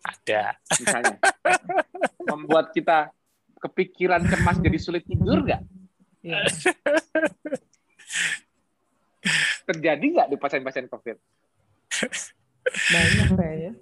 Ada. 0.01 0.57
Misalnya. 0.81 1.21
Membuat 2.25 2.73
kita 2.73 3.13
kepikiran 3.61 4.25
cemas 4.25 4.57
jadi 4.65 4.81
sulit 4.81 5.05
tidur 5.05 5.45
nggak? 5.45 5.61
Ya. 6.25 6.41
Terjadi 9.69 10.01
nggak 10.01 10.29
di 10.33 10.37
pasien-pasien 10.41 10.89
COVID? 10.89 11.21
Banyak 12.65 13.29
kayaknya. 13.37 13.73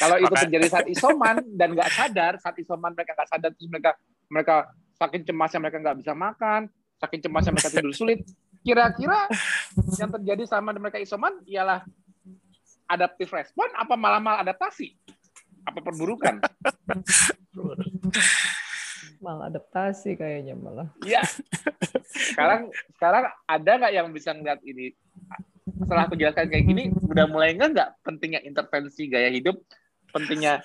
Kalau 0.00 0.16
itu 0.16 0.32
terjadi 0.48 0.66
saat 0.72 0.88
isoman 0.88 1.44
dan 1.60 1.76
nggak 1.76 1.92
sadar, 1.92 2.40
saat 2.40 2.56
isoman 2.56 2.96
mereka 2.96 3.12
nggak 3.12 3.28
sadar, 3.28 3.52
terus 3.52 3.68
mereka 3.68 4.00
mereka 4.32 4.56
saking 4.96 5.28
cemasnya 5.28 5.60
mereka 5.60 5.76
nggak 5.84 5.98
bisa 6.00 6.16
makan, 6.16 6.72
saking 6.98 7.22
cemasnya 7.24 7.54
mereka 7.54 7.70
tidur 7.70 7.94
sulit. 7.94 8.26
Kira-kira 8.62 9.30
yang 9.96 10.10
terjadi 10.10 10.42
sama 10.44 10.74
mereka 10.74 10.98
isoman 10.98 11.38
ialah 11.46 11.86
adaptif 12.90 13.30
respon 13.30 13.70
apa 13.78 13.94
malah 13.94 14.18
malah 14.18 14.40
adaptasi? 14.42 14.98
apa 15.68 15.78
perburukan? 15.84 16.40
malah 19.18 19.50
adaptasi 19.50 20.14
kayaknya 20.14 20.54
malah. 20.54 20.88
Iya. 21.02 21.20
Sekarang 22.08 22.70
sekarang 22.96 23.24
ada 23.50 23.72
nggak 23.82 23.92
yang 23.92 24.08
bisa 24.14 24.30
ngeliat 24.32 24.62
ini? 24.62 24.94
Setelah 25.74 26.06
aku 26.08 26.14
jelaskan 26.16 26.48
kayak 26.48 26.64
gini, 26.64 26.84
udah 26.94 27.26
mulai 27.28 27.52
nggak 27.58 27.70
nggak 27.74 27.90
pentingnya 28.06 28.40
intervensi 28.46 29.10
gaya 29.10 29.28
hidup, 29.28 29.58
pentingnya 30.14 30.62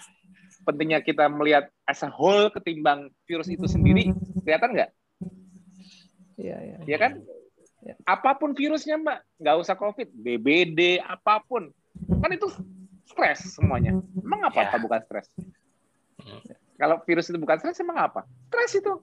pentingnya 0.64 1.04
kita 1.04 1.28
melihat 1.28 1.68
as 1.90 2.06
a 2.06 2.10
whole 2.14 2.48
ketimbang 2.54 3.12
virus 3.28 3.50
itu 3.50 3.66
sendiri, 3.66 4.14
kelihatan 4.46 4.72
nggak? 4.78 4.92
Iya, 6.38 6.58
iya. 6.62 6.78
Iya 6.84 6.98
kan? 6.98 7.12
Ya. 7.84 7.96
Apa 8.08 8.40
pun 8.40 8.56
virusnya, 8.56 8.96
Mbak, 8.96 9.20
nggak 9.44 9.56
usah 9.60 9.76
COVID, 9.76 10.08
BBD, 10.16 11.04
apa 11.04 11.44
pun. 11.44 11.68
Kan 12.24 12.32
itu 12.32 12.48
stres 13.04 13.60
semuanya. 13.60 13.94
Emang 14.16 14.48
apa 14.48 14.72
ya. 14.72 14.80
bukan 14.80 15.02
stres? 15.04 15.28
Hmm. 16.24 16.42
Kalau 16.80 16.98
virus 17.04 17.28
itu 17.28 17.38
bukan 17.38 17.60
stres, 17.60 17.78
emang 17.84 18.00
apa? 18.00 18.24
Stres 18.50 18.80
itu 18.80 18.94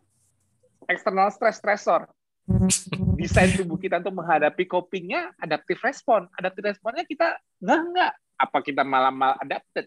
eksternal 0.89 1.29
stres, 1.31 1.61
stresor. 1.61 2.09
Desain 3.21 3.53
tubuh 3.55 3.79
kita 3.79 4.01
untuk 4.03 4.25
menghadapi 4.25 4.65
copingnya 4.67 5.31
adaptive 5.39 5.79
respon. 5.85 6.27
Adaptive 6.35 6.75
responnya 6.75 7.05
kita 7.07 7.39
nggak 7.63 7.81
nggak. 7.95 8.13
Apa 8.41 8.59
kita 8.65 8.83
malah 8.83 9.13
mal 9.13 9.37
adapted? 9.39 9.87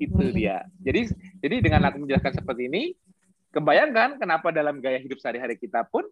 Itu 0.00 0.24
hmm. 0.24 0.34
dia. 0.34 0.64
Jadi 0.80 1.12
jadi 1.38 1.56
dengan 1.60 1.86
aku 1.86 2.02
menjelaskan 2.02 2.40
seperti 2.40 2.66
ini, 2.66 2.82
kebayangkan 3.54 4.18
kenapa 4.18 4.50
dalam 4.50 4.82
gaya 4.82 4.98
hidup 4.98 5.22
sehari-hari 5.22 5.54
kita 5.54 5.86
pun 5.86 6.02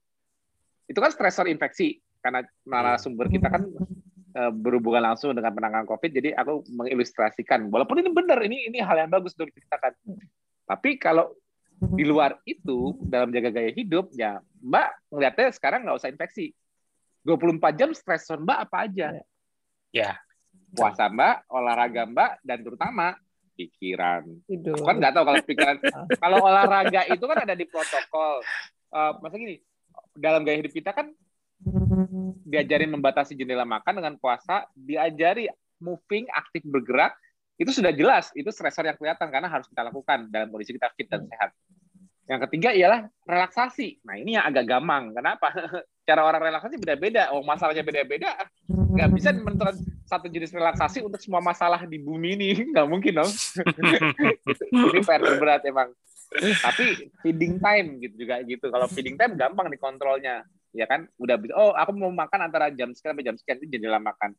itu 0.87 0.99
kan 0.99 1.11
stresor 1.11 1.51
infeksi 1.51 1.99
karena 2.23 2.47
narasumber 2.63 3.27
kita 3.27 3.51
kan 3.51 3.67
Eh, 4.33 4.49
berhubungan 4.49 5.13
langsung 5.13 5.37
dengan 5.37 5.53
penanganan 5.53 5.85
COVID. 5.85 6.09
Jadi 6.09 6.33
aku 6.33 6.65
mengilustrasikan, 6.73 7.69
walaupun 7.69 8.01
ini 8.01 8.09
benar, 8.09 8.41
ini 8.41 8.65
ini 8.65 8.81
hal 8.81 9.05
yang 9.05 9.13
bagus 9.13 9.37
untuk 9.37 9.53
diceritakan. 9.53 9.93
Tapi 10.65 10.97
kalau 10.97 11.37
di 11.77 12.01
luar 12.09 12.41
itu 12.49 12.97
dalam 13.05 13.29
jaga 13.29 13.53
gaya 13.53 13.69
hidup, 13.77 14.09
ya 14.17 14.41
Mbak 14.65 15.13
ngeliatnya 15.13 15.49
sekarang 15.53 15.85
nggak 15.85 15.99
usah 16.01 16.09
infeksi. 16.09 16.57
24 17.29 17.77
jam 17.77 17.91
stresor 17.93 18.41
Mbak 18.41 18.59
apa 18.73 18.77
aja? 18.89 19.07
Ya. 19.93 20.17
Puasa 20.73 21.13
Mbak, 21.13 21.53
olahraga 21.53 22.09
Mbak, 22.09 22.33
dan 22.41 22.59
terutama 22.65 23.13
pikiran. 23.63 24.27
Hidup. 24.51 24.83
Aku 24.83 24.85
kan 24.91 24.97
nggak 24.99 25.15
tahu 25.15 25.25
kalau 25.31 25.39
pikiran. 25.47 25.77
kalau 26.23 26.39
olahraga 26.43 27.07
itu 27.07 27.23
kan 27.23 27.39
ada 27.47 27.55
di 27.55 27.67
protokol. 27.71 28.43
Uh, 28.91 29.13
masa 29.23 29.39
gini, 29.39 29.63
dalam 30.19 30.43
gaya 30.43 30.59
hidup 30.59 30.75
kita 30.75 30.91
kan 30.91 31.15
diajarin 32.43 32.91
membatasi 32.91 33.39
jendela 33.39 33.63
makan 33.63 34.03
dengan 34.03 34.15
puasa, 34.19 34.67
diajari 34.75 35.47
moving, 35.79 36.27
aktif 36.35 36.67
bergerak, 36.67 37.15
itu 37.57 37.71
sudah 37.71 37.95
jelas, 37.95 38.35
itu 38.35 38.51
stressor 38.51 38.83
yang 38.83 38.99
kelihatan 38.99 39.31
karena 39.31 39.47
harus 39.47 39.71
kita 39.71 39.87
lakukan 39.87 40.27
dalam 40.27 40.51
kondisi 40.51 40.75
kita 40.75 40.91
fit 40.99 41.07
dan 41.07 41.23
sehat. 41.31 41.55
Yang 42.27 42.41
ketiga 42.49 42.71
ialah 42.75 43.01
relaksasi. 43.27 44.03
Nah 44.07 44.19
ini 44.19 44.39
yang 44.39 44.47
agak 44.47 44.67
gampang. 44.67 45.15
Kenapa? 45.15 45.49
Cara 46.13 46.29
orang 46.29 46.45
relaksasi 46.45 46.77
beda-beda. 46.77 47.33
Oh 47.33 47.41
masalahnya 47.41 47.81
beda-beda. 47.81 48.37
Nggak 48.69 49.09
bisa 49.17 49.33
menentukan 49.33 49.81
satu 50.05 50.29
jenis 50.29 50.53
relaksasi 50.53 51.01
untuk 51.01 51.17
semua 51.25 51.41
masalah 51.41 51.89
di 51.89 51.97
bumi 51.97 52.37
ini. 52.37 52.49
Nggak 52.77 52.85
mungkin 52.85 53.25
dong. 53.25 53.33
ini 54.93 55.01
PR 55.01 55.25
berat 55.41 55.65
emang. 55.65 55.89
Tapi 56.37 57.09
feeding 57.25 57.57
time 57.57 57.97
gitu 58.05 58.29
juga 58.29 58.45
gitu. 58.45 58.69
Kalau 58.69 58.85
feeding 58.93 59.17
time 59.17 59.41
gampang 59.41 59.73
dikontrolnya 59.73 60.45
ya 60.73 60.89
kan 60.89 61.05
udah 61.21 61.37
bisa 61.37 61.53
oh 61.53 61.77
aku 61.77 61.93
mau 61.93 62.09
makan 62.09 62.49
antara 62.49 62.73
jam 62.73 62.97
sekian 62.97 63.13
sampai 63.13 63.29
jam 63.29 63.37
sekian 63.37 63.57
itu 63.61 63.77
jendela 63.77 64.01
makan 64.01 64.33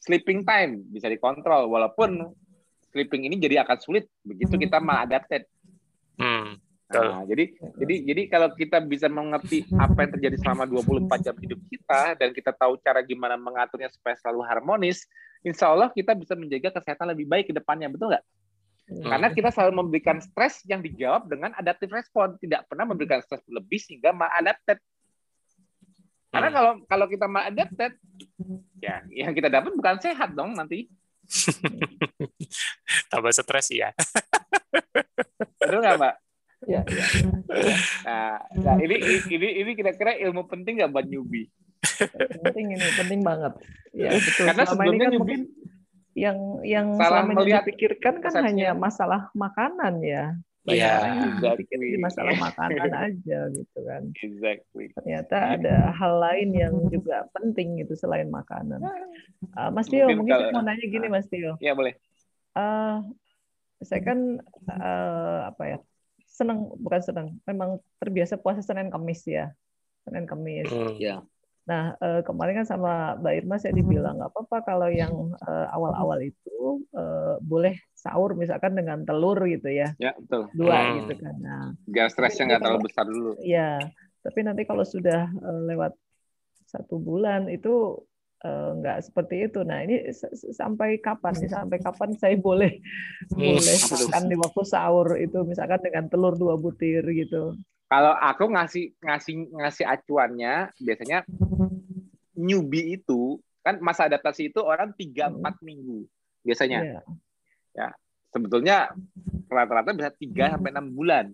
sleeping 0.00 0.40
time 0.42 0.80
bisa 0.88 1.12
dikontrol 1.12 1.68
walaupun 1.68 2.32
sleeping 2.88 3.28
ini 3.28 3.36
jadi 3.36 3.68
akan 3.68 3.78
sulit 3.84 4.08
begitu 4.24 4.56
kita 4.56 4.80
maladapted 4.80 5.44
hmm, 6.16 6.56
nah 6.84 7.24
jadi 7.24 7.56
jadi 7.80 7.94
jadi 8.12 8.22
kalau 8.28 8.48
kita 8.52 8.78
bisa 8.84 9.08
mengerti 9.08 9.64
apa 9.80 10.04
yang 10.04 10.12
terjadi 10.20 10.36
selama 10.36 10.68
24 10.68 11.24
jam 11.24 11.36
hidup 11.40 11.60
kita 11.72 12.12
dan 12.20 12.28
kita 12.36 12.52
tahu 12.52 12.76
cara 12.76 13.00
gimana 13.00 13.40
mengaturnya 13.40 13.88
supaya 13.88 14.14
selalu 14.20 14.44
harmonis 14.44 15.08
insya 15.40 15.72
Allah 15.72 15.88
kita 15.88 16.12
bisa 16.12 16.36
menjaga 16.36 16.76
kesehatan 16.76 17.16
lebih 17.16 17.24
baik 17.24 17.48
ke 17.50 17.54
depannya 17.56 17.88
betul 17.88 18.12
nggak 18.12 18.24
Hmm. 18.84 19.00
Karena 19.00 19.32
kita 19.32 19.48
selalu 19.48 19.80
memberikan 19.80 20.20
stres 20.20 20.60
yang 20.68 20.84
dijawab 20.84 21.24
dengan 21.24 21.56
adaptive 21.56 21.88
respon, 21.88 22.36
tidak 22.36 22.68
pernah 22.68 22.84
memberikan 22.84 23.24
stres 23.24 23.40
lebih 23.48 23.80
sehingga 23.80 24.12
maladapted. 24.12 24.76
Karena 26.28 26.48
hmm. 26.52 26.56
kalau 26.56 26.72
kalau 26.84 27.06
kita 27.08 27.24
adapted, 27.24 27.92
ya 28.84 29.00
yang 29.08 29.32
kita 29.32 29.48
dapat 29.48 29.72
bukan 29.72 29.96
sehat 30.04 30.36
dong 30.36 30.52
nanti. 30.52 30.92
Tambah 33.10 33.32
stres 33.32 33.72
ya. 33.72 33.96
Betul 35.56 35.80
nggak, 35.80 35.96
Mbak? 35.96 36.14
Ya, 36.64 36.82
ya. 36.86 37.06
Nah, 38.04 38.36
nah 38.56 38.74
ini 38.80 38.96
ini 39.30 39.48
ini 39.64 39.70
kira-kira 39.76 40.16
ilmu 40.16 40.48
penting 40.48 40.80
nggak 40.80 40.92
buat 40.92 41.06
newbie? 41.06 41.48
penting 42.42 42.74
ini, 42.74 42.86
penting 42.96 43.20
banget. 43.20 43.52
Ya, 43.92 44.10
betul. 44.16 44.44
Karena 44.48 44.64
Selama 44.64 44.72
sebelumnya 44.72 45.06
kan 45.06 45.12
newbie, 45.12 45.20
mungkin... 45.20 45.42
yang 46.14 46.38
yang 46.62 46.86
selama 46.94 47.30
ini 47.42 47.52
dipikirkan 47.58 48.14
kan 48.22 48.32
hanya 48.40 48.70
masalah 48.72 49.28
makanan 49.34 50.00
ya. 50.00 50.34
Yang 50.64 51.60
pikir 51.60 51.76
di 51.76 52.00
masalah 52.00 52.32
makanan 52.40 52.88
aja 53.12 53.38
gitu 53.52 53.78
kan. 53.84 54.02
Exactly. 54.16 54.88
Ternyata 54.96 55.60
ada 55.60 55.92
hal 55.92 56.14
lain 56.24 56.48
yang 56.56 56.74
juga 56.88 57.28
penting 57.36 57.84
itu 57.84 57.92
selain 57.92 58.32
makanan. 58.32 58.80
Uh, 59.52 59.68
Mas 59.68 59.92
Tio, 59.92 60.08
mungkin, 60.08 60.24
mungkin 60.24 60.32
saya 60.40 60.56
mau 60.56 60.64
nanya 60.64 60.86
gini 60.88 61.06
Mas 61.12 61.28
Tio. 61.28 61.60
Iya 61.60 61.76
boleh. 61.76 61.92
Uh, 62.56 63.04
saya 63.84 64.00
kan 64.00 64.40
uh, 64.72 65.52
apa 65.52 65.62
ya 65.68 65.78
senang 66.34 66.66
bukan 66.82 67.00
senang, 67.00 67.28
memang 67.46 67.78
terbiasa 68.02 68.34
puasa 68.34 68.58
Senin 68.58 68.90
Kamis 68.90 69.22
ya, 69.22 69.54
Senin 70.02 70.26
Kamis. 70.26 70.66
Hmm. 70.66 70.98
Ya. 70.98 71.22
Nah, 71.64 71.96
eh, 71.96 72.20
kemarin 72.26 72.60
kan 72.60 72.66
sama 72.68 73.16
Mbak 73.22 73.34
Irma 73.40 73.56
saya 73.56 73.72
dibilang 73.72 74.20
nggak 74.20 74.34
apa-apa 74.34 74.56
kalau 74.66 74.90
yang 74.90 75.32
eh, 75.38 75.66
awal-awal 75.70 76.18
itu 76.20 76.84
eh, 76.90 77.38
boleh 77.40 77.78
sahur 77.94 78.34
misalkan 78.34 78.74
dengan 78.74 79.06
telur 79.06 79.38
gitu 79.46 79.70
ya. 79.70 79.94
Ya, 79.96 80.12
betul. 80.18 80.50
Dua 80.52 80.74
hmm. 80.74 80.94
gitu 81.06 81.12
kan. 81.22 81.34
Nah, 81.38 81.64
Biar 81.86 82.10
stresnya 82.10 82.50
nggak 82.50 82.62
terlalu 82.66 82.90
besar 82.90 83.06
dulu. 83.06 83.32
Ya, 83.40 83.78
tapi 84.26 84.42
nanti 84.42 84.66
kalau 84.66 84.82
sudah 84.82 85.30
lewat 85.70 85.94
satu 86.66 86.98
bulan 86.98 87.46
itu 87.46 88.02
nggak 88.44 88.98
seperti 89.08 89.48
itu. 89.48 89.64
Nah, 89.64 89.80
ini 89.80 90.04
sampai 90.52 91.00
kapan 91.00 91.32
nih? 91.32 91.50
Sampai 91.50 91.78
kapan 91.86 92.12
saya 92.20 92.36
boleh 92.36 92.78
boleh 93.32 93.76
makan 93.88 94.22
di 94.28 94.36
waktu 94.36 94.62
sahur 94.68 95.16
itu 95.16 95.40
misalkan 95.48 95.80
dengan 95.80 96.12
telur 96.12 96.36
dua 96.36 96.60
butir 96.60 97.00
gitu. 97.08 97.56
Kalau 97.88 98.12
aku 98.16 98.52
ngasih 98.52 98.92
ngasih 99.00 99.54
ngasih 99.54 99.84
acuannya 99.86 100.72
biasanya 100.76 101.24
newbie 102.34 103.00
itu 103.00 103.38
kan 103.64 103.80
masa 103.80 104.04
adaptasi 104.10 104.52
itu 104.52 104.60
orang 104.60 104.92
3 104.92 105.40
4 105.40 105.40
hmm. 105.40 105.54
minggu 105.64 105.98
biasanya. 106.44 106.78
Yeah. 106.84 107.04
Ya. 107.72 107.88
Sebetulnya 108.28 108.92
rata-rata 109.48 109.96
bisa 109.96 110.10
3 110.12 110.58
sampai 110.58 110.70
6 110.74 110.92
bulan. 110.92 111.32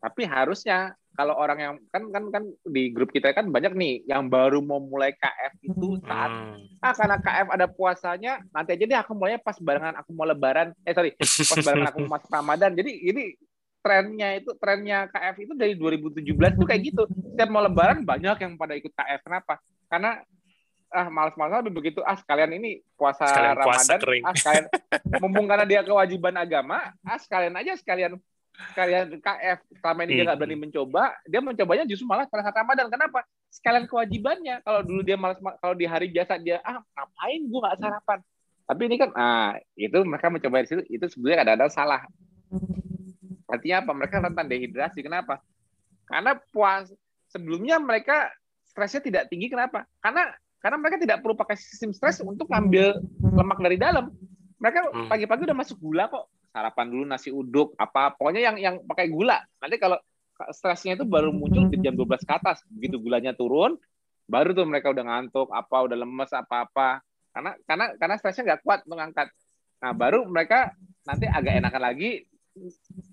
Tapi 0.00 0.24
harusnya 0.26 0.98
kalau 1.20 1.36
orang 1.36 1.58
yang 1.60 1.74
kan 1.92 2.02
kan 2.08 2.24
kan 2.32 2.42
di 2.64 2.88
grup 2.96 3.12
kita 3.12 3.36
kan 3.36 3.52
banyak 3.52 3.76
nih 3.76 4.08
yang 4.08 4.32
baru 4.32 4.64
mau 4.64 4.80
mulai 4.80 5.12
KF 5.12 5.52
itu 5.60 6.00
saat 6.08 6.32
hmm. 6.32 6.80
ah 6.80 6.96
karena 6.96 7.16
KF 7.20 7.46
ada 7.52 7.66
puasanya 7.68 8.32
nanti 8.56 8.72
aja 8.72 8.84
deh 8.88 8.98
aku 9.04 9.12
mulainya 9.12 9.36
pas 9.44 9.60
barengan 9.60 10.00
aku 10.00 10.16
mau 10.16 10.24
lebaran 10.24 10.72
eh 10.88 10.96
sorry 10.96 11.12
pas 11.20 11.60
barengan 11.60 11.92
aku 11.92 11.98
mau 12.08 12.16
masuk 12.16 12.32
Ramadan 12.32 12.72
jadi 12.72 12.88
ini 12.88 13.36
trennya 13.84 14.40
itu 14.40 14.50
trennya 14.56 15.12
KF 15.12 15.36
itu 15.44 15.52
dari 15.56 15.72
2017 15.72 16.20
itu 16.20 16.64
kayak 16.68 16.82
gitu. 16.84 17.02
Setiap 17.08 17.48
mau 17.48 17.64
lebaran 17.64 18.04
banyak 18.04 18.36
yang 18.36 18.52
pada 18.60 18.76
ikut 18.76 18.92
KF. 18.92 19.24
Kenapa? 19.24 19.56
Karena 19.88 20.20
ah 20.90 21.06
malas-malas 21.06 21.62
lebih 21.62 21.74
begitu 21.78 22.02
ah 22.02 22.18
sekalian 22.18 22.50
ini 22.58 22.82
puasa 22.98 23.22
sekalian 23.30 23.56
Ramadan 23.62 23.78
puasa 23.78 23.94
kering. 24.02 24.22
ah 24.26 24.34
sekalian 24.34 24.66
mumpung 25.22 25.46
karena 25.46 25.62
dia 25.62 25.80
kewajiban 25.86 26.34
agama 26.34 26.90
ah 27.06 27.18
sekalian 27.22 27.54
aja 27.54 27.78
sekalian 27.78 28.18
sekalian 28.72 29.16
KF 29.20 29.58
selama 29.80 30.00
ini 30.04 30.12
dia 30.20 30.24
nggak 30.28 30.38
berani 30.38 30.56
mencoba 30.58 31.04
dia 31.24 31.40
mencobanya 31.40 31.84
justru 31.88 32.04
malah 32.04 32.28
pada 32.28 32.44
saat 32.44 32.56
Ramadan 32.60 32.92
kenapa 32.92 33.24
sekalian 33.48 33.88
kewajibannya 33.88 34.60
kalau 34.60 34.80
dulu 34.84 35.00
dia 35.00 35.16
malas 35.16 35.40
kalau 35.40 35.74
di 35.74 35.88
hari 35.88 36.12
biasa 36.12 36.36
dia 36.36 36.60
ah 36.60 36.82
ngapain 36.82 37.40
gua 37.48 37.60
nggak 37.66 37.78
sarapan 37.80 38.18
tapi 38.68 38.82
ini 38.86 38.96
kan 39.00 39.10
ah 39.16 39.56
itu 39.74 39.98
mereka 40.04 40.28
mencoba 40.28 40.62
di 40.62 40.68
situ 40.68 40.82
itu 40.92 41.06
sebenarnya 41.08 41.38
kadang-kadang 41.42 41.72
salah 41.72 42.00
Artinya 43.50 43.76
apa? 43.82 43.92
Mereka 43.92 44.14
rentan 44.22 44.46
dehidrasi. 44.46 45.02
Kenapa? 45.02 45.42
Karena 46.06 46.38
puas 46.54 46.90
sebelumnya 47.30 47.82
mereka 47.82 48.30
stresnya 48.66 49.02
tidak 49.02 49.22
tinggi. 49.28 49.50
Kenapa? 49.50 49.84
Karena 49.98 50.30
karena 50.62 50.76
mereka 50.78 50.96
tidak 51.00 51.18
perlu 51.24 51.34
pakai 51.34 51.56
sistem 51.58 51.90
stres 51.90 52.22
untuk 52.22 52.46
ngambil 52.46 53.02
lemak 53.18 53.58
dari 53.58 53.76
dalam. 53.76 54.14
Mereka 54.60 54.78
hmm. 54.92 55.08
pagi-pagi 55.10 55.42
udah 55.50 55.58
masuk 55.58 55.76
gula 55.82 56.06
kok. 56.06 56.30
Sarapan 56.50 56.86
dulu 56.90 57.04
nasi 57.06 57.30
uduk 57.30 57.78
apa 57.78 58.14
pokoknya 58.14 58.42
yang 58.50 58.56
yang 58.58 58.74
pakai 58.82 59.06
gula. 59.06 59.38
Nanti 59.62 59.78
kalau 59.78 59.98
stresnya 60.50 60.98
itu 60.98 61.06
baru 61.06 61.30
muncul 61.30 61.70
di 61.70 61.78
jam 61.78 61.94
12 61.94 62.26
ke 62.26 62.32
atas. 62.34 62.62
Begitu 62.66 62.98
gulanya 62.98 63.30
turun, 63.32 63.78
baru 64.26 64.50
tuh 64.50 64.66
mereka 64.66 64.90
udah 64.90 65.04
ngantuk, 65.06 65.48
apa 65.54 65.76
udah 65.86 65.96
lemes 65.96 66.30
apa-apa. 66.34 67.04
Karena 67.30 67.54
karena 67.64 67.86
karena 67.94 68.14
stresnya 68.18 68.54
nggak 68.54 68.62
kuat 68.66 68.80
untuk 68.88 68.98
angkat. 68.98 69.28
Nah, 69.80 69.96
baru 69.96 70.28
mereka 70.28 70.74
nanti 71.06 71.24
agak 71.24 71.56
enakan 71.56 71.82
lagi 71.82 72.28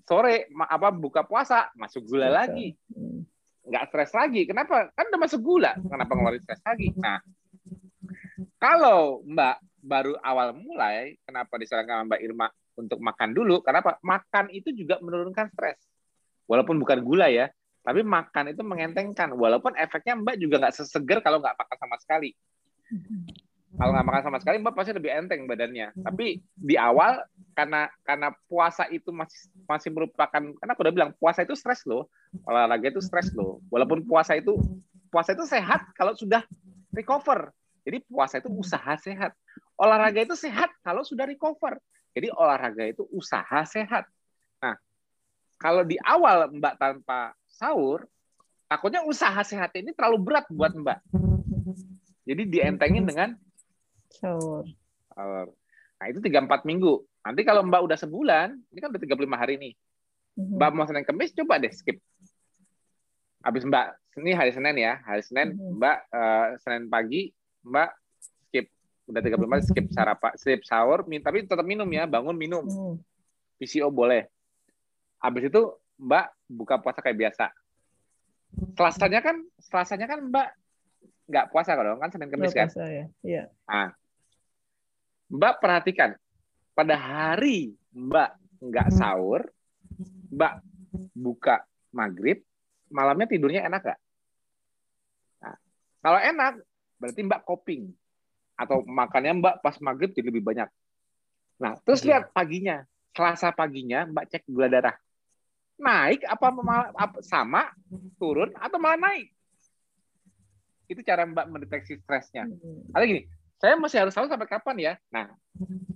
sore 0.04 0.50
apa 0.50 0.88
buka 0.90 1.22
puasa 1.22 1.70
masuk 1.78 2.04
gula 2.10 2.28
lagi 2.28 2.74
nggak 3.68 3.84
stres 3.92 4.12
lagi 4.16 4.48
kenapa 4.48 4.88
kan 4.96 5.08
udah 5.12 5.20
masuk 5.20 5.40
gula 5.44 5.72
kenapa 5.76 6.12
ngeluarin 6.16 6.42
stres 6.42 6.62
lagi 6.64 6.88
nah 6.96 7.20
kalau 8.58 9.22
mbak 9.28 9.60
baru 9.78 10.16
awal 10.24 10.56
mulai 10.56 11.16
kenapa 11.22 11.54
disarankan 11.60 12.08
mbak 12.08 12.20
Irma 12.24 12.48
untuk 12.78 13.02
makan 13.02 13.34
dulu 13.34 13.60
kenapa 13.66 13.98
makan 14.06 14.54
itu 14.54 14.70
juga 14.70 15.02
menurunkan 15.02 15.50
stres. 15.50 15.82
Walaupun 16.46 16.80
bukan 16.80 17.02
gula 17.02 17.28
ya 17.28 17.50
tapi 17.88 18.04
makan 18.04 18.52
itu 18.52 18.60
mengentengkan. 18.60 19.32
Walaupun 19.32 19.72
efeknya 19.72 20.12
mbak 20.20 20.36
juga 20.36 20.60
nggak 20.60 20.76
seseger 20.76 21.24
kalau 21.24 21.40
nggak 21.40 21.56
makan 21.56 21.76
sama 21.80 21.96
sekali. 21.96 22.36
Kalau 23.80 23.96
nggak 23.96 24.06
makan 24.06 24.22
sama 24.28 24.38
sekali 24.44 24.56
mbak 24.60 24.76
pasti 24.76 24.92
lebih 24.92 25.08
enteng 25.08 25.48
badannya. 25.48 25.96
Tapi 25.96 26.36
di 26.52 26.76
awal 26.76 27.24
karena 27.56 27.88
karena 28.04 28.28
puasa 28.44 28.84
itu 28.92 29.08
masih 29.08 29.40
masih 29.64 29.88
merupakan 29.88 30.28
karena 30.36 30.72
aku 30.76 30.82
udah 30.84 30.94
bilang 30.94 31.10
puasa 31.16 31.48
itu 31.48 31.56
stres 31.56 31.88
loh. 31.88 32.12
Olahraga 32.44 32.92
itu 32.92 33.00
stres 33.00 33.32
loh. 33.32 33.64
Walaupun 33.72 34.04
puasa 34.04 34.36
itu 34.36 34.60
puasa 35.08 35.32
itu 35.32 35.48
sehat 35.48 35.88
kalau 35.96 36.12
sudah 36.12 36.44
recover. 36.92 37.56
Jadi 37.88 38.04
puasa 38.04 38.36
itu 38.36 38.52
usaha 38.52 39.00
sehat. 39.00 39.32
Olahraga 39.80 40.28
itu 40.28 40.36
sehat 40.36 40.68
kalau 40.84 41.08
sudah 41.08 41.24
recover 41.24 41.80
jadi 42.18 42.34
olahraga 42.34 42.84
itu 42.90 43.06
usaha 43.14 43.62
sehat 43.62 44.10
nah 44.58 44.74
kalau 45.62 45.86
di 45.86 45.94
awal 46.02 46.50
mbak 46.50 46.74
tanpa 46.74 47.38
sahur 47.46 48.02
takutnya 48.66 49.06
usaha 49.06 49.38
sehat 49.46 49.70
ini 49.78 49.94
terlalu 49.94 50.18
berat 50.18 50.46
buat 50.50 50.74
mbak 50.74 50.98
jadi 52.28 52.42
dientengin 52.44 53.08
dengan 53.08 53.32
Sahur. 54.08 54.64
Nah, 55.98 56.06
itu 56.08 56.20
tiga 56.24 56.44
empat 56.44 56.64
minggu. 56.64 57.04
Nanti 57.24 57.40
kalau 57.44 57.64
Mbak 57.64 57.80
udah 57.84 57.98
sebulan, 57.98 58.56
ini 58.72 58.78
kan 58.80 58.88
udah 58.92 59.02
35 59.02 59.36
hari 59.36 59.54
nih. 59.60 59.72
Mm-hmm. 60.38 60.56
Mbak 60.56 60.70
mau 60.72 60.86
Senin 60.88 61.04
Kemis, 61.04 61.34
coba 61.34 61.60
deh 61.60 61.72
skip. 61.72 61.98
Habis 63.42 63.66
Mbak, 63.66 63.86
ini 64.22 64.32
hari 64.32 64.52
Senin 64.54 64.76
ya. 64.78 65.00
Hari 65.02 65.22
Senin, 65.24 65.56
mm-hmm. 65.56 65.76
Mbak 65.76 65.98
uh, 66.12 66.46
Senin 66.62 66.84
pagi, 66.88 67.32
Mbak. 67.66 67.90
Udah 69.08 69.24
35 69.24 69.40
hari, 69.48 69.64
skip 69.64 69.86
sarapan, 69.88 70.32
skip 70.36 70.62
sahur, 70.68 71.00
tapi 71.24 71.48
tetap 71.48 71.64
minum 71.64 71.88
ya, 71.88 72.04
bangun 72.04 72.36
minum. 72.36 72.68
Mm-hmm. 72.68 72.94
PCO 73.56 73.88
boleh. 73.88 74.28
Habis 75.18 75.48
itu 75.48 75.62
Mbak 75.98 76.26
buka 76.46 76.76
puasa 76.78 77.00
kayak 77.00 77.18
biasa. 77.18 77.50
Selasanya 78.76 79.20
kan, 79.24 79.36
selasanya 79.58 80.06
kan 80.06 80.20
Mbak 80.28 80.48
nggak 81.28 81.46
puasa 81.52 81.76
kalau 81.76 82.00
kan 82.00 82.12
Senin 82.12 82.30
Kamis 82.32 82.56
kan? 82.56 82.68
ya. 82.72 83.04
Iya. 83.24 83.44
Nah, 83.68 83.90
Mbak 85.28 85.54
perhatikan 85.60 86.16
pada 86.72 86.94
hari 86.96 87.72
Mbak 87.92 88.30
nggak 88.62 88.88
sahur, 88.94 89.42
Mbak 90.30 90.52
buka 91.16 91.64
maghrib, 91.90 92.44
malamnya 92.92 93.26
tidurnya 93.28 93.64
enak 93.66 93.80
nggak? 93.82 94.00
Nah, 95.42 95.56
kalau 96.00 96.20
enak, 96.22 96.52
berarti 97.00 97.20
Mbak 97.24 97.42
coping 97.44 97.92
atau 98.58 98.82
makannya 98.82 99.38
Mbak 99.38 99.54
pas 99.62 99.78
maghrib 99.78 100.10
jadi 100.10 100.34
lebih 100.34 100.42
banyak. 100.42 100.66
Nah, 101.62 101.78
terus 101.86 102.02
lihat 102.02 102.34
paginya, 102.34 102.82
Selasa 103.14 103.54
paginya 103.54 104.02
Mbak 104.10 104.24
cek 104.34 104.42
gula 104.50 104.66
darah. 104.66 104.98
Naik 105.78 106.26
apa, 106.26 106.50
apa 106.98 107.18
sama, 107.22 107.70
turun 108.18 108.50
atau 108.58 108.82
malah 108.82 108.98
naik? 108.98 109.30
Itu 110.90 111.06
cara 111.06 111.22
Mbak 111.22 111.46
mendeteksi 111.54 112.02
stresnya. 112.02 112.50
Hmm. 112.50 112.82
Ada 112.90 113.04
gini, 113.06 113.22
saya 113.62 113.78
masih 113.78 114.02
harus 114.02 114.14
tahu 114.14 114.26
sampai 114.26 114.50
kapan 114.50 114.76
ya. 114.78 114.92
Nah, 115.14 115.30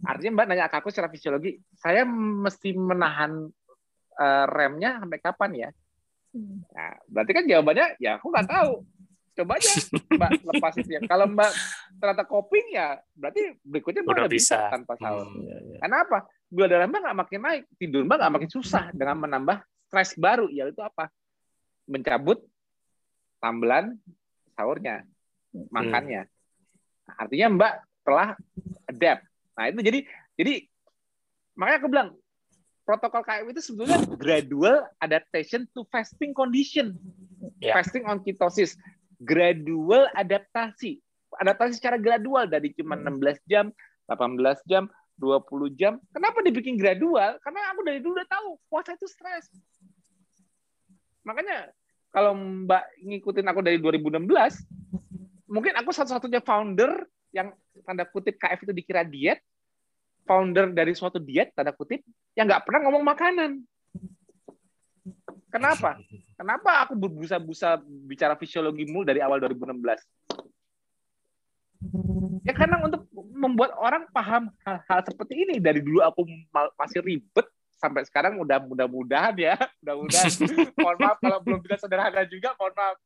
artinya 0.06 0.39
Mbak 0.39 0.47
nanya 0.47 0.70
ke 0.70 0.78
aku 0.78 0.94
secara 0.94 1.10
fisiologi, 1.10 1.59
saya 1.74 2.06
mesti 2.06 2.78
menahan 2.78 3.51
uh, 4.18 4.47
remnya 4.47 5.02
sampai 5.02 5.18
kapan 5.18 5.51
ya? 5.66 5.68
Hmm. 6.30 6.62
Nah, 6.70 6.94
berarti 7.10 7.32
kan 7.34 7.44
jawabannya 7.51 7.86
ya 7.98 8.22
aku 8.22 8.30
nggak 8.30 8.48
tahu. 8.51 8.72
Coba 9.32 9.56
aja 9.56 9.70
Mbak 10.18 10.30
lepas 10.44 10.72
itu 10.76 10.90
ya. 10.92 11.00
Kalau 11.09 11.26
Mbak 11.28 11.50
ternyata 11.96 12.24
coping 12.28 12.66
ya, 12.76 13.00
berarti 13.16 13.56
berikutnya 13.64 14.02
Mbak 14.04 14.12
udah 14.12 14.28
bisa. 14.28 14.56
bisa 14.60 14.72
tanpa 14.76 14.92
sahur. 15.00 15.24
Hmm, 15.24 15.40
iya, 15.40 15.56
iya. 15.64 15.76
Karena 15.80 15.96
apa? 16.04 16.18
Gula 16.52 16.66
darah 16.68 16.88
Mbak 16.88 17.00
nggak 17.00 17.18
makin 17.24 17.40
naik, 17.40 17.62
tidur 17.80 18.02
Mbak 18.04 18.16
nggak 18.20 18.34
makin 18.36 18.50
susah 18.52 18.84
dengan 18.92 19.16
menambah 19.24 19.59
stres 19.88 20.12
baru, 20.20 20.46
yaitu 20.52 20.80
apa? 20.84 21.09
Mencabut 21.88 22.44
tambelan 23.40 23.96
sahurnya, 24.52 25.09
hmm. 25.56 25.72
makannya. 25.72 26.22
Nah, 27.09 27.14
artinya 27.24 27.46
Mbak 27.56 27.72
telah 28.04 28.28
adapt. 28.86 29.22
Nah 29.56 29.64
itu 29.68 29.80
jadi 29.80 29.98
jadi 30.36 30.54
makanya 31.56 31.78
aku 31.80 31.88
bilang 31.88 32.09
protokol 32.82 33.22
KM 33.22 33.46
itu 33.54 33.60
sebetulnya 33.62 33.98
gradual 34.18 34.84
adaptation 34.98 35.64
to 35.70 35.86
fasting 35.88 36.34
condition, 36.34 36.98
yeah. 37.62 37.78
fasting 37.78 38.02
on 38.04 38.18
ketosis, 38.20 38.74
gradual 39.23 40.11
adaptasi, 40.12 40.99
adaptasi 41.39 41.78
secara 41.78 41.97
gradual 41.97 42.51
dari 42.51 42.74
cuma 42.74 42.99
16 42.99 43.39
jam, 43.47 43.70
18 44.11 44.69
jam, 44.69 44.90
20 45.16 45.78
jam. 45.78 46.03
Kenapa 46.11 46.43
dibikin 46.43 46.74
gradual? 46.74 47.39
Karena 47.40 47.70
aku 47.70 47.81
dari 47.86 48.03
dulu 48.03 48.19
udah 48.19 48.28
tahu 48.28 48.49
puasa 48.66 48.99
itu 48.99 49.07
stres. 49.07 49.47
Makanya 51.23 51.70
kalau 52.11 52.35
Mbak 52.35 52.85
ngikutin 53.07 53.47
aku 53.47 53.61
dari 53.62 53.78
2016, 53.78 54.27
mungkin 55.49 55.73
aku 55.78 55.90
satu-satunya 55.94 56.43
founder 56.43 57.07
yang 57.32 57.55
tanda 57.86 58.05
kutip 58.05 58.36
KF 58.36 58.69
itu 58.69 58.73
dikira 58.74 59.07
diet, 59.07 59.40
founder 60.28 60.74
dari 60.74 60.93
suatu 60.93 61.16
diet 61.16 61.55
tanda 61.57 61.73
kutip 61.73 62.05
yang 62.36 62.51
nggak 62.51 62.69
pernah 62.69 62.81
ngomong 62.90 63.05
makanan. 63.07 63.65
Kenapa? 65.53 66.01
Kenapa 66.43 66.82
aku 66.82 66.98
berbusa-busa 66.98 67.78
bicara 67.86 68.35
fisiologi 68.35 68.82
mulu 68.90 69.06
dari 69.06 69.23
awal 69.23 69.39
2016? 69.39 69.78
Ya 72.43 72.51
karena 72.51 72.82
untuk 72.82 73.06
membuat 73.14 73.78
orang 73.78 74.10
paham 74.10 74.51
hal-hal 74.66 75.01
seperti 75.06 75.39
ini 75.39 75.62
dari 75.62 75.78
dulu 75.78 76.02
aku 76.02 76.27
masih 76.74 76.98
ribet 76.98 77.47
sampai 77.78 78.02
sekarang 78.10 78.43
udah 78.43 78.59
mudah-mudahan 78.59 79.39
ya, 79.39 79.55
mudah-mudahan. 79.86 80.31
mohon 80.82 80.98
maaf 80.98 81.19
kalau 81.23 81.39
belum 81.47 81.62
bisa 81.62 81.78
sederhana 81.78 82.27
juga, 82.27 82.59
mohon 82.59 82.74
maaf. 82.74 82.98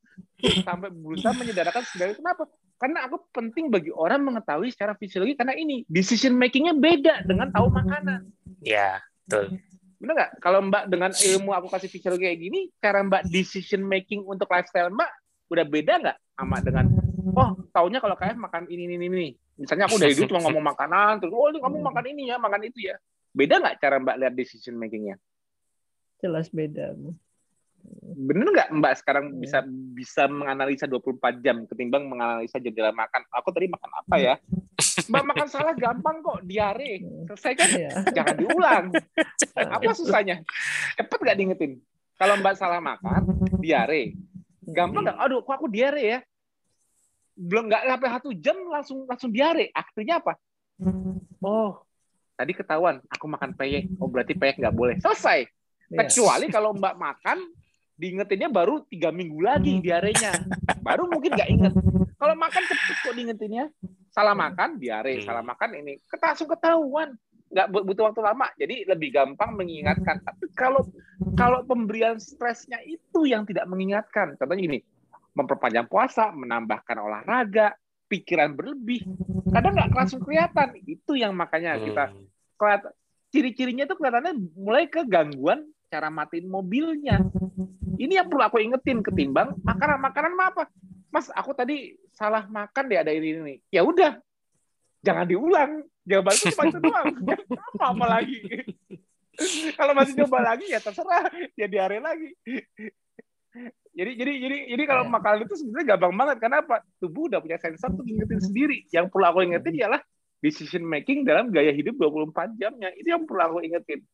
Sampai 0.64 0.88
berusaha 0.96 1.36
menyederhanakan 1.36 1.84
segala 1.92 2.16
kenapa? 2.16 2.42
Karena 2.80 3.04
aku 3.04 3.20
penting 3.36 3.68
bagi 3.68 3.92
orang 3.92 4.24
mengetahui 4.24 4.72
secara 4.72 4.96
fisiologi 4.96 5.36
karena 5.36 5.52
ini 5.52 5.84
decision 5.92 6.32
makingnya 6.40 6.72
beda 6.72 7.28
dengan 7.28 7.52
tahu 7.52 7.68
makanan. 7.68 8.32
Ya, 8.64 9.04
betul. 9.28 9.60
Benar 9.96 10.14
nggak? 10.16 10.32
Kalau 10.44 10.60
Mbak 10.68 10.84
dengan 10.92 11.10
ilmu 11.12 11.50
aku 11.56 11.66
kasih 11.72 11.88
fisiologi 11.88 12.28
kayak 12.28 12.40
gini, 12.40 12.60
cara 12.78 13.00
Mbak 13.00 13.32
decision 13.32 13.80
making 13.84 14.24
untuk 14.24 14.48
lifestyle 14.52 14.92
Mbak 14.92 15.10
udah 15.46 15.64
beda 15.64 15.94
nggak 16.02 16.16
sama 16.36 16.56
dengan 16.58 16.84
oh 17.36 17.50
taunya 17.70 18.02
kalau 18.02 18.16
kayak 18.18 18.34
makan 18.34 18.66
ini 18.66 18.90
ini 18.90 19.06
ini 19.06 19.26
misalnya 19.56 19.86
aku 19.86 19.96
dari 19.96 20.12
dulu 20.12 20.34
cuma 20.34 20.42
ngomong 20.48 20.64
makanan 20.74 21.22
terus 21.22 21.32
oh 21.32 21.48
kamu 21.48 21.78
makan 21.80 22.04
ini 22.12 22.22
ya 22.28 22.36
makan 22.36 22.66
itu 22.66 22.90
ya. 22.92 22.96
Beda 23.36 23.60
nggak 23.60 23.76
cara 23.78 23.96
mbak 24.00 24.16
lihat 24.16 24.34
decision 24.34 24.80
makingnya? 24.80 25.20
Jelas 26.20 26.48
beda 26.48 26.96
bener 28.16 28.48
nggak 28.48 28.68
mbak 28.72 28.94
sekarang 28.98 29.36
bisa 29.36 29.62
bisa 29.92 30.26
menganalisa 30.26 30.88
24 30.88 31.44
jam 31.44 31.68
ketimbang 31.68 32.08
menganalisa 32.08 32.58
jendela 32.58 32.90
makan? 32.90 33.22
Aku 33.34 33.52
tadi 33.52 33.70
makan 33.70 33.90
apa 33.92 34.16
ya? 34.18 34.34
Mbak 35.12 35.24
makan 35.28 35.48
salah 35.48 35.74
gampang 35.76 36.20
kok 36.24 36.40
diare. 36.44 37.04
Selesai 37.28 37.52
kan? 37.56 37.68
Ya. 37.72 37.90
jangan 38.16 38.36
diulang. 38.36 38.84
Apa 39.76 39.92
susahnya? 39.92 40.40
Cepet 40.96 41.18
nggak 41.20 41.36
diingetin? 41.36 41.72
Kalau 42.16 42.40
mbak 42.40 42.56
salah 42.56 42.80
makan 42.80 43.28
diare. 43.60 44.16
Gampang 44.64 45.04
nggak? 45.04 45.16
Aduh 45.20 45.44
kok 45.44 45.56
aku 45.60 45.68
diare 45.68 46.02
ya? 46.02 46.18
Belum 47.36 47.68
nggak 47.68 47.88
sampai 47.88 48.08
satu 48.08 48.30
jam 48.36 48.56
langsung 48.68 48.98
langsung 49.04 49.30
diare. 49.32 49.68
Artinya 49.72 50.20
apa? 50.20 50.32
Oh 51.44 51.84
tadi 52.36 52.52
ketahuan 52.56 53.00
aku 53.08 53.24
makan 53.28 53.52
peyek. 53.52 53.96
Oh 54.00 54.08
berarti 54.08 54.32
peyek 54.32 54.60
nggak 54.60 54.76
boleh. 54.76 54.96
Selesai. 55.00 55.44
Iya. 55.86 56.02
kecuali 56.02 56.46
kalau 56.50 56.74
mbak 56.74 56.98
makan 56.98 57.46
diingetinnya 57.96 58.52
baru 58.52 58.84
tiga 58.86 59.08
minggu 59.08 59.40
lagi 59.40 59.80
diarenya. 59.80 60.32
Baru 60.84 61.08
mungkin 61.08 61.32
nggak 61.32 61.50
inget. 61.50 61.72
Kalau 62.16 62.34
makan 62.36 62.62
cepet 62.68 62.96
kok 63.02 63.14
diingetinnya. 63.16 63.64
Salah 64.12 64.36
makan 64.36 64.76
diare. 64.76 65.20
Salah 65.24 65.44
makan 65.44 65.80
ini 65.80 66.00
langsung 66.20 66.48
ketahuan. 66.48 67.16
Nggak 67.48 67.66
butuh 67.72 68.04
waktu 68.12 68.22
lama. 68.22 68.46
Jadi 68.60 68.84
lebih 68.84 69.10
gampang 69.16 69.56
mengingatkan. 69.56 70.20
Tapi 70.22 70.52
kalau 70.52 70.84
kalau 71.36 71.64
pemberian 71.64 72.20
stresnya 72.20 72.80
itu 72.84 73.24
yang 73.24 73.48
tidak 73.48 73.64
mengingatkan. 73.66 74.36
Contohnya 74.36 74.62
gini 74.62 74.80
memperpanjang 75.36 75.88
puasa 75.88 76.32
menambahkan 76.32 76.96
olahraga 76.96 77.76
pikiran 78.08 78.56
berlebih. 78.56 79.04
Kadang 79.52 79.76
nggak 79.76 79.92
langsung 79.92 80.20
kelihatan. 80.20 80.76
Itu 80.84 81.16
yang 81.16 81.32
makanya 81.32 81.80
kita 81.80 82.12
hmm. 82.12 82.24
kelihatan 82.60 82.92
ciri-cirinya 83.34 83.84
itu 83.84 83.94
kelihatannya 83.98 84.32
mulai 84.56 84.88
ke 84.88 85.04
gangguan 85.04 85.66
cara 85.90 86.10
matiin 86.10 86.50
mobilnya 86.50 87.22
ini 87.96 88.16
yang 88.16 88.28
perlu 88.28 88.44
aku 88.44 88.60
ingetin 88.60 89.00
ketimbang 89.00 89.56
makanan. 89.64 89.98
Makanan 90.00 90.32
apa? 90.36 90.68
Mas 91.10 91.32
aku 91.32 91.56
tadi 91.56 91.96
salah 92.12 92.44
makan 92.48 92.84
deh 92.88 92.98
ada 93.00 93.12
ini 93.12 93.28
ini 93.36 93.54
ya 93.72 93.82
udah. 93.82 94.20
Jangan 95.04 95.26
diulang. 95.28 95.86
Jawabanku 96.06 96.44
cuma 96.54 96.64
itu 96.70 96.78
doang. 96.78 97.06
Apa 97.74 97.84
apa 97.90 98.06
lagi. 98.06 98.38
Kalau 99.74 99.92
masih 99.92 100.14
coba 100.22 100.54
lagi 100.54 100.70
ya 100.70 100.78
terserah. 100.78 101.26
Ya 101.58 101.66
diare 101.66 101.98
lagi. 101.98 102.30
Jadi 103.96 104.12
jadi 104.14 104.32
jadi 104.38 104.56
jadi 104.76 104.82
kalau 104.86 105.04
iya. 105.08 105.12
makanan 105.12 105.38
itu 105.50 105.54
sebenarnya 105.58 105.86
gampang 105.94 106.14
banget. 106.14 106.36
Karena 106.38 106.58
apa 106.62 106.76
tubuh 107.02 107.26
udah 107.26 107.42
punya 107.42 107.58
sensor 107.58 107.90
tuh 107.94 108.06
ingetin 108.06 108.38
sendiri. 108.38 108.86
Yang 108.94 109.10
perlu 109.10 109.26
aku 109.26 109.38
ingetin 109.42 109.74
ialah 109.76 110.00
decision 110.38 110.86
making 110.86 111.26
dalam 111.26 111.50
gaya 111.50 111.74
hidup 111.74 111.98
24 111.98 112.54
jamnya. 112.54 112.94
Itu 112.94 113.08
yang 113.10 113.26
perlu 113.26 113.42
aku 113.42 113.58
ingetin. 113.66 114.06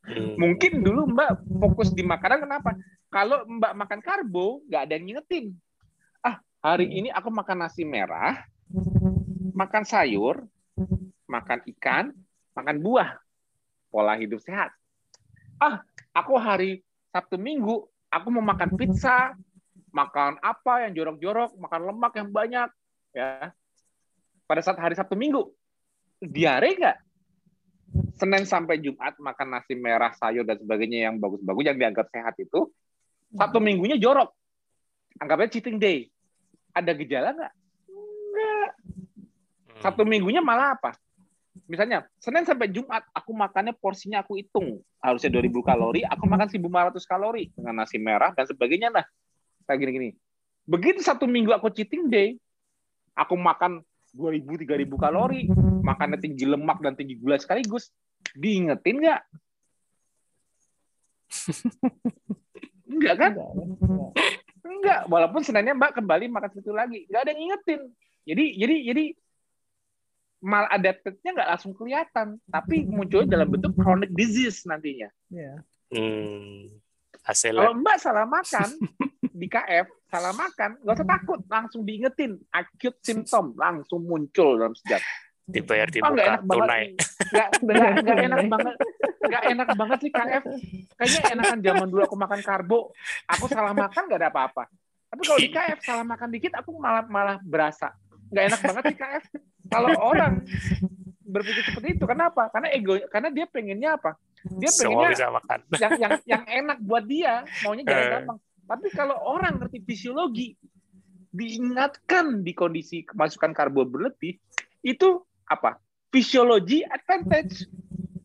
Hmm. 0.00 0.32
mungkin 0.40 0.80
dulu 0.80 1.12
mbak 1.12 1.44
fokus 1.60 1.92
di 1.92 2.00
makanan 2.00 2.48
kenapa 2.48 2.72
kalau 3.10 3.44
mbak 3.44 3.74
makan 3.74 4.00
karbo 4.00 4.62
nggak 4.70 4.82
ada 4.86 4.92
yang 4.96 5.04
ngingetin 5.10 5.46
ah 6.24 6.38
hari 6.64 6.88
ini 6.88 7.10
aku 7.10 7.28
makan 7.28 7.66
nasi 7.66 7.82
merah 7.82 8.46
makan 9.52 9.82
sayur 9.84 10.46
makan 11.30 11.62
ikan, 11.78 12.10
makan 12.58 12.76
buah, 12.82 13.14
pola 13.94 14.18
hidup 14.18 14.42
sehat. 14.42 14.74
Ah, 15.62 15.86
aku 16.10 16.34
hari 16.34 16.82
Sabtu 17.14 17.38
Minggu, 17.38 17.86
aku 18.10 18.26
mau 18.34 18.42
makan 18.42 18.74
pizza, 18.74 19.38
makan 19.94 20.42
apa 20.42 20.90
yang 20.90 20.92
jorok-jorok, 20.98 21.54
makan 21.54 21.80
lemak 21.94 22.12
yang 22.18 22.28
banyak, 22.34 22.68
ya. 23.14 23.54
Pada 24.50 24.60
saat 24.66 24.82
hari 24.82 24.98
Sabtu 24.98 25.14
Minggu, 25.14 25.46
diare 26.18 26.74
nggak? 26.74 26.98
Senin 28.18 28.46
sampai 28.46 28.82
Jumat 28.82 29.18
makan 29.22 29.48
nasi 29.54 29.78
merah, 29.78 30.10
sayur 30.18 30.42
dan 30.42 30.58
sebagainya 30.58 31.10
yang 31.10 31.16
bagus-bagus 31.22 31.64
yang 31.70 31.78
dianggap 31.78 32.06
sehat 32.10 32.34
itu, 32.42 32.66
Sabtu 33.30 33.58
Minggunya 33.62 33.96
jorok. 33.96 34.34
Anggapnya 35.22 35.52
cheating 35.52 35.78
day. 35.78 36.10
Ada 36.74 36.94
gejala 36.94 37.34
nggak? 37.34 37.52
Enggak. 37.90 38.70
Sabtu 39.82 40.02
Minggunya 40.06 40.42
malah 40.42 40.74
apa? 40.74 40.94
misalnya 41.70 42.02
Senin 42.18 42.42
sampai 42.42 42.66
Jumat 42.66 43.06
aku 43.14 43.30
makannya 43.30 43.70
porsinya 43.78 44.26
aku 44.26 44.42
hitung 44.42 44.82
harusnya 44.98 45.30
2000 45.38 45.54
kalori 45.62 46.02
aku 46.02 46.26
makan 46.26 46.50
1500 46.50 46.98
kalori 47.06 47.50
dengan 47.54 47.78
nasi 47.78 48.02
merah 48.02 48.34
dan 48.34 48.42
sebagainya 48.46 48.90
nah 48.90 49.06
kayak 49.70 49.78
gini-gini 49.78 50.18
begitu 50.66 50.98
satu 50.98 51.30
minggu 51.30 51.54
aku 51.54 51.70
cheating 51.70 52.10
day 52.10 52.34
aku 53.14 53.38
makan 53.38 53.86
2000 54.14 54.66
3000 54.66 54.90
kalori 54.98 55.46
makannya 55.86 56.18
tinggi 56.18 56.42
lemak 56.42 56.82
dan 56.82 56.98
tinggi 56.98 57.14
gula 57.14 57.38
sekaligus 57.38 57.94
diingetin 58.34 59.06
nggak 59.06 59.22
enggak 62.90 63.14
kan 63.14 63.32
enggak 64.66 65.00
walaupun 65.06 65.40
Seninnya 65.46 65.78
Mbak 65.78 66.02
kembali 66.02 66.26
makan 66.26 66.50
situ 66.50 66.74
lagi 66.74 67.06
nggak 67.06 67.22
ada 67.22 67.30
yang 67.30 67.42
ingetin 67.46 67.80
jadi 68.26 68.44
jadi 68.58 68.76
jadi 68.92 69.04
mal 70.40 70.66
adaptednya 70.72 71.30
nggak 71.36 71.50
langsung 71.56 71.72
kelihatan, 71.76 72.40
tapi 72.48 72.88
muncul 72.88 73.28
dalam 73.28 73.48
bentuk 73.48 73.76
chronic 73.76 74.10
disease 74.16 74.64
nantinya. 74.64 75.12
Yeah. 75.28 75.60
Hmm. 75.92 76.80
Kalau 77.20 77.76
Mbak 77.76 77.96
salah 78.00 78.24
makan 78.24 78.80
di 79.40 79.46
KF, 79.46 79.86
salah 80.08 80.32
makan, 80.32 80.80
nggak 80.80 80.96
usah 80.96 81.08
takut, 81.08 81.40
langsung 81.46 81.84
diingetin 81.84 82.40
acute 82.48 82.96
symptom 83.04 83.52
langsung 83.60 84.00
muncul 84.08 84.56
dalam 84.56 84.72
sejak. 84.72 85.04
Dibayar 85.44 85.90
di 85.92 86.00
oh, 86.00 86.08
muka 86.14 86.24
enak 86.24 86.42
tunai. 86.46 86.84
Nggak, 87.30 87.48
nggak, 87.60 88.18
enak 88.24 88.44
banget. 88.48 88.74
Nggak 89.20 89.44
enak 89.50 89.68
banget 89.76 89.98
sih 90.00 90.10
KF. 90.14 90.44
Kayaknya 91.00 91.20
enakan 91.32 91.58
zaman 91.64 91.86
dulu 91.88 92.02
aku 92.04 92.16
makan 92.20 92.40
karbo, 92.44 92.92
aku 93.24 93.48
salah 93.48 93.72
makan 93.72 94.04
nggak 94.04 94.20
ada 94.20 94.28
apa-apa. 94.28 94.68
Tapi 95.08 95.22
kalau 95.24 95.40
di 95.40 95.48
KF 95.48 95.78
salah 95.80 96.04
makan 96.04 96.28
dikit, 96.28 96.52
aku 96.60 96.76
malah 96.76 97.08
malah 97.08 97.40
berasa. 97.40 97.96
Nggak 98.28 98.44
enak 98.52 98.60
banget 98.60 98.82
sih 98.92 98.98
KF 99.00 99.24
kalau 99.70 99.90
orang 99.96 100.44
berpikir 101.24 101.62
seperti 101.62 101.88
itu 101.96 102.04
kenapa? 102.04 102.50
Karena 102.50 102.68
ego 102.74 102.98
karena 103.08 103.30
dia 103.30 103.46
pengennya 103.46 103.96
apa? 103.96 104.18
Dia 104.44 104.70
pengennya 104.76 105.10
yang 105.78 105.92
yang 105.96 106.12
yang 106.26 106.44
enak 106.44 106.78
buat 106.82 107.04
dia 107.06 107.46
maunya 107.64 107.86
jangan 107.86 108.04
uh. 108.04 108.10
gampang. 108.18 108.38
Tapi 108.70 108.86
kalau 108.94 109.16
orang 109.18 109.58
ngerti 109.62 109.78
fisiologi 109.82 110.54
diingatkan 111.30 112.42
di 112.42 112.52
kondisi 112.54 113.06
kemasukan 113.06 113.54
karbo 113.54 113.86
berlebih 113.86 114.36
itu 114.82 115.08
apa? 115.46 115.78
Fisiologi 116.10 116.82
advantage. 116.84 117.70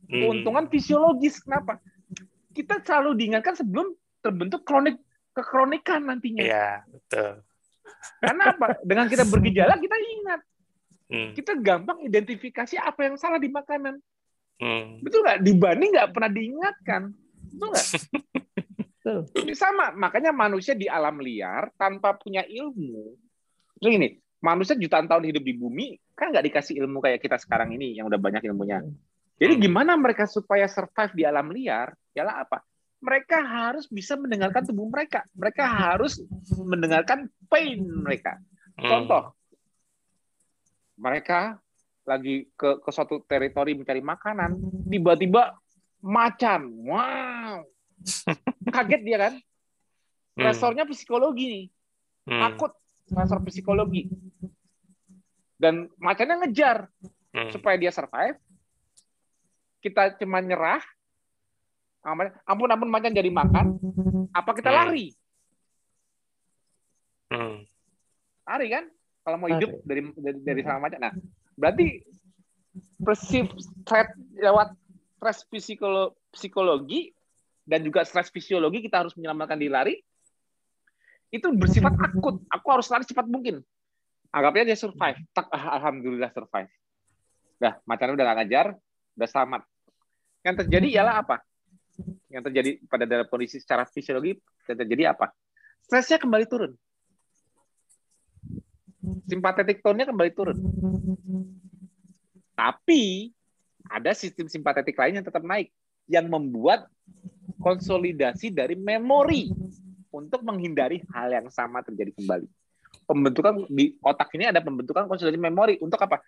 Hmm. 0.05 0.21
keuntungan 0.21 0.69
fisiologis 0.69 1.41
kenapa 1.41 1.81
kita 2.55 2.79
selalu 2.79 3.19
diingatkan 3.19 3.59
sebelum 3.59 3.91
terbentuk 4.23 4.63
kronik 4.63 4.95
kekronikan 5.35 6.07
nantinya 6.07 6.41
iya 6.41 6.69
betul 6.87 7.43
karena 8.23 8.43
apa 8.55 8.79
dengan 8.81 9.05
kita 9.11 9.27
bergejala 9.27 9.75
kita 9.75 9.97
ingat 9.99 10.41
Hmm. 11.05 11.37
Kita 11.37 11.53
gampang 11.57 12.01
identifikasi 12.01 12.75
apa 12.81 13.05
yang 13.05 13.15
salah 13.17 13.37
di 13.37 13.49
makanan. 13.49 14.01
Hmm. 14.57 15.03
Betul 15.05 15.21
nggak? 15.21 15.39
Dibanding 15.43 15.91
nggak 15.93 16.09
pernah 16.15 16.31
diingatkan. 16.31 17.01
Betul 17.53 17.67
nggak? 17.73 17.87
Ini 19.45 19.53
sama. 19.53 19.93
Makanya 19.93 20.33
manusia 20.33 20.73
di 20.73 20.89
alam 20.89 21.21
liar 21.21 21.69
tanpa 21.77 22.17
punya 22.17 22.41
ilmu. 22.41 23.13
Terus 23.77 23.93
ini, 24.01 24.17
manusia 24.41 24.73
jutaan 24.73 25.05
tahun 25.05 25.29
hidup 25.29 25.43
di 25.45 25.53
bumi 25.53 25.87
kan 26.17 26.31
nggak 26.31 26.47
dikasih 26.49 26.79
ilmu 26.81 27.03
kayak 27.03 27.21
kita 27.21 27.37
sekarang 27.37 27.75
ini 27.75 28.01
yang 28.01 28.09
udah 28.09 28.17
banyak 28.17 28.41
ilmunya. 28.49 28.81
Jadi 29.35 29.53
gimana 29.59 29.99
mereka 29.99 30.23
supaya 30.25 30.63
survive 30.67 31.11
di 31.11 31.23
alam 31.27 31.51
liar? 31.51 31.91
Ialah 32.15 32.47
apa? 32.47 32.63
Mereka 33.03 33.37
harus 33.43 33.85
bisa 33.91 34.15
mendengarkan 34.15 34.63
tubuh 34.63 34.87
mereka. 34.87 35.27
Mereka 35.35 35.63
harus 35.63 36.23
mendengarkan 36.55 37.27
pain 37.51 37.83
mereka. 37.83 38.39
Hmm. 38.79 38.87
Contoh, 38.87 39.23
mereka 40.95 41.59
lagi 42.07 42.47
ke 42.55 42.79
ke 42.79 42.89
suatu 42.93 43.19
teritori 43.27 43.75
mencari 43.75 43.99
makanan, 43.99 44.55
tiba-tiba 44.87 45.57
macan, 46.05 46.69
wow, 46.85 47.65
kaget 48.75 49.01
dia 49.03 49.17
kan? 49.19 49.33
Hmm. 50.37 50.43
Resornya 50.47 50.85
psikologi 50.87 51.45
nih, 51.49 51.65
Hmm. 52.25 52.41
takut 52.41 52.71
resor 53.11 53.39
psikologi. 53.45 54.09
Dan 55.59 55.91
macannya 55.99 56.41
ngejar 56.45 56.89
Hmm. 57.35 57.51
supaya 57.51 57.75
dia 57.75 57.91
survive. 57.91 58.39
Kita 59.85 60.17
cuma 60.17 60.41
nyerah, 60.41 60.81
ampun 62.01 62.73
ampun 62.73 62.89
macan 62.89 63.13
jadi 63.13 63.29
makan, 63.29 63.77
apa 64.33 64.51
kita 64.57 64.73
Hmm. 64.73 64.77
lari? 64.81 65.13
Hmm. 67.29 67.61
Lari 68.49 68.67
kan? 68.73 68.85
Kalau 69.21 69.37
mau 69.37 69.49
hidup 69.49 69.69
Lari. 69.69 69.85
dari 69.85 70.01
dari, 70.17 70.37
dari 70.41 70.61
sama 70.65 70.89
macan. 70.89 70.99
Nah, 71.05 71.13
berarti 71.53 72.01
perceive 72.97 73.49
threat 73.85 74.09
lewat 74.41 74.73
stres 75.21 75.45
psikolo- 75.49 76.17
psikologi 76.33 77.13
dan 77.65 77.81
juga 77.81 78.05
stres 78.05 78.29
fisiologi 78.29 78.81
kita 78.81 79.05
harus 79.05 79.13
menyelamatkan 79.17 79.57
diri 79.57 79.73
lari 79.73 79.95
itu 81.29 81.45
bersifat 81.57 81.93
akut. 81.97 82.41
Aku 82.49 82.67
harus 82.73 82.89
lari 82.89 83.05
cepat 83.05 83.25
mungkin. 83.25 83.61
Anggapnya 84.29 84.73
dia 84.73 84.77
survive. 84.77 85.17
Tak, 85.33 85.49
ah, 85.49 85.77
alhamdulillah 85.77 86.29
survive. 86.33 86.69
Dah, 87.57 87.79
macan 87.87 88.13
udah 88.13 88.23
gak 88.29 88.37
ngajar, 88.43 88.65
udah 89.15 89.29
selamat. 89.31 89.61
Yang 90.45 90.55
terjadi 90.61 90.87
ialah 91.01 91.25
apa? 91.25 91.41
Yang 92.29 92.43
terjadi 92.51 92.71
pada 92.85 93.05
dalam 93.09 93.25
kondisi 93.25 93.57
secara 93.57 93.81
fisiologi 93.89 94.37
yang 94.69 94.77
terjadi 94.77 95.03
apa? 95.17 95.33
Stresnya 95.81 96.21
kembali 96.21 96.45
turun. 96.45 96.71
Simpatetik 99.25 99.81
tone-nya 99.81 100.05
kembali 100.05 100.31
turun. 100.37 100.57
Tapi 102.53 103.33
ada 103.89 104.13
sistem 104.13 104.45
simpatetik 104.45 104.93
lain 104.93 105.21
yang 105.21 105.25
tetap 105.25 105.41
naik 105.41 105.73
yang 106.05 106.29
membuat 106.29 106.85
konsolidasi 107.57 108.53
dari 108.53 108.77
memori 108.77 109.49
untuk 110.13 110.45
menghindari 110.45 111.01
hal 111.09 111.33
yang 111.33 111.49
sama 111.49 111.81
terjadi 111.81 112.13
kembali. 112.21 112.45
Pembentukan 113.05 113.65
di 113.69 113.97
otak 114.01 114.29
ini 114.37 114.49
ada 114.49 114.61
pembentukan 114.61 115.09
konsolidasi 115.09 115.41
memori 115.41 115.75
untuk 115.81 115.97
apa? 116.05 116.21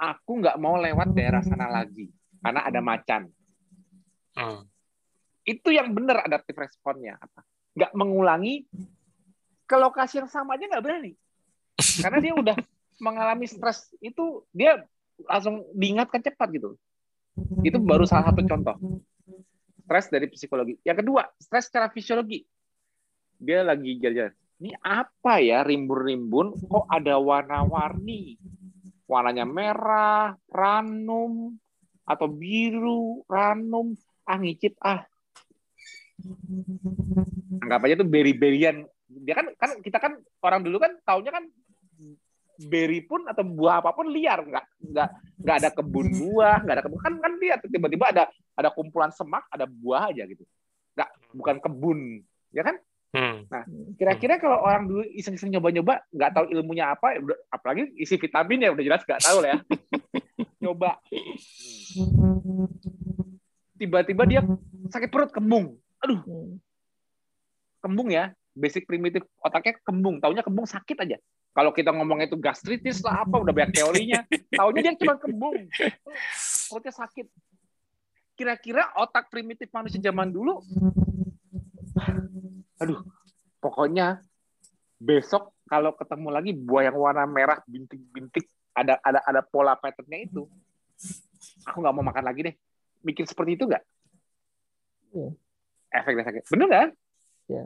Aku 0.00 0.40
nggak 0.40 0.56
mau 0.56 0.80
lewat 0.80 1.12
daerah 1.12 1.44
sana 1.44 1.68
lagi 1.68 2.08
karena 2.40 2.64
ada 2.64 2.80
macan. 2.80 3.28
Hmm. 4.38 4.62
Itu 5.42 5.74
yang 5.74 5.90
benar 5.90 6.22
adaptif 6.22 6.54
responnya 6.54 7.18
apa? 7.18 7.42
Nggak 7.74 7.92
mengulangi 7.98 8.62
ke 9.66 9.76
lokasi 9.76 10.22
yang 10.22 10.30
sama 10.30 10.54
aja 10.54 10.70
nggak 10.70 10.84
berani. 10.84 11.12
Karena 12.02 12.18
dia 12.22 12.34
udah 12.38 12.56
mengalami 13.02 13.50
stres 13.50 13.90
itu 13.98 14.46
dia 14.54 14.86
langsung 15.26 15.66
diingatkan 15.74 16.22
cepat 16.22 16.48
gitu. 16.54 16.78
Itu 17.66 17.82
baru 17.82 18.06
salah 18.06 18.30
satu 18.30 18.46
contoh. 18.46 18.76
Stres 19.82 20.06
dari 20.12 20.26
psikologi. 20.30 20.78
Yang 20.86 21.02
kedua, 21.02 21.22
stres 21.42 21.66
secara 21.66 21.90
fisiologi. 21.90 22.46
Dia 23.38 23.66
lagi 23.66 23.98
jalan-jalan. 23.98 24.34
Ini 24.58 24.74
apa 24.82 25.38
ya 25.38 25.62
rimbun-rimbun 25.62 26.58
kok 26.66 26.86
ada 26.90 27.14
warna-warni? 27.22 28.34
Warnanya 29.06 29.46
merah, 29.46 30.34
ranum, 30.50 31.56
atau 32.08 32.26
biru, 32.28 33.22
ranum, 33.28 33.92
ah 34.28 34.36
ngicip 34.36 34.76
ah. 34.84 35.08
Anggap 37.64 37.80
aja 37.88 37.94
tuh 37.96 38.08
beri-berian. 38.08 38.84
Dia 39.08 39.34
kan 39.34 39.46
kan 39.56 39.70
kita 39.80 39.96
kan 39.96 40.20
orang 40.44 40.60
dulu 40.60 40.76
kan 40.76 40.92
taunya 41.00 41.32
kan 41.32 41.48
beri 42.58 43.06
pun 43.06 43.24
atau 43.24 43.46
buah 43.46 43.80
apa 43.80 43.96
pun 43.96 44.12
liar. 44.12 44.44
Nggak 44.44 44.64
nggak 44.92 45.08
nggak 45.40 45.56
ada 45.64 45.70
kebun 45.72 46.06
buah 46.12 46.56
nggak 46.60 46.76
ada 46.76 46.84
kebun. 46.84 47.00
Kan 47.00 47.14
kan 47.24 47.32
lihat 47.40 47.64
tiba-tiba 47.64 48.12
ada 48.12 48.24
ada 48.52 48.68
kumpulan 48.68 49.08
semak 49.08 49.48
ada 49.48 49.64
buah 49.64 50.12
aja 50.12 50.28
gitu. 50.28 50.44
Nggak 50.92 51.10
bukan 51.32 51.56
kebun. 51.64 51.98
Ya 52.52 52.62
kan? 52.68 52.76
Hmm. 53.08 53.48
kira-kira 53.96 54.36
kalau 54.36 54.60
orang 54.60 54.84
dulu 54.84 55.00
iseng-iseng 55.16 55.48
nyoba-nyoba 55.48 56.04
nggak 56.12 56.28
tahu 56.28 56.44
ilmunya 56.52 56.92
apa 56.92 57.16
ya 57.16 57.24
udah- 57.24 57.40
apalagi 57.48 57.88
isi 57.96 58.20
vitamin 58.20 58.68
ya 58.68 58.70
udah 58.76 58.84
jelas 58.84 59.00
nggak 59.00 59.24
tahu 59.24 59.38
lah 59.40 59.48
ya. 59.56 59.58
Nyoba 60.60 61.00
tiba-tiba 63.78 64.22
dia 64.26 64.40
sakit 64.90 65.08
perut 65.08 65.30
kembung. 65.30 65.78
Aduh. 66.02 66.20
Hmm. 66.26 66.58
kembung 67.78 68.10
ya. 68.10 68.34
Basic 68.58 68.90
primitif. 68.90 69.22
Otaknya 69.38 69.78
kembung. 69.86 70.18
Taunya 70.18 70.42
kembung 70.42 70.66
sakit 70.66 70.98
aja. 71.06 71.16
Kalau 71.54 71.70
kita 71.70 71.94
ngomong 71.94 72.26
itu 72.26 72.34
gastritis 72.38 73.02
lah 73.06 73.22
apa 73.22 73.38
udah 73.38 73.54
banyak 73.54 73.78
teorinya. 73.78 74.26
Taunya 74.58 74.90
dia 74.90 74.94
cuma 74.98 75.14
kembung. 75.14 75.70
Perutnya 76.68 76.92
sakit. 76.94 77.26
Kira-kira 78.34 78.90
otak 78.98 79.30
primitif 79.30 79.70
manusia 79.70 79.98
zaman 79.98 80.30
dulu 80.30 80.62
aduh 82.78 83.02
pokoknya 83.58 84.22
besok 84.98 85.54
kalau 85.66 85.94
ketemu 85.94 86.28
lagi 86.30 86.50
buah 86.54 86.90
yang 86.90 86.96
warna 86.98 87.26
merah 87.26 87.58
bintik-bintik 87.66 88.46
ada 88.74 88.98
ada 89.02 89.20
ada 89.26 89.42
pola 89.42 89.74
patternnya 89.74 90.30
itu 90.30 90.46
aku 91.66 91.76
nggak 91.82 91.94
mau 91.94 92.06
makan 92.06 92.24
lagi 92.24 92.40
deh 92.50 92.54
mikir 93.04 93.24
seperti 93.24 93.56
itu 93.58 93.64
nggak 93.66 93.84
Iya. 95.08 95.30
efeknya 95.94 96.24
sakit 96.28 96.42
bener 96.52 96.66
nggak 96.68 96.88
Iya. 97.48 97.64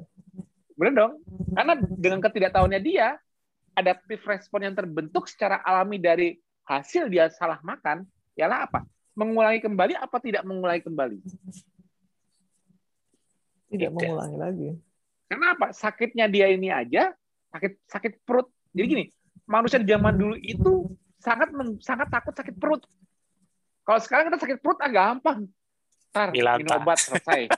bener 0.79 0.93
dong 0.95 1.13
karena 1.53 1.73
dengan 1.99 2.19
ketidaktahuannya 2.23 2.81
dia 2.81 3.19
adaptif 3.73 4.21
respon 4.25 4.69
yang 4.69 4.75
terbentuk 4.77 5.27
secara 5.27 5.59
alami 5.65 5.97
dari 5.97 6.37
hasil 6.69 7.09
dia 7.09 7.33
salah 7.33 7.59
makan 7.65 8.05
ialah 8.39 8.69
apa 8.71 8.81
mengulangi 9.13 9.61
kembali 9.61 9.97
apa 9.99 10.17
tidak 10.23 10.43
mengulangi 10.45 10.83
kembali 10.85 11.19
Tidak 13.73 13.89
Tidak. 13.89 14.05
mengulangi 14.05 14.37
lagi. 14.37 14.69
Karena 15.33 15.57
apa? 15.57 15.73
Sakitnya 15.73 16.29
dia 16.29 16.53
ini 16.53 16.69
aja 16.69 17.09
sakit 17.49 17.73
sakit 17.89 18.13
perut. 18.21 18.53
Jadi 18.77 18.85
gini, 18.85 19.05
manusia 19.49 19.81
di 19.81 19.89
zaman 19.89 20.13
dulu 20.13 20.37
itu 20.37 20.93
sangat 21.17 21.49
men- 21.57 21.81
sangat 21.81 22.13
takut 22.13 22.37
sakit 22.37 22.53
perut. 22.61 22.85
Kalau 23.83 24.01
sekarang 24.03 24.25
kita 24.31 24.39
sakit 24.43 24.59
perut 24.63 24.79
ah 24.79 24.91
gampang. 24.91 25.51
Ntar 26.13 26.29
minum 26.31 26.77
obat 26.77 27.01
selesai. 27.01 27.49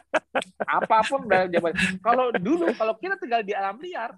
Apa 0.64 1.02
pun 1.04 1.26
udah 1.26 1.50
jawaban. 1.50 1.74
Kalau 2.00 2.30
dulu 2.34 2.70
kalau 2.78 2.94
kita 2.96 3.18
tinggal 3.18 3.42
di 3.42 3.52
alam 3.52 3.76
liar, 3.82 4.14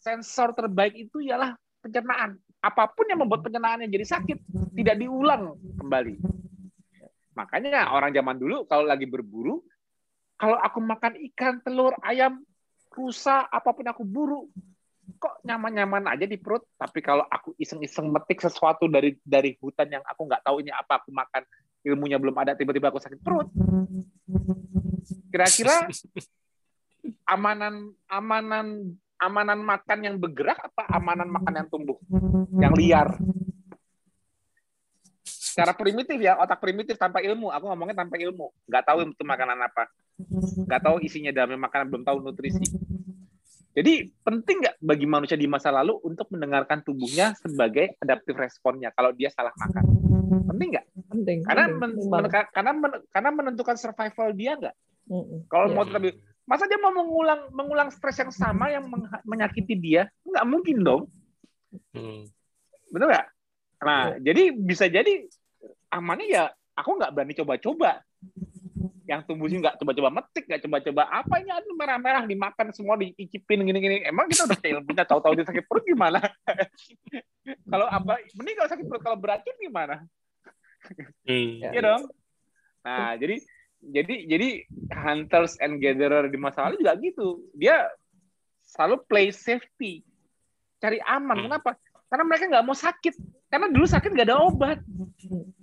sensor 0.00 0.56
terbaik 0.56 0.96
itu 0.96 1.20
ialah 1.20 1.54
pencernaan. 1.84 2.40
Apa 2.60 2.88
pun 2.92 3.08
yang 3.08 3.20
membuat 3.20 3.44
pencernaannya 3.44 3.88
jadi 3.88 4.06
sakit 4.16 4.38
tidak 4.76 4.96
diulang 5.00 5.56
kembali. 5.80 6.20
Makanya 7.36 7.88
orang 7.94 8.12
zaman 8.12 8.36
dulu 8.36 8.68
kalau 8.68 8.84
lagi 8.84 9.08
berburu, 9.08 9.64
kalau 10.40 10.56
aku 10.60 10.80
makan 10.80 11.20
ikan, 11.32 11.60
telur, 11.60 11.92
ayam, 12.04 12.40
rusa, 12.92 13.44
apa 13.48 13.70
pun 13.70 13.86
aku 13.86 14.02
buru, 14.04 14.48
kok 15.16 15.40
nyaman-nyaman 15.42 16.06
aja 16.12 16.28
di 16.28 16.36
perut. 16.36 16.62
Tapi 16.76 17.00
kalau 17.00 17.24
aku 17.26 17.56
iseng-iseng 17.56 18.12
metik 18.12 18.38
sesuatu 18.44 18.86
dari 18.86 19.16
dari 19.24 19.56
hutan 19.58 19.88
yang 19.88 20.04
aku 20.04 20.28
nggak 20.28 20.44
tahu 20.44 20.62
ini 20.62 20.70
apa 20.70 21.00
aku 21.00 21.10
makan, 21.10 21.42
ilmunya 21.82 22.20
belum 22.20 22.36
ada, 22.36 22.52
tiba-tiba 22.54 22.92
aku 22.92 23.00
sakit 23.00 23.20
perut. 23.24 23.48
Kira-kira 25.32 25.88
amanan 27.34 27.94
amanan 28.06 28.66
amanan 29.20 29.60
makan 29.60 29.98
yang 30.04 30.16
bergerak 30.16 30.60
apa 30.60 30.82
amanan 30.92 31.28
makan 31.28 31.64
yang 31.64 31.68
tumbuh, 31.68 31.98
yang 32.56 32.74
liar? 32.76 33.16
Secara 35.50 35.74
primitif 35.74 36.14
ya, 36.14 36.38
otak 36.38 36.62
primitif 36.62 36.94
tanpa 36.94 37.18
ilmu. 37.20 37.50
Aku 37.50 37.66
ngomongnya 37.66 38.06
tanpa 38.06 38.14
ilmu. 38.16 38.54
Nggak 38.70 38.84
tahu 38.86 38.98
itu 39.02 39.24
makanan 39.26 39.58
apa. 39.58 39.90
Nggak 40.64 40.80
tahu 40.86 40.96
isinya 41.02 41.34
dalam 41.34 41.58
makanan, 41.58 41.90
belum 41.90 42.04
tahu 42.06 42.22
nutrisi. 42.22 42.64
Jadi 43.70 44.10
penting 44.26 44.66
nggak 44.66 44.76
bagi 44.82 45.06
manusia 45.06 45.38
di 45.38 45.46
masa 45.46 45.70
lalu 45.70 45.94
untuk 46.02 46.26
mendengarkan 46.34 46.82
tubuhnya 46.82 47.38
sebagai 47.38 47.94
adaptif 48.02 48.34
responnya 48.34 48.90
kalau 48.90 49.14
dia 49.14 49.30
salah 49.30 49.54
makan? 49.54 49.84
Penting 50.50 50.68
nggak? 50.74 50.86
Penting. 51.06 51.38
Karena 51.46 51.64
penting, 51.70 52.10
men- 52.10 52.26
men- 52.26 52.50
karena 52.50 52.72
men- 52.74 53.02
karena 53.14 53.30
menentukan 53.30 53.76
survival 53.78 54.34
dia 54.34 54.58
nggak. 54.58 54.74
Kalau 55.46 55.66
Iya. 55.70 55.74
mau 55.78 55.84
tetap 55.86 56.02
masa 56.50 56.66
dia 56.66 56.82
mau 56.82 56.90
mengulang 56.90 57.40
mengulang 57.54 57.88
stres 57.94 58.18
yang 58.18 58.34
sama 58.34 58.74
yang 58.74 58.90
meng- 58.90 59.06
menyakiti 59.22 59.78
dia? 59.78 60.10
Nggak 60.26 60.46
mungkin 60.50 60.76
dong. 60.82 61.02
Hmm. 61.94 62.26
Betul 62.90 63.06
nggak? 63.06 63.26
Nah, 63.86 64.18
jadi 64.18 64.50
bisa 64.50 64.90
jadi 64.90 65.30
amannya 65.94 66.26
ya 66.26 66.44
aku 66.74 66.98
nggak 66.98 67.14
berani 67.14 67.38
coba-coba. 67.38 68.02
Yang 69.10 69.26
tumbuhnya 69.26 69.58
nggak 69.58 69.76
coba-coba 69.82 70.22
metik, 70.22 70.46
nggak 70.46 70.62
coba-coba 70.62 71.02
apa 71.10 71.34
ini 71.42 71.50
aduh 71.50 71.74
merah-merah 71.74 72.22
dimakan 72.30 72.70
semua 72.70 72.94
diicipin 72.94 73.66
gini-gini. 73.66 74.06
Emang 74.06 74.30
kita 74.30 74.46
udah 74.46 74.54
ilmunya 74.62 75.02
tahu-tahu 75.02 75.34
dia 75.34 75.46
sakit 75.50 75.66
perut 75.66 75.82
gimana? 75.82 76.22
Kalau 77.74 77.90
apa? 77.90 78.22
Mending 78.38 78.54
kalau 78.54 78.70
sakit 78.70 78.86
perut 78.86 79.02
kalau 79.02 79.18
beracun 79.18 79.56
gimana? 79.58 80.06
Hmm. 81.26 81.58
Iya 81.58 81.80
dong. 81.82 82.02
Nah, 82.86 83.18
jadi 83.18 83.42
jadi 83.80 84.14
jadi 84.30 84.48
hunters 84.94 85.58
and 85.58 85.82
gatherer 85.82 86.30
di 86.30 86.38
masa 86.38 86.70
lalu 86.70 86.84
juga 86.84 86.94
gitu. 87.02 87.42
Dia 87.56 87.90
selalu 88.62 89.02
play 89.10 89.34
safety, 89.34 90.06
cari 90.78 91.02
aman. 91.02 91.34
Hmm. 91.34 91.44
Kenapa? 91.50 91.70
Karena 92.06 92.24
mereka 92.30 92.44
nggak 92.46 92.66
mau 92.66 92.78
sakit. 92.78 93.14
Karena 93.50 93.66
dulu 93.66 93.86
sakit 93.90 94.10
nggak 94.14 94.28
ada 94.30 94.38
obat. 94.38 94.78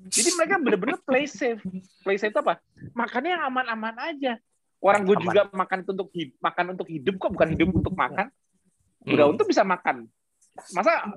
Jadi 0.08 0.30
mereka 0.40 0.56
benar-benar 0.60 0.98
play 1.04 1.26
safe. 1.28 1.62
Play 2.04 2.18
safe 2.18 2.32
itu 2.32 2.40
apa? 2.40 2.60
Makannya 2.96 3.32
yang 3.38 3.44
aman-aman 3.52 3.96
aja. 4.00 4.40
Orang 4.78 5.10
gue 5.10 5.18
juga 5.20 5.50
makan 5.50 5.82
itu 5.82 5.92
untuk 5.94 6.10
hidup, 6.14 6.36
makan 6.38 6.66
untuk 6.78 6.88
hidup 6.88 7.16
kok 7.18 7.32
bukan 7.34 7.50
hidup 7.50 7.68
untuk 7.74 7.94
makan. 7.98 8.28
Udah 9.08 9.26
Hmm. 9.26 9.34
untuk 9.34 9.46
bisa 9.50 9.66
makan. 9.66 10.06
Masa 10.74 11.08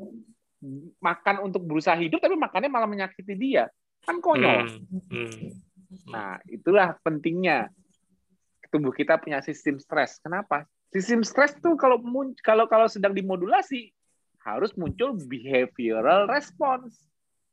makan 1.00 1.36
untuk 1.44 1.64
berusaha 1.64 1.96
hidup 1.96 2.20
tapi 2.20 2.36
makannya 2.36 2.70
malah 2.72 2.88
menyakiti 2.88 3.36
dia? 3.36 3.68
Kan 4.04 4.20
konyol. 4.24 4.64
Hmm. 4.64 5.02
Hmm. 5.12 5.50
Nah, 6.08 6.38
itulah 6.48 6.96
pentingnya 7.04 7.68
tubuh 8.70 8.94
kita 8.94 9.18
punya 9.18 9.42
sistem 9.42 9.76
stres. 9.82 10.22
Kenapa? 10.22 10.64
Sistem 10.94 11.20
stres 11.26 11.54
tuh 11.58 11.74
kalau 11.76 12.00
kalau 12.40 12.64
kalau 12.70 12.86
sedang 12.86 13.12
dimodulasi 13.12 13.90
harus 14.40 14.72
muncul 14.78 15.14
behavioral 15.28 16.30
response. 16.30 17.09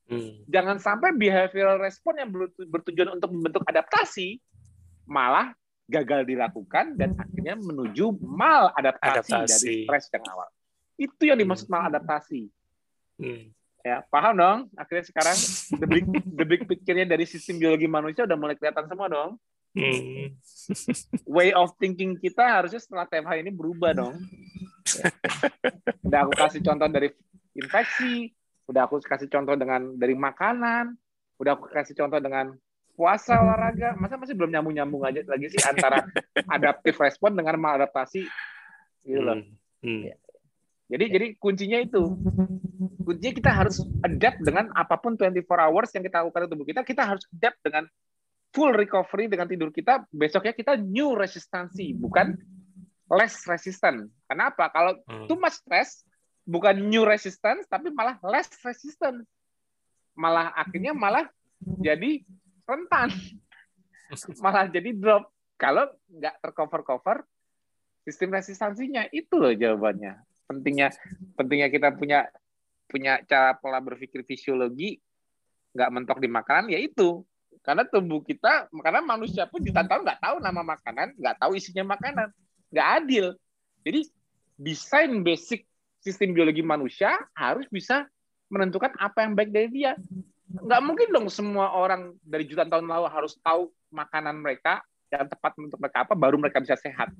Hmm. 0.08 0.48
Jangan 0.48 0.80
sampai 0.80 1.12
behavioral 1.16 1.84
response 1.84 2.18
yang 2.24 2.32
bertu- 2.32 2.68
bertujuan 2.68 3.20
untuk 3.20 3.30
membentuk 3.36 3.64
adaptasi 3.68 4.40
malah 5.04 5.52
gagal 5.88 6.28
dilakukan 6.28 7.00
dan 7.00 7.16
akhirnya 7.16 7.56
menuju 7.56 8.16
mal 8.20 8.72
adaptasi, 8.76 9.32
dari 9.48 9.72
stres 9.88 10.12
yang 10.12 10.26
awal. 10.32 10.50
Itu 11.00 11.24
yang 11.28 11.40
dimaksud 11.40 11.68
mal 11.68 11.88
adaptasi. 11.88 12.48
Hmm. 13.20 13.52
Ya, 13.84 14.04
paham 14.12 14.36
dong? 14.36 14.60
Akhirnya 14.76 15.06
sekarang 15.08 15.38
the 15.80 15.88
big, 15.88 16.06
the 16.28 16.46
big 16.48 16.62
picture-nya 16.68 17.08
dari 17.08 17.24
sistem 17.24 17.56
biologi 17.56 17.88
manusia 17.88 18.28
udah 18.28 18.36
mulai 18.36 18.56
kelihatan 18.60 18.88
semua 18.88 19.08
dong. 19.08 19.40
Hmm. 19.78 20.34
way 21.38 21.54
of 21.54 21.70
thinking 21.78 22.18
kita 22.18 22.42
harusnya 22.42 22.82
setelah 22.82 23.06
TMH 23.06 23.46
ini 23.46 23.52
berubah 23.54 23.94
dong. 23.94 24.18
Udah 26.08 26.20
aku 26.26 26.34
kasih 26.34 26.62
contoh 26.66 26.88
dari 26.90 27.14
infeksi, 27.54 28.34
udah 28.68 28.82
aku 28.86 29.00
kasih 29.00 29.32
contoh 29.32 29.56
dengan 29.56 29.96
dari 29.96 30.14
makanan, 30.14 30.94
udah 31.40 31.52
aku 31.56 31.72
kasih 31.72 31.96
contoh 31.96 32.20
dengan 32.20 32.52
puasa 32.94 33.40
olahraga. 33.40 33.96
Masa 33.96 34.20
masih 34.20 34.36
belum 34.36 34.52
nyambung-nyambung 34.52 35.08
aja 35.08 35.24
lagi 35.24 35.48
sih 35.48 35.62
antara 35.64 36.04
adaptif 36.56 37.00
respon 37.00 37.34
dengan 37.34 37.56
maladaptasi 37.58 38.22
gitu 39.08 39.22
loh. 39.24 39.40
Hmm. 39.84 40.12
Jadi 40.88 41.06
jadi 41.12 41.28
kuncinya 41.40 41.80
itu. 41.80 42.16
Kuncinya 43.04 43.34
kita 43.36 43.52
harus 43.52 43.84
adapt 44.04 44.40
dengan 44.44 44.72
apa 44.76 44.96
pun 45.00 45.16
24 45.16 45.44
hours 45.48 45.90
yang 45.96 46.04
kita 46.04 46.24
lakukan 46.24 46.48
di 46.48 46.50
tubuh 46.52 46.68
kita, 46.68 46.82
kita 46.84 47.04
harus 47.08 47.24
adapt 47.32 47.60
dengan 47.64 47.84
full 48.56 48.72
recovery 48.72 49.28
dengan 49.28 49.48
tidur 49.48 49.70
kita, 49.72 50.08
besoknya 50.12 50.56
kita 50.56 50.80
new 50.80 51.16
resistansi, 51.16 51.92
bukan 51.96 52.36
less 53.12 53.44
resistant. 53.48 54.08
Kenapa? 54.28 54.72
Kalau 54.72 54.96
Hmm. 55.08 55.28
too 55.28 55.40
much 55.40 55.60
stress, 55.60 56.07
bukan 56.48 56.80
new 56.80 57.04
resistance, 57.04 57.68
tapi 57.68 57.92
malah 57.92 58.16
less 58.24 58.48
resistant. 58.64 59.28
Malah 60.16 60.56
akhirnya 60.56 60.96
malah 60.96 61.28
jadi 61.60 62.24
rentan. 62.64 63.12
malah 64.44 64.72
jadi 64.72 64.96
drop. 64.96 65.28
Kalau 65.60 65.92
nggak 66.08 66.40
tercover-cover 66.40 67.28
sistem 68.08 68.32
resistansinya, 68.40 69.12
itu 69.12 69.36
loh 69.36 69.52
jawabannya. 69.52 70.24
Pentingnya 70.48 70.96
pentingnya 71.36 71.68
kita 71.68 71.92
punya 71.92 72.24
punya 72.88 73.20
cara 73.28 73.52
pola 73.60 73.84
berpikir 73.84 74.24
fisiologi 74.24 74.96
nggak 75.76 75.92
mentok 75.92 76.24
di 76.24 76.32
makanan, 76.32 76.72
ya 76.72 76.80
itu 76.80 77.28
karena 77.68 77.84
tubuh 77.84 78.24
kita 78.24 78.72
karena 78.72 79.04
manusia 79.04 79.44
pun 79.44 79.60
tahun 79.60 80.08
nggak 80.08 80.24
tahu 80.24 80.40
nama 80.40 80.64
makanan 80.64 81.12
nggak 81.20 81.36
tahu 81.36 81.52
isinya 81.60 81.84
makanan 81.84 82.32
nggak 82.72 82.88
adil 83.04 83.36
jadi 83.84 84.08
desain 84.56 85.12
basic 85.20 85.67
sistem 86.08 86.32
biologi 86.32 86.64
manusia 86.64 87.20
harus 87.36 87.68
bisa 87.68 88.08
menentukan 88.48 88.96
apa 88.96 89.28
yang 89.28 89.36
baik 89.36 89.52
dari 89.52 89.68
dia. 89.68 89.92
Nggak 90.48 90.82
mungkin 90.88 91.08
dong 91.12 91.28
semua 91.28 91.76
orang 91.76 92.16
dari 92.24 92.48
jutaan 92.48 92.72
tahun 92.72 92.88
lalu 92.88 93.12
harus 93.12 93.36
tahu 93.44 93.68
makanan 93.92 94.40
mereka 94.40 94.80
yang 95.12 95.28
tepat 95.28 95.52
untuk 95.60 95.76
mereka 95.80 96.08
apa 96.08 96.16
baru 96.16 96.40
mereka 96.40 96.64
bisa 96.64 96.80
sehat. 96.80 97.12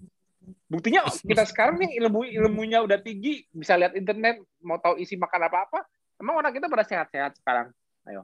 Buktinya 0.72 1.04
kita 1.12 1.44
sekarang 1.44 1.76
nih 1.84 2.00
ilmu 2.00 2.24
ilmunya 2.24 2.80
udah 2.80 3.04
tinggi 3.04 3.44
bisa 3.52 3.76
lihat 3.76 4.00
internet 4.00 4.40
mau 4.64 4.80
tahu 4.80 4.96
isi 4.96 5.20
makan 5.20 5.52
apa 5.52 5.68
apa 5.68 5.80
emang 6.24 6.40
orang 6.40 6.56
kita 6.56 6.72
pada 6.72 6.88
sehat-sehat 6.88 7.36
sekarang? 7.44 7.68
Ayo. 8.08 8.24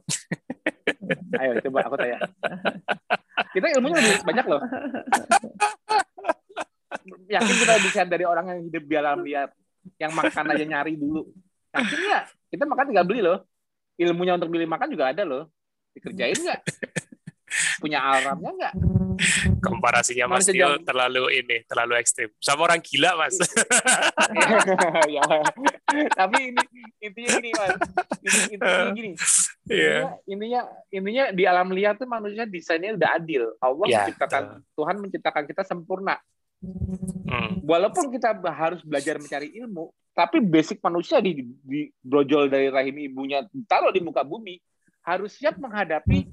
Ayo 1.43 1.59
coba 1.67 1.79
aku 1.83 1.95
tanya. 1.99 2.23
Kita 3.51 3.67
ilmunya 3.75 3.99
lebih 3.99 4.23
banyak 4.23 4.45
loh. 4.47 4.61
Yakin 7.33 7.55
kita 7.59 7.73
lebih 7.75 7.91
sehat 7.91 8.07
dari 8.07 8.23
orang 8.23 8.45
yang 8.47 8.59
hidup 8.63 8.83
di 8.87 8.95
alam 8.95 9.19
liar, 9.25 9.49
yang 9.99 10.11
makan 10.13 10.45
aja 10.51 10.65
nyari 10.65 10.93
dulu. 10.95 11.27
Nggak? 11.73 12.23
Kita 12.49 12.63
makan 12.65 12.85
tinggal 12.91 13.05
beli 13.07 13.21
loh. 13.21 13.43
Ilmunya 13.97 14.37
untuk 14.37 14.49
beli 14.49 14.65
makan 14.65 14.89
juga 14.89 15.13
ada 15.13 15.23
loh. 15.23 15.49
Dikerjain 15.93 16.33
nggak? 16.37 16.61
Punya 17.77 18.01
alarmnya 18.01 18.49
nggak? 18.49 18.73
Komparasinya 19.61 20.25
Mas 20.25 20.49
Tio 20.49 20.57
jam- 20.57 20.81
terlalu 20.81 21.37
ini, 21.37 21.61
terlalu 21.69 22.01
ekstrim. 22.01 22.33
Sama 22.41 22.65
orang 22.65 22.81
gila, 22.81 23.13
Mas. 23.13 23.37
ya. 25.15 25.21
Tapi 26.17 26.49
ini 26.49 26.61
intinya 26.97 27.29
gini 27.37 27.49
mas. 27.53 27.77
Ini- 28.25 28.57
Intinya 28.57 28.89
gini. 28.97 29.11
Iya. 29.69 30.17
Intinya, 30.25 30.25
intinya 30.25 30.61
intinya 30.89 31.23
di 31.29 31.43
alam 31.45 31.69
liar 31.69 31.93
tuh 31.95 32.09
manusia 32.09 32.49
desainnya 32.49 32.97
udah 32.97 33.09
adil. 33.21 33.53
Allah 33.61 33.85
Ya, 33.85 34.01
menciptakan 34.01 34.43
Tuhan 34.73 34.95
menciptakan 34.97 35.43
kita 35.45 35.61
sempurna. 35.61 36.17
Hmm. 37.27 37.59
Walaupun 37.63 38.07
kita 38.13 38.31
harus 38.39 38.79
belajar 38.83 39.19
mencari 39.19 39.51
ilmu, 39.59 39.91
tapi 40.15 40.39
basic 40.39 40.79
manusia 40.79 41.19
di, 41.19 41.43
di 41.65 41.91
brojol 41.99 42.47
dari 42.47 42.71
rahim 42.71 42.95
ibunya 43.01 43.43
taruh 43.67 43.91
di 43.91 43.99
muka 43.99 44.23
bumi 44.23 44.61
harus 45.03 45.35
siap 45.35 45.59
menghadapi 45.59 46.29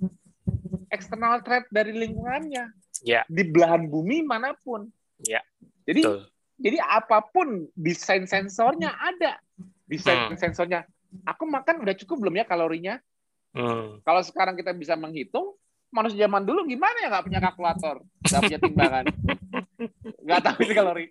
eksternal 0.92 1.42
threat 1.42 1.66
dari 1.72 1.90
lingkungannya. 1.96 2.70
Ya. 3.02 3.26
Di 3.26 3.42
belahan 3.42 3.90
bumi 3.90 4.22
mana 4.22 4.54
pun. 4.62 4.86
Ya, 5.20 5.44
Jadi 5.84 6.00
Betul. 6.06 6.20
jadi 6.56 6.78
apa 6.80 7.20
pun 7.20 7.68
desain 7.76 8.24
sensornya 8.24 8.94
ada. 8.96 9.36
Desain 9.84 10.30
Hmm. 10.30 10.38
sensornya. 10.38 10.86
Aku 11.26 11.44
makan 11.44 11.82
udah 11.82 11.92
cukup 11.98 12.24
belum 12.24 12.40
ya 12.40 12.44
kalorinya? 12.46 13.02
Hmm. 13.50 13.98
Kalau 14.06 14.22
sekarang 14.22 14.54
kita 14.54 14.70
bisa 14.70 14.94
menghitung, 14.94 15.58
manusia 15.90 16.24
zaman 16.24 16.46
dulu 16.46 16.62
gimana 16.70 16.94
ya 17.02 17.08
nggak 17.10 17.26
punya 17.26 17.40
kalkulator, 17.42 17.96
nggak 18.22 18.40
punya 18.46 18.58
timbangan, 18.62 19.04
nggak 20.22 20.40
tahu 20.42 20.58
kalori. 20.70 21.06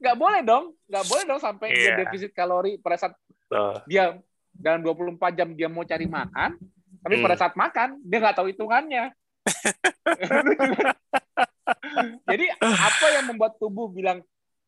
Nggak 0.00 0.16
boleh 0.16 0.40
dong, 0.40 0.64
nggak 0.88 1.04
boleh 1.06 1.24
dong 1.28 1.40
sampai 1.40 1.66
dia 1.72 1.92
Iya. 1.92 1.96
defisit 2.04 2.32
kalori 2.32 2.80
pada 2.80 2.96
saat 2.96 3.14
Tuh. 3.48 3.84
dia 3.84 4.16
dalam 4.50 4.80
24 4.80 5.36
jam 5.36 5.48
dia 5.52 5.68
mau 5.68 5.84
cari 5.84 6.08
makan, 6.08 6.56
tapi 7.00 7.14
Hmm. 7.16 7.24
pada 7.24 7.36
saat 7.36 7.54
makan 7.54 8.00
dia 8.00 8.18
nggak 8.20 8.36
tahu 8.36 8.48
hitungannya. 8.48 9.12
Jadi 12.30 12.46
apa 12.60 13.06
yang 13.12 13.24
membuat 13.30 13.56
tubuh 13.56 13.88
bilang, 13.90 14.22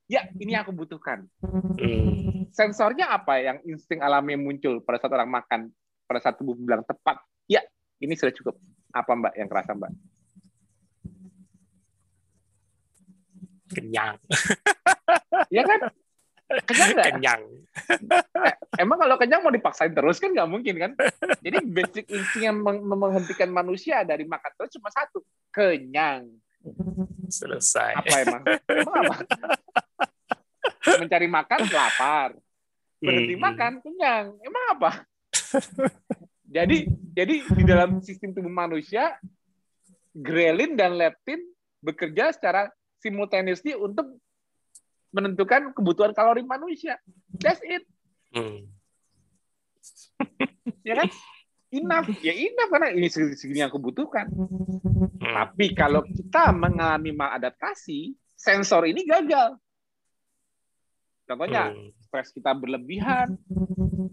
ya 0.06 0.26
ini 0.36 0.52
aku 0.52 0.72
butuhkan. 0.74 1.24
Hmm. 1.42 2.46
Sensornya 2.52 3.08
apa 3.08 3.40
yang 3.40 3.58
insting 3.64 4.04
alami 4.04 4.36
muncul 4.36 4.84
pada 4.84 5.00
saat 5.00 5.12
orang 5.16 5.30
makan, 5.30 5.60
pada 6.04 6.20
saat 6.20 6.36
tubuh 6.36 6.52
bilang 6.52 6.84
tepat, 6.84 7.16
ya 7.48 7.64
ini 7.98 8.12
sudah 8.12 8.32
cukup. 8.34 8.60
Apa 8.92 9.16
mbak 9.16 9.32
yang 9.40 9.48
kerasa 9.48 9.72
mbak? 9.72 9.88
Kenyang. 13.72 14.16
Ya 15.48 15.62
kan? 15.64 15.80
Kenyang 16.68 16.88
nggak? 16.92 17.06
Kenyang. 17.08 17.42
Emang 18.76 18.98
kalau 19.00 19.16
kenyang 19.16 19.40
mau 19.40 19.52
dipaksain 19.52 19.92
terus 19.92 20.20
kan 20.20 20.32
nggak 20.32 20.48
mungkin 20.48 20.74
kan? 20.76 20.92
Jadi 21.40 21.58
basic 21.64 22.04
insting 22.08 22.44
yang 22.44 22.56
meng- 22.60 22.84
menghentikan 22.84 23.48
manusia 23.48 24.04
dari 24.04 24.28
makan 24.28 24.52
terus 24.56 24.72
cuma 24.76 24.92
satu, 24.92 25.24
kenyang. 25.48 26.28
Selesai. 27.26 27.96
Apa 27.96 28.16
emang? 28.22 28.42
Emang 28.68 28.94
apa? 29.00 29.16
Mencari 30.98 31.28
makan 31.30 31.60
lapar, 31.72 32.28
berhenti 33.00 33.34
Hmm. 33.34 33.42
makan 33.42 33.72
kenyang. 33.80 34.26
Emang 34.44 34.64
apa? 34.76 34.90
jadi 36.44 36.76
jadi 37.12 37.34
di 37.48 37.62
dalam 37.64 38.00
sistem 38.04 38.36
tubuh 38.36 38.52
manusia, 38.52 39.16
grelin 40.12 40.76
dan 40.76 40.96
leptin 40.96 41.40
bekerja 41.80 42.30
secara 42.30 42.68
simultaneously 43.02 43.74
untuk 43.74 44.22
menentukan 45.12 45.74
kebutuhan 45.74 46.14
kalori 46.14 46.46
manusia. 46.46 46.96
That's 47.36 47.60
it. 47.66 47.84
Hmm. 48.32 48.70
ya 50.88 51.04
kan? 51.04 51.10
Enough, 51.72 52.20
ya 52.20 52.36
enough 52.36 52.68
karena 52.68 52.92
ini 52.92 53.08
segini, 53.08 53.64
yang 53.64 53.72
aku 53.72 53.80
butuhkan. 53.80 54.28
Hmm. 54.28 55.08
Tapi 55.18 55.72
kalau 55.72 56.04
kita 56.04 56.52
mengalami 56.52 57.16
maladaptasi, 57.16 58.12
sensor 58.36 58.84
ini 58.88 59.08
gagal. 59.08 59.56
Contohnya, 61.24 61.72
Hmm. 61.72 61.88
stres 61.96 62.28
kita 62.28 62.52
berlebihan, 62.52 63.40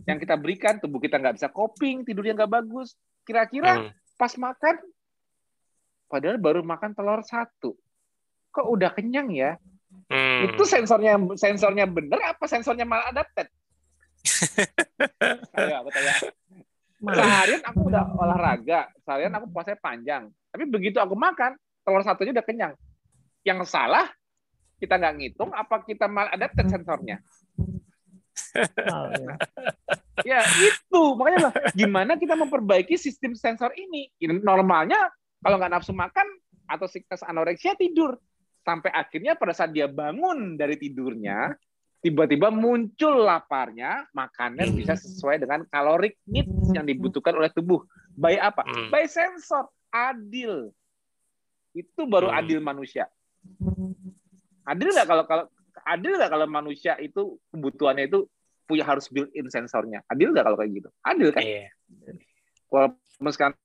yang 0.07 0.17
kita 0.23 0.39
berikan, 0.39 0.79
tubuh 0.79 1.03
kita 1.03 1.19
nggak 1.19 1.35
bisa 1.35 1.51
coping, 1.51 2.07
tidurnya 2.07 2.31
nggak 2.31 2.63
bagus. 2.63 2.95
Kira-kira 3.27 3.75
Hmm. 3.75 3.91
pas 4.15 4.31
makan, 4.39 4.75
padahal 6.07 6.39
baru 6.39 6.63
makan 6.63 6.95
telur 6.95 7.19
satu. 7.27 7.75
Kok 8.59 8.67
udah 8.75 8.91
kenyang 8.91 9.31
ya? 9.31 9.55
Hmm. 10.11 10.51
Itu 10.51 10.67
sensornya 10.67 11.15
sensornya 11.39 11.87
bener 11.87 12.19
apa 12.19 12.43
sensornya 12.43 12.83
malah 12.83 13.07
adapted? 13.07 13.47
Ayo 15.55 15.79
aku 15.79 15.89
tanya. 15.95 16.13
Seharian 16.99 17.63
aku 17.63 17.79
udah 17.87 18.03
olahraga, 18.19 18.91
seharian 19.07 19.31
aku 19.31 19.47
puasanya 19.47 19.79
panjang. 19.79 20.23
Tapi 20.51 20.67
begitu 20.67 20.99
aku 20.99 21.15
makan, 21.15 21.55
telur 21.87 22.03
satunya 22.03 22.35
udah 22.35 22.43
kenyang. 22.43 22.73
Yang 23.47 23.71
salah 23.71 24.11
kita 24.83 24.99
nggak 24.99 25.15
ngitung 25.15 25.55
apa 25.55 25.87
kita 25.87 26.11
malah 26.11 26.35
adapted 26.35 26.67
sensornya. 26.67 27.23
Mal, 28.75 29.15
ya. 29.15 29.35
Ya 30.27 30.39
itu 30.43 31.01
makanya 31.15 31.47
lah, 31.47 31.53
gimana 31.71 32.19
kita 32.19 32.35
memperbaiki 32.35 32.99
sistem 32.99 33.39
sensor 33.39 33.71
ini? 33.79 34.11
Ini 34.19 34.43
Normalnya 34.43 34.99
kalau 35.39 35.55
nggak 35.55 35.71
nafsu 35.79 35.95
makan 35.95 36.27
atau 36.67 36.91
sickness 36.91 37.23
anoreksia 37.23 37.79
tidur 37.79 38.19
sampai 38.69 38.93
akhirnya 38.93 39.33
pada 39.33 39.57
saat 39.57 39.73
dia 39.73 39.89
bangun 39.89 40.53
dari 40.53 40.77
tidurnya 40.77 41.57
tiba-tiba 41.99 42.53
muncul 42.53 43.25
laparnya 43.25 44.05
makanan 44.13 44.71
Hmm. 44.71 44.77
bisa 44.77 44.93
sesuai 44.93 45.41
dengan 45.41 45.65
caloric 45.67 46.21
needs 46.29 46.69
yang 46.71 46.85
dibutuhkan 46.85 47.33
oleh 47.33 47.49
tubuh. 47.49 47.81
By 48.13 48.37
apa? 48.37 48.61
Hmm. 48.63 48.93
By 48.93 49.09
sensor 49.09 49.67
adil. 49.89 50.69
Itu 51.73 52.05
baru 52.05 52.29
Hmm. 52.29 52.39
adil 52.45 52.59
manusia. 52.61 53.09
Adil 54.69 54.93
nggak 54.93 55.07
kalau 55.09 55.23
kalau 55.25 55.45
adil 55.83 56.13
nggak 56.13 56.31
kalau 56.31 56.45
manusia 56.45 56.93
itu 57.01 57.41
kebutuhannya 57.49 58.05
itu 58.05 58.29
punya 58.69 58.85
harus 58.85 59.09
built 59.09 59.33
in 59.33 59.49
sensornya. 59.49 60.05
Adil 60.05 60.29
nggak 60.29 60.45
kalau 60.45 60.57
kayak 60.61 60.71
gitu? 60.77 60.89
Adil 61.01 61.33
kan? 61.33 61.41
Iya. 61.41 61.73
Walaupun 62.69 63.31
sekarang 63.33 63.57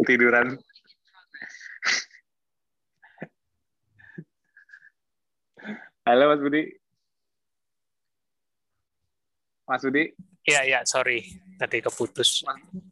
ketiduran. 0.00 0.58
Halo 6.08 6.24
Mas 6.32 6.40
Budi. 6.40 6.62
Mas 9.70 9.82
Budi, 9.86 10.10
Iya, 10.40 10.64
iya, 10.64 10.80
sorry. 10.88 11.20
Tadi 11.60 11.84
keputus. 11.84 12.42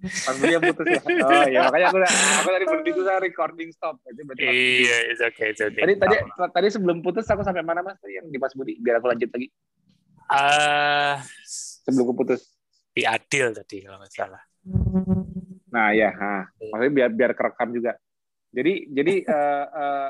Mas 0.04 0.36
Budi 0.36 0.52
yang 0.52 0.62
putus 0.68 0.84
ya. 0.84 1.00
Oh 1.00 1.44
iya, 1.48 1.64
makanya 1.64 1.86
aku 1.90 1.98
aku 2.04 2.48
tadi 2.52 2.64
berhenti 2.68 2.90
itu 2.92 3.02
saya 3.02 3.18
recording 3.24 3.68
stop. 3.72 3.96
Jadi 4.04 4.20
berarti 4.22 4.44
Mas. 4.44 4.52
Iya, 4.52 4.96
it's 5.10 5.22
okay, 5.24 5.46
it's 5.56 5.62
okay. 5.64 5.82
Tadi 5.82 5.94
tadi 5.96 6.16
tadi 6.28 6.68
sebelum 6.68 7.00
putus 7.00 7.24
aku 7.26 7.40
sampai 7.40 7.64
mana 7.64 7.80
Mas? 7.80 7.96
Tadi 7.98 8.20
yang 8.20 8.28
di 8.28 8.36
Mas 8.38 8.52
Budi 8.52 8.76
biar 8.78 9.00
aku 9.00 9.08
lanjut 9.10 9.32
lagi 9.32 9.48
Eh, 10.28 11.14
sebelum 11.88 12.12
aku 12.12 12.14
putus. 12.20 12.42
di 12.92 13.06
adil 13.06 13.54
tadi 13.54 13.86
kalau 13.86 14.02
nggak 14.02 14.12
salah. 14.12 14.42
Nah 15.70 15.88
ya, 15.94 16.10
nah. 16.12 16.44
maksudnya 16.74 16.92
biar 16.92 17.10
biar 17.14 17.32
kerekam 17.32 17.70
juga. 17.70 17.94
Jadi 18.50 18.90
jadi 18.90 19.14
eh, 19.38 19.66
eh, 19.70 20.08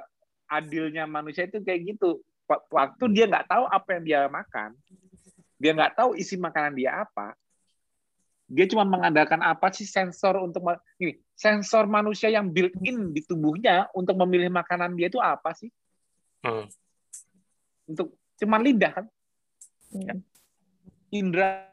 adilnya 0.49 1.05
manusia 1.05 1.47
itu 1.47 1.61
kayak 1.61 1.95
gitu. 1.95 2.25
Wa- 2.49 2.65
Waktu 2.73 3.05
dia 3.13 3.29
nggak 3.29 3.47
tahu 3.47 3.65
apa 3.69 3.89
yang 3.99 4.05
dia 4.09 4.21
makan, 4.27 4.73
dia 5.61 5.71
nggak 5.77 5.95
tahu 6.01 6.17
isi 6.17 6.41
makanan 6.41 6.75
dia 6.75 7.05
apa. 7.05 7.37
Dia 8.49 8.65
cuma 8.65 8.89
mengandalkan 8.89 9.45
apa 9.45 9.69
sih 9.77 9.85
sensor 9.85 10.41
untuk 10.41 10.65
ini 10.97 11.21
sensor 11.37 11.85
manusia 11.85 12.33
yang 12.33 12.49
built-in 12.49 13.13
di 13.13 13.21
tubuhnya 13.21 13.93
untuk 13.93 14.17
memilih 14.17 14.49
makanan 14.49 14.97
dia 14.97 15.13
itu 15.13 15.21
apa 15.21 15.53
sih? 15.53 15.69
Hmm. 16.41 16.65
Untuk 17.85 18.17
cuman 18.41 18.65
lidah 18.65 18.93
kan? 18.97 19.07
Hmm. 19.93 20.25
Indra 21.09 21.65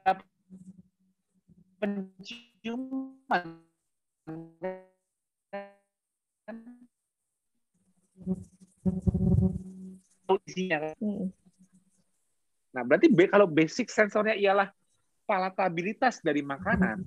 penciuman 1.83 3.45
isinya? 10.47 10.95
Hmm. 11.03 11.27
Nah, 12.71 12.83
berarti 12.87 13.07
B- 13.11 13.27
kalau 13.27 13.47
basic 13.47 13.91
sensornya 13.91 14.39
ialah 14.39 14.71
palatabilitas 15.27 16.23
dari 16.23 16.39
makanan 16.39 17.03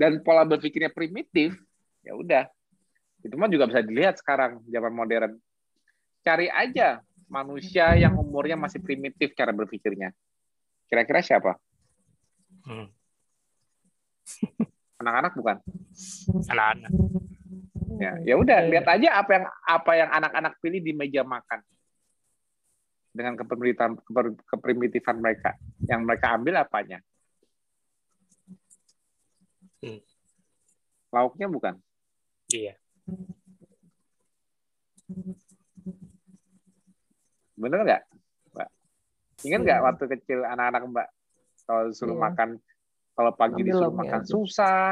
dan 0.00 0.24
pola 0.24 0.48
berpikirnya 0.48 0.88
primitif, 0.92 1.52
ya 2.00 2.16
udah. 2.16 2.44
Itu 3.24 3.36
mah 3.36 3.48
juga 3.52 3.68
bisa 3.68 3.80
dilihat 3.84 4.20
sekarang 4.20 4.64
zaman 4.68 4.92
modern. 4.92 5.32
Cari 6.24 6.48
aja 6.48 7.00
manusia 7.28 7.96
yang 7.96 8.16
umurnya 8.16 8.56
masih 8.56 8.80
primitif 8.80 9.32
cara 9.36 9.52
berpikirnya. 9.52 10.12
Kira-kira 10.88 11.20
siapa? 11.24 11.56
Hmm. 12.64 12.88
Anak-anak 15.00 15.32
bukan? 15.36 15.56
Anak-anak. 16.48 16.90
Ya, 18.00 18.12
ya 18.26 18.34
udah 18.34 18.58
Oke. 18.64 18.68
lihat 18.74 18.86
aja 18.90 19.08
apa 19.22 19.30
yang 19.38 19.44
apa 19.68 19.92
yang 19.94 20.10
anak-anak 20.10 20.52
pilih 20.58 20.82
di 20.82 20.92
meja 20.96 21.22
makan 21.22 21.62
dengan 23.14 23.38
keprimitivan 23.38 23.94
keper- 24.02 24.42
keprimitivan 24.50 25.16
mereka. 25.22 25.54
Yang 25.86 26.00
mereka 26.02 26.26
ambil 26.34 26.54
apanya? 26.58 26.98
Hmm. 29.78 30.00
Lauknya 31.14 31.46
bukan. 31.46 31.74
Iya. 32.50 32.74
Bener 37.54 37.80
nggak? 37.86 38.02
Ingat 39.44 39.60
nggak 39.62 39.78
Iya. 39.78 39.86
waktu 39.86 40.04
kecil 40.16 40.38
anak-anak 40.42 40.82
Mbak 40.88 41.08
kalau 41.64 41.82
suruh 41.92 42.16
Iya. 42.16 42.24
makan 42.26 42.48
kalau 43.14 43.30
pagi 43.32 43.62
Ambil 43.62 43.68
disuruh 43.70 43.94
makan 43.94 44.20
aja. 44.20 44.26
susah, 44.26 44.90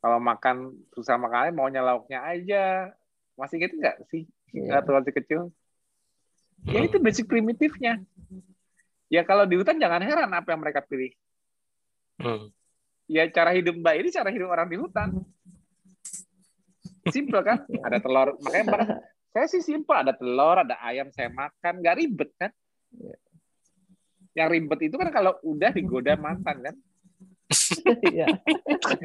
kalau 0.00 0.18
makan 0.18 0.56
susah 0.92 1.14
makannya 1.14 1.52
maunya 1.54 1.78
lauknya 1.78 2.24
aja. 2.24 2.90
Masih 3.38 3.62
inget 3.62 3.72
nggak 3.72 3.96
sih 4.10 4.26
Iya. 4.50 4.80
waktu 4.80 4.90
waktu 4.90 5.12
kecil? 5.14 5.40
Ya 6.66 6.82
itu 6.82 6.98
basic 6.98 7.30
primitifnya. 7.30 8.02
Ya 9.08 9.22
kalau 9.22 9.46
di 9.46 9.54
hutan 9.56 9.78
jangan 9.78 10.02
heran 10.02 10.32
apa 10.34 10.48
yang 10.50 10.60
mereka 10.60 10.82
pilih. 10.82 11.14
Hmm. 12.18 12.50
Ya 13.06 13.24
cara 13.30 13.54
hidup 13.54 13.78
Mbak 13.78 13.94
ini 13.94 14.08
cara 14.10 14.28
hidup 14.28 14.50
orang 14.50 14.68
di 14.68 14.76
hutan. 14.76 15.22
Simple 17.08 17.40
kan? 17.40 17.64
Ada 17.64 18.04
telur. 18.04 18.36
Makanya 18.42 18.64
Mbak, 18.68 18.80
saya 19.32 19.46
sih 19.48 19.64
simple. 19.64 19.96
Ada 19.96 20.12
telur, 20.12 20.60
ada 20.60 20.76
ayam 20.84 21.08
saya 21.08 21.32
makan. 21.32 21.80
Nggak 21.80 21.96
ribet 21.96 22.30
kan? 22.36 22.50
Yang 24.32 24.48
ribet 24.54 24.80
itu 24.86 24.94
kan 24.94 25.08
kalau 25.10 25.32
udah 25.42 25.70
digoda 25.70 26.14
mantan 26.14 26.56
kan? 26.62 26.74
Iya. 28.06 28.26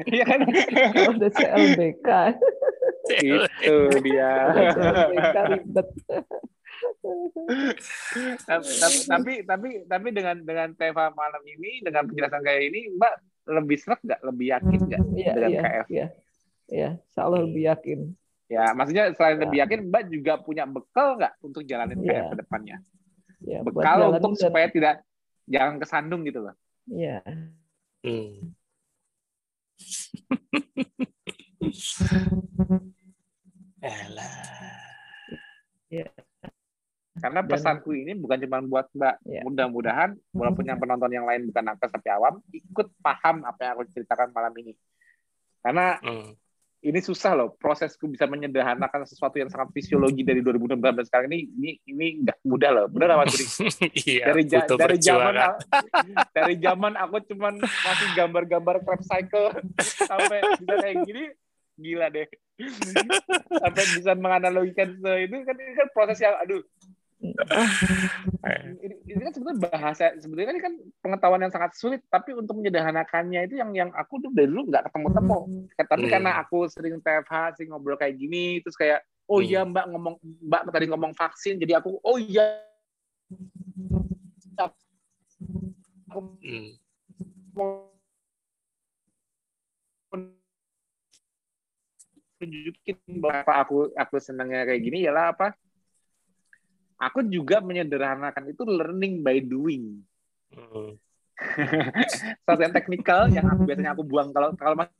Iya 0.06 0.24
kan? 0.24 0.40
Udah 1.10 1.30
CLBK, 1.32 2.08
itu 3.24 3.74
dia. 4.04 4.30
CLBK 4.52 5.36
ribet. 5.50 5.88
tapi, 8.44 8.68
tapi 9.08 9.32
tapi 9.44 9.68
tapi 9.84 10.08
dengan 10.12 10.36
dengan 10.38 10.68
tema 10.74 11.08
malam 11.10 11.40
ini 11.44 11.80
dengan 11.80 12.04
penjelasan 12.04 12.40
kayak 12.40 12.62
ini 12.68 12.80
Mbak 12.94 13.12
lebih 13.50 13.76
serak 13.76 14.00
nggak? 14.00 14.20
Lebih 14.22 14.46
yakin 14.52 14.80
nggak 14.86 15.00
Iya, 15.14 15.32
dengan 15.34 15.50
iya, 15.50 15.60
KF? 15.62 15.86
iya. 15.90 16.06
Iya, 16.64 16.88
insya 16.96 17.20
Allah 17.24 17.40
lebih 17.44 17.62
yakin. 17.68 17.98
Ya, 18.44 18.64
maksudnya 18.72 19.04
selain 19.16 19.36
Ya. 19.36 19.42
lebih 19.48 19.58
yakin, 19.64 19.80
Mbak 19.88 20.02
juga 20.12 20.32
punya 20.38 20.64
bekal 20.64 21.16
nggak 21.16 21.32
untuk 21.40 21.64
jalanin 21.64 22.00
Iya. 22.00 22.28
KF 22.28 22.32
ke 22.32 22.36
depannya? 22.40 22.76
Ya, 23.44 23.60
Bekal 23.60 24.08
untuk 24.16 24.32
dan- 24.36 24.42
supaya 24.48 24.66
tidak 24.72 25.04
jangan 25.44 25.76
kesandung 25.76 26.24
gitu 26.24 26.40
loh. 26.40 26.54
Iya. 26.88 27.20
Hmm. 28.00 28.56
Elah. 33.84 34.32
Karena 37.14 37.40
Dan- 37.46 37.50
pesanku 37.50 37.94
ini 37.94 38.12
bukan 38.18 38.38
cuma 38.42 38.58
buat 38.64 38.86
Mbak. 38.90 39.14
Ya. 39.28 39.40
Mudah-mudahan 39.46 40.10
walaupun 40.34 40.64
yang 40.66 40.78
penonton 40.82 41.12
yang 41.14 41.24
lain 41.28 41.46
bukan 41.48 41.62
nakes 41.62 41.90
tapi 41.94 42.08
awam, 42.10 42.42
ikut 42.50 42.88
paham 43.00 43.46
apa 43.46 43.60
yang 43.62 43.72
aku 43.78 43.84
ceritakan 43.92 44.34
malam 44.34 44.52
ini. 44.58 44.74
Karena 45.62 45.96
Hmm. 46.02 46.34
Ini 46.84 47.00
susah 47.00 47.32
loh 47.32 47.48
prosesku 47.56 48.04
bisa 48.12 48.28
menyederhanakan 48.28 49.08
sesuatu 49.08 49.40
yang 49.40 49.48
sangat 49.48 49.72
fisiologi 49.72 50.20
dari 50.20 50.44
2016 50.44 51.08
sekarang. 51.08 51.32
Ini 51.32 51.40
ini 51.56 51.70
ini 51.88 52.06
nggak 52.20 52.44
mudah 52.44 52.70
loh. 52.76 52.86
Benar 52.92 53.24
Mas 53.24 53.32
Budi 53.32 53.46
iya, 54.04 54.28
dari 54.28 54.42
ja, 54.44 54.68
dari 54.68 54.96
zaman 55.00 55.34
dari 56.36 56.54
zaman 56.60 56.92
aku 57.00 57.16
cuman 57.32 57.56
masih 57.64 58.08
gambar-gambar 58.12 58.84
crab 58.84 59.00
cycle. 59.00 59.48
Sampai 60.12 60.44
bisa 60.60 60.74
kayak 60.84 60.96
gini 61.08 61.24
gila 61.80 62.06
deh. 62.12 62.28
Sampai 63.64 63.84
bisa 63.96 64.12
menganalogikan 64.14 64.92
itu 65.00 65.36
kan 65.40 65.56
ini 65.56 65.72
kan 65.80 65.88
proses 65.96 66.20
yang 66.20 66.36
aduh 66.36 66.60
ini, 68.84 68.94
ini 69.08 69.20
kan 69.24 69.32
sebetulnya 69.32 69.60
bahasa 69.64 70.12
sebetulnya 70.20 70.52
ini 70.52 70.62
kan 70.62 70.74
pengetahuan 71.00 71.40
yang 71.40 71.52
sangat 71.54 71.72
sulit 71.72 72.04
tapi 72.12 72.36
untuk 72.36 72.60
menyederhanakannya 72.60 73.48
itu 73.48 73.56
yang 73.56 73.72
yang 73.72 73.90
aku 73.96 74.20
tuh 74.20 74.30
dari 74.36 74.50
dulu 74.50 74.68
nggak 74.68 74.92
ketemu 74.92 75.08
temu 75.16 75.38
tapi 75.74 76.06
karena 76.12 76.30
hmm. 76.36 76.42
aku 76.44 76.58
sering 76.68 77.00
TFH 77.00 77.56
sering 77.56 77.72
ngobrol 77.72 77.96
kayak 77.96 78.20
gini 78.20 78.60
terus 78.60 78.76
kayak 78.76 79.00
oh 79.30 79.40
iya 79.40 79.64
hmm. 79.64 79.72
mbak 79.72 79.84
ngomong 79.88 80.14
mbak 80.20 80.62
tadi 80.68 80.86
ngomong 80.92 81.12
vaksin 81.16 81.56
jadi 81.56 81.80
aku 81.80 81.96
oh 82.04 82.20
iya 82.20 82.60
aku 86.12 86.20
mau 87.56 87.84
tunjukin 92.38 92.98
bahwa 93.24 93.54
aku 93.56 93.76
aku 93.96 94.14
senangnya 94.20 94.68
kayak 94.68 94.82
gini 94.84 95.08
ialah 95.08 95.32
apa 95.32 95.56
aku 96.98 97.26
juga 97.26 97.60
menyederhanakan 97.60 98.44
itu 98.50 98.62
learning 98.62 99.22
by 99.24 99.38
doing. 99.42 100.02
Hmm. 100.54 100.96
Yang 102.62 102.72
teknikal 102.78 103.26
yang 103.26 103.46
aku 103.50 103.66
biasanya 103.66 103.90
aku 103.90 104.06
buang 104.06 104.30
kalau 104.30 104.54
kalau 104.54 104.78
masih 104.78 104.94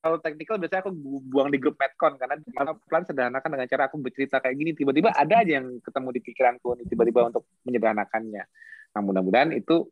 kalau 0.00 0.16
teknikal 0.20 0.56
biasanya 0.56 0.82
aku 0.84 0.92
buang 1.28 1.48
di 1.52 1.56
grup 1.60 1.76
Medcon 1.76 2.16
karena 2.16 2.40
pelan 2.88 3.04
sederhanakan 3.04 3.50
dengan 3.56 3.68
cara 3.68 3.82
aku 3.88 3.96
bercerita 4.00 4.40
kayak 4.40 4.56
gini 4.56 4.70
tiba-tiba 4.72 5.12
ada 5.12 5.44
aja 5.44 5.60
yang 5.60 5.80
ketemu 5.84 6.08
di 6.16 6.20
pikiranku 6.24 6.68
tiba-tiba 6.88 7.28
untuk 7.28 7.44
menyederhanakannya. 7.68 8.44
Nah 8.96 9.00
mudah-mudahan 9.04 9.52
itu 9.56 9.88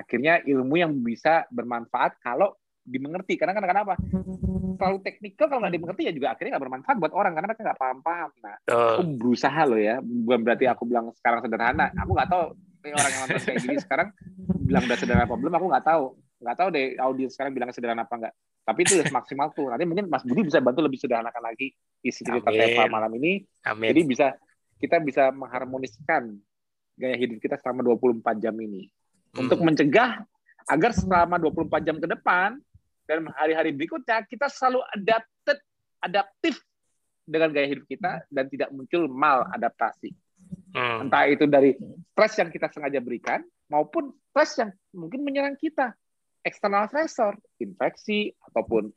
akhirnya 0.00 0.40
ilmu 0.40 0.74
yang 0.80 0.92
bisa 1.04 1.44
bermanfaat 1.52 2.16
kalau 2.24 2.56
dimengerti. 2.80 3.36
Karena 3.36 3.52
kan 3.52 3.64
kenapa? 3.64 3.94
Terlalu 4.80 4.98
teknikal 5.04 5.46
kalau 5.52 5.60
nggak 5.60 5.74
dimengerti 5.76 6.02
ya 6.08 6.12
juga 6.16 6.32
akhirnya 6.32 6.56
nggak 6.56 6.64
bermanfaat 6.64 6.96
buat 6.96 7.12
orang 7.12 7.32
karena 7.36 7.46
mereka 7.52 7.62
nggak 7.68 7.80
paham-paham. 7.80 8.30
Nah 8.40 8.54
uh. 8.72 8.96
aku 8.96 9.02
berusaha 9.20 9.60
loh 9.68 9.80
ya. 9.80 10.00
Bukan 10.00 10.40
berarti 10.40 10.64
aku 10.66 10.82
bilang 10.88 11.12
sekarang 11.12 11.44
sederhana. 11.44 11.92
Aku 12.00 12.10
nggak 12.16 12.30
tahu 12.32 12.44
orang 12.80 13.10
yang 13.12 13.20
nonton 13.28 13.42
kayak 13.44 13.58
gini 13.60 13.76
sekarang 13.76 14.08
bilang 14.64 14.82
udah 14.88 14.98
sederhana 14.98 15.24
apa 15.28 15.36
belum 15.36 15.54
aku 15.54 15.66
nggak 15.68 15.86
tahu. 15.86 16.04
Nggak 16.40 16.56
tahu 16.56 16.68
deh 16.72 16.86
audiens 16.96 17.32
sekarang 17.36 17.52
bilang 17.52 17.70
sederhana 17.70 18.08
apa 18.08 18.16
enggak 18.16 18.34
tapi 18.60 18.86
itu 18.86 18.92
udah 19.00 19.08
maksimal 19.10 19.50
tuh 19.50 19.66
nanti 19.66 19.82
mungkin 19.88 20.06
Mas 20.06 20.22
Budi 20.22 20.46
bisa 20.46 20.62
bantu 20.62 20.84
lebih 20.84 21.00
sederhanakan 21.00 21.42
lagi 21.42 21.74
isi 22.04 22.22
cerita 22.22 22.54
Teva 22.54 22.86
malam 22.86 23.10
ini. 23.18 23.42
Amin. 23.66 23.90
jadi 23.90 24.00
bisa 24.06 24.26
kita 24.78 25.02
bisa 25.02 25.34
mengharmoniskan 25.34 26.38
gaya 26.94 27.16
hidup 27.16 27.40
kita 27.40 27.56
selama 27.58 27.96
24 27.96 28.22
jam 28.38 28.54
ini 28.60 28.86
hmm. 29.34 29.40
untuk 29.46 29.58
mencegah 29.62 30.24
agar 30.70 30.90
selama 30.94 31.36
24 31.42 31.86
jam 31.86 31.96
ke 31.98 32.06
depan 32.06 32.58
dan 33.10 33.26
hari-hari 33.34 33.74
berikutnya 33.74 34.22
kita 34.22 34.46
selalu 34.46 34.86
adapted, 34.94 35.58
adaptif 35.98 36.62
dengan 37.26 37.50
gaya 37.50 37.66
hidup 37.74 37.86
kita 37.90 38.22
dan 38.30 38.46
tidak 38.46 38.70
muncul 38.70 39.10
mal 39.10 39.46
adaptasi. 39.50 40.14
Hmm. 40.70 41.06
Entah 41.06 41.26
itu 41.26 41.46
dari 41.50 41.74
stres 42.14 42.38
yang 42.38 42.50
kita 42.54 42.70
sengaja 42.70 43.02
berikan 43.02 43.42
maupun 43.66 44.14
stres 44.30 44.62
yang 44.62 44.70
mungkin 44.94 45.26
menyerang 45.26 45.58
kita, 45.58 45.94
eksternal 46.46 46.86
stressor, 46.86 47.34
infeksi 47.58 48.30
ataupun 48.50 48.90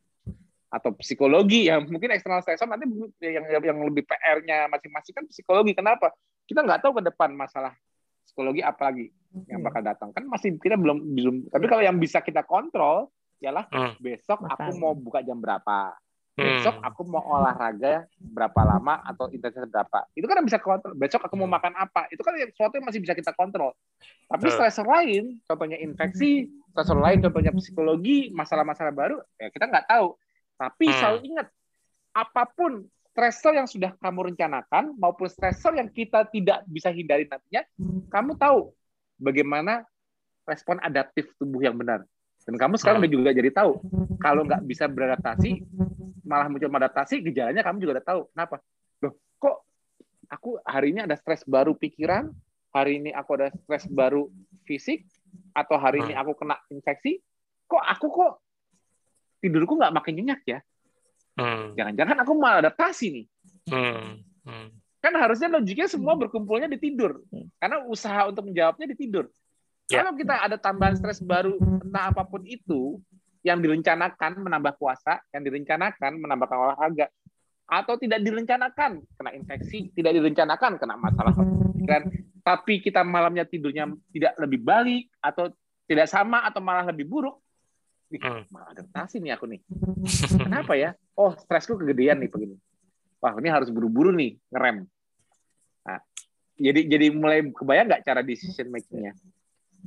atau 0.73 0.89
psikologi 0.97 1.69
yang 1.69 1.85
mungkin 1.85 2.09
eksternal 2.09 2.41
stressor 2.41 2.65
nanti 2.65 2.89
yang 3.21 3.45
yang 3.45 3.77
lebih 3.85 4.05
PR-nya 4.09 4.65
masing-masing 4.69 5.13
kan 5.13 5.25
psikologi. 5.29 5.77
Kenapa? 5.77 6.09
Kita 6.49 6.65
nggak 6.65 6.81
tahu 6.81 7.01
ke 7.01 7.13
depan 7.13 7.33
masalah 7.37 7.77
psikologi 8.25 8.65
apalagi 8.65 9.13
yang 9.49 9.61
bakal 9.65 9.81
datang 9.81 10.09
kan 10.13 10.23
masih 10.29 10.55
kita 10.61 10.77
belum 10.77 11.17
belum 11.17 11.35
tapi 11.49 11.65
kalau 11.65 11.81
yang 11.81 11.97
bisa 11.97 12.21
kita 12.21 12.45
kontrol 12.45 13.09
ialah 13.41 13.65
hmm. 13.67 13.99
besok 13.99 14.45
aku 14.45 14.71
mau 14.77 14.93
buka 14.93 15.25
jam 15.25 15.41
berapa 15.41 15.97
besok 16.33 16.81
hmm. 16.81 16.87
aku 16.89 17.01
mau 17.05 17.21
olahraga 17.29 18.09
berapa 18.17 18.61
lama 18.65 19.05
atau 19.05 19.29
intensitas 19.29 19.69
berapa 19.69 20.09
itu 20.17 20.25
kan 20.25 20.41
bisa 20.41 20.57
kontrol 20.57 20.93
besok 20.97 21.21
aku 21.25 21.35
mau 21.37 21.45
hmm. 21.45 21.55
makan 21.57 21.73
apa 21.77 22.09
itu 22.09 22.21
kan 22.25 22.33
sesuatu 22.37 22.73
yang 22.77 22.85
masih 22.89 23.01
bisa 23.01 23.13
kita 23.13 23.33
kontrol 23.37 23.73
tapi 24.29 24.49
hmm. 24.49 24.55
stressor 24.57 24.85
lain 24.85 25.23
contohnya 25.45 25.77
infeksi 25.77 26.49
stressor 26.73 26.97
lain 26.97 27.21
contohnya 27.21 27.53
psikologi 27.53 28.33
masalah-masalah 28.33 28.93
baru 28.93 29.17
ya 29.37 29.49
kita 29.53 29.65
nggak 29.69 29.85
tahu 29.85 30.17
tapi 30.57 30.85
hmm. 30.89 30.97
selalu 30.97 31.19
ingat 31.25 31.47
apa 32.13 32.43
pun 32.49 32.85
stressor 33.13 33.53
yang 33.53 33.69
sudah 33.69 33.93
kamu 34.01 34.33
rencanakan 34.33 34.97
maupun 34.97 35.29
stressor 35.29 35.77
yang 35.77 35.85
kita 35.93 36.25
tidak 36.33 36.65
bisa 36.65 36.89
hindari 36.89 37.29
nantinya, 37.29 37.61
kamu 38.09 38.33
tahu 38.41 38.73
bagaimana 39.17 39.83
respon 40.43 40.79
adaptif 40.83 41.31
tubuh 41.39 41.63
yang 41.63 41.75
benar. 41.77 42.03
Dan 42.43 42.59
kamu 42.59 42.75
sekarang 42.75 42.99
udah 42.99 43.11
juga 43.11 43.31
jadi 43.31 43.49
tahu, 43.55 43.79
kalau 44.19 44.43
nggak 44.43 44.67
bisa 44.67 44.83
beradaptasi, 44.91 45.63
malah 46.27 46.51
muncul 46.51 46.67
adaptasi, 46.67 47.23
gejalanya 47.23 47.63
kamu 47.63 47.79
juga 47.79 47.99
udah 47.99 48.05
tahu. 48.05 48.21
Kenapa? 48.35 48.55
Loh, 48.99 49.13
kok 49.39 49.63
aku 50.27 50.59
hari 50.67 50.91
ini 50.91 51.07
ada 51.07 51.15
stres 51.15 51.47
baru 51.47 51.71
pikiran, 51.71 52.35
hari 52.75 52.99
ini 52.99 53.15
aku 53.15 53.39
ada 53.39 53.47
stres 53.63 53.87
baru 53.87 54.27
fisik, 54.67 55.07
atau 55.55 55.79
hari 55.79 56.03
ini 56.03 56.13
aku 56.19 56.35
kena 56.35 56.59
infeksi, 56.67 57.23
kok 57.63 57.79
aku 57.79 58.07
kok 58.11 58.33
tidurku 59.39 59.79
nggak 59.79 59.95
makin 59.95 60.13
nyenyak 60.19 60.41
ya? 60.43 60.59
Hmm. 61.39 61.73
Jangan-jangan 61.79 62.17
aku 62.27 62.31
malah 62.35 62.59
adaptasi 62.67 63.05
nih. 63.09 63.25
Hmm. 63.71 64.19
Hmm. 64.43 64.67
Kan 65.03 65.19
harusnya 65.19 65.51
logiknya 65.51 65.91
semua 65.91 66.15
berkumpulnya 66.15 66.71
di 66.71 66.79
tidur. 66.79 67.19
Karena 67.59 67.83
usaha 67.83 68.31
untuk 68.31 68.47
menjawabnya 68.47 68.87
di 68.87 68.95
tidur. 68.95 69.27
Yeah. 69.91 69.99
Kalau 69.99 70.15
kita 70.15 70.35
ada 70.39 70.55
tambahan 70.55 70.95
stres 70.95 71.19
baru, 71.19 71.59
entah 71.59 72.15
apa 72.15 72.23
pun 72.23 72.39
itu, 72.47 73.03
yang 73.43 73.59
direncanakan 73.59 74.39
menambah 74.39 74.79
puasa, 74.79 75.19
yang 75.35 75.43
direncanakan 75.43 76.23
menambahkan 76.23 76.55
olahraga, 76.55 77.11
atau 77.67 77.99
tidak 77.99 78.23
direncanakan 78.23 79.03
kena 79.19 79.31
infeksi, 79.35 79.91
tidak 79.91 80.15
direncanakan 80.15 80.79
kena 80.79 80.95
masalah 80.95 81.35
pikiran, 81.35 82.03
tapi 82.43 82.79
kita 82.79 83.03
malamnya 83.03 83.43
tidurnya 83.43 83.91
tidak 84.15 84.33
lebih 84.39 84.63
balik 84.63 85.11
atau 85.19 85.51
tidak 85.83 86.07
sama 86.07 86.47
atau 86.47 86.63
malah 86.63 86.87
lebih 86.87 87.07
buruk, 87.07 87.43
hmm. 88.11 88.47
malah 88.47 88.71
adaptasi 88.71 89.19
nih 89.19 89.35
aku 89.35 89.51
nih. 89.51 89.59
Kenapa 90.47 90.79
ya? 90.79 90.95
Oh, 91.19 91.35
stresku 91.35 91.75
kegedean 91.75 92.23
nih 92.23 92.31
begini. 92.31 92.55
Wah, 93.23 93.39
ini 93.39 93.47
harus 93.47 93.71
buru-buru 93.71 94.11
nih 94.11 94.35
ngerem. 94.51 94.83
Nah, 95.87 95.99
jadi 96.59 96.83
jadi 96.83 97.07
mulai 97.15 97.39
kebayang 97.55 97.87
nggak 97.87 98.03
cara 98.03 98.19
decision 98.19 98.67
makingnya? 98.67 99.15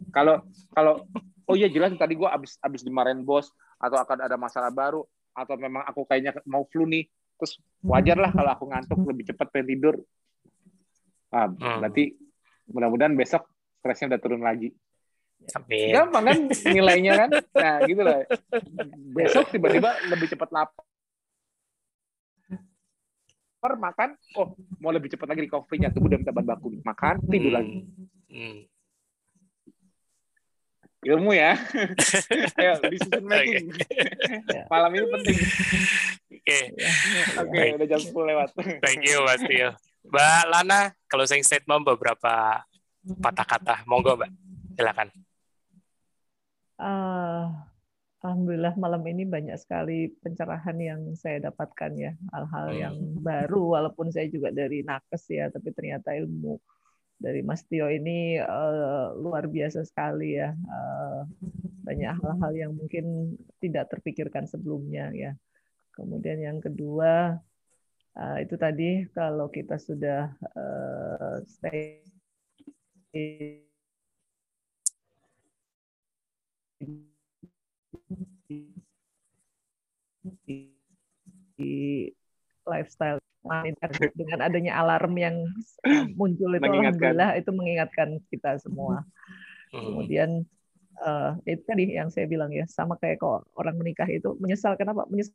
Kalau 0.08 0.40
kalau 0.72 1.04
oh 1.44 1.52
iya 1.52 1.68
jelas 1.68 1.92
tadi 2.00 2.16
gue 2.16 2.24
abis 2.24 2.56
abis 2.64 2.80
dimarahin 2.80 3.20
bos 3.20 3.52
atau 3.76 4.00
akan 4.00 4.24
ada 4.24 4.40
masalah 4.40 4.72
baru 4.72 5.04
atau 5.36 5.54
memang 5.60 5.84
aku 5.84 6.08
kayaknya 6.08 6.32
mau 6.48 6.64
flu 6.64 6.88
nih 6.88 7.04
terus 7.36 7.60
wajar 7.84 8.16
lah 8.16 8.32
kalau 8.32 8.50
aku 8.56 8.64
ngantuk 8.72 8.98
lebih 9.04 9.28
cepat 9.28 9.52
pengen 9.52 9.68
tidur 9.76 9.94
hmm. 11.28 11.60
berarti 11.60 12.16
mudah-mudahan 12.72 13.12
besok 13.12 13.44
stresnya 13.84 14.16
udah 14.16 14.20
turun 14.24 14.40
lagi 14.40 14.72
Amin. 15.52 15.92
Gampang 15.92 16.24
kan 16.26 16.38
nilainya 16.64 17.12
kan? 17.12 17.30
Nah 17.54 17.84
gitu 17.84 18.00
lah. 18.00 18.24
Besok 19.14 19.52
tiba-tiba 19.52 19.92
lebih 20.08 20.32
cepat 20.32 20.48
lapar 20.48 20.82
makan, 23.74 24.14
oh 24.38 24.54
mau 24.78 24.94
lebih 24.94 25.10
cepat 25.10 25.34
lagi 25.34 25.50
recovery-nya, 25.50 25.90
tubuh 25.90 26.06
udah 26.06 26.22
minta 26.22 26.30
bahan 26.30 26.46
baku, 26.46 26.78
makan, 26.86 27.14
tidur 27.26 27.50
hmm. 27.50 27.58
lagi. 27.58 27.76
Hmm. 28.30 28.58
Ilmu 31.06 31.30
ya. 31.38 31.54
Ayo, 32.58 32.82
decision 32.90 33.22
making. 33.26 33.70
Okay. 33.70 34.62
Malam 34.66 34.90
ini 34.90 35.06
penting. 35.06 35.38
Oke. 35.38 36.42
Okay. 36.42 36.64
Oke, 37.38 37.46
okay, 37.46 37.66
udah 37.78 37.86
jam 37.86 38.00
10 38.02 38.30
lewat. 38.34 38.48
Thank 38.82 39.06
you, 39.06 39.22
Mas 39.22 39.42
Tio. 39.46 39.70
Mbak 40.06 40.42
Lana, 40.50 40.80
closing 41.06 41.46
statement 41.46 41.86
beberapa 41.86 42.62
patah 43.22 43.46
kata. 43.46 43.76
Monggo, 43.86 44.18
Mbak. 44.18 44.30
Silakan. 44.74 45.08
Uh, 46.76 47.54
Alhamdulillah 48.26 48.74
malam 48.74 49.06
ini 49.06 49.22
banyak 49.22 49.54
sekali 49.54 50.10
pencerahan 50.18 50.74
yang 50.82 51.14
saya 51.14 51.46
dapatkan 51.46 51.94
ya. 51.94 52.10
Hal-hal 52.34 52.66
yang 52.74 52.96
hmm. 52.98 53.22
baru 53.22 53.78
walaupun 53.78 54.10
saya 54.10 54.26
juga 54.26 54.50
dari 54.50 54.82
nakes 54.82 55.30
ya 55.30 55.46
tapi 55.46 55.70
ternyata 55.70 56.10
ilmu 56.10 56.58
dari 57.22 57.46
Mas 57.46 57.62
Tio 57.70 57.86
ini 57.86 58.34
uh, 58.42 59.14
luar 59.14 59.46
biasa 59.46 59.86
sekali 59.86 60.42
ya. 60.42 60.50
Uh, 60.50 61.22
banyak 61.86 62.18
hal-hal 62.18 62.52
yang 62.58 62.72
mungkin 62.74 63.38
tidak 63.62 63.94
terpikirkan 63.94 64.50
sebelumnya 64.50 65.14
ya. 65.14 65.30
Kemudian 65.94 66.42
yang 66.42 66.58
kedua 66.58 67.38
uh, 68.18 68.38
itu 68.42 68.58
tadi 68.58 69.06
kalau 69.14 69.46
kita 69.54 69.78
sudah 69.78 70.34
uh, 70.50 71.38
stay 71.46 72.02
di 73.14 73.54
lifestyle 82.66 83.20
dengan 84.14 84.38
adanya 84.42 84.72
alarm 84.82 85.14
yang 85.14 85.36
muncul 86.18 86.50
itu 86.50 86.66
alhamdulillah 86.66 87.38
itu 87.38 87.50
mengingatkan 87.54 88.18
kita 88.28 88.58
semua. 88.58 89.06
Hmm. 89.70 89.82
Kemudian 89.92 90.30
uh, 91.02 91.38
itu 91.46 91.62
tadi 91.62 91.94
yang 91.94 92.10
saya 92.10 92.26
bilang 92.26 92.50
ya 92.50 92.66
sama 92.66 92.98
kayak 92.98 93.22
kok 93.22 93.46
orang 93.54 93.78
menikah 93.78 94.08
itu 94.10 94.34
menyesal 94.42 94.74
kenapa? 94.74 95.06
Menyesal. 95.06 95.34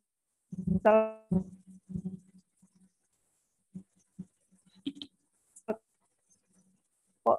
Kok 7.24 7.38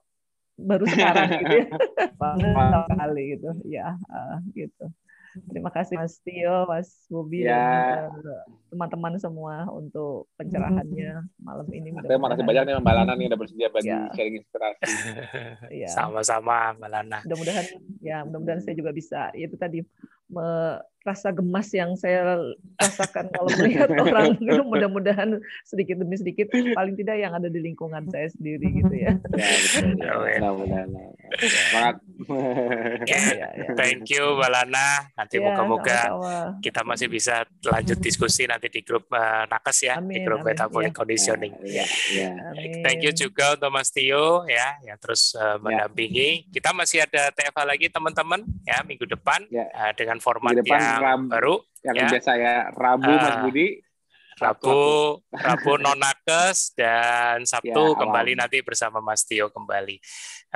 baru 0.58 0.86
sekarang 0.90 1.30
gitu 1.38 1.54
ya? 1.54 1.66
Kali 2.98 3.24
gitu 3.38 3.50
ya 3.68 3.94
uh, 4.10 4.38
gitu 4.58 4.90
Terima 5.34 5.72
kasih 5.74 5.98
Mas 5.98 6.22
Tio, 6.22 6.70
Mas 6.70 7.10
Bobi, 7.10 7.46
ya. 7.46 7.50
dan 7.50 8.14
teman-teman 8.70 9.18
semua 9.18 9.66
untuk 9.74 10.30
pencerahannya 10.38 11.26
malam 11.42 11.68
ini. 11.74 11.90
Terima 12.06 12.30
kasih 12.30 12.46
banyak 12.46 12.64
nih 12.70 12.74
Mbak 12.78 12.94
Lana 12.94 13.14
nih 13.18 13.26
udah 13.34 13.40
bersedia 13.42 13.70
bagi 13.74 13.90
ya. 13.90 14.10
sharing 14.14 14.36
inspirasi. 14.38 14.84
ya. 15.86 15.90
Sama-sama 15.90 16.78
Mbak 16.78 16.90
Lana. 16.90 17.20
Mudah-mudahan 17.26 17.66
ya 18.06 18.18
mudah-mudahan 18.30 18.62
saya 18.62 18.76
juga 18.78 18.94
bisa 18.94 19.34
itu 19.34 19.58
tadi 19.58 19.82
rasa 21.04 21.36
gemas 21.36 21.68
yang 21.76 22.00
saya 22.00 22.40
rasakan 22.80 23.28
kalau 23.36 23.52
melihat 23.60 23.92
orang 24.08 24.40
itu 24.40 24.64
mudah-mudahan 24.72 25.36
sedikit 25.68 26.00
demi 26.00 26.16
sedikit 26.16 26.48
paling 26.50 26.96
tidak 26.96 27.20
yang 27.20 27.36
ada 27.36 27.52
di 27.52 27.60
lingkungan 27.60 28.08
saya 28.08 28.32
sendiri 28.32 28.68
gitu 28.72 28.96
ya. 28.96 29.14
Ya. 30.04 30.14
Ya, 33.04 33.20
ya, 33.34 33.48
ya. 33.58 33.68
Thank 33.74 34.14
you 34.14 34.38
Balana. 34.38 35.10
Nanti 35.18 35.42
moga-moga 35.42 36.14
ya, 36.14 36.54
kita 36.62 36.86
masih 36.86 37.10
bisa 37.10 37.42
lanjut 37.66 37.98
diskusi 37.98 38.46
nanti 38.46 38.70
di 38.70 38.86
grup 38.86 39.10
uh, 39.10 39.50
Nakes 39.50 39.80
ya, 39.82 39.98
amin, 39.98 40.14
di 40.14 40.20
grup 40.22 40.46
metabolic 40.46 40.94
ya. 40.94 40.98
conditioning. 40.98 41.54
Ya, 41.66 41.86
ya. 42.14 42.30
Thank 42.86 43.02
you 43.02 43.12
juga 43.12 43.58
untuk 43.58 43.72
Mas 43.74 43.90
Tio 43.90 44.46
ya 44.46 44.78
yang 44.86 44.98
terus 45.02 45.34
uh, 45.34 45.58
mendampingi. 45.58 46.54
Kita 46.54 46.70
masih 46.70 47.02
ada 47.02 47.34
TFA 47.34 47.64
lagi 47.66 47.90
teman-teman 47.90 48.46
ya 48.64 48.86
minggu 48.86 49.10
depan 49.10 49.42
ya. 49.50 49.66
uh, 49.74 49.92
dengan 49.98 50.22
format 50.24 50.56
depan 50.56 50.80
yang 50.80 51.04
Rabu, 51.04 51.28
baru 51.28 51.56
yang 51.84 51.96
ya. 52.00 52.08
biasa 52.08 52.32
ya 52.40 52.56
Rabu 52.72 53.12
uh, 53.12 53.20
Mas 53.20 53.36
Budi 53.44 53.68
Rabu 54.40 54.80
Rabu 55.30 55.72
nonakes 55.78 56.72
dan 56.74 57.44
Sabtu 57.44 57.84
ya, 57.94 58.00
kembali 58.00 58.34
nanti 58.40 58.64
bersama 58.66 58.98
Mas 59.04 59.28
Tio 59.28 59.52
kembali. 59.52 60.00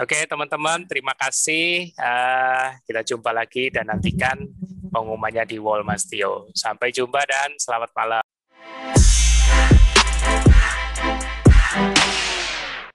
Oke 0.02 0.24
teman-teman 0.26 0.88
terima 0.90 1.14
kasih 1.14 1.92
uh, 2.00 2.74
kita 2.88 3.04
jumpa 3.04 3.36
lagi 3.36 3.70
dan 3.70 3.92
nantikan 3.92 4.40
pengumumannya 4.90 5.46
di 5.46 5.60
wall 5.60 5.84
Mas 5.84 6.08
Tio. 6.08 6.50
Sampai 6.56 6.90
jumpa 6.90 7.22
dan 7.28 7.54
selamat 7.60 7.92
malam. 7.94 8.24